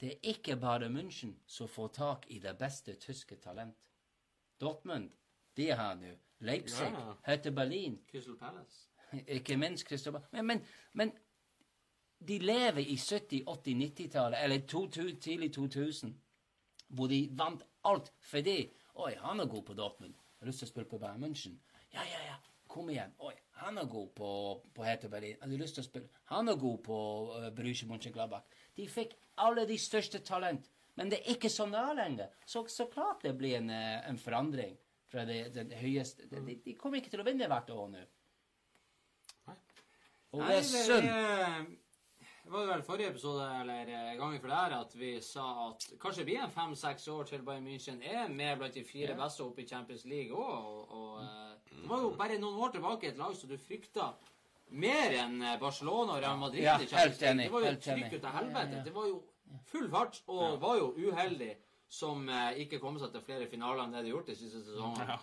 Det 0.00 0.12
er 0.12 0.28
ikke 0.32 0.56
bare 0.56 0.88
München 0.88 1.34
som 1.46 1.68
får 1.68 1.88
tak 1.88 2.26
i 2.28 2.38
det 2.38 2.58
beste 2.58 2.94
tyske 2.94 3.36
talent. 3.36 3.76
Dortmund, 4.60 5.10
de 5.56 5.70
har 5.70 5.94
nå. 5.94 6.14
Leipzig, 6.40 6.86
Ja. 6.92 7.14
Hertha 7.26 7.50
Berlin, 7.50 8.00
Crystal 8.10 8.36
Palace. 8.38 8.88
ikke 9.36 9.56
minst 9.56 9.86
Christopher. 9.86 10.20
Men, 10.32 10.46
men, 10.46 10.66
men 10.92 11.12
de 12.28 12.38
lever 12.38 12.78
i 12.78 12.96
70-, 12.96 13.44
80-, 13.44 13.74
90-tallet, 13.74 14.44
eller 14.44 14.66
to, 14.66 14.86
to, 14.86 15.02
tidlig 15.20 15.52
2000, 15.54 16.14
hvor 16.88 17.06
de 17.06 17.28
vant 17.32 17.62
alt 17.84 18.12
fordi 18.18 18.72
Oi, 18.94 19.14
han 19.16 19.40
er 19.40 19.46
god 19.46 19.62
på 19.62 19.74
Dortmund. 19.74 20.14
Har 20.38 20.46
lyst 20.46 20.58
til 20.58 20.66
å 20.66 20.68
spille 20.68 20.88
på 20.88 20.98
Bayern 20.98 21.22
München. 21.24 21.54
Ja, 21.94 22.02
ja, 22.04 22.18
ja. 22.26 22.34
Kom 22.68 22.90
igjen. 22.90 23.14
Oi, 23.18 23.32
han 23.60 23.78
er 23.78 23.88
god 23.92 24.08
på, 24.16 24.28
på 24.74 24.84
Hertha 24.86 25.08
Berlin. 25.12 25.36
Hadde 25.42 25.58
lyst 25.60 25.76
til 25.78 25.84
å 25.84 25.88
spille? 25.88 26.08
Han 26.32 26.48
er 26.48 26.58
god 26.60 26.78
på 26.86 26.98
uh, 27.36 27.48
Borussia 27.56 27.88
Mönchengladbach. 27.90 28.46
De 28.76 28.86
fikk 28.88 29.16
alle 29.44 29.66
de 29.68 29.76
største 29.80 30.20
talent. 30.26 30.68
Men 30.98 31.10
det 31.12 31.20
er 31.22 31.34
ikke 31.36 31.48
sånn 31.52 31.72
det 31.72 31.80
er 31.80 31.94
lenger. 31.96 32.32
Så, 32.44 32.64
så 32.72 32.86
klart 32.92 33.22
det 33.24 33.34
blir 33.38 33.56
en, 33.60 33.70
eh, 33.72 34.00
en 34.10 34.18
forandring 34.20 34.74
fra 35.10 35.24
det, 35.28 35.38
den 35.54 35.70
høyeste 35.80 36.26
de, 36.30 36.40
de, 36.46 36.56
de 36.64 36.74
kommer 36.78 37.00
ikke 37.00 37.12
til 37.14 37.22
å 37.22 37.26
vinne 37.26 37.48
hvert 37.50 37.70
år 37.74 37.86
nå. 37.94 38.02
Og 40.32 40.42
det 40.46 40.56
er 40.60 40.66
synd. 40.66 41.08
er- 41.08 41.70
Det 42.44 42.52
var 42.56 42.66
vel 42.66 42.82
forrige 42.82 43.10
episode 43.12 43.44
eller 43.60 43.88
eh, 43.94 44.16
gangen 44.18 44.40
for 44.40 44.48
det 44.50 44.56
her 44.56 44.72
at 44.80 44.94
vi 44.98 45.10
sa 45.22 45.44
at 45.68 45.84
kanskje 46.02 46.24
blir 46.26 46.40
en 46.42 46.50
fem-seks 46.50 47.04
år 47.12 47.28
til 47.28 47.42
Bayern 47.46 47.66
München 47.68 48.00
er 48.02 48.28
med 48.28 48.58
blant 48.58 48.74
de 48.74 48.82
fire 48.84 49.14
beste 49.14 49.44
oppe 49.44 49.62
i 49.62 49.68
Champions 49.68 50.04
League 50.10 50.34
òg. 50.34 50.64
Og, 50.66 50.90
og 50.90 51.20
eh, 51.22 51.49
det 51.70 51.88
var 51.88 52.04
jo 52.04 52.10
bare 52.18 52.38
noen 52.38 52.60
år 52.64 52.74
tilbake 52.74 53.10
et 53.10 53.18
lag 53.18 53.34
som 53.36 53.50
du 53.50 53.56
frykta 53.58 54.10
mer 54.80 55.16
enn 55.24 55.40
eh, 55.42 55.58
Barcelona 55.60 56.16
og 56.16 56.22
Real 56.22 56.38
Madrid. 56.38 56.62
Ja, 56.64 56.76
helt 56.78 57.22
enig, 57.22 57.48
Det 57.48 57.54
var 57.54 57.66
jo 57.66 57.74
trykk 57.86 58.14
ut 58.14 58.24
av 58.24 58.36
helvete. 58.38 58.70
Ja, 58.70 58.78
ja. 58.78 58.84
Det 58.86 58.94
var 58.94 59.08
jo 59.10 59.18
full 59.70 59.90
fart, 59.90 60.22
og 60.30 60.60
var 60.62 60.78
jo 60.78 60.92
uheldig 60.98 61.52
som 61.90 62.28
eh, 62.28 62.62
ikke 62.64 62.78
kom 62.82 62.98
seg 63.02 63.14
til 63.14 63.24
flere 63.26 63.48
finaler 63.50 63.84
enn 63.84 63.96
det 63.96 64.04
de 64.06 64.12
gjorde 64.14 64.30
de 64.30 64.38
siste 64.38 64.62
sesongene. 64.66 65.18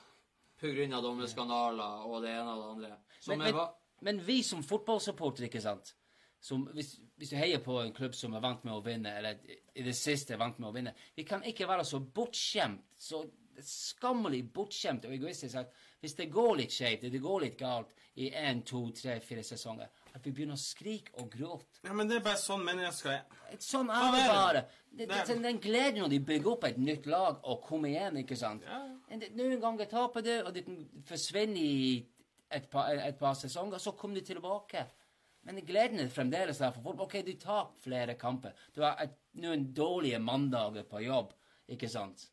På 0.58 0.72
grunn 0.74 0.98
av 0.98 1.06
dommerskandaler 1.06 2.10
og 2.10 2.24
det 2.26 2.34
ene 2.34 2.56
og 2.56 2.64
det 2.64 2.72
andre. 2.74 2.98
Men, 3.28 3.44
men, 3.44 3.56
var 3.56 3.76
men 4.06 4.20
vi 4.26 4.42
som 4.46 4.64
fotballsupportere, 4.66 5.48
ikke 5.50 5.64
sant 5.64 5.96
som, 6.40 6.68
hvis, 6.74 6.92
hvis 7.18 7.32
du 7.32 7.38
heier 7.40 7.62
på 7.64 7.80
en 7.82 7.94
klubb 7.96 8.16
som 8.16 8.36
er 8.38 8.44
vant 8.44 8.64
med 8.68 8.76
å 8.76 8.84
vinne, 8.86 9.10
eller 9.20 9.40
i 9.74 9.86
det 9.86 9.96
siste 9.98 10.36
er 10.36 10.42
vant 10.42 10.60
med 10.62 10.70
å 10.70 10.76
vinne 10.76 10.94
Vi 11.18 11.26
kan 11.28 11.42
ikke 11.48 11.68
være 11.70 11.86
så 11.88 12.00
bortskjemt, 12.00 12.84
så 12.98 13.24
skammelig 13.66 14.44
bortskjemt 14.54 15.08
og 15.10 15.16
egoistisk 15.16 15.58
at 15.58 15.72
hvis 16.02 16.16
det 16.16 16.30
går 16.34 16.58
litt 16.62 16.72
skjevt, 16.76 17.08
det 17.12 17.22
går 17.24 17.42
litt 17.42 17.58
galt 17.60 17.94
i 18.18 18.30
én, 18.34 18.64
to, 18.66 18.84
tre, 18.98 19.20
fire 19.22 19.44
sesonger, 19.46 19.90
at 20.16 20.26
vi 20.26 20.32
begynner 20.34 20.58
å 20.58 20.62
skrike 20.62 21.14
og 21.22 21.30
gråte. 21.34 21.80
Ja, 21.86 21.94
men 21.94 22.08
det 22.10 22.16
er 22.18 22.24
bare 22.26 22.40
sånn 22.42 22.64
mennesker 22.66 23.12
er. 23.14 23.24
Sånn 23.62 23.90
er 23.94 24.12
det 24.16 24.24
bare. 24.32 24.62
Det, 24.90 24.98
det, 24.98 25.08
Det- 25.12 25.26
den, 25.34 25.42
den 25.46 25.60
gleden 25.62 26.02
når 26.02 26.10
de 26.16 26.20
bygger 26.20 26.52
opp 26.56 26.64
et 26.66 26.78
nytt 26.82 27.06
lag 27.06 27.40
og 27.44 27.62
kommer 27.68 27.90
igjen, 27.90 28.18
ikke 28.24 28.38
sant. 28.38 28.64
Ja. 28.66 28.80
Noen 29.38 29.60
ganger 29.62 29.86
taper 29.92 30.22
du, 30.26 30.32
og 30.44 30.54
det 30.54 30.66
kan 30.66 30.80
forsvinne 31.06 31.58
i 31.62 32.06
et 32.52 32.70
par, 32.72 32.90
et 32.94 33.18
par 33.20 33.34
sesonger, 33.38 33.78
så 33.80 33.92
kommer 33.98 34.16
du 34.22 34.26
tilbake. 34.26 34.86
Men 35.48 35.62
gleden 35.64 36.00
er 36.02 36.10
fremdeles 36.12 36.58
der 36.60 36.72
for 36.76 36.82
folk. 36.90 37.00
Ok, 37.06 37.22
du 37.26 37.34
tar 37.40 37.70
flere 37.84 38.16
kamper. 38.20 38.52
Du 38.76 38.82
har 38.82 38.98
et, 39.04 39.14
noen 39.40 39.70
dårlige 39.78 40.20
mandager 40.20 40.84
på 40.90 41.04
jobb, 41.06 41.34
ikke 41.70 41.88
sant. 41.92 42.26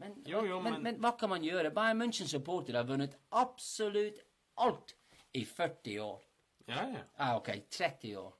Men, 0.00 0.14
Jo, 0.26 0.40
jo, 0.48 0.60
men, 0.64 0.72
men- 0.72 0.82
men 0.82 1.00
hva 1.04 1.10
kan 1.20 1.28
man 1.28 1.42
gjøre? 1.44 1.70
Bayern 1.76 1.98
München-supportere 2.00 2.76
har 2.80 2.86
vunnet 2.88 3.16
absolutt 3.36 4.20
alt 4.56 4.94
i 5.36 5.44
40 5.44 5.98
år. 6.00 6.22
Ja, 6.68 6.84
ja. 6.88 7.02
Ah, 7.18 7.34
ok, 7.36 7.50
30 7.70 8.14
år. 8.18 8.32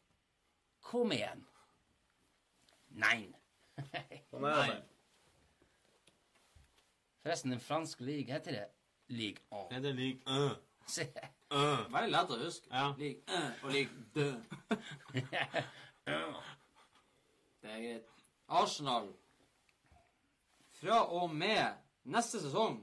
Kom 0.81 1.13
igjen. 1.13 1.45
Nei. 2.91 3.29
Sånn 4.31 4.47
er. 4.49 4.81
Forresten, 7.23 7.51
den 7.53 7.61
franske 7.61 8.05
league 8.05 8.33
heter 8.33 8.57
det 8.57 8.67
League 9.13 9.43
1. 9.53 9.77
Er 9.77 9.81
det 9.85 9.95
heter 9.99 10.23
Se. 10.91 11.05
øh. 11.53 11.85
Veldig 11.93 12.11
lett 12.15 12.31
å 12.33 12.39
huske. 12.41 12.71
Ja. 12.73 12.89
Ø 12.97 13.11
øh, 13.37 13.65
og 13.65 13.71
Ligue 13.71 14.05
dø. 14.15 14.29
Det 17.61 17.71
er 17.71 17.81
greit. 17.83 18.07
Arsenal. 18.49 19.11
Fra 20.81 21.03
og 21.13 21.35
med 21.35 21.77
neste 22.09 22.41
sesong 22.41 22.81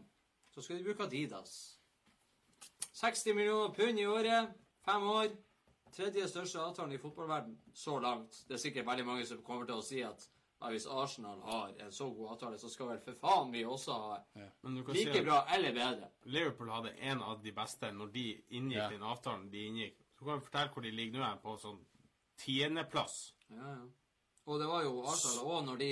så 0.54 0.62
skal 0.62 0.78
de 0.78 0.86
bruke 0.86 1.04
Adidas. 1.08 1.80
60 2.98 3.34
millioner 3.34 3.74
pund 3.74 4.00
i 4.00 4.06
året, 4.06 4.54
fem 4.86 5.04
år. 5.10 5.30
Tredje 5.94 6.28
største 6.30 6.62
avtalen 6.62 6.94
i 6.94 7.00
fotballverden 7.02 7.56
så 7.74 8.00
langt. 8.00 8.44
Det 8.48 8.58
er 8.58 8.62
sikkert 8.62 8.86
veldig 8.86 9.06
mange 9.06 9.26
som 9.26 9.42
kommer 9.46 9.66
til 9.66 9.80
å 9.80 9.86
si 9.86 10.02
at 10.06 10.28
ja, 10.58 10.72
hvis 10.74 10.88
Arsenal 10.90 11.42
har 11.46 11.74
en 11.86 11.92
så 11.94 12.10
god 12.14 12.32
avtale, 12.36 12.58
så 12.58 12.70
skal 12.70 12.92
vel 12.92 13.02
for 13.06 13.18
faen 13.22 13.52
vi 13.54 13.64
også 13.66 13.94
ha 13.94 14.18
ja. 14.38 14.48
si 14.64 15.06
like 15.06 15.22
bra 15.26 15.44
eller 15.54 15.74
bedre. 15.74 16.10
Liverpool 16.26 16.72
hadde 16.74 16.96
en 17.12 17.22
av 17.22 17.42
de 17.44 17.54
beste 17.54 17.92
når 17.94 18.12
de 18.14 18.26
inngikk 18.50 18.82
Ja. 18.82 18.90
den 18.90 19.06
avtalen 19.06 19.50
de 19.54 19.66
inngikk. 19.68 20.02
Så 20.18 20.26
kan 20.26 20.40
vi 20.40 20.46
fortelle 20.46 20.74
hvor 20.74 20.82
de 20.82 20.92
ligger 20.92 21.22
nå, 21.22 21.32
på 21.42 21.58
sånn 21.62 21.80
tiendeplass. 22.42 23.34
Ja, 23.50 23.74
ja. 23.78 23.86
Og 24.48 24.60
det 24.60 24.68
var 24.70 24.84
jo 24.84 25.04
Arsenal 25.06 25.46
òg, 25.46 25.66
når 25.66 25.78
de 25.78 25.92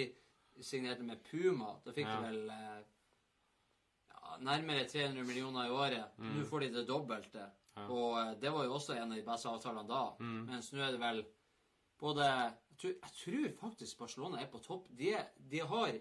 signerte 0.64 1.04
med 1.04 1.24
Puma. 1.24 1.76
Da 1.86 1.92
fikk 1.92 2.08
Ja. 2.08 2.16
de 2.22 2.28
vel 2.28 2.50
eh, 2.50 2.82
ja, 4.12 4.38
nærmere 4.40 4.88
300 4.90 5.24
millioner 5.28 5.68
i 5.68 5.70
året. 5.70 6.18
Mm. 6.18 6.34
Nå 6.40 6.46
får 6.50 6.60
de 6.66 6.70
det 6.80 6.88
dobbelte. 6.88 7.48
Og 7.90 8.20
eh, 8.22 8.34
det 8.42 8.52
var 8.54 8.64
jo 8.66 8.74
også 8.78 8.96
en 8.96 9.12
av 9.12 9.18
de 9.18 9.26
beste 9.28 9.50
avtalene 9.52 9.88
da. 9.90 10.04
Mm. 10.20 10.46
Mens 10.50 10.72
nå 10.74 10.82
er 10.86 10.92
det 10.96 11.02
vel 11.02 11.24
både 12.00 12.26
jeg 12.26 12.78
tror, 12.82 12.92
jeg 12.92 13.14
tror 13.22 13.52
faktisk 13.62 13.98
Barcelona 14.00 14.42
er 14.42 14.50
på 14.52 14.60
topp. 14.64 14.88
De, 14.90 15.14
er- 15.14 15.30
de 15.38 15.60
har 15.60 15.92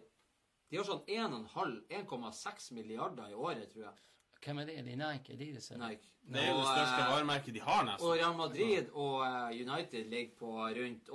de 0.71 0.77
har 0.81 0.85
sånn 0.89 1.05
1,5 1.07 1.85
1,6 1.91 2.73
milliarder 2.75 3.29
i 3.31 3.35
året, 3.35 3.69
tror 3.71 3.85
jeg. 3.85 4.01
Hvem 4.45 4.59
er 4.61 4.67
det? 4.67 4.75
Er 4.79 4.83
det 4.83 4.97
Nike? 4.99 5.33
Adidas? 5.37 5.71
eller? 5.71 5.89
Nike. 5.89 6.09
Det 6.25 6.41
er 6.41 6.49
jo 6.51 6.57
det 6.59 6.67
største 6.73 7.03
eh, 7.05 7.11
varemerket 7.13 7.55
de 7.55 7.61
har, 7.65 7.81
Og 7.83 7.87
nesten. 7.87 8.11
Real 8.19 8.35
Madrid 8.37 8.91
og 8.93 9.21
United 9.55 10.09
ligger 10.11 10.35
på 10.41 10.51
rundt 10.79 11.09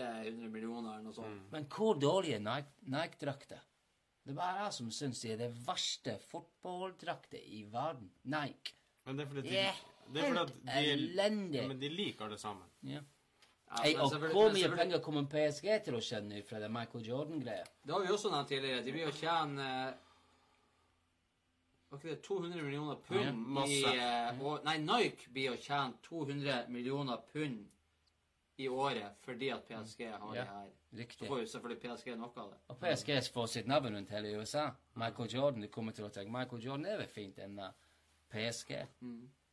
800 0.00 0.48
millioner 0.52 0.94
eller 0.94 1.04
noe 1.04 1.14
sånt. 1.16 1.28
Mm. 1.36 1.44
Men 1.52 1.66
hvor 1.68 1.94
dårlige 2.00 2.38
er 2.38 2.44
Nike- 2.46 2.88
Nike-drakter? 2.94 3.60
Det 4.24 4.30
er 4.30 4.38
bare 4.38 4.64
jeg 4.64 4.72
som 4.76 4.90
syns 4.94 5.20
de 5.22 5.32
er 5.32 5.36
det 5.40 5.50
verste 5.66 6.16
fotballdrakter 6.30 7.42
i 7.42 7.64
verden. 7.72 8.10
Nike. 8.24 8.72
Men 9.04 9.16
det 9.18 9.24
er 9.24 9.28
fordi 9.32 9.42
De 9.42 9.48
de, 9.50 9.56
er 9.58 9.80
det 10.12 10.22
er 10.22 10.28
fordi 10.28 10.42
at 10.42 10.52
de, 10.54 10.92
elendig. 10.92 11.58
ja, 11.60 11.66
men 11.68 11.80
de 11.80 11.88
liker 11.88 12.28
det 12.28 12.38
sammen. 12.40 12.68
Ja. 12.82 13.00
Ja, 13.72 13.82
Ei, 13.88 13.94
og 13.96 14.10
hvor 14.12 14.52
mye 14.52 14.68
penger 14.76 15.00
kommer 15.00 15.24
PSG 15.32 15.68
til 15.84 15.94
å 15.96 16.00
tjene 16.04 16.42
fra 16.44 16.58
det 16.60 16.68
Michael 16.70 17.06
Jordan-greia? 17.08 17.64
Det 17.86 17.92
har 17.94 18.02
vi 18.04 18.12
også 18.12 18.30
nevnt 18.30 18.48
tidligere. 18.52 18.82
De 18.84 18.92
blir 18.92 19.08
å 19.08 19.14
tjene 19.16 19.68
eh, 19.88 19.94
Var 21.90 21.98
ikke 21.98 22.08
det 22.14 22.22
200 22.24 22.62
millioner 22.62 22.94
pund 23.04 23.24
Ja, 23.24 23.32
masse. 23.32 23.94
i 23.96 24.44
og, 24.44 24.62
Nei, 24.64 24.76
Nike 24.78 25.30
blir 25.32 25.52
å 25.54 25.58
tjene 25.60 25.94
200 26.06 26.68
millioner 26.72 27.16
pund 27.32 27.66
i 28.58 28.68
året 28.68 29.16
fordi 29.24 29.48
at 29.50 29.64
PSG 29.64 30.04
har 30.10 30.34
Ja. 30.34 30.40
det 30.42 30.48
her. 30.48 30.70
Så 31.18 31.26
får 31.26 31.38
jo 31.40 31.46
selvfølgelig 31.46 31.80
PSG 31.82 32.16
noe 32.18 32.30
av 32.36 32.50
det. 32.50 32.58
Og 32.68 32.76
PSG 32.80 33.32
får 33.32 33.46
sitt 33.48 33.66
navn 33.66 33.94
rundt 33.96 34.10
hele 34.10 34.34
USA. 34.38 34.70
Michael 34.94 35.28
Jordan, 35.34 35.60
du 35.62 35.68
kommer 35.68 35.92
til 35.92 36.04
å 36.04 36.10
tenke 36.10 36.30
Michael 36.32 36.62
Jordan 36.62 36.86
er 36.86 36.96
vel 36.98 37.06
fint 37.08 37.38
enn 37.38 37.56
PSG. 37.56 37.72
PSG. 38.32 38.86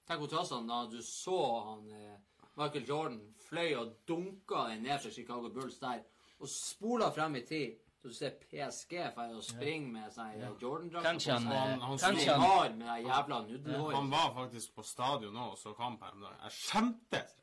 Tenk 0.08 0.20
hvor 0.20 0.28
trassene 0.32 0.68
da 0.68 0.86
du 0.90 1.02
så 1.02 1.40
han 1.70 1.90
eh, 1.92 2.18
Michael 2.58 2.86
Jordan 2.88 3.20
fløy 3.50 3.76
og 3.78 3.94
dunka 4.08 4.68
den 4.70 4.84
ned 4.84 5.00
fra 5.00 5.10
Chicago 5.12 5.50
Bulls 5.50 5.78
der, 5.80 6.02
og 6.40 6.48
spola 6.50 7.10
frem 7.12 7.36
i 7.36 7.42
tid. 7.42 7.78
Så 8.02 8.08
du 8.08 8.14
ser 8.16 8.32
PSG 8.40 8.94
feil 9.16 9.34
og 9.36 9.44
springe 9.44 9.92
med 9.92 10.12
seg 10.16 10.38
ja. 10.40 10.50
Jordan-drakt 10.62 11.04
Kanskje 11.06 11.34
han, 11.34 11.48
Han- 11.48 11.82
han 11.82 11.94
eh, 11.94 12.00
kanskje 12.00 12.36
han 12.40 12.78
med 12.80 13.04
jævla 13.04 13.40
nudelhåret. 13.48 13.96
Han 13.96 14.10
var 14.10 14.34
faktisk 14.34 14.74
på 14.76 14.84
stadion 14.84 15.34
nå 15.34 15.50
og 15.52 15.58
så 15.58 15.74
kamp 15.76 16.02
her 16.04 16.12
om 16.16 16.22
dagen. 16.22 16.38
Jeg 16.44 16.52
skjemtes. 16.52 17.36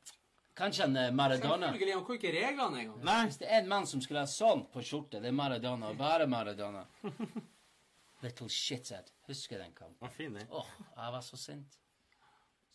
Kanskje 0.57 0.87
han 0.87 0.95
eh, 0.97 1.11
Maradona 1.13 1.67
Selvfølgelig, 1.69 1.93
han 1.93 2.05
kunne 2.05 2.17
ikke 2.17 2.31
reglene 2.33 2.79
engang. 2.81 3.01
Nei. 3.05 3.17
Hvis 3.27 3.37
det 3.43 3.49
er 3.51 3.59
en 3.61 3.69
mann 3.69 3.85
som 3.89 4.01
skulle 4.01 4.23
ha 4.23 4.29
sånn 4.31 4.63
på 4.73 4.81
skjorte, 4.81 5.21
det 5.21 5.29
er 5.29 5.35
Maradona. 5.37 5.91
og 5.91 5.99
Bare 5.99 6.25
Maradona. 6.29 6.81
Little 8.23 8.49
shithead. 8.49 9.11
Husker 9.27 9.61
den 9.61 9.75
kampen. 9.77 9.99
Var 10.01 10.15
fin, 10.15 10.33
den. 10.33 10.47
Åh, 10.49 10.71
jeg 10.95 11.13
var 11.13 11.21
så 11.21 11.37
sint. 11.37 11.77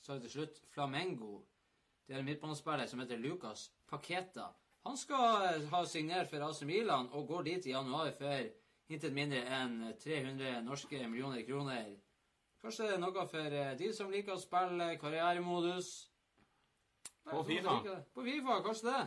Så 0.02 0.18
til 0.22 0.30
slutt 0.30 0.60
Flamengo. 0.74 1.40
Det 2.06 2.14
er 2.14 2.22
en 2.22 2.26
midtbanespiller 2.26 2.86
som 2.86 3.02
heter 3.02 3.18
Lucas 3.18 3.70
Paqueta. 3.90 4.52
Han 4.86 4.96
skal 4.98 5.46
eh, 5.48 5.66
ha 5.70 5.82
signert 5.86 6.30
for 6.30 6.42
AC 6.46 6.62
Milan 6.66 7.10
og 7.12 7.26
går 7.28 7.42
dit 7.50 7.66
i 7.66 7.74
januar 7.74 8.10
for 8.18 8.46
intet 8.92 9.14
mindre 9.14 9.42
enn 9.58 9.76
300 10.02 10.62
norske 10.66 11.02
millioner 11.08 11.42
kroner. 11.46 11.92
Kanskje 12.62 12.86
det 12.88 12.96
er 12.96 13.02
noe 13.02 13.26
for 13.30 13.58
eh, 13.58 13.74
de 13.78 13.90
som 13.94 14.10
liker 14.10 14.34
å 14.36 14.42
spille 14.42 14.92
karrieremodus. 15.02 15.92
På 17.30 17.42
FIFA. 17.46 17.76
På 18.14 18.24
FIFA, 18.26 18.62
kanskje 18.66 18.88
det. 18.88 19.02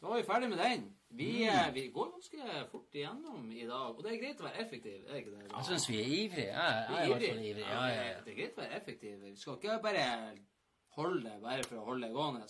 Da 0.00 0.08
var 0.08 0.16
vi 0.16 0.22
ferdig 0.24 0.48
med 0.48 0.58
den. 0.58 0.96
Vi, 1.08 1.48
mm. 1.50 1.74
vi 1.74 1.88
går 1.88 2.10
ganske 2.10 2.68
fort 2.70 2.94
igjennom 2.94 3.52
i 3.52 3.66
dag. 3.66 3.96
Og 3.96 4.04
det 4.04 4.12
er 4.14 4.20
greit 4.22 4.40
å 4.40 4.46
være 4.46 4.62
effektiv, 4.62 5.02
er 5.08 5.18
ikke 5.20 5.34
det? 5.34 5.42
Jeg 5.50 5.66
syns 5.66 5.86
vi 5.90 5.98
er 5.98 6.08
ivrige. 6.16 6.46
Jeg, 6.46 6.86
jeg 6.88 6.96
er 6.96 7.04
i 7.04 7.10
hvert 7.10 7.26
fall 7.26 7.44
ivrig. 7.50 7.66
Ja, 7.66 7.82
ja, 7.90 8.06
ja. 8.06 8.22
Det 8.24 8.32
er 8.32 8.38
greit 8.38 8.56
å 8.56 8.62
være 8.62 8.78
effektiv. 8.78 9.18
Vi 9.26 9.34
skal 9.36 9.58
ikke 9.58 9.78
bare 9.84 10.06
holde 10.96 11.22
det 11.26 11.36
bare 11.42 11.66
for 11.66 11.82
å 11.82 11.86
holde 11.90 12.06
det 12.06 12.14
gående. 12.14 12.48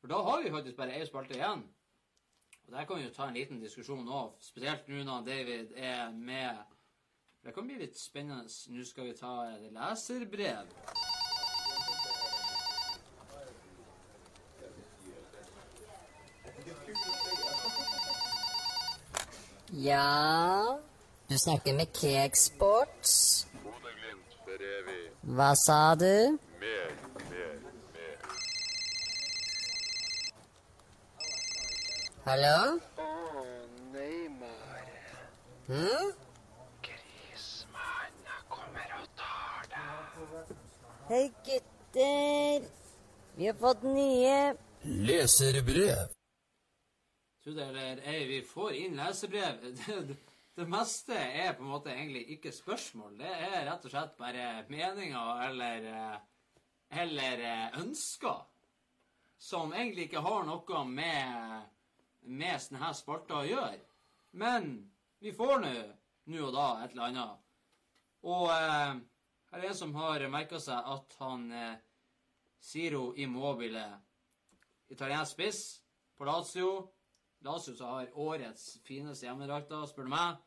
For 0.00 0.14
da 0.14 0.24
har 0.30 0.42
vi 0.42 0.54
faktisk 0.56 0.78
bare 0.80 0.96
ei 0.96 1.06
spalte 1.10 1.36
igjen. 1.36 1.64
Og 2.62 2.76
der 2.76 2.86
kan 2.88 3.00
vi 3.00 3.08
jo 3.08 3.14
ta 3.18 3.28
en 3.28 3.36
liten 3.36 3.60
diskusjon 3.60 4.08
òg, 4.08 4.38
spesielt 4.40 4.88
nå 4.88 5.02
når 5.04 5.26
David 5.26 5.74
er 5.76 6.14
med. 6.14 6.62
Det 7.42 7.52
kan 7.52 7.66
bli 7.66 7.82
litt 7.82 7.98
spennende. 7.98 8.46
Nå 8.72 8.86
skal 8.86 9.10
vi 9.10 9.18
ta 9.18 9.34
leserbrev. 9.66 10.72
Ja, 19.74 20.78
du 21.28 21.38
snakker 21.38 21.72
med 21.72 21.86
Cakesports. 21.96 23.46
Hva 25.22 25.54
sa 25.56 25.94
du? 25.96 26.36
Mer, 26.60 26.90
mer, 27.30 27.54
mer. 27.94 28.18
Hallo? 32.26 32.60
Å, 33.00 33.08
Neymar. 33.96 34.84
Hm? 35.72 36.12
Grismannene 36.84 38.40
kommer 38.52 38.96
og 39.00 39.10
tar 39.16 39.68
deg. 39.72 40.56
Hei, 41.08 41.26
gutter. 41.48 42.72
Vi 43.40 43.48
har 43.48 43.62
fått 43.64 43.88
nye 43.88 44.36
Leserbrev. 44.84 46.10
Eller 47.46 48.02
ei, 48.06 48.26
vi 48.26 48.42
får 48.42 48.72
inn 48.72 48.96
lesebrev. 48.96 49.64
Det, 50.52 50.64
det, 50.64 50.68
meste 50.68 51.16
er 51.16 51.54
på 51.56 51.64
en 51.64 51.70
måte 51.72 51.90
egentlig 51.90 52.26
ikke 52.34 52.50
spørsmål. 52.52 53.14
Det 53.18 53.30
er 53.30 53.64
rett 53.64 53.86
og 53.88 53.92
slett 53.94 54.18
bare 54.18 54.48
meninger 54.68 55.40
eller, 55.46 55.86
eh, 55.88 56.18
eller 57.02 57.44
eh, 57.48 57.78
ønsker. 57.80 58.42
Som 59.40 59.72
egentlig 59.72 60.10
ikke 60.10 60.20
har 60.22 60.44
noe 60.44 60.84
med, 60.84 61.72
med 62.28 62.60
sånne 62.60 62.92
spalter 62.94 63.40
å 63.40 63.48
gjøre. 63.48 63.80
Men 64.36 64.74
vi 65.24 65.32
får 65.32 65.64
nå 65.64 65.72
nå 66.30 66.44
og 66.46 66.54
da 66.54 66.66
et 66.84 66.94
eller 66.94 67.08
annet. 67.08 67.40
Og 68.28 68.46
eh, 68.54 69.00
her 69.52 69.62
er 69.62 69.68
en 69.68 69.78
som 69.78 69.94
har 69.98 70.22
merka 70.30 70.60
seg 70.62 70.92
at 70.94 71.16
han 71.18 71.48
eh, 71.50 71.80
Ciro 72.62 73.10
Immobile, 73.18 73.84
italiensk 74.92 75.34
spiss 75.34 75.62
på 76.14 76.28
Lazio 77.42 77.74
som 77.74 77.94
har 77.96 78.12
årets 78.18 78.78
fineste 78.86 79.26
hjemmedrakter, 79.26 79.84
spør 79.90 80.06
du 80.06 80.12
meg. 80.14 80.40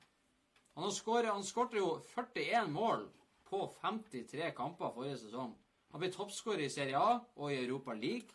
Han, 0.75 0.83
har 0.83 0.95
skåret, 0.95 1.31
han 1.31 1.43
skårte 1.43 1.79
jo 1.79 1.89
41 2.13 2.71
mål 2.71 3.05
på 3.47 3.61
53 3.81 4.51
kamper 4.55 4.93
forrige 4.95 5.19
sesong. 5.25 5.53
Han 5.91 6.01
ble 6.01 6.11
toppskårer 6.11 6.65
i 6.65 6.71
Serie 6.71 6.99
A 6.99 7.19
og 7.35 7.51
i 7.51 7.61
Europa 7.61 7.95
League. 7.95 8.31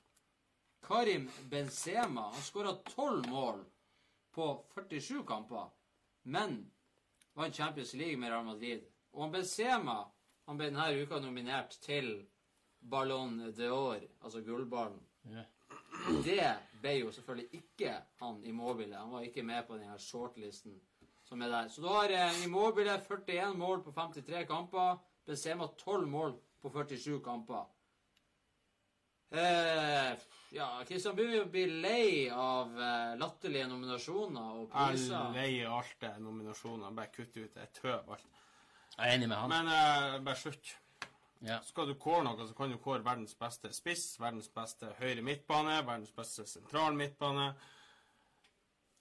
Karim 0.81 1.29
Benzema 1.51 2.31
han 2.33 2.45
skåra 2.45 2.73
12 2.95 3.29
mål 3.29 3.65
på 4.33 4.47
47 4.75 5.25
kamper, 5.29 5.69
men 6.23 6.63
vant 7.37 7.57
Champions 7.57 7.93
League 7.95 8.17
med 8.17 8.33
Real 8.33 8.47
Madrid. 8.47 8.87
Og 9.13 9.33
Benzema 9.33 9.99
han 10.49 10.59
ble 10.59 10.71
denne 10.71 11.05
uka 11.05 11.21
nominert 11.21 11.77
til 11.85 12.15
Ballon 12.81 13.51
d'Or, 13.53 14.01
altså 14.25 14.41
gullballen. 14.41 15.01
Yeah. 15.29 15.45
Det 16.25 16.57
ble 16.83 16.95
jo 16.99 17.11
selvfølgelig 17.14 17.61
ikke 17.62 17.97
han 18.22 18.45
Immobile. 18.45 18.97
Han 18.97 19.12
var 19.12 19.26
ikke 19.26 19.45
med 19.47 19.66
på 19.68 19.76
den 19.78 19.89
her 19.91 19.99
shortlisten 19.99 20.78
som 21.28 21.43
er 21.43 21.53
der. 21.53 21.68
Så 21.68 21.83
da 21.85 21.99
har 22.01 22.14
eh, 22.14 22.45
Immobile 22.45 22.97
41 23.09 23.59
mål 23.59 23.85
på 23.85 23.93
53 23.97 24.47
kamper. 24.49 24.97
Benzema 25.26 25.68
12 25.78 26.09
mål 26.09 26.35
på 26.62 26.72
47 26.74 27.20
kamper. 27.24 27.68
Eh, 29.31 30.18
ja, 30.51 30.66
Kristian 30.89 31.14
begynner 31.14 31.45
å 31.45 31.51
bli 31.53 31.62
lei 31.85 32.26
av 32.35 32.74
eh, 32.74 33.12
latterlige 33.20 33.68
nominasjoner 33.70 34.57
og 34.59 34.72
priser. 34.72 35.14
Jeg 35.14 35.28
er 35.31 35.37
lei 35.37 35.64
av 35.68 35.76
alt 35.78 35.97
det 36.03 36.14
nominasjoner. 36.24 36.97
Bare 36.97 37.14
kutt 37.14 37.37
ut. 37.37 37.61
Jeg 37.62 37.72
tøver 37.78 38.01
tøv 38.01 38.14
alt. 38.16 38.41
Jeg 38.97 39.07
er 39.07 39.14
enig 39.14 39.28
med 39.31 39.39
han. 39.39 39.55
Men 39.55 39.70
eh, 39.76 40.16
bare 40.26 40.41
slutt. 40.41 40.72
Ja. 41.41 41.61
Skal 41.64 41.86
du 41.88 41.95
kåre 41.95 42.22
noe, 42.24 42.47
så 42.49 42.55
kan 42.55 42.70
du 42.70 42.76
kåre 42.78 43.05
verdens 43.05 43.34
beste 43.34 43.70
spiss, 43.72 44.18
verdens 44.20 44.49
beste 44.53 44.91
høyre 44.99 45.22
midtbane, 45.24 45.78
verdens 45.86 46.11
beste 46.12 46.45
sentral 46.47 46.95
midtbane. 46.99 47.55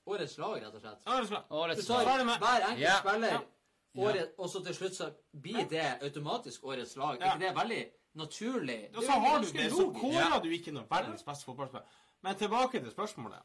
Årets 0.10 0.38
lag, 0.40 0.56
rett 0.64 0.74
og 0.76 0.82
slett. 0.82 1.08
Årets. 1.08 1.30
Du 1.30 1.56
Årets 1.56 1.90
lag. 1.90 2.06
Hver 2.40 2.64
enkelt 2.70 2.80
Ja. 2.80 3.00
spiller, 3.00 3.34
Ja. 3.34 3.42
året, 3.98 4.32
og 4.38 4.50
så 4.50 4.64
til 4.64 4.74
slutt 4.76 4.96
så 4.96 5.12
blir 5.42 5.68
det 5.70 6.00
automatisk 6.02 6.64
årets 6.64 6.96
lag. 6.96 7.18
Er 7.22 7.26
Ja. 7.26 7.34
ikke 7.36 7.40
det 7.48 7.56
veldig 7.56 7.92
naturlig? 8.16 8.96
Og 8.98 9.04
så 9.04 9.12
har 9.12 9.40
du 9.40 9.46
det, 9.52 9.72
så 9.72 9.94
kårer 9.94 10.30
Ja. 10.34 10.40
du 10.40 10.50
ikke 10.50 10.72
noe 10.72 10.86
verdens 10.90 11.24
beste 11.24 11.46
fotballspiller. 11.46 11.86
Men 12.22 12.36
tilbake 12.36 12.80
til 12.80 12.92
spørsmålet. 12.92 13.42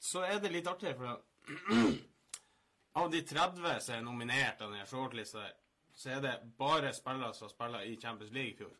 Så 0.00 0.20
er 0.22 0.38
det 0.38 0.52
litt 0.52 0.66
artig, 0.66 0.96
for 0.96 1.20
av 2.94 3.10
de 3.10 3.22
30 3.22 3.80
som 3.80 3.94
er 3.94 4.00
nominert 4.02 4.60
av 4.62 4.70
den 4.72 4.86
shortlista 4.86 5.38
der, 5.38 5.52
så 5.98 6.12
er 6.14 6.20
det 6.22 6.32
bare 6.58 6.92
spillere 6.94 7.34
som 7.34 7.50
spiller 7.50 7.82
i 7.90 7.96
Champions 7.98 8.32
League 8.32 8.52
i 8.54 8.56
fjor. 8.60 8.74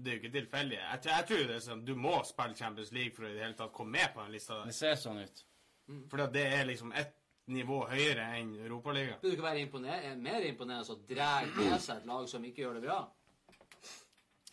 Det 0.00 0.08
er 0.08 0.16
jo 0.16 0.20
ikke 0.22 0.32
tilfeldig. 0.38 0.78
Jeg, 0.80 1.00
tror- 1.04 1.16
jeg 1.18 1.26
tror 1.28 1.46
det 1.50 1.56
er 1.58 1.64
sånn 1.66 1.84
du 1.84 1.94
må 2.00 2.14
spille 2.24 2.56
Champions 2.56 2.92
League 2.96 3.12
for 3.16 3.26
å 3.26 3.30
i 3.30 3.34
det 3.36 3.42
hele 3.44 3.58
tatt 3.58 3.72
komme 3.76 3.98
med 3.98 4.14
på 4.14 4.22
den 4.24 4.32
lista 4.32 4.56
Der. 4.62 4.70
Det 4.70 4.74
ser 4.78 4.94
sånn 4.96 5.20
ut. 5.20 5.42
Fordi 5.90 6.08
For 6.12 6.26
det 6.38 6.44
er 6.54 6.64
liksom 6.70 6.92
ett 6.96 7.16
nivå 7.50 7.80
høyere 7.90 8.24
enn 8.38 8.54
Europaligaen. 8.62 9.18
Burde 9.20 9.32
du 9.34 9.36
ikke 9.36 9.42
være 9.48 9.60
imponer 9.66 10.16
mer 10.22 10.44
imponerende 10.46 10.94
å 10.94 11.00
dra 11.10 11.30
med 11.56 11.80
seg 11.82 11.96
et 12.00 12.06
lag 12.06 12.28
som 12.30 12.44
ikke 12.48 12.62
gjør 12.62 12.78
det 12.78 12.82
bra? 12.86 13.00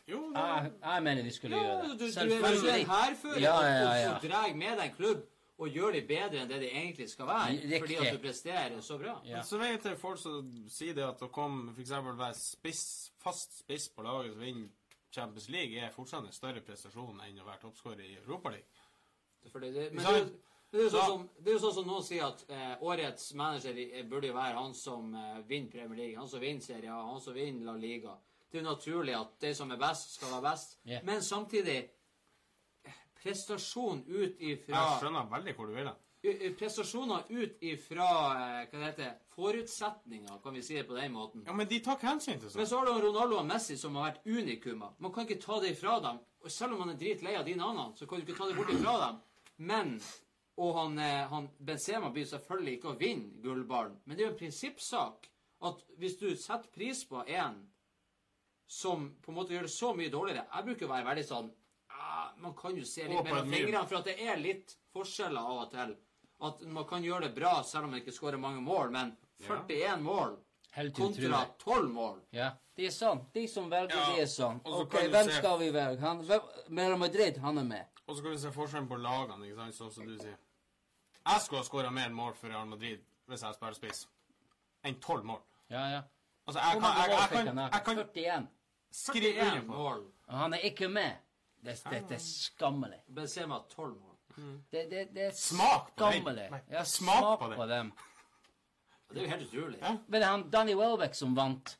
Jo, 0.07 0.19
da... 0.33 0.43
Jeg, 0.63 0.71
jeg 0.83 1.03
mener 1.03 1.23
de 1.27 1.31
skulle 1.35 1.55
Ja, 1.57 1.63
gjøre 1.63 1.81
du, 1.83 1.89
det. 1.89 1.97
du, 1.99 2.35
du 2.63 2.69
er 2.71 2.77
en 2.79 2.91
hærfører 2.91 3.41
Ja, 3.43 3.55
ja, 3.67 3.95
ja. 4.01 4.11
og 4.15 4.23
drar 4.23 4.53
med 4.55 4.77
deg 4.79 4.85
en 4.89 4.95
klubb 4.95 5.25
og 5.57 5.73
gjør 5.73 5.95
de 5.95 6.01
bedre 6.05 6.41
enn 6.43 6.49
det 6.49 6.59
de 6.61 6.67
egentlig 6.69 7.07
skal 7.09 7.29
være. 7.29 7.53
Riktig. 7.55 7.79
Fordi 7.81 7.95
at 8.01 8.13
du 8.13 8.19
presterer 8.21 8.81
så 8.85 8.97
bra. 9.01 9.15
Ja. 9.25 9.43
Så 9.43 9.57
vet 9.57 9.85
jeg 9.89 9.99
folk 9.99 10.19
som 10.21 10.51
sier 10.69 10.97
det 10.97 11.05
at 11.05 11.23
å 11.25 11.31
komme 11.33 11.71
for 11.73 11.81
eksempel 11.81 12.17
være 12.19 12.37
spiss, 12.37 12.83
fast 13.21 13.57
spiss 13.63 13.87
på 13.93 14.05
laget 14.05 14.35
som 14.35 14.43
vinner 14.45 14.69
Champions 15.17 15.47
League, 15.49 15.79
er 15.81 15.95
fortsatt 15.95 16.27
en 16.27 16.35
større 16.35 16.61
prestasjon 16.61 17.23
enn 17.25 17.41
å 17.41 17.47
være 17.47 17.63
toppskårer 17.63 18.05
i 18.05 18.19
Europaligaen. 18.19 18.85
Men 19.47 19.63
det, 19.63 19.89
det, 20.71 20.77
er 20.77 20.83
jo 20.83 20.91
sånn 20.91 21.09
som, 21.09 21.27
det 21.39 21.49
er 21.49 21.55
jo 21.55 21.63
sånn 21.63 21.75
som 21.77 21.85
noen 21.87 22.05
sier 22.05 22.25
at 22.27 22.41
eh, 22.51 22.73
årets 22.83 23.29
manager 23.39 23.77
burde 24.11 24.29
jo 24.29 24.35
være 24.35 24.57
han 24.59 24.75
som 24.77 25.13
eh, 25.15 25.37
vinner 25.47 25.71
Premier 25.73 26.01
League, 26.03 26.17
han 26.19 26.29
som 26.29 26.43
vinner 26.43 26.65
Serie 26.65 26.91
A, 26.91 27.05
han 27.07 27.23
som 27.23 27.37
vinner 27.37 27.71
La 27.71 27.77
Liga. 27.79 28.17
Det 28.51 28.59
er 28.59 28.63
jo 28.63 28.67
naturlig 28.67 29.15
at 29.15 29.39
de 29.41 29.53
som 29.55 29.71
er 29.73 29.79
best, 29.79 30.13
skal 30.19 30.35
være 30.35 30.49
best. 30.51 30.77
Yeah. 30.83 31.05
Men 31.07 31.23
samtidig 31.23 31.79
prestasjon 33.27 34.03
ut 34.07 34.39
ifra 34.39 34.81
Jeg 34.81 34.99
skjønner 35.03 35.31
veldig 35.31 35.55
hvor 35.57 35.67
du 35.69 35.73
vil 35.77 35.89
hen. 35.91 36.03
Prestasjoner 36.57 37.27
ut 37.29 37.61
ifra 37.63 38.07
eh, 38.33 38.67
hva 38.71 38.79
det 38.79 38.87
heter, 38.89 39.11
forutsetninger, 39.35 40.39
kan 40.43 40.55
vi 40.57 40.63
si 40.65 40.75
det 40.75 40.87
på 40.89 40.95
den 40.97 41.13
måten. 41.13 41.43
Ja, 41.47 41.53
men 41.55 41.67
de 41.69 41.79
tar 41.85 41.95
ikke 41.99 42.09
hensyn 42.09 42.39
til 42.41 42.49
Men 42.49 42.65
sånt. 42.65 42.69
så 42.71 42.79
har 42.79 42.85
du 42.89 43.05
Ronaldo 43.05 43.37
og 43.39 43.45
Messi 43.47 43.77
som 43.77 43.95
har 43.95 44.09
vært 44.11 44.25
unikummer. 44.25 44.95
Man 44.99 45.13
kan 45.13 45.27
ikke 45.27 45.39
ta 45.43 45.59
det 45.63 45.75
ifra 45.75 45.99
dem. 46.03 46.19
Og 46.43 46.51
selv 46.51 46.73
om 46.73 46.79
man 46.83 46.89
er 46.93 46.97
dritlei 46.99 47.35
av 47.37 47.45
de 47.45 47.55
navnene, 47.55 47.95
så 47.95 48.07
kan 48.07 48.19
du 48.19 48.25
ikke 48.25 48.37
ta 48.39 48.47
det 48.49 48.55
bort 48.57 48.73
ifra 48.73 48.95
dem. 49.05 49.19
Men 49.57 49.99
Og 50.57 50.73
han, 50.73 50.97
eh, 50.97 51.27
han 51.29 51.47
Benzema 51.61 52.09
blir 52.09 52.25
selvfølgelig 52.25 52.71
ikke 52.79 52.89
å 52.89 52.97
vinne 52.97 53.41
gullballen, 53.43 53.99
men 54.05 54.17
det 54.17 54.23
er 54.23 54.29
jo 54.29 54.33
en 54.33 54.39
prinsippsak 54.39 55.27
at 55.69 55.83
hvis 56.01 56.15
du 56.17 56.31
setter 56.35 56.69
pris 56.73 57.03
på 57.05 57.21
en 57.29 57.59
som 58.65 59.11
på 59.21 59.29
en 59.31 59.35
måte 59.37 59.53
gjør 59.53 59.67
det 59.67 59.71
så 59.71 59.91
mye 59.93 60.09
dårligere 60.09 60.47
Jeg 60.55 60.65
bruker 60.65 60.85
å 60.87 60.89
være 60.95 61.05
veldig 61.11 61.25
sånn 61.27 61.51
Man 62.39 62.53
kan 62.53 62.75
jo 62.77 62.83
se 62.85 63.07
litt 63.07 63.23
mellom 63.23 63.49
fingrene, 63.51 63.87
for 63.87 63.97
at 63.97 64.05
det 64.05 64.19
er 64.21 64.37
litt 64.37 64.75
forskjeller 64.93 65.39
av 65.41 65.61
og 65.63 65.71
til. 65.71 65.95
At 66.47 66.61
man 66.69 66.85
kan 66.85 67.03
gjøre 67.03 67.21
det 67.27 67.35
bra 67.35 67.63
selv 67.65 67.87
om 67.87 67.91
man 67.95 68.01
ikke 68.01 68.13
skårer 68.13 68.37
mange 68.39 68.61
mål, 68.61 68.91
men 68.93 69.15
41 69.41 70.01
mål 70.05 70.37
kontra 70.93 71.39
12 71.57 71.89
mål 71.89 72.19
Ja, 72.31 72.51
de 72.77 72.85
er 72.85 72.93
sånn. 72.93 73.23
De 73.33 73.47
som 73.49 73.69
velger, 73.69 73.95
Ja, 73.97 74.11
de 74.13 74.21
er 74.21 74.29
sånn. 74.29 74.59
Ok, 74.65 74.93
hvem 75.09 75.25
se- 75.31 75.37
skal 75.39 75.57
vi 75.59 75.69
velge? 75.73 75.99
Han, 76.01 76.21
hvem, 76.21 76.41
Real 76.77 76.97
Madrid, 76.97 77.37
han 77.37 77.57
er 77.57 77.63
med. 77.63 77.85
Og 78.07 78.15
så 78.15 78.21
kan 78.23 78.31
vi 78.31 78.37
se 78.37 78.51
forskjellen 78.51 78.87
på 78.87 78.99
lagene, 79.01 79.45
ikke 79.47 79.55
sant, 79.57 79.75
sånn 79.75 79.91
som 79.93 80.05
du 80.05 80.17
sier. 80.17 80.37
Jeg 81.27 81.41
skulle 81.41 81.59
ha 81.63 81.67
skåra 81.67 81.91
mer 81.91 82.09
mål 82.09 82.35
for 82.35 82.47
Real 82.47 82.65
Madrid 82.67 83.01
hvis 83.27 83.41
jeg 83.41 83.53
spiller 83.57 83.73
spiss, 83.73 84.05
enn 84.85 84.95
tolv 85.03 85.25
mål. 85.25 85.41
Ja, 85.69 85.81
ja. 85.91 86.01
Altså, 86.47 86.61
jeg 86.61 86.79
kan, 86.79 86.93
jeg, 86.95 87.09
jeg, 87.09 87.09
mål 87.09 87.19
jeg, 87.19 87.45
kan, 87.45 87.57
jeg 87.57 87.83
kan 87.83 87.97
41. 87.97 88.47
41 88.91 89.65
mål. 89.67 90.05
Og 90.27 90.33
han 90.37 90.53
er 90.53 90.57
ikke 90.69 90.87
med. 90.87 91.17
Det, 91.67 91.75
det, 91.91 92.03
det 92.09 92.15
er 92.15 92.21
ah. 92.21 92.27
skammelig. 92.27 92.99
Benzema 93.15 93.59
12 93.69 93.95
mål. 93.95 94.13
Det, 94.71 94.83
det, 94.91 95.07
det 95.15 95.23
er 95.25 95.31
smak 95.35 95.95
på 95.95 96.11
skammelig. 96.11 96.49
dem! 96.51 96.59
Ja, 96.71 96.83
smak, 96.83 97.39
på, 97.39 97.65
dem. 97.65 97.91
Det 99.09 99.17
er 99.17 99.23
jo 99.23 99.29
helt 99.29 99.47
utrolig. 99.47 99.79
Ja. 99.81 99.95
Men 100.07 100.21
det 100.21 100.27
er 100.27 100.31
han 100.31 100.45
Danny 100.53 100.75
Welbeck 100.77 101.15
som 101.17 101.33
vant 101.35 101.73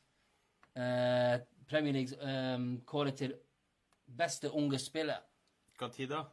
eh, 0.74 1.38
Premier 1.70 1.94
League 1.94 2.18
eh, 2.18 2.66
kåret 2.86 3.20
til 3.20 3.36
beste 4.18 4.50
unge 4.50 4.80
spiller. 4.82 5.22
Hva 5.78 5.88
tid 5.94 6.10
da? 6.12 6.24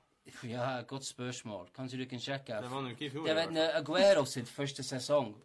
Ja, 0.43 0.81
godt 0.87 1.05
spørsmål. 1.05 1.69
Kanskje 1.75 2.01
du 2.01 2.05
kan 2.09 2.19
sjekke? 2.19 2.57
Det 2.57 2.71
var 2.71 2.81
han 2.81 2.91
ikke 2.91 3.05
i 3.05 3.09
fjor. 3.13 3.27
Det 3.27 3.31
i 3.31 3.37
hvert 3.37 3.53
var 3.53 3.79
Aguero 3.79 4.25
sitt 4.25 4.49
første 4.49 4.83
sesong, 4.83 5.35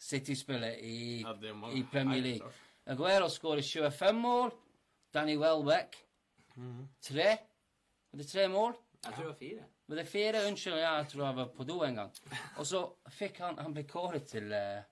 City-spillet 0.00 0.80
i, 0.82 1.22
Ja, 1.22 1.34
i 1.70 1.84
Premier 1.92 2.20
League. 2.20 2.40
klart. 2.40 2.62
Aguero 2.86 3.28
skårer 3.28 3.62
25 3.62 4.20
mål. 4.20 4.50
Danny 5.14 5.36
Welbeck 5.38 5.96
mhm. 6.56 6.88
Tre 7.00 7.36
men 8.14 8.22
det 8.22 8.28
tre 8.30 8.48
mål. 8.48 8.74
Jeg 9.04 9.12
tror 9.12 9.22
det 9.24 9.28
var 9.28 9.38
fire. 9.38 9.62
Men 9.86 9.98
det 9.98 10.04
fire, 10.06 10.40
Unnskyld, 10.48 10.76
ja, 10.78 10.90
jeg 11.00 11.06
tror 11.10 11.22
jeg 11.26 11.36
var 11.36 11.48
på 11.56 11.64
do 11.66 11.78
en 11.82 11.96
gang. 11.98 12.10
Og 12.62 12.66
så 12.66 12.82
fikk 13.10 13.40
han 13.42 13.56
Han 13.58 13.72
ble 13.74 13.82
kåret 13.90 14.28
til 14.30 14.52
eh, 14.54 14.84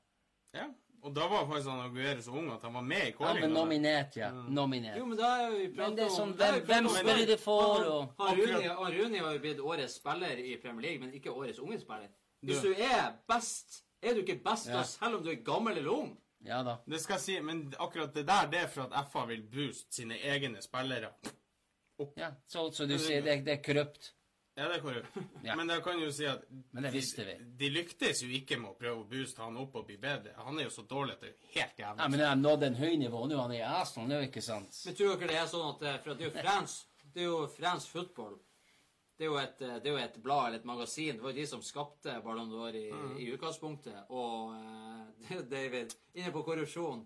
Ja. 0.59 0.65
Og 1.03 1.15
da 1.15 1.29
var 1.31 1.47
faktisk 1.47 1.71
han 1.71 1.85
Aguero 1.85 2.23
så 2.23 2.33
ung 2.35 2.49
at 2.51 2.63
han 2.67 2.75
var 2.75 2.83
med 2.83 3.13
i 3.13 3.13
Han 3.21 3.37
Ja, 3.37 3.47
men 3.47 3.55
nominert, 3.55 4.17
ja. 4.17 4.31
Mm. 4.35 4.49
Nominert. 4.55 4.99
Jo, 4.99 5.05
men 5.07 5.19
da 5.19 5.29
har 5.37 5.55
vi 5.55 5.69
Men 5.77 5.95
det 5.95 6.05
er 6.09 6.11
sånn 6.17 6.35
da 6.35 6.49
Hvem, 6.57 6.67
hvem 6.67 6.89
spiller 6.97 7.31
de 7.31 7.37
for, 7.39 7.87
og 7.93 8.25
Han 8.25 8.41
Rooney 8.43 9.23
har 9.23 9.37
jo 9.37 9.43
blitt 9.45 9.61
årets 9.61 10.01
spiller 10.03 10.43
i 10.43 10.57
Premier 10.65 10.89
League, 10.89 11.03
men 11.05 11.15
ikke 11.15 11.31
årets 11.31 11.61
unge 11.63 11.79
spiller. 11.81 12.11
Hvis 12.43 12.65
du 12.67 12.73
er 12.75 13.13
best, 13.31 13.85
er 14.03 14.17
du 14.17 14.25
ikke 14.25 14.41
best 14.43 14.67
da, 14.67 14.83
selv 14.83 15.21
om 15.21 15.23
du 15.23 15.31
er 15.31 15.39
gammel 15.47 15.79
eller 15.79 15.95
ung? 15.95 16.11
Ja 16.43 16.65
da. 16.67 16.81
Det 16.91 16.99
skal 16.99 17.21
jeg 17.21 17.25
si, 17.29 17.39
men 17.41 17.69
akkurat 17.79 18.11
det 18.19 18.27
der, 18.27 18.51
det 18.51 18.65
er 18.65 18.67
for 18.67 18.91
at 18.91 19.07
FA 19.15 19.23
vil 19.31 19.47
booste 19.47 19.95
sine 19.95 20.19
egne 20.27 20.59
spillere. 20.63 21.15
Ja, 22.17 22.33
så, 22.47 22.71
så 22.73 22.87
du 22.87 22.99
sier 22.99 23.23
det, 23.23 23.41
det 23.47 23.59
er 23.59 23.63
korrupt. 23.65 24.13
Ja, 24.55 24.67
det 24.69 24.77
er 24.77 24.83
korrupt. 24.85 25.15
Ja. 25.47 25.57
Men 25.57 25.67
da 25.71 25.79
kan 25.81 25.99
jo 26.01 26.11
si 26.13 26.27
at 26.29 26.43
Men 26.71 26.85
det 26.87 26.91
visste 26.93 27.25
vi. 27.25 27.35
de, 27.39 27.51
de 27.59 27.71
lyktes 27.73 28.21
jo 28.23 28.29
ikke 28.37 28.59
med 28.61 28.71
å 28.71 28.77
prøve 28.79 29.01
å 29.01 29.07
booste 29.09 29.43
han 29.43 29.57
opp 29.59 29.75
og 29.81 29.87
bli 29.89 29.97
bedre. 30.03 30.35
Han 30.45 30.59
er 30.61 30.69
jo 30.69 30.75
så 30.75 30.85
dårlig 30.89 31.17
at 31.17 31.25
det 31.25 31.31
er 31.33 31.51
helt 31.57 31.79
jævlig. 31.83 32.03
Ja, 32.03 32.09
men 32.09 32.21
de 32.21 32.27
har 32.29 32.37
nådd 32.41 32.67
en 32.69 32.77
høy 32.79 32.97
nivå 33.01 33.25
nå. 33.31 33.39
Han 33.41 33.55
er 33.57 33.63
i 33.63 33.67
Arsenal 33.67 34.09
nå, 34.11 34.21
ikke 34.29 34.45
sant? 34.45 34.77
Men 34.87 34.97
tror 34.99 35.17
dere 35.17 35.31
det 35.33 35.39
er 35.41 35.49
sånn 35.51 35.69
at 35.71 35.87
eh, 35.89 36.01
For 36.05 36.15
at 36.15 36.21
det 36.21 36.27
er 36.27 36.31
jo 36.31 36.35
fransk 36.41 36.99
Det 37.15 37.25
er 37.25 37.29
jo 37.31 37.39
fransk 37.57 37.95
football. 37.97 38.37
det 39.17 39.25
er, 39.27 39.31
jo 39.31 39.39
et, 39.41 39.61
eh, 39.63 39.79
det 39.83 39.91
er 39.91 39.97
jo 39.97 40.03
et 40.05 40.21
blad 40.25 40.47
eller 40.51 40.59
et 40.61 40.69
magasin. 40.69 41.17
Det 41.17 41.25
var 41.25 41.35
jo 41.35 41.41
de 41.41 41.47
som 41.55 41.63
skapte 41.65 42.19
Ballon 42.25 42.53
d'Or 42.53 42.77
i, 42.77 42.87
i 43.25 43.31
utgangspunktet. 43.33 44.05
Og 44.11 44.53
eh, 44.59 45.43
David, 45.57 45.97
inne 46.15 46.33
på 46.35 46.45
korrupsjon. 46.47 47.03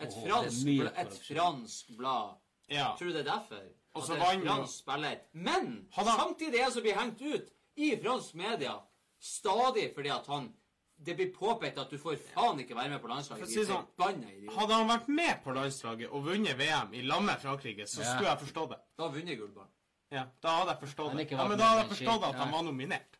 Et, 0.00 0.08
oh, 0.08 0.22
fransk, 0.24 0.68
et 1.00 1.18
fransk 1.26 1.90
blad. 1.98 2.38
Ja. 2.70 2.94
Tror 2.98 3.08
du 3.08 3.12
det 3.12 3.26
er 3.26 3.30
derfor? 3.32 3.62
Og 3.94 4.02
så 4.06 4.16
vant 4.18 4.44
fransk 4.46 4.78
spiller. 4.78 5.18
Men 5.32 5.88
han- 5.92 6.06
samtidig 6.06 6.58
er 6.58 6.62
han 6.62 6.72
som 6.72 6.82
blir 6.82 6.94
hengt 6.94 7.20
ut 7.22 7.48
i 7.76 7.96
fransk 8.02 8.34
media 8.34 8.76
stadig 9.20 9.92
fordi 9.94 10.08
at 10.08 10.26
han 10.26 10.54
Det 11.02 11.14
blir 11.16 11.30
påpekt 11.32 11.78
at 11.80 11.88
du 11.90 11.96
får 11.98 12.16
faen 12.34 12.58
ikke 12.60 12.74
være 12.76 12.90
med 12.90 13.00
på 13.00 13.08
landslaget. 13.08 13.48
Si 13.48 13.62
sånn, 13.64 13.86
Hadde 13.98 14.74
han 14.74 14.88
vært 14.88 15.08
med 15.08 15.38
på 15.42 15.54
landslaget 15.54 16.10
og 16.12 16.24
vunnet 16.26 16.58
VM 16.58 16.92
i 16.94 17.00
lag 17.00 17.22
med 17.22 17.40
Frankrike, 17.40 17.86
så 17.88 18.02
Ja. 18.02 18.10
skulle 18.14 18.28
jeg 18.28 18.38
forstått 18.38 18.68
det. 18.68 18.78
Da 18.98 19.08
vunnet 19.08 19.38
gullballen. 19.38 19.70
Ja, 20.12 20.26
Da 20.42 20.48
hadde 20.48 20.70
jeg 20.72 20.80
forstått 20.88 21.16
det. 21.16 21.30
Ja, 21.30 21.48
men 21.48 21.56
da 21.58 21.64
hadde 21.64 21.88
jeg 21.88 21.96
forstått 21.96 22.22
at 22.28 22.34
han 22.34 22.50
var 22.52 22.62
nominert. 22.62 23.16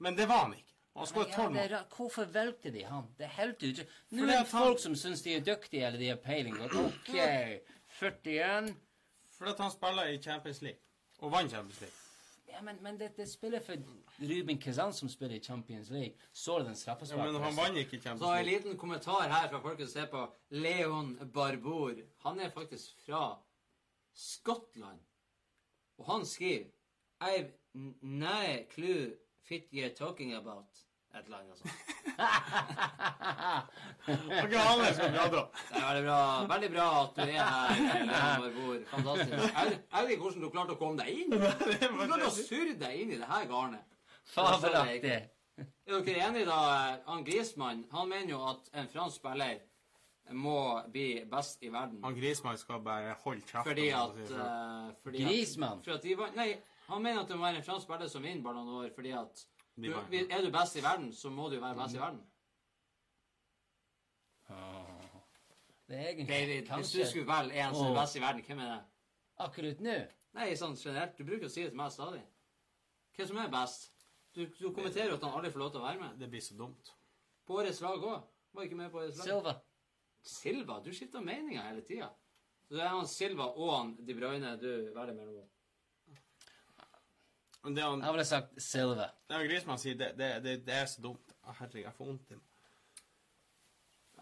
Men 0.00 0.14
det 0.16 0.26
var 0.28 0.38
han 0.44 0.52
ikke. 0.54 0.73
Han 0.96 1.06
skåret 1.06 1.28
Ja, 1.28 1.48
er. 1.60 1.84
Hvorfor 1.96 2.24
valgte 2.24 2.70
de 2.70 2.84
han? 2.84 3.08
Det 3.18 3.24
er 3.26 3.32
helt 3.40 3.62
ut... 3.62 3.80
Nå 4.10 4.22
er 4.22 4.26
at 4.26 4.28
det 4.28 4.36
han- 4.36 4.46
folk 4.46 4.78
som 4.80 4.94
syns 4.96 5.22
de 5.22 5.34
er 5.34 5.40
dyktige 5.40 5.86
eller 5.86 5.98
de 5.98 6.08
har 6.08 6.16
peiling. 6.22 6.54
OK, 6.86 7.10
41 8.00 8.74
Fordi 9.38 9.50
at 9.50 9.58
han 9.58 9.70
spiller 9.70 10.04
i 10.08 10.22
Champions 10.22 10.62
League. 10.62 10.80
Og 11.18 11.32
vant 11.32 11.50
Champions 11.50 11.80
League. 11.80 11.94
Ja, 12.48 12.62
men, 12.62 12.78
men 12.82 12.98
det, 13.00 13.16
det 13.16 13.26
spiller 13.30 13.60
for 13.60 13.74
Ruben 14.22 14.58
Kazan 14.58 14.92
som 14.92 15.08
spiller 15.08 15.36
i 15.36 15.40
Champions 15.40 15.90
League. 15.90 16.14
Så 16.32 16.54
er 16.54 16.58
det 16.58 16.66
den 16.68 17.08
Ja, 17.18 17.24
men 17.32 17.42
han 17.42 17.56
vant 17.56 17.76
ikke 17.76 17.96
Så 17.96 18.02
Champions 18.02 18.38
en 18.38 18.46
liten 18.46 18.78
kommentar 18.78 19.28
her 19.28 19.48
fra 19.48 19.60
folk 19.60 19.80
som 19.80 19.88
ser 19.88 20.06
på. 20.06 20.28
Leon 20.50 21.30
Barbour. 21.34 21.94
Han 22.18 22.40
er 22.40 22.50
faktisk 22.50 22.94
fra 23.06 23.38
Skottland. 24.14 25.00
Og 25.98 26.06
han 26.06 26.26
skriver 26.26 26.70
I've 27.20 27.50
no 28.02 28.66
clue 28.74 29.16
fit 29.42 29.64
you're 29.72 29.94
talking 29.94 30.34
about. 30.34 30.83
Et 31.14 31.26
eller 31.26 31.38
annet 31.38 31.56
sånt. 31.58 31.70
Ok, 34.04 34.52
Anders, 34.52 34.88
er 34.88 34.94
så 34.98 35.06
bra, 35.14 35.24
da. 35.32 35.42
Det 35.70 35.78
er 35.78 35.84
veldig 35.86 36.02
bra, 36.04 36.16
veldig 36.50 36.68
bra 36.74 36.86
at 37.00 37.12
du 37.16 37.22
er 37.24 37.28
her. 37.40 38.42
Fantastisk. 38.90 39.32
Jeg 39.32 39.70
jeg 39.70 40.02
vet 40.02 40.10
ikke 40.12 40.24
hvordan 40.26 40.42
du 40.44 40.48
klarte 40.52 40.74
å 40.74 40.80
komme 40.80 40.96
deg 41.00 41.08
inn. 41.14 41.30
Du 41.34 41.38
klarte 42.04 42.26
å 42.28 42.34
surre 42.36 42.74
deg 42.82 42.98
inn 43.00 43.14
i 43.14 43.20
det 43.20 43.28
her 43.30 43.46
garnet. 43.48 43.86
Fabelaktig. 44.34 45.14
Er 45.86 46.02
dere 46.04 46.26
enige 46.26 46.48
da? 46.50 46.58
Han 47.06 47.24
Grismann 47.24 47.84
han 47.94 48.10
mener 48.10 48.34
jo 48.34 48.42
at 48.50 48.68
en 48.74 48.90
fransk 48.92 49.20
spiller 49.22 49.62
må 50.34 50.58
bli 50.92 51.08
best 51.30 51.62
i 51.64 51.70
verden. 51.72 52.00
Han 52.04 52.16
Grismann 52.16 52.58
skal 52.60 52.80
bare 52.84 53.16
holde 53.24 53.44
kjeft. 53.44 53.66
Fordi 53.68 53.88
at, 53.94 54.14
det, 54.16 54.28
sier 54.28 54.38
sånn. 54.40 54.46
eh, 54.90 54.94
fordi 55.04 55.24
Grismann? 55.28 55.78
At, 55.80 55.84
for 55.88 55.96
at 55.96 56.02
de 56.08 56.38
nei, 56.40 56.48
han 56.90 57.04
mener 57.04 57.22
at 57.24 57.28
det 57.32 57.36
må 57.38 57.44
være 57.48 57.60
en 57.60 57.66
fransk 57.66 57.84
spiller 57.88 58.08
som 58.12 58.24
vinner 58.24 58.44
Ballon 58.44 58.68
d'Or, 58.68 58.88
fordi 58.96 59.12
at 59.16 59.44
du, 59.76 59.90
er 59.90 60.42
du 60.44 60.50
best 60.54 60.76
i 60.76 60.82
verden, 60.82 61.12
så 61.12 61.30
må 61.30 61.48
du 61.50 61.58
være 61.60 61.76
best 61.78 61.96
i 61.96 62.00
verden. 62.02 62.20
Det 65.88 65.96
er 65.98 66.08
egentlig 66.08 66.28
David, 66.28 66.68
hvis 66.76 66.92
du 66.92 67.06
skulle 67.10 67.26
velge 67.28 67.58
en 67.60 67.74
som 67.74 67.86
er 67.86 67.98
best 68.00 68.16
i 68.16 68.22
verden, 68.22 68.44
hvem 68.46 68.62
er 68.64 68.70
det? 68.74 68.82
Akkurat 69.44 69.82
nå 69.82 69.96
Nei, 70.34 70.48
sånn 70.58 70.74
generelt. 70.74 71.14
Du 71.14 71.22
bruker 71.26 71.46
å 71.46 71.52
si 71.52 71.62
det 71.62 71.70
til 71.70 71.78
meg 71.78 71.92
stadig. 71.94 72.22
Hvem 73.14 73.28
som 73.30 73.36
er 73.38 73.50
best? 73.52 73.92
Du, 74.34 74.40
du 74.58 74.64
kommenterer 74.74 75.12
jo 75.12 75.18
at 75.20 75.26
han 75.28 75.36
aldri 75.38 75.52
får 75.54 75.62
lov 75.62 75.68
til 75.70 75.82
å 75.82 75.84
være 75.84 76.00
med. 76.00 76.16
Det 76.18 76.28
blir 76.32 76.42
så 76.42 76.56
dumt. 76.58 76.90
På 77.46 77.60
årets 77.60 77.78
lag 77.84 78.02
òg. 78.02 78.24
Var 78.56 78.66
ikke 78.66 78.78
med 78.80 78.90
på 78.90 78.98
årets 78.98 79.20
lag. 79.20 79.28
Silva. 79.28 79.52
Silva? 80.26 80.80
Du 80.82 80.90
skifter 80.90 81.22
meninger 81.22 81.62
hele 81.62 81.84
tida. 81.86 82.08
Så 82.66 82.74
det 82.74 82.82
er 82.82 82.96
han 82.96 83.06
Silva 83.06 83.46
og 83.52 83.70
han 83.76 83.92
De 84.02 84.16
Bruyne 84.18 84.56
du 84.58 84.70
velger 84.96 85.14
mellom. 85.14 85.46
Det 87.64 87.82
han, 87.82 88.02
Jeg 88.02 88.12
ville 88.12 88.24
sagt 88.24 88.62
silver. 88.62 89.08
det 89.28 89.36
han 89.36 89.46
Grismann 89.48 89.78
sier, 89.78 89.94
det, 89.96 90.10
det, 90.18 90.42
det, 90.44 90.66
det 90.66 90.74
er 90.74 90.86
så 90.86 91.00
dumt. 91.02 91.32
Herregud, 91.44 91.80
jeg 91.82 91.92
får 91.96 92.04
vondt 92.10 92.30
i 92.30 92.34
meg. 92.34 92.42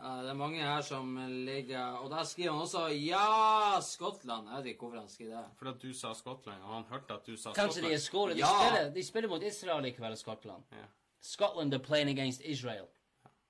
Ja, 0.03 0.13
det 0.23 0.31
er 0.31 0.35
mange 0.35 0.63
her 0.63 0.81
som 0.83 1.11
ligger 1.47 1.99
Og 2.03 2.11
der 2.11 2.25
skriver 2.25 2.53
han 2.53 2.61
også 2.63 2.87
'Ja, 2.89 3.79
Skottland'. 3.81 4.49
Jeg 4.51 4.57
vet 4.63 4.67
ikke 4.67 4.81
hvorfor 4.81 4.99
han 5.01 5.09
skriver 5.09 5.37
det. 5.37 5.51
Fordi 5.57 5.71
at 5.71 5.83
du 5.83 5.93
sa 5.95 6.13
Skottland, 6.15 6.63
og 6.63 6.75
han 6.75 6.85
hørte 6.85 7.15
at 7.15 7.27
du 7.27 7.37
sa 7.37 7.53
Kanskje 7.53 7.83
de 7.83 7.93
er 7.93 7.99
Skottland. 7.99 8.01
skåret. 8.01 8.35
De, 8.37 8.41
Ja. 8.41 8.69
spiller, 8.69 8.95
de 8.95 9.05
spiller 9.07 9.29
mot 9.29 9.43
Israel 9.43 9.85
i 9.85 9.91
kveld, 9.91 10.17
Skottland. 10.17 10.63
Yeah. 10.73 10.85
Scotland 11.21 11.75
are 11.75 11.83
playing 11.83 12.11
against 12.19 12.41
Israel. 12.45 12.87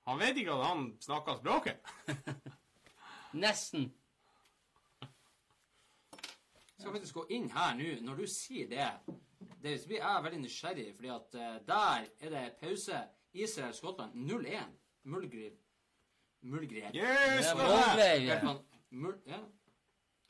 Han 0.07 0.19
vet 0.19 0.37
ikke 0.37 0.51
at 0.51 0.65
han 0.65 0.97
snakker 1.01 1.35
språket. 1.37 1.77
Nesten. 3.33 3.93
Jeg 5.01 6.79
skal 6.79 6.91
faktisk 6.91 7.13
gå 7.13 7.25
inn 7.29 7.49
her 7.53 7.75
nå. 7.75 7.89
Når 8.01 8.15
du 8.15 8.25
sier 8.27 8.67
det, 8.69 9.15
det 9.63 9.77
så 9.81 9.87
blir 9.89 10.01
jeg 10.03 10.23
veldig 10.27 10.39
nysgjerrig, 10.43 10.87
fordi 10.97 11.11
at 11.13 11.35
eh, 11.39 11.57
der 11.67 12.07
er 12.27 12.33
det 12.35 12.45
pause. 12.61 13.03
Israel-Skottland 13.33 14.13
0-1. 14.29 14.73
Mullgriv. 15.09 15.55
Mullgrev. 16.43 16.95
Yes! 16.95 17.47
Det 17.95 18.19
det 18.27 18.39
fan- 18.41 18.59
Mull, 18.93 19.15
ja. 19.25 19.39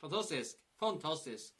Fantastisk. 0.00 0.56
Fantastisk. 0.80 1.54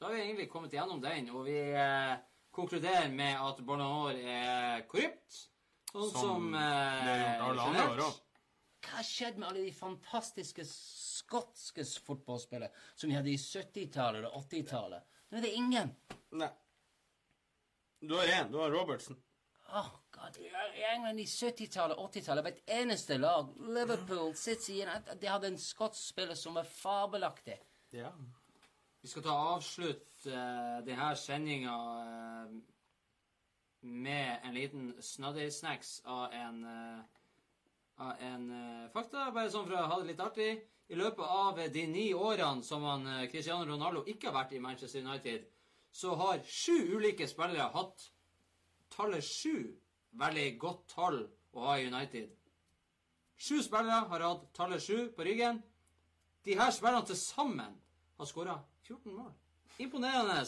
Da 0.00 0.06
har 0.06 0.14
vi 0.14 0.20
egentlig 0.22 0.48
kommet 0.50 0.72
gjennom 0.72 1.00
den, 1.02 1.28
og 1.34 1.44
vi 1.44 1.58
eh, 1.58 2.14
konkluderer 2.54 3.10
med 3.12 3.36
at 3.42 3.60
Barnehår 3.66 4.16
er 4.22 4.86
korrupt. 4.88 5.42
Sånn 5.92 6.10
som, 6.12 6.22
Som 6.22 6.52
det 6.52 6.62
har 7.40 7.58
eh, 7.58 7.90
år 7.90 8.02
Hva 8.88 9.02
skjedde 9.04 9.40
med 9.40 9.48
alle 9.48 9.64
de 9.66 9.72
fantastiske 9.74 10.64
skotske 10.68 11.84
fotballspillere 12.06 12.68
som 12.94 13.10
vi 13.10 13.16
hadde 13.16 13.32
i 13.32 13.40
70-tallet 13.40 14.28
og 14.28 14.44
80-tallet? 14.46 15.04
Nå 15.28 15.40
er 15.40 15.44
det 15.44 15.52
ingen. 15.58 15.92
Nei. 16.38 16.50
Du 18.00 18.14
har 18.14 18.24
én. 18.24 18.52
Du 18.52 18.58
har 18.58 18.70
Robertson. 18.70 19.16
Åh, 19.68 19.90
God, 20.10 20.36
I 20.74 20.84
England 20.94 21.20
i 21.20 21.24
70-tallet 21.24 21.98
og 21.98 22.08
80-tallet 22.14 22.46
hvert 22.46 22.60
eneste 22.78 23.18
lag, 23.20 23.50
Liverpool, 23.60 24.32
City 24.36 24.80
De 25.20 25.28
hadde 25.28 25.50
en 25.50 25.58
skotsk 25.60 26.14
spiller 26.14 26.38
som 26.38 26.56
var 26.56 26.64
fabelaktig. 26.64 27.58
Ja. 27.92 28.12
Vi 29.02 29.08
skal 29.08 29.26
ta 29.26 29.34
avslutt 29.54 30.26
uh, 30.26 30.80
denne 30.86 31.10
sendinga 31.16 31.74
uh, 31.74 32.56
med 33.80 34.48
en 34.48 34.56
liten 34.56 34.88
snaddersnacks 35.02 36.00
av 36.06 36.32
en 36.32 36.64
uh, 36.64 37.04
av 37.98 38.12
en 38.20 38.50
uh, 38.50 38.88
fakta, 38.94 39.30
bare 39.34 39.50
sånn 39.52 39.66
for 39.66 39.76
å 39.76 39.86
ha 39.90 40.00
det 40.00 40.12
litt 40.12 40.22
artig. 40.22 40.50
I 40.88 40.96
løpet 40.96 41.24
av 41.24 41.58
eh, 41.60 41.70
de 41.72 41.84
ni 41.90 42.06
årene 42.16 42.64
som 42.64 42.84
han, 42.88 43.06
eh, 43.06 43.26
Cristiano 43.28 43.66
Ronaldo 43.68 44.06
ikke 44.08 44.30
har 44.30 44.38
vært 44.38 44.54
i 44.56 44.60
Manchester 44.64 45.04
United, 45.04 45.44
så 45.98 46.14
har 46.14 46.42
sju 46.46 46.94
ulike 46.94 47.26
spillere 47.26 47.64
hatt 47.74 48.04
tallet 48.94 49.24
sju 49.24 49.66
veldig 50.20 50.46
godt 50.62 50.84
tall 50.92 51.16
å 51.58 51.64
ha 51.64 51.72
i 51.78 51.88
United. 51.90 52.28
Sju 53.34 53.58
spillere 53.66 54.04
har 54.12 54.22
hatt 54.22 54.44
tallet 54.54 54.84
sju 54.84 55.08
på 55.16 55.26
ryggen. 55.26 55.58
De 56.46 56.54
her 56.54 56.70
spillerne 56.70 57.08
til 57.08 57.18
sammen 57.18 57.74
har 58.18 58.30
skåra 58.30 58.54
14 58.84 59.16
mål. 59.16 59.32
Imponerende. 59.82 60.44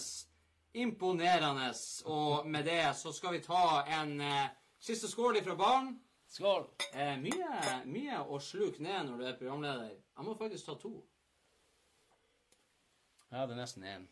Imponerende. 0.84 1.72
Og 2.06 2.46
med 2.46 2.70
det 2.70 2.84
så 3.02 3.10
skal 3.12 3.34
vi 3.34 3.42
ta 3.42 3.82
en 3.98 4.14
eh, 4.22 4.54
siste 4.78 5.10
skål 5.10 5.40
ifra 5.42 5.58
baren. 5.58 5.96
Skål. 6.30 6.68
Eh, 6.92 7.16
mye, 7.26 7.80
mye 7.90 8.22
å 8.22 8.38
sluke 8.38 8.86
ned 8.86 9.10
når 9.10 9.18
du 9.18 9.26
er 9.26 9.42
programleder. 9.42 9.98
Jeg 9.98 10.30
må 10.30 10.38
faktisk 10.38 10.70
ta 10.70 10.78
to. 10.78 10.94
Ja, 13.34 13.42
det 13.50 13.58
er 13.58 13.62
nesten 13.64 13.90
én. 13.96 14.08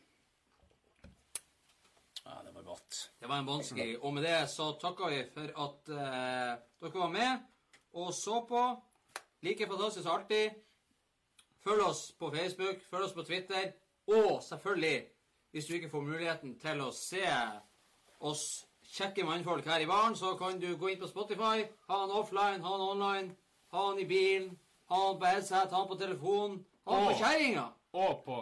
Ja, 2.28 2.42
det 2.44 2.52
var 2.54 2.62
godt. 2.62 2.98
Det 3.20 3.28
var 3.28 3.38
en 3.40 3.46
vanskelig. 3.48 3.98
Og 4.04 4.14
med 4.14 4.22
det 4.28 4.38
så 4.52 4.72
takker 4.80 5.12
vi 5.14 5.22
for 5.32 5.52
at 5.64 5.92
eh, 5.96 6.50
dere 6.82 7.00
var 7.00 7.12
med 7.14 7.46
og 7.92 8.12
så 8.14 8.42
på. 8.48 8.64
Like 9.42 9.66
fantastisk 9.66 10.02
som 10.04 10.18
alltid 10.18 10.50
Følg 11.64 11.82
oss 11.82 12.12
på 12.18 12.30
Facebook, 12.30 12.82
følg 12.90 13.04
oss 13.04 13.12
på 13.12 13.22
Twitter. 13.22 13.72
Og 14.06 14.42
selvfølgelig, 14.42 15.06
hvis 15.50 15.66
du 15.66 15.74
ikke 15.74 15.90
får 15.90 16.04
muligheten 16.06 16.54
til 16.60 16.80
å 16.80 16.92
se 16.94 17.24
oss 18.20 18.44
kjekke 18.94 19.24
mannfolk 19.26 19.66
her 19.68 19.82
i 19.84 19.88
baren, 19.90 20.16
så 20.16 20.36
kan 20.38 20.60
du 20.60 20.70
gå 20.76 20.92
inn 20.92 21.00
på 21.00 21.10
Spotify, 21.10 21.66
ha 21.88 21.98
han 22.04 22.14
offline, 22.14 22.62
ha 22.64 22.76
han 22.76 22.86
online, 22.86 23.34
ha 23.74 23.88
han 23.90 24.00
i 24.00 24.06
bilen, 24.08 24.54
ha 24.88 25.02
han 25.08 25.18
på 25.20 25.28
headset, 25.28 25.74
ha 25.74 25.82
han 25.82 25.90
på 25.90 25.98
telefon, 26.00 26.56
ha 26.86 27.00
han 27.00 27.10
på 27.10 27.18
kjerringa. 27.24 27.66
Og 27.92 28.22
på 28.24 28.38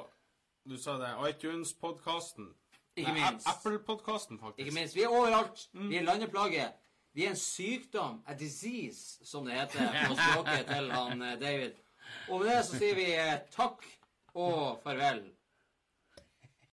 Du 0.66 0.76
sa 0.78 0.96
det, 0.98 1.12
iTunes-podkasten. 1.30 2.48
Ikke 2.96 3.12
minst. 3.12 3.48
Apple-podkasten, 3.50 4.38
faktisk. 4.40 4.64
Ikke 4.64 4.74
minst. 4.74 4.96
Vi 4.96 5.04
er 5.04 5.12
overalt. 5.12 5.68
Vi 5.72 5.96
er 5.96 6.06
landeplage. 6.06 6.68
Vi 7.16 7.24
er 7.24 7.32
en 7.32 7.36
sykdom, 7.40 8.22
a 8.28 8.34
disease, 8.36 9.24
som 9.24 9.46
det 9.48 9.54
heter 9.56 9.94
på 10.08 10.16
språket 10.20 10.66
til 10.68 10.90
han 10.92 11.22
eh, 11.22 11.38
David. 11.40 11.78
Og 12.28 12.40
med 12.40 12.50
det 12.50 12.58
så 12.66 12.80
sier 12.80 12.98
vi 12.98 13.06
eh, 13.16 13.38
takk 13.54 13.84
og 14.36 14.82
farvel. 14.84 15.22